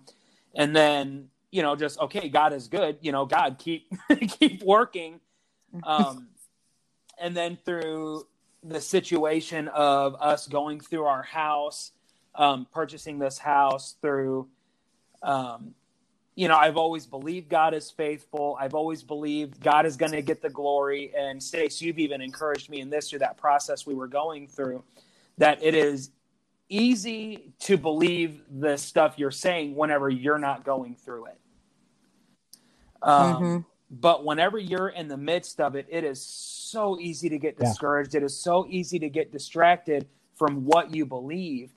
and 0.55 0.75
then 0.75 1.29
you 1.51 1.61
know, 1.63 1.75
just 1.75 1.99
okay, 1.99 2.29
God 2.29 2.53
is 2.53 2.67
good. 2.67 2.97
You 3.01 3.11
know, 3.11 3.25
God 3.25 3.57
keep 3.57 3.91
keep 4.39 4.63
working. 4.63 5.19
Um, 5.83 6.27
and 7.21 7.35
then 7.35 7.57
through 7.65 8.27
the 8.63 8.81
situation 8.81 9.67
of 9.69 10.15
us 10.19 10.47
going 10.47 10.79
through 10.79 11.05
our 11.05 11.23
house, 11.23 11.91
um, 12.35 12.67
purchasing 12.71 13.19
this 13.19 13.37
house 13.37 13.95
through, 14.01 14.47
um, 15.23 15.73
you 16.35 16.47
know, 16.47 16.57
I've 16.57 16.77
always 16.77 17.05
believed 17.05 17.49
God 17.49 17.73
is 17.73 17.89
faithful. 17.89 18.57
I've 18.59 18.73
always 18.73 19.03
believed 19.03 19.61
God 19.61 19.85
is 19.85 19.97
going 19.97 20.11
to 20.11 20.21
get 20.21 20.41
the 20.41 20.49
glory. 20.49 21.11
And 21.17 21.41
Stace, 21.41 21.81
you've 21.81 21.99
even 21.99 22.21
encouraged 22.21 22.69
me 22.69 22.79
in 22.79 22.89
this 22.89 23.09
through 23.09 23.19
that 23.19 23.37
process 23.37 23.85
we 23.85 23.93
were 23.93 24.07
going 24.07 24.47
through, 24.47 24.83
that 25.37 25.61
it 25.63 25.73
is 25.73 26.11
easy 26.69 27.53
to 27.59 27.77
believe 27.77 28.41
the 28.49 28.77
stuff 28.77 29.15
you're 29.17 29.31
saying 29.31 29.75
whenever 29.75 30.09
you're 30.09 30.37
not 30.37 30.63
going 30.63 30.95
through 30.95 31.25
it. 31.25 31.39
Um, 33.01 33.35
mm-hmm. 33.35 33.57
But 33.91 34.23
whenever 34.23 34.59
you're 34.59 34.89
in 34.89 35.07
the 35.07 35.17
midst 35.17 35.59
of 35.59 35.75
it, 35.75 35.87
it 35.89 36.03
is 36.03 36.21
so 36.21 36.99
easy 36.99 37.29
to 37.29 37.39
get 37.39 37.57
discouraged. 37.57 38.13
Yeah. 38.13 38.21
It 38.21 38.23
is 38.25 38.39
so 38.39 38.67
easy 38.69 38.99
to 38.99 39.09
get 39.09 39.31
distracted 39.31 40.07
from 40.35 40.65
what 40.65 40.93
you 40.93 41.05
believe. 41.05 41.71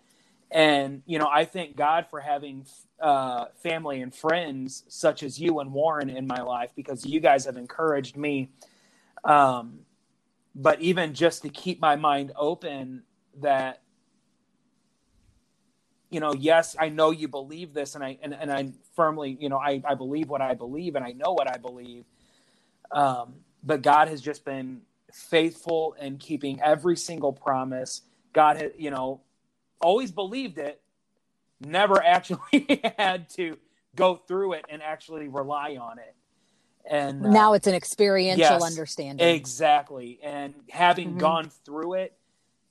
And, 0.50 1.02
you 1.06 1.18
know, 1.18 1.28
I 1.30 1.46
thank 1.46 1.74
God 1.74 2.06
for 2.10 2.20
having 2.20 2.66
uh, 3.00 3.46
family 3.62 4.02
and 4.02 4.14
friends 4.14 4.84
such 4.88 5.22
as 5.22 5.40
you 5.40 5.60
and 5.60 5.72
Warren 5.72 6.10
in 6.10 6.26
my 6.26 6.42
life 6.42 6.72
because 6.76 7.06
you 7.06 7.20
guys 7.20 7.46
have 7.46 7.56
encouraged 7.56 8.16
me. 8.18 8.50
Um, 9.24 9.80
but 10.54 10.82
even 10.82 11.14
just 11.14 11.42
to 11.42 11.48
keep 11.48 11.80
my 11.80 11.96
mind 11.96 12.32
open 12.36 13.04
that 13.40 13.81
you 16.12 16.20
know, 16.20 16.34
yes, 16.34 16.76
I 16.78 16.90
know 16.90 17.10
you 17.10 17.26
believe 17.26 17.72
this, 17.72 17.94
and 17.94 18.04
I 18.04 18.18
and, 18.22 18.34
and 18.34 18.52
I 18.52 18.70
firmly, 18.94 19.36
you 19.40 19.48
know, 19.48 19.58
I, 19.58 19.82
I 19.84 19.94
believe 19.94 20.28
what 20.28 20.42
I 20.42 20.54
believe, 20.54 20.94
and 20.94 21.04
I 21.04 21.12
know 21.12 21.32
what 21.32 21.48
I 21.52 21.56
believe. 21.56 22.04
Um, 22.90 23.36
but 23.64 23.80
God 23.80 24.08
has 24.08 24.20
just 24.20 24.44
been 24.44 24.82
faithful 25.10 25.96
in 25.98 26.18
keeping 26.18 26.60
every 26.60 26.96
single 26.96 27.32
promise. 27.32 28.02
God 28.34 28.58
had, 28.58 28.72
you 28.76 28.90
know, 28.90 29.22
always 29.80 30.10
believed 30.10 30.58
it, 30.58 30.82
never 31.60 32.02
actually 32.04 32.82
had 32.98 33.30
to 33.30 33.56
go 33.96 34.16
through 34.16 34.52
it 34.54 34.66
and 34.68 34.82
actually 34.82 35.28
rely 35.28 35.76
on 35.80 35.98
it. 35.98 36.14
And 36.84 37.24
uh, 37.24 37.30
now 37.30 37.52
it's 37.54 37.66
an 37.66 37.74
experiential 37.74 38.40
yes, 38.40 38.62
understanding. 38.62 39.26
Exactly. 39.26 40.18
And 40.22 40.54
having 40.68 41.10
mm-hmm. 41.10 41.18
gone 41.18 41.50
through 41.64 41.94
it, 41.94 42.16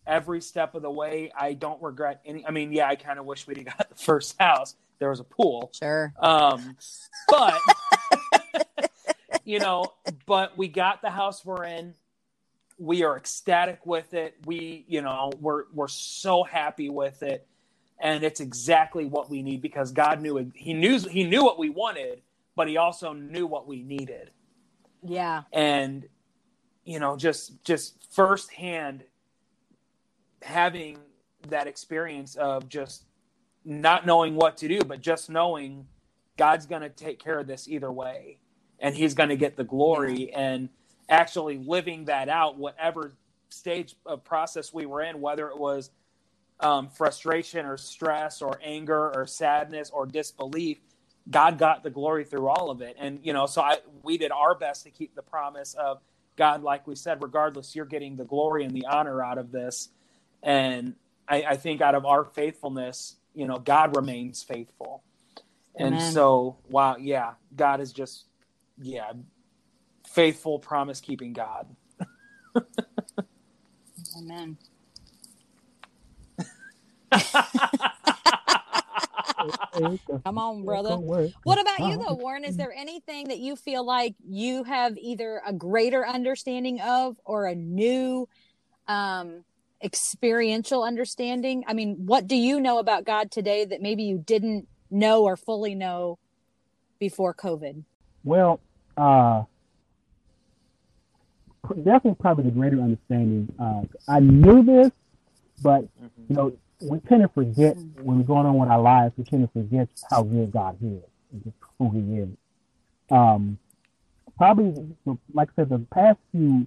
every 0.06 0.42
step 0.42 0.76
of 0.76 0.82
the 0.82 0.92
way. 0.92 1.32
I 1.38 1.54
don't 1.54 1.82
regret 1.82 2.22
any. 2.26 2.46
I 2.46 2.52
mean, 2.52 2.72
yeah, 2.74 2.88
I 2.88 2.96
kind 2.96 3.20
of 3.20 3.26
wish 3.26 3.48
we'd 3.48 3.66
got 3.66 3.90
the 3.90 3.96
first 3.96 4.36
house. 4.40 4.76
There 5.00 5.10
was 5.10 5.20
a 5.20 5.24
pool. 5.24 5.72
Sure. 5.74 6.14
Um, 6.20 6.78
but 7.28 7.60
you 9.46 9.60
know, 9.60 9.94
but 10.26 10.58
we 10.58 10.68
got 10.68 11.02
the 11.02 11.10
house 11.10 11.44
we're 11.44 11.66
in. 11.66 11.96
We 12.78 13.04
are 13.04 13.18
ecstatic 13.18 13.86
with 13.86 14.14
it. 14.14 14.36
We, 14.46 14.86
you 14.88 15.02
know, 15.02 15.32
we're 15.40 15.66
we're 15.74 15.88
so 15.88 16.44
happy 16.44 16.90
with 16.90 17.24
it, 17.24 17.48
and 18.00 18.24
it's 18.24 18.40
exactly 18.40 19.06
what 19.06 19.30
we 19.30 19.42
need 19.42 19.62
because 19.62 19.92
God 19.92 20.22
knew 20.22 20.38
it. 20.38 20.48
He 20.56 20.74
knew 20.74 21.00
He 21.00 21.24
knew 21.24 21.44
what 21.44 21.58
we 21.60 21.70
wanted, 21.70 22.22
but 22.56 22.68
He 22.68 22.78
also 22.78 23.14
knew 23.14 23.48
what 23.48 23.68
we 23.68 23.82
needed. 23.82 24.32
Yeah. 25.04 25.44
And 25.52 26.08
you 26.86 27.00
know, 27.00 27.18
just 27.18 27.64
just 27.64 27.96
firsthand 28.12 29.04
having 30.42 30.98
that 31.50 31.68
experience 31.68 32.36
of 32.36 32.70
just 32.70 33.06
not 33.64 34.06
knowing 34.06 34.36
what 34.36 34.58
to 34.58 34.68
do, 34.68 34.80
but 34.82 35.02
just 35.02 35.30
knowing 35.30 35.88
God's 36.38 36.66
going 36.66 36.82
to 36.82 36.90
take 36.90 37.24
care 37.24 37.40
of 37.40 37.48
this 37.48 37.68
either 37.68 37.92
way 37.92 38.40
and 38.80 38.96
he's 38.96 39.14
going 39.14 39.30
to 39.30 39.36
get 39.36 39.56
the 39.56 39.64
glory 39.64 40.34
and 40.34 40.70
actually 41.10 41.58
living 41.58 42.06
that 42.06 42.30
out, 42.30 42.58
whatever 42.58 43.14
stage 43.50 43.96
of 44.06 44.24
process 44.24 44.74
we 44.74 44.86
were 44.86 45.02
in, 45.02 45.22
whether 45.22 45.50
it 45.50 45.58
was 45.58 45.92
um, 46.60 46.90
frustration 46.90 47.66
or 47.66 47.78
stress 47.78 48.42
or 48.42 48.60
anger 48.64 49.12
or 49.16 49.26
sadness 49.26 49.90
or 49.92 50.06
disbelief, 50.06 50.80
God 51.30 51.58
got 51.58 51.84
the 51.84 51.90
glory 51.90 52.24
through 52.24 52.48
all 52.48 52.72
of 52.72 52.82
it. 52.82 52.96
And, 53.00 53.20
you 53.24 53.34
know, 53.34 53.46
so 53.46 53.62
I, 53.62 53.78
we 54.04 54.18
did 54.18 54.32
our 54.32 54.56
best 54.56 54.84
to 54.86 54.90
keep 54.90 55.16
the 55.16 55.22
promise 55.22 55.76
of 55.76 56.02
God, 56.36 56.64
like 56.64 56.88
we 56.88 56.96
said, 56.96 57.22
regardless, 57.22 57.76
you're 57.76 57.86
getting 57.86 58.16
the 58.16 58.26
glory 58.26 58.64
and 58.64 58.74
the 58.74 58.86
honor 58.86 59.24
out 59.24 59.38
of 59.38 59.52
this. 59.52 59.90
And 60.44 60.96
I, 61.28 61.44
I 61.44 61.56
think 61.58 61.82
out 61.82 61.96
of 61.96 62.06
our 62.06 62.26
faithfulness, 62.26 63.16
you 63.34 63.48
know, 63.48 63.58
God 63.60 63.96
remains 63.96 64.44
faithful. 64.44 65.04
Amen. 65.80 65.94
And 65.94 66.02
so, 66.02 66.58
wow, 66.70 66.98
yeah, 66.98 67.34
God 67.56 67.80
is 67.80 67.94
just, 67.94 68.26
yeah, 68.82 69.12
faithful, 70.08 70.60
promise 70.60 71.00
keeping 71.00 71.34
God. 71.34 71.68
Amen. 74.18 74.58
Come 80.24 80.38
on, 80.38 80.66
brother. 80.66 80.98
What 81.44 81.60
about 81.60 81.80
you, 81.80 81.98
though, 81.98 82.16
Warren? 82.16 82.44
Is 82.44 82.58
there 82.58 82.74
anything 82.74 83.30
that 83.30 83.40
you 83.40 83.56
feel 83.56 83.86
like 83.86 84.16
you 84.24 84.64
have 84.64 84.98
either 84.98 85.42
a 85.46 85.54
greater 85.54 86.06
understanding 86.06 86.82
of 86.82 87.20
or 87.26 87.46
a 87.46 87.56
new 87.56 88.28
um, 88.88 89.44
experiential 89.84 90.84
understanding? 90.84 91.64
I 91.68 91.74
mean, 91.74 92.06
what 92.06 92.28
do 92.28 92.36
you 92.36 92.60
know 92.60 92.80
about 92.80 93.06
God 93.06 93.32
today 93.32 93.66
that 93.66 93.82
maybe 93.82 94.04
you 94.04 94.18
didn't 94.18 94.68
know 94.90 95.24
or 95.24 95.38
fully 95.38 95.76
know 95.76 96.20
before 97.00 97.34
COVID? 97.34 97.84
Well, 98.24 98.60
uh, 98.98 99.44
definitely 101.70 102.16
probably 102.20 102.46
the 102.46 102.52
greater 102.52 102.80
understanding. 102.80 103.54
Uh, 103.60 103.84
I 104.08 104.20
knew 104.20 104.64
this, 104.64 104.92
but 105.62 105.84
mm-hmm. 105.84 106.06
you 106.30 106.36
know, 106.36 106.58
we 106.82 107.00
tend 107.00 107.22
to 107.22 107.30
forget 107.30 107.78
mm-hmm. 107.78 108.04
when 108.04 108.18
we're 108.18 108.24
going 108.24 108.46
on 108.46 108.58
with 108.58 108.70
our 108.70 108.82
lives. 108.82 109.14
We 109.18 109.24
tend 109.24 109.44
to 109.44 109.52
forget 109.52 109.90
how 110.10 110.24
good 110.24 110.52
God 110.52 110.78
is, 110.82 111.02
and 111.32 111.44
just 111.44 111.56
who 111.78 111.92
He 111.92 112.20
is. 112.20 112.30
Um, 113.10 113.58
probably, 114.38 114.96
like 115.34 115.50
I 115.50 115.62
said, 115.62 115.70
the 115.70 115.80
past 115.94 116.20
few 116.32 116.66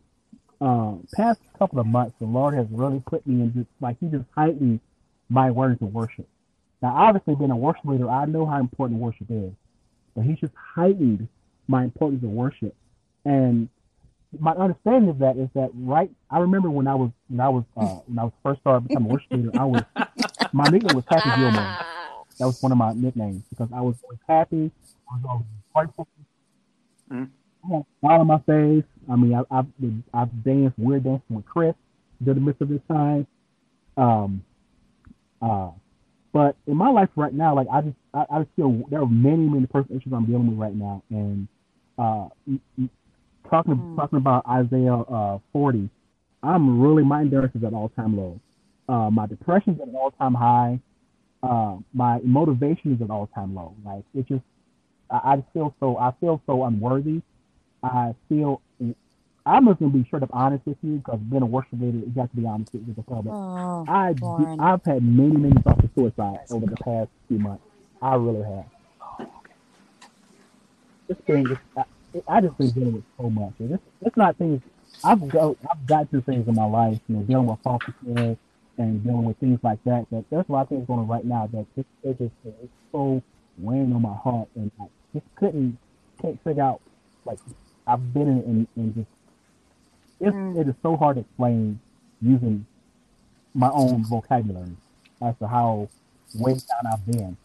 um, 0.65 1.07
past 1.15 1.41
couple 1.59 1.79
of 1.79 1.87
months, 1.87 2.17
the 2.19 2.27
Lord 2.27 2.55
has 2.55 2.67
really 2.71 3.03
put 3.07 3.27
me 3.27 3.43
in 3.43 3.53
just 3.53 3.69
like 3.81 3.99
He 4.01 4.07
just 4.07 4.25
heightened 4.35 4.81
my 5.29 5.51
words 5.51 5.83
of 5.83 5.93
worship. 5.93 6.27
Now, 6.83 6.95
obviously, 6.97 7.35
being 7.35 7.51
a 7.51 7.57
worship 7.57 7.85
leader, 7.85 8.11
I 8.11 8.25
know 8.27 8.47
how 8.47 8.59
important 8.61 9.01
worship 9.01 9.27
is, 9.31 9.53
but 10.17 10.25
He's 10.25 10.39
just 10.39 10.55
heightened 10.57 11.29
my 11.69 11.85
importance 11.85 12.25
of 12.25 12.31
worship. 12.31 12.75
And 13.25 13.69
my 14.39 14.53
understanding 14.53 15.11
of 15.11 15.19
that 15.19 15.37
is 15.37 15.49
that 15.55 15.71
right. 15.75 16.11
I 16.31 16.39
remember 16.39 16.71
when 16.71 16.89
I 16.89 16.95
was 16.95 17.11
when 17.29 17.41
I 17.41 17.49
was 17.49 17.65
uh, 17.77 18.01
when 18.07 18.19
I 18.19 18.25
was 18.25 18.33
first 18.43 18.61
started 18.63 18.89
becoming 18.89 19.11
a 19.11 19.15
worship 19.15 19.31
leader, 19.33 19.51
I 19.55 19.65
was 19.65 19.83
my 20.53 20.65
nickname 20.65 20.97
was 20.97 21.05
Happy 21.09 21.31
Gilmore. 21.41 21.77
That 22.39 22.47
was 22.47 22.61
one 22.63 22.73
of 22.73 22.79
my 22.79 22.93
nicknames 22.95 23.43
because 23.51 23.69
I 23.73 23.81
was 23.81 23.97
always 24.03 24.19
happy. 24.27 24.71
I 25.11 25.17
was 25.17 25.45
always. 25.77 25.89
Mm-hmm. 27.13 27.44
I 27.65 27.73
had 27.73 27.83
a 27.83 27.87
smile 28.01 28.21
on 28.21 28.27
my 28.27 28.39
face. 28.41 28.85
I 29.11 29.17
mean, 29.17 29.35
I, 29.35 29.57
have 29.57 29.67
I've 30.13 30.45
danced 30.45 30.79
weird 30.79 31.05
dancing 31.05 31.37
with 31.37 31.47
Chris 31.47 31.75
during 32.23 32.41
the 32.41 32.47
midst 32.47 32.63
of 32.63 32.69
this 32.69 32.81
time. 32.89 33.27
Um, 33.97 34.45
uh, 35.43 35.71
but 36.33 36.57
in 36.67 36.77
my 36.77 36.91
life 36.91 37.11
right 37.17 37.33
now, 37.33 37.55
like 37.55 37.69
I 37.73 37.83
just 37.83 37.97
I, 38.13 38.25
I 38.31 38.39
just 38.41 38.51
feel 38.57 38.83
there 38.91 39.03
are 39.03 39.07
many 39.07 39.49
many 39.49 39.67
personal 39.67 39.99
issues 40.01 40.13
I'm 40.13 40.27
dealing 40.27 40.49
with 40.49 40.59
right 40.59 40.75
now, 40.75 41.03
and 41.11 41.47
uh, 41.99 42.29
talking 43.49 43.75
mm. 43.75 43.97
talking 43.97 44.17
about 44.17 44.45
Isaiah 44.49 44.95
uh, 44.95 45.39
40, 45.53 45.89
I'm 46.43 46.81
really 46.81 47.05
my 47.05 47.21
endurance 47.21 47.55
is 47.55 47.63
at 47.63 47.73
all 47.73 47.91
time 47.91 48.17
low. 48.17 48.41
Uh, 48.89 49.11
my 49.11 49.27
depression 49.27 49.75
is 49.75 49.81
at 49.81 49.89
an 49.89 49.95
all 49.95 50.11
time 50.11 50.35
high. 50.35 50.81
Uh, 51.43 51.77
my 51.93 52.19
motivation 52.25 52.95
is 52.95 53.03
at 53.03 53.11
all 53.11 53.29
time 53.29 53.55
low. 53.55 53.75
Like 53.85 54.05
it 54.15 54.27
just 54.27 54.43
I, 55.11 55.35
I 55.35 55.45
feel 55.53 55.75
so 55.79 55.99
I 55.99 56.13
feel 56.21 56.43
so 56.47 56.65
unworthy 56.65 57.23
I 57.85 58.15
feel 58.29 58.61
I'm 59.47 59.67
just 59.67 59.79
gonna 59.79 59.93
be 59.93 60.05
straight 60.05 60.23
up 60.23 60.31
honest 60.33 60.65
with 60.67 60.79
you 60.83 60.97
because 60.97 61.21
being 61.21 61.43
a 61.43 61.47
worship 61.47 61.79
leader, 61.79 61.99
you 61.99 62.13
have 62.17 62.31
to 62.31 62.37
be 62.37 62.47
honest 62.47 62.73
with 62.73 62.97
the 62.97 63.03
public. 63.03 63.35
Oh, 63.35 63.85
I 63.87 64.15
I've 64.59 64.83
had 64.85 65.03
many 65.03 65.37
many 65.37 65.61
thoughts 65.61 65.85
of 65.85 65.91
suicide 65.95 66.41
over 66.51 66.67
the 66.67 66.77
past 66.77 67.11
few 67.29 67.39
months. 67.39 67.63
I 68.01 68.15
really 68.15 68.43
have. 68.43 69.29
This 71.09 71.19
thing, 71.27 71.51
is, 71.51 71.59
I, 71.77 71.85
I 72.27 72.41
just 72.41 72.57
been 72.57 72.71
dealing 72.71 72.93
with 72.95 73.05
so 73.19 73.29
much. 73.29 73.53
It's, 73.61 73.83
it's 74.01 74.17
not 74.17 74.37
things 74.37 74.63
I've 75.05 75.29
go 75.29 75.57
I've 75.71 75.87
got 75.87 76.09
through 76.09 76.23
things 76.23 76.49
in 76.49 76.55
my 76.55 76.65
life, 76.65 76.99
you 77.09 77.17
know, 77.17 77.23
dealing 77.23 77.47
with 77.47 77.61
foster 77.63 77.95
care 78.03 78.37
and 78.79 79.05
dealing 79.05 79.25
with 79.25 79.37
things 79.39 79.61
like 79.63 79.83
that. 79.85 80.07
That 80.11 80.25
there's 80.31 80.47
a 80.49 80.53
lot 80.53 80.63
of 80.63 80.69
things 80.71 80.87
going 80.87 81.01
on 81.01 81.09
right 81.09 81.25
now 81.25 81.49
that 81.53 81.67
it, 81.77 81.87
it 82.03 82.19
just 82.19 82.33
it's 82.47 82.73
so 82.93 83.23
weighing 83.59 83.93
on 83.93 84.01
my 84.01 84.15
heart, 84.15 84.49
and 84.55 84.71
I 84.81 84.85
just 85.13 85.27
couldn't 85.37 85.77
can't 86.23 86.43
figure 86.43 86.63
out 86.63 86.81
like 87.27 87.39
I've 87.87 88.13
been 88.15 88.29
in, 88.29 88.43
in, 88.43 88.69
in 88.77 88.95
just 88.95 89.09
it's, 90.21 90.35
mm. 90.35 90.61
it 90.61 90.69
is 90.69 90.75
so 90.83 90.97
hard 90.97 91.17
to 91.17 91.21
explain 91.21 91.81
using 92.23 92.67
my 93.55 93.71
own 93.71 94.05
vocabulary 94.05 94.77
as 95.21 95.37
to 95.39 95.47
how 95.47 95.89
way 96.35 96.53
down 96.53 96.93
I've 96.93 97.07
been. 97.07 97.37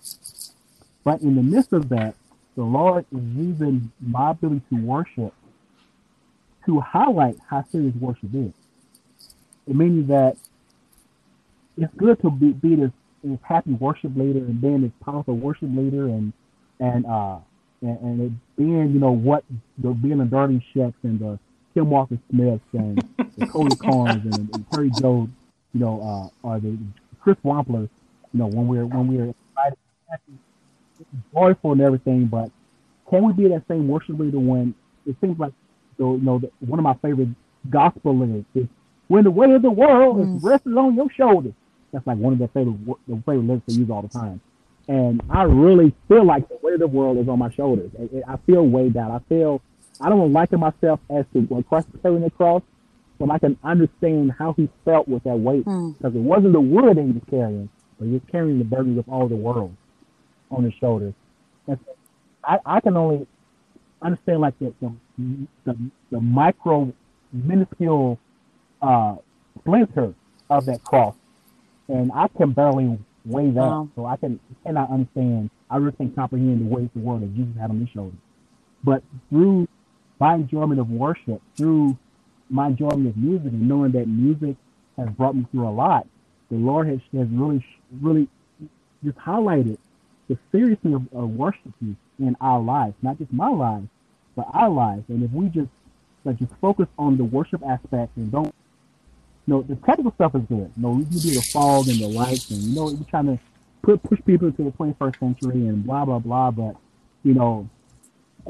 But 1.04 1.22
in 1.22 1.36
the 1.36 1.44
midst 1.44 1.74
of 1.74 1.90
that, 1.90 2.16
the 2.56 2.64
Lord 2.64 3.06
is 3.12 3.24
using 3.36 3.92
my 4.02 4.32
ability 4.32 4.62
to 4.70 4.76
worship 4.82 5.34
to 6.66 6.80
highlight 6.82 7.38
how 7.50 7.64
serious 7.72 7.96
worship 7.96 8.30
is. 8.34 8.52
It 9.68 9.76
means 9.76 10.08
that 10.08 10.38
it's 11.78 11.94
good 11.96 12.20
to 12.22 12.30
be, 12.30 12.52
be 12.52 12.76
this, 12.76 12.92
this 13.24 13.40
happy 13.44 13.74
worship 13.74 14.16
leader 14.16 14.40
and 14.40 14.60
being 14.60 14.82
this 14.82 14.92
powerful 15.04 15.36
worship 15.36 15.70
leader 15.72 16.06
and 16.06 16.34
and 16.80 17.06
uh 17.06 17.38
and, 17.82 18.00
and 18.00 18.22
it 18.22 18.32
being 18.60 18.92
you 18.92 19.00
know 19.00 19.12
what 19.12 19.44
the 19.78 19.90
being 19.92 20.18
the 20.18 20.26
Darlene 20.26 20.62
Zschechs 20.76 20.94
and 21.04 21.20
the 21.20 21.40
Kim 21.74 21.90
Walker 21.90 22.18
Smiths 22.30 22.62
and 22.74 23.02
the 23.38 23.48
Cody 23.52 23.76
Carnes 23.78 24.26
and, 24.26 24.50
and 24.54 24.72
Terry 24.72 24.92
Joe, 25.00 25.30
you 25.74 25.80
know, 25.80 26.32
uh, 26.44 26.48
or 26.48 26.60
the 26.60 26.78
Chris 27.22 27.38
Wampler, 27.44 27.90
you 28.34 28.40
know, 28.40 28.48
when 28.48 28.68
we're 28.68 28.86
when 28.86 29.08
we're 29.08 29.30
excited, 29.30 29.78
happy, 30.10 30.34
joyful 31.34 31.72
and 31.72 31.82
everything, 31.82 32.26
but 32.26 32.52
can 33.10 33.24
we 33.24 33.34
be 33.34 33.48
that 33.48 33.64
same 33.68 33.88
worship 33.88 34.20
leader 34.20 34.40
when 34.40 34.76
it 35.06 35.16
seems 35.22 35.40
like 35.40 35.54
the, 35.98 36.04
you 36.06 36.22
know 36.22 36.40
the, 36.40 36.52
one 36.60 36.80
of 36.80 36.84
my 36.84 36.96
favorite 36.96 37.30
gospel 37.70 38.18
lyrics 38.18 38.48
is 38.56 38.68
when 39.08 39.24
the 39.24 39.32
weight 39.32 39.52
of 39.52 39.62
the 39.62 39.72
world 39.72 40.18
mm. 40.18 40.38
is 40.38 40.44
rested 40.44 40.78
on 40.78 40.96
your 40.96 41.10
shoulders. 41.12 41.54
That's 41.94 42.06
like 42.06 42.18
one 42.18 42.34
of 42.34 42.40
their 42.40 42.50
favorite 42.50 42.78
the 43.08 43.16
favorite 43.26 43.46
lyrics 43.46 43.66
they 43.68 43.74
use 43.76 43.90
all 43.90 44.02
the 44.02 44.10
time. 44.10 44.42
And 44.90 45.22
I 45.30 45.44
really 45.44 45.94
feel 46.08 46.26
like 46.26 46.50
the 46.50 46.58
weight 46.64 46.74
of 46.74 46.80
the 46.80 46.88
world 46.88 47.20
is 47.20 47.30
on 47.30 47.38
my 47.38 47.52
shoulders. 47.52 47.92
I, 48.00 48.34
I 48.34 48.38
feel 48.48 48.66
weighed 48.66 48.96
down. 48.96 49.12
I 49.12 49.20
feel 49.30 49.62
I 50.02 50.10
don't 50.10 50.34
liken 50.34 50.60
myself 50.60 51.00
as 51.12 51.26
to 51.34 51.42
when 51.42 51.62
Christ 51.62 51.88
carrying 52.02 52.24
the 52.24 52.32
cross, 52.32 52.64
but 53.20 53.30
I 53.30 53.38
can 53.38 53.56
understand 53.64 54.32
how 54.32 54.54
he 54.54 54.68
felt 54.86 55.08
with 55.08 55.24
that 55.26 55.38
weight 55.38 55.66
mm. 55.66 55.96
because 55.96 56.16
it 56.16 56.20
wasn't 56.20 56.54
the 56.54 56.60
wood 56.60 56.98
that 56.98 57.04
he 57.04 57.12
was 57.12 57.22
carrying, 57.30 57.70
but 58.00 58.06
he 58.06 58.14
was 58.14 58.24
carrying 58.32 58.58
the 58.58 58.66
burdens 58.66 58.98
of 58.98 59.08
all 59.08 59.28
the 59.28 59.36
world 59.36 59.76
on 60.50 60.64
his 60.64 60.74
shoulders. 60.80 61.14
And 61.68 61.78
I, 62.44 62.58
I 62.66 62.80
can 62.80 62.98
only 62.98 63.28
understand 64.02 64.42
like 64.42 64.58
the 64.58 64.74
the, 64.82 64.92
the, 65.66 65.78
the 66.10 66.20
micro 66.20 66.92
minuscule 67.32 68.18
uh, 68.82 69.18
splinter 69.60 70.16
of 70.50 70.66
that 70.66 70.84
cross, 70.84 71.14
and 71.88 72.12
I 72.12 72.28
can 72.30 72.54
barely 72.54 72.98
weigh 73.26 73.50
that, 73.52 73.60
wow. 73.60 73.90
so 73.96 74.06
I 74.06 74.18
can 74.18 74.40
cannot 74.64 74.92
understand. 74.92 75.50
I 75.70 75.78
really 75.78 75.94
can't 75.94 76.16
comprehend 76.16 76.62
the 76.62 76.76
weight 76.76 76.94
the 76.94 77.00
world 77.00 77.22
that 77.22 77.36
Jesus 77.36 77.54
had 77.60 77.70
on 77.70 77.80
his 77.80 77.90
shoulders. 77.90 78.20
But 78.84 79.04
through 79.30 79.68
my 80.20 80.36
enjoyment 80.36 80.80
of 80.80 80.90
worship, 80.90 81.42
through 81.56 81.98
my 82.50 82.68
enjoyment 82.68 83.08
of 83.08 83.18
music, 83.18 83.52
and 83.52 83.68
knowing 83.68 83.92
that 83.92 84.08
music 84.08 84.56
has 84.98 85.10
brought 85.10 85.36
me 85.36 85.46
through 85.52 85.68
a 85.68 85.72
lot, 85.72 86.08
the 86.50 86.58
Lord 86.58 86.88
has, 86.88 87.00
has 87.14 87.28
really, 87.30 87.66
really 88.02 88.28
just 89.04 89.18
highlighted 89.18 89.78
the 90.28 90.38
seriousness 90.52 90.96
of, 90.96 91.14
of 91.14 91.30
worshiping 91.32 91.98
in 92.20 92.36
our 92.42 92.60
lives, 92.60 92.96
not 93.02 93.18
just 93.18 93.32
my 93.32 93.50
life, 93.50 93.84
but 94.36 94.48
our 94.54 94.70
lives. 94.70 95.04
And 95.10 95.24
if 95.24 95.32
we 95.32 95.48
just 95.48 95.70
like 96.26 96.38
just 96.38 96.54
focus 96.60 96.88
on 96.98 97.18
the 97.18 97.24
worship 97.24 97.62
aspect 97.68 98.16
and 98.18 98.32
don't 98.32 98.54
know, 99.50 99.62
the 99.62 99.76
technical 99.76 100.12
stuff 100.14 100.36
is 100.36 100.42
good. 100.48 100.72
You 100.76 100.82
know, 100.82 100.90
we 100.92 101.04
can 101.04 101.18
do 101.18 101.32
the 101.32 101.42
fog 101.42 101.88
and 101.88 102.00
the 102.00 102.08
lights 102.08 102.50
and 102.52 102.62
you 102.62 102.76
know, 102.76 102.86
we're 102.86 103.04
trying 103.10 103.26
to 103.28 103.40
put 103.82 104.02
push 104.04 104.20
people 104.26 104.48
into 104.48 104.64
the 104.64 104.72
twenty 104.72 104.96
first 105.00 105.20
century 105.20 105.68
and 105.68 105.86
blah 105.86 106.06
blah 106.06 106.20
blah, 106.20 106.52
but 106.52 106.76
you 107.24 107.34
know, 107.34 107.70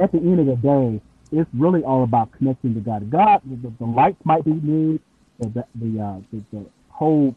at 0.02 0.12
the 0.12 0.18
end 0.18 0.40
of 0.40 0.46
the 0.46 0.56
day, 0.56 1.02
it's 1.32 1.50
really 1.54 1.84
all 1.84 2.04
about 2.04 2.32
connecting 2.32 2.74
to 2.74 2.80
God. 2.80 3.10
God, 3.10 3.42
the, 3.46 3.72
the 3.80 3.86
lights 3.86 4.22
might 4.24 4.44
be 4.44 4.52
new, 4.52 5.00
the 5.40 5.48
the 5.50 5.66
the, 5.76 6.02
uh, 6.02 6.20
the, 6.32 6.44
the 6.52 6.66
whole 6.90 7.36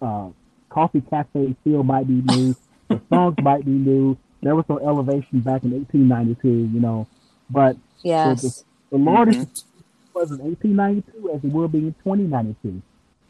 uh, 0.00 0.28
coffee 0.68 1.02
cafe 1.10 1.54
feel 1.64 1.82
might 1.82 2.06
be 2.06 2.22
new, 2.34 2.54
the 2.88 3.00
songs 3.12 3.36
might 3.42 3.64
be 3.64 3.72
new. 3.72 4.16
There 4.42 4.56
was 4.56 4.64
no 4.68 4.78
elevation 4.78 5.40
back 5.40 5.64
in 5.64 5.72
1892, 5.72 6.48
you 6.48 6.80
know, 6.80 7.06
but 7.50 7.76
yes. 8.02 8.40
the, 8.40 8.48
the, 8.48 8.64
the 8.90 8.96
Lord 8.96 9.28
mm-hmm. 9.28 9.42
is 9.42 9.64
was 10.14 10.30
in 10.30 10.38
1892 10.38 11.30
as 11.34 11.44
it 11.44 11.52
will 11.52 11.68
be 11.68 11.78
in 11.78 11.94
2092. 12.04 12.82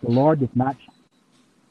The 0.03 0.11
Lord 0.11 0.41
does 0.41 0.49
not 0.55 0.79
change. 0.79 0.91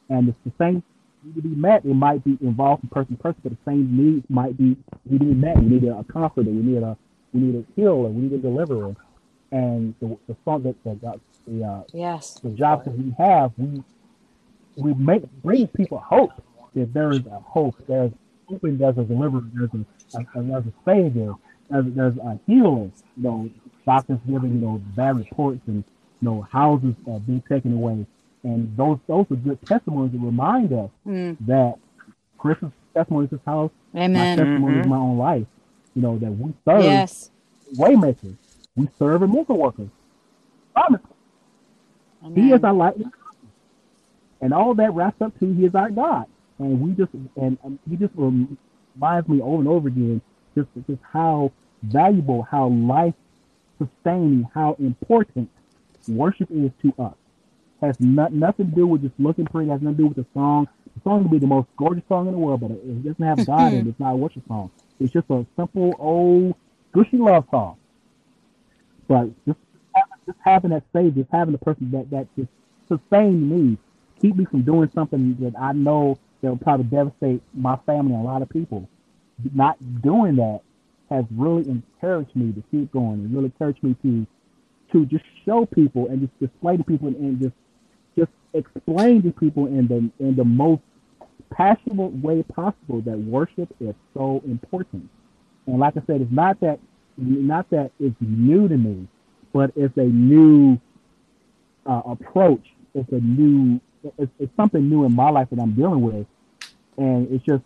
And 0.08 0.28
it's 0.28 0.38
the 0.44 0.52
same 0.58 0.82
need 1.24 1.34
to 1.34 1.42
be 1.42 1.48
met. 1.48 1.84
It 1.84 1.94
might 1.94 2.24
be 2.24 2.38
involved 2.40 2.80
from 2.80 2.90
person 2.90 3.16
to 3.16 3.22
person, 3.22 3.40
but 3.42 3.52
the 3.52 3.58
same 3.64 3.96
needs 3.96 4.24
might 4.28 4.56
be 4.56 4.76
need 5.04 5.18
to 5.18 5.24
be 5.24 5.34
met. 5.34 5.58
We 5.58 5.66
need 5.66 5.84
a, 5.84 6.04
comforter. 6.04 6.50
We 6.50 6.62
need 6.62 6.82
a 6.82 6.96
we 7.32 7.40
need 7.40 7.54
a 7.56 7.80
healer. 7.80 8.08
We 8.08 8.22
need 8.22 8.32
a 8.32 8.38
deliverer. 8.38 8.94
And 9.52 9.94
the 10.00 10.16
the 10.28 10.36
song 10.44 10.62
that 10.62 10.82
the 10.84 11.20
the 11.46 11.64
uh, 11.64 11.82
yes 11.92 12.34
the 12.42 12.50
jobs 12.50 12.84
that 12.84 12.96
we 12.96 13.14
have, 13.18 13.52
we 13.56 13.82
we 14.76 14.94
make 14.94 15.22
bring 15.42 15.66
people 15.68 15.98
hope 15.98 16.32
that 16.74 16.92
there 16.94 17.10
is 17.10 17.26
a 17.26 17.40
hope. 17.40 17.76
There's 17.86 18.12
hoping 18.48 18.78
there's 18.78 18.98
a 18.98 19.04
deliverer. 19.04 19.42
There's 19.52 19.70
a, 19.74 20.18
a, 20.18 20.40
a 20.40 20.42
there's 20.42 20.66
a 20.66 20.72
savior. 20.84 21.34
There's, 21.68 21.86
there's 21.94 22.16
a 22.16 22.38
healer. 22.46 22.90
You 22.90 22.92
know, 23.16 23.50
doctors 23.86 24.18
giving 24.28 24.54
you 24.54 24.60
know 24.60 24.82
bad 24.96 25.16
reports 25.16 25.60
and 25.66 25.84
you 26.20 26.28
know 26.28 26.42
houses 26.50 26.94
uh, 27.10 27.18
being 27.20 27.42
taken 27.48 27.74
away, 27.74 28.06
and 28.42 28.76
those 28.76 28.98
those 29.06 29.26
are 29.30 29.36
good 29.36 29.58
testimonies 29.66 30.12
that 30.12 30.18
remind 30.18 30.72
us 30.72 30.90
mm. 31.06 31.36
that 31.46 31.76
Chris's 32.38 32.70
testimony 32.94 33.26
is 33.26 33.30
his 33.32 33.40
house. 33.46 33.70
Amen. 33.94 34.12
My 34.12 34.44
testimony 34.44 34.72
mm-hmm. 34.72 34.80
is 34.80 34.86
my 34.86 34.96
own 34.96 35.18
life. 35.18 35.46
You 35.94 36.02
know 36.02 36.18
that 36.18 36.30
we 36.30 36.52
serve 36.64 36.84
yes. 36.84 37.30
waymakers, 37.74 38.36
we 38.76 38.88
serve 38.98 39.22
a 39.22 39.28
miracle 39.28 39.58
workers. 39.58 39.88
Promise. 40.74 41.02
He 42.34 42.52
is 42.52 42.62
our 42.62 42.74
light, 42.74 42.96
and 44.40 44.52
all 44.52 44.74
that 44.74 44.92
wraps 44.92 45.20
up 45.22 45.38
to 45.40 45.52
He 45.52 45.64
is 45.64 45.74
our 45.74 45.90
God, 45.90 46.26
and 46.58 46.80
we 46.80 46.92
just 46.92 47.12
and 47.36 47.58
um, 47.64 47.78
He 47.88 47.96
just 47.96 48.12
reminds 48.14 49.28
me 49.28 49.40
over 49.40 49.58
and 49.58 49.68
over 49.68 49.88
again 49.88 50.20
just 50.54 50.68
just 50.86 51.00
how 51.12 51.52
valuable, 51.82 52.42
how 52.42 52.68
life 52.68 53.14
sustaining 53.80 54.48
how 54.54 54.76
important 54.78 55.48
worship 56.08 56.48
is 56.50 56.70
to 56.82 56.94
us. 57.02 57.14
Has 57.80 57.98
not, 57.98 58.32
nothing 58.32 58.70
to 58.70 58.74
do 58.74 58.86
with 58.86 59.02
just 59.02 59.14
looking 59.18 59.46
pretty, 59.46 59.70
has 59.70 59.80
nothing 59.80 59.96
to 59.96 60.02
do 60.02 60.06
with 60.08 60.16
the 60.16 60.26
song. 60.34 60.68
The 60.96 61.02
song 61.02 61.22
can 61.22 61.30
be 61.30 61.38
the 61.38 61.46
most 61.46 61.68
gorgeous 61.76 62.04
song 62.08 62.26
in 62.26 62.32
the 62.32 62.38
world, 62.38 62.60
but 62.60 62.72
it 62.72 63.04
doesn't 63.04 63.24
have 63.24 63.46
God 63.46 63.72
in 63.72 63.80
it. 63.80 63.86
It's 63.86 64.00
not 64.00 64.12
a 64.12 64.16
worship 64.16 64.46
song. 64.46 64.70
It's 64.98 65.12
just 65.12 65.30
a 65.30 65.46
simple 65.56 65.94
old 65.98 66.54
gushy 66.92 67.16
love 67.16 67.46
song. 67.50 67.76
But 69.08 69.30
just 69.46 69.58
just 70.26 70.38
having 70.44 70.70
that 70.70 70.84
save, 70.92 71.14
just 71.14 71.30
having 71.32 71.52
the 71.52 71.58
person 71.58 71.90
that 71.92 72.10
that 72.10 72.26
just 72.36 72.50
sustain 72.88 73.48
me, 73.48 73.78
keep 74.20 74.36
me 74.36 74.44
from 74.44 74.62
doing 74.62 74.90
something 74.94 75.36
that 75.40 75.54
I 75.58 75.72
know 75.72 76.18
that 76.42 76.48
will 76.48 76.58
probably 76.58 76.84
devastate 76.84 77.42
my 77.54 77.76
family 77.86 78.14
and 78.14 78.22
a 78.22 78.24
lot 78.24 78.42
of 78.42 78.48
people. 78.48 78.88
Not 79.54 79.78
doing 80.02 80.36
that 80.36 80.60
has 81.10 81.24
really 81.36 81.68
encouraged 81.68 82.34
me 82.34 82.52
to 82.52 82.62
keep 82.70 82.92
going 82.92 83.14
and 83.14 83.34
really 83.34 83.46
encouraged 83.46 83.82
me 83.82 83.96
to 84.02 84.26
to 84.92 85.06
just 85.06 85.24
show 85.44 85.66
people 85.66 86.08
and 86.08 86.20
just 86.20 86.40
display 86.40 86.76
to 86.76 86.84
people 86.84 87.08
and, 87.08 87.16
and 87.16 87.40
just 87.40 87.54
just 88.16 88.30
explain 88.54 89.22
to 89.22 89.30
people 89.32 89.66
in 89.66 89.86
the 89.88 90.24
in 90.24 90.36
the 90.36 90.44
most 90.44 90.82
passionate 91.50 92.12
way 92.22 92.42
possible 92.42 93.00
that 93.02 93.18
worship 93.18 93.74
is 93.80 93.94
so 94.14 94.40
important. 94.46 95.08
And 95.66 95.78
like 95.78 95.96
I 95.96 96.02
said, 96.06 96.20
it's 96.20 96.32
not 96.32 96.60
that 96.60 96.78
not 97.16 97.68
that 97.70 97.90
it's 98.00 98.16
new 98.20 98.68
to 98.68 98.76
me, 98.76 99.06
but 99.52 99.72
it's 99.76 99.96
a 99.96 100.04
new 100.04 100.78
uh, 101.86 102.02
approach. 102.06 102.66
It's 102.94 103.10
a 103.12 103.20
new 103.20 103.80
it's, 104.16 104.32
it's 104.38 104.52
something 104.56 104.88
new 104.88 105.04
in 105.04 105.14
my 105.14 105.30
life 105.30 105.48
that 105.50 105.60
I'm 105.60 105.74
dealing 105.74 106.00
with, 106.00 106.26
and 106.96 107.30
it's 107.30 107.44
just 107.44 107.62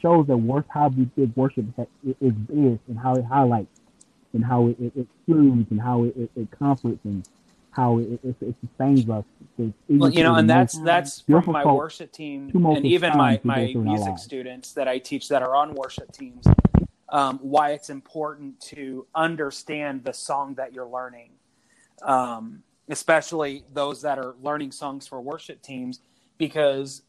shows 0.00 0.26
that 0.26 0.36
worth 0.36 0.64
how 0.68 0.88
big 0.88 1.32
worship 1.36 1.66
is, 2.04 2.14
is 2.20 2.78
and 2.88 2.98
how 3.02 3.14
it 3.14 3.24
highlights 3.24 3.80
and 4.32 4.44
how 4.44 4.68
it, 4.68 4.76
it, 4.80 4.92
it 4.96 5.06
soothes 5.26 5.66
and 5.70 5.80
how 5.80 6.04
it, 6.04 6.16
it, 6.16 6.30
it 6.36 6.48
comforts 6.58 7.00
and 7.04 7.28
how 7.72 7.98
it, 7.98 8.20
it, 8.24 8.36
it 8.40 8.54
sustains 8.60 9.08
us. 9.08 9.24
Well, 9.88 10.10
you 10.10 10.22
know, 10.22 10.34
and 10.34 10.48
that's 10.48 10.78
that's 10.80 11.20
from 11.20 11.52
my 11.52 11.64
worship 11.64 12.12
team 12.12 12.50
and 12.54 12.86
even 12.86 13.16
my, 13.16 13.40
my 13.44 13.72
music 13.74 14.18
students 14.18 14.72
that 14.72 14.88
I 14.88 14.98
teach 14.98 15.28
that 15.28 15.42
are 15.42 15.54
on 15.54 15.74
worship 15.74 16.12
teams. 16.12 16.46
Um, 17.08 17.40
why 17.42 17.72
it's 17.72 17.90
important 17.90 18.60
to 18.68 19.04
understand 19.16 20.04
the 20.04 20.12
song 20.12 20.54
that 20.54 20.72
you're 20.72 20.88
learning, 20.88 21.30
um, 22.02 22.62
especially 22.88 23.64
those 23.72 24.02
that 24.02 24.16
are 24.16 24.36
learning 24.40 24.70
songs 24.70 25.08
for 25.08 25.20
worship 25.20 25.60
teams, 25.60 25.98
because 26.38 27.02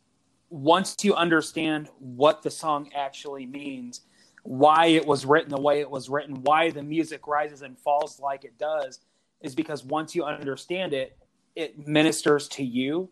once 0.52 0.98
you 1.02 1.16
understand 1.16 1.88
what 1.98 2.44
the 2.44 2.52
song 2.52 2.92
actually 2.94 3.46
means, 3.46 4.02
why 4.44 4.88
it 4.88 5.08
was 5.08 5.26
written 5.26 5.50
the 5.50 5.60
way 5.60 5.80
it 5.80 5.90
was 5.90 6.10
written, 6.10 6.44
why 6.44 6.70
the 6.70 6.84
music 6.84 7.26
rises 7.26 7.62
and 7.62 7.80
falls 7.80 8.20
like 8.20 8.44
it 8.44 8.58
does, 8.58 9.00
is 9.40 9.56
because 9.56 9.84
once 9.86 10.14
you 10.14 10.26
understand 10.26 10.94
it, 10.94 11.18
it 11.56 11.88
ministers 11.88 12.50
to 12.50 12.64
you, 12.64 13.10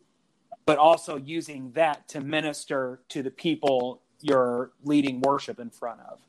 but 0.66 0.78
also 0.78 1.16
using 1.16 1.72
that 1.72 2.07
to 2.10 2.20
minister 2.20 2.99
to 3.07 3.24
the 3.24 3.32
people 3.32 4.02
you're 4.22 4.72
leading 4.84 5.22
worship 5.22 5.60
in 5.61 5.70
front 5.70 6.02
of. 6.11 6.20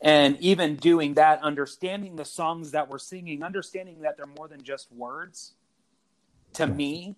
And 0.00 0.38
even 0.40 0.76
doing 0.76 1.14
that, 1.14 1.42
understanding 1.42 2.14
the 2.14 2.24
songs 2.24 2.70
that 2.70 2.88
we're 2.88 2.98
singing, 2.98 3.42
understanding 3.42 4.02
that 4.02 4.16
they're 4.16 4.26
more 4.26 4.46
than 4.46 4.62
just 4.62 4.90
words 4.92 5.54
to 6.54 6.66
me, 6.66 7.16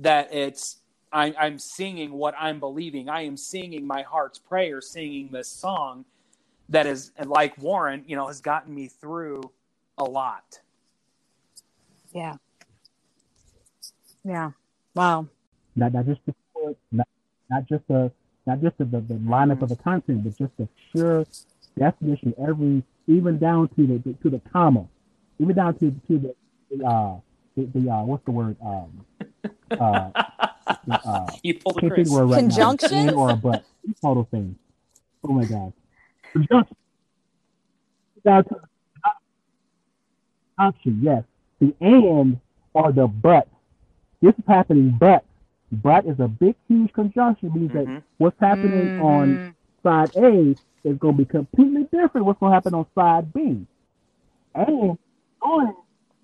that 0.00 0.34
it's 0.34 0.81
I, 1.12 1.34
I'm 1.38 1.58
singing 1.58 2.12
what 2.12 2.34
I'm 2.38 2.60
believing. 2.60 3.08
I 3.08 3.22
am 3.22 3.36
singing 3.36 3.86
my 3.86 4.02
heart's 4.02 4.38
prayer, 4.38 4.80
singing 4.80 5.28
this 5.32 5.48
song, 5.48 6.04
that 6.68 6.86
is 6.86 7.12
like 7.24 7.56
Warren, 7.58 8.04
you 8.06 8.16
know, 8.16 8.26
has 8.26 8.40
gotten 8.40 8.74
me 8.74 8.88
through 8.88 9.42
a 9.98 10.04
lot. 10.04 10.60
Yeah. 12.12 12.36
Yeah. 14.24 14.52
Wow. 14.94 15.28
Not, 15.76 15.92
not 15.94 16.06
just 16.06 16.20
the 16.26 16.34
not, 16.92 17.08
not 17.50 17.68
just 17.68 17.86
the 17.88 18.10
not 18.46 18.60
just 18.60 18.78
the, 18.78 18.84
the, 18.84 19.00
the 19.00 19.14
lineup 19.14 19.62
of 19.62 19.68
the 19.68 19.76
content, 19.76 20.24
but 20.24 20.36
just 20.36 20.56
the 20.58 20.68
pure 20.92 21.26
definition, 21.78 22.34
every 22.46 22.82
even 23.06 23.38
down 23.38 23.68
to 23.68 23.86
the, 23.86 23.98
the 23.98 24.12
to 24.22 24.30
the 24.30 24.40
comma, 24.52 24.86
even 25.38 25.54
down 25.56 25.74
to 25.78 25.90
to 26.08 26.18
the, 26.18 26.34
the 26.70 26.84
uh 26.84 27.16
the, 27.56 27.66
the 27.78 27.90
uh 27.90 28.02
what's 28.02 28.24
the 28.24 28.30
word 28.30 28.56
um 28.64 29.06
uh, 29.72 30.10
the, 30.14 30.51
uh 30.66 31.26
You 31.42 31.54
pulled 31.58 31.78
a 31.78 31.80
can't 31.80 31.92
Chris. 31.94 32.08
of 32.08 32.14
a 32.14 32.26
word 32.26 32.30
right 32.30 32.44
now. 32.44 33.14
Or 33.16 33.30
a 33.30 33.36
but. 33.36 33.64
Total 34.00 34.24
thing. 34.30 34.56
Oh 35.24 35.32
my 35.32 35.44
god. 35.44 35.72
Conjunction. 36.32 36.76
Down 38.24 38.44
option, 40.58 41.00
yes. 41.02 41.24
The 41.60 41.74
and 41.80 42.40
or 42.74 42.92
the 42.92 43.06
but. 43.06 43.48
This 44.20 44.34
is 44.38 44.44
happening, 44.46 44.96
but 44.98 45.24
but 45.72 46.06
is 46.06 46.20
a 46.20 46.28
big, 46.28 46.54
huge 46.68 46.92
conjunction. 46.92 47.52
Means 47.54 47.72
that 47.72 47.86
Mhm. 47.86 48.02
what's 48.18 48.38
happening 48.40 48.92
on 48.98 49.36
Mhm. 49.38 49.54
side 49.82 50.16
A 50.16 50.56
is 50.84 50.98
going 50.98 51.16
to 51.16 51.18
be 51.18 51.24
completely 51.24 51.84
different. 51.84 52.26
What's 52.26 52.38
going 52.38 52.50
to 52.50 52.54
happen 52.54 52.74
on 52.74 52.86
side 52.94 53.32
B? 53.32 53.66
And 54.54 54.98
on 55.40 55.74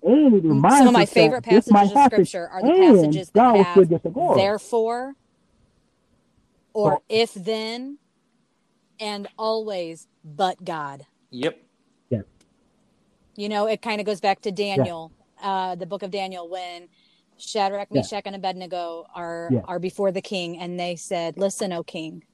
and 0.03 0.33
it 0.35 0.43
reminds 0.43 0.77
Some 0.79 0.87
of 0.87 0.93
my 0.93 1.03
us 1.03 1.09
that 1.09 1.13
favorite 1.13 1.43
this 1.45 1.69
might 1.71 1.91
passages 1.93 1.97
of 1.97 2.11
scripture 2.13 2.49
are 2.49 2.61
the 2.61 2.69
passages 3.01 3.29
God 3.33 3.51
will 3.53 3.57
that 3.63 3.65
have 3.67 3.89
get 3.89 4.03
the 4.03 4.33
therefore 4.35 5.13
or 6.73 6.91
So- 6.93 7.03
if 7.09 7.33
then 7.33 7.97
and 8.99 9.27
always 9.37 10.07
but 10.23 10.63
God. 10.63 11.05
Yep. 11.31 11.57
You 13.35 13.47
know, 13.47 13.67
it 13.67 13.81
kind 13.81 14.01
of 14.01 14.05
goes 14.05 14.19
back 14.19 14.41
to 14.41 14.51
Daniel, 14.51 15.13
uh, 15.41 15.75
the 15.75 15.85
book 15.85 16.03
of 16.03 16.11
Daniel, 16.11 16.49
when 16.49 16.89
Shadrach, 17.37 17.87
Yeah. 17.89 18.01
Meshach, 18.01 18.23
and 18.25 18.35
Abednego 18.35 19.05
are 19.15 19.47
Yeah. 19.49 19.61
are 19.63 19.79
before 19.79 20.11
the 20.11 20.21
king, 20.21 20.59
and 20.59 20.77
they 20.77 20.97
said, 20.97 21.37
"Listen, 21.37 21.71
O 21.71 21.81
king, 21.81 22.25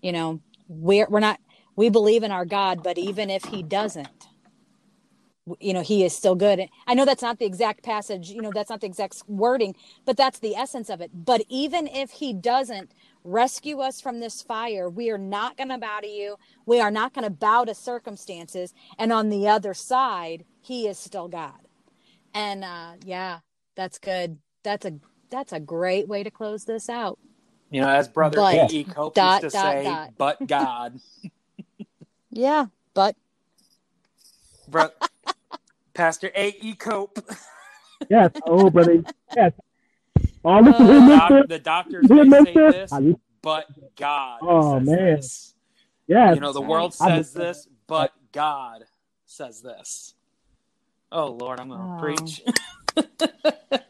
you 0.00 0.12
know, 0.12 0.40
we're 0.66 1.06
we're 1.10 1.20
not 1.20 1.40
we 1.76 1.90
believe 1.90 2.22
in 2.22 2.30
our 2.32 2.46
God, 2.46 2.82
but 2.82 2.96
even 2.96 3.28
if 3.28 3.44
He 3.44 3.62
doesn't, 3.62 4.08
w- 4.08 4.29
you 5.60 5.72
know, 5.72 5.82
He 5.82 6.04
is 6.04 6.14
still 6.14 6.34
good." 6.34 6.68
I 6.86 6.94
know 6.94 7.04
that's 7.04 7.22
not 7.22 7.38
the 7.38 7.46
exact 7.46 7.82
passage, 7.82 8.30
you 8.30 8.42
know, 8.42 8.52
that's 8.54 8.70
not 8.70 8.80
the 8.80 8.86
exact 8.86 9.22
wording, 9.26 9.74
but 10.04 10.16
that's 10.16 10.38
the 10.38 10.54
essence 10.54 10.90
of 10.90 11.00
it. 11.00 11.10
But 11.12 11.42
even 11.48 11.86
if 11.86 12.10
He 12.10 12.32
doesn't 12.32 12.92
rescue 13.24 13.80
us 13.80 14.00
from 14.00 14.20
this 14.20 14.42
fire, 14.42 14.88
we 14.88 15.10
are 15.10 15.18
not 15.18 15.56
going 15.56 15.68
to 15.68 15.78
bow 15.78 16.00
to 16.00 16.08
you. 16.08 16.36
We 16.66 16.80
are 16.80 16.90
not 16.90 17.12
going 17.12 17.24
to 17.24 17.30
bow 17.30 17.64
to 17.64 17.74
circumstances. 17.74 18.72
And 18.98 19.12
on 19.12 19.28
the 19.28 19.48
other 19.48 19.74
side, 19.74 20.44
He 20.60 20.86
is 20.86 20.98
still 20.98 21.28
God. 21.28 21.60
And 22.34 22.64
uh, 22.64 22.92
yeah, 23.04 23.40
that's 23.74 23.98
good. 23.98 24.38
That's 24.62 24.86
a 24.86 24.94
that's 25.30 25.52
a 25.52 25.60
great 25.60 26.08
way 26.08 26.22
to 26.22 26.30
close 26.30 26.64
this 26.64 26.88
out. 26.88 27.18
You 27.70 27.80
know, 27.80 27.88
as 27.88 28.08
brother 28.08 28.36
But-. 28.36 28.72
E. 28.72 28.84
Cope 28.84 29.14
dot, 29.14 29.42
used 29.42 29.54
to 29.54 29.58
dot, 29.58 29.72
say, 29.72 29.84
dot. 29.84 30.10
but 30.18 30.46
God. 30.46 31.00
Yeah, 32.32 32.66
but 32.94 33.16
Bro- 34.68 34.90
Pastor 36.00 36.30
A. 36.34 36.56
E. 36.62 36.74
Cope. 36.76 37.18
Yes. 38.08 38.30
Oh, 38.46 38.70
brother. 38.70 39.04
Yes. 39.36 39.52
Oh, 40.42 40.58
listen, 40.60 40.86
Uh, 40.86 41.08
here, 41.08 41.16
Doc- 41.18 41.48
the 41.48 41.58
doctors 41.58 42.08
Here, 42.08 42.24
may 42.24 42.44
say 42.44 42.54
this, 42.54 42.92
but 43.42 43.66
God 43.96 44.38
Oh, 44.40 44.80
says 44.80 44.86
man. 44.86 45.16
this. 45.16 45.54
Yes. 46.08 46.34
You 46.34 46.40
know, 46.40 46.52
the 46.54 46.60
That's 46.60 46.70
world 46.70 46.94
right. 46.98 47.08
says 47.10 47.32
this, 47.34 47.68
but 47.86 48.12
God 48.32 48.84
says 49.26 49.60
this. 49.60 50.14
Oh, 51.12 51.32
Lord, 51.32 51.60
I'm 51.60 51.68
going 51.68 51.80
to 51.82 51.86
Oh. 51.86 51.98
preach. 51.98 52.42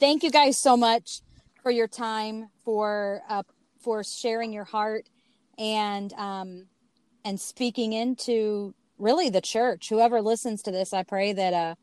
thank 0.00 0.22
you 0.22 0.30
guys 0.30 0.56
so 0.58 0.78
much 0.78 1.20
for 1.62 1.70
your 1.70 1.88
time 1.88 2.48
for 2.64 3.20
uh, 3.28 3.42
for 3.80 4.02
sharing 4.02 4.52
your 4.54 4.64
heart 4.64 5.10
and 5.58 6.12
um 6.14 6.66
and 7.24 7.38
speaking 7.38 7.92
into 7.92 8.74
really 8.98 9.28
the 9.28 9.40
church 9.40 9.88
whoever 9.88 10.22
listens 10.22 10.62
to 10.62 10.70
this 10.70 10.92
i 10.92 11.02
pray 11.02 11.32
that 11.32 11.52
uh 11.52 11.74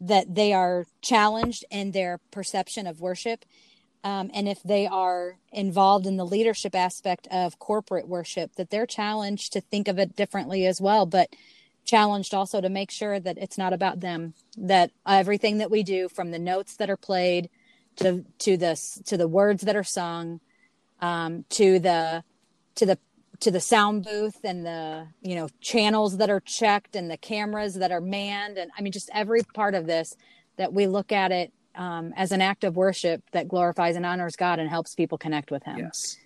that 0.00 0.34
they 0.34 0.52
are 0.52 0.86
challenged 1.02 1.64
in 1.70 1.90
their 1.90 2.20
perception 2.30 2.86
of 2.86 3.00
worship. 3.00 3.44
Um, 4.04 4.30
and 4.32 4.48
if 4.48 4.62
they 4.62 4.86
are 4.86 5.38
involved 5.52 6.06
in 6.06 6.16
the 6.16 6.26
leadership 6.26 6.74
aspect 6.74 7.26
of 7.32 7.58
corporate 7.58 8.06
worship 8.06 8.54
that 8.54 8.70
they're 8.70 8.86
challenged 8.86 9.52
to 9.52 9.60
think 9.60 9.88
of 9.88 9.98
it 9.98 10.14
differently 10.14 10.66
as 10.66 10.80
well 10.80 11.04
but 11.04 11.30
challenged 11.84 12.32
also 12.32 12.60
to 12.60 12.68
make 12.68 12.92
sure 12.92 13.18
that 13.18 13.38
it's 13.38 13.58
not 13.58 13.72
about 13.72 13.98
them 13.98 14.34
that 14.56 14.92
everything 15.06 15.58
that 15.58 15.70
we 15.70 15.82
do 15.82 16.08
from 16.08 16.30
the 16.30 16.38
notes 16.38 16.76
that 16.76 16.88
are 16.88 16.96
played 16.96 17.50
to 17.96 18.24
to 18.38 18.56
the 18.56 18.80
to 19.04 19.16
the 19.16 19.26
words 19.26 19.64
that 19.64 19.74
are 19.74 19.82
sung 19.82 20.40
um, 21.00 21.44
to 21.50 21.80
the 21.80 22.22
to 22.76 22.86
the 22.86 22.98
to 23.40 23.50
the 23.50 23.60
sound 23.60 24.04
booth 24.04 24.44
and 24.44 24.66
the 24.66 25.06
you 25.22 25.34
know 25.34 25.48
channels 25.60 26.16
that 26.16 26.30
are 26.30 26.40
checked 26.40 26.96
and 26.96 27.10
the 27.10 27.16
cameras 27.16 27.74
that 27.74 27.92
are 27.92 28.00
manned 28.00 28.58
and 28.58 28.70
i 28.76 28.82
mean 28.82 28.92
just 28.92 29.10
every 29.12 29.42
part 29.54 29.74
of 29.74 29.86
this 29.86 30.16
that 30.56 30.72
we 30.72 30.86
look 30.86 31.12
at 31.12 31.30
it 31.30 31.52
um, 31.74 32.12
as 32.16 32.32
an 32.32 32.40
act 32.40 32.64
of 32.64 32.74
worship 32.74 33.22
that 33.32 33.46
glorifies 33.48 33.96
and 33.96 34.04
honors 34.04 34.36
god 34.36 34.58
and 34.58 34.68
helps 34.68 34.94
people 34.94 35.18
connect 35.18 35.50
with 35.50 35.62
him 35.64 35.78
yes. 35.78 36.16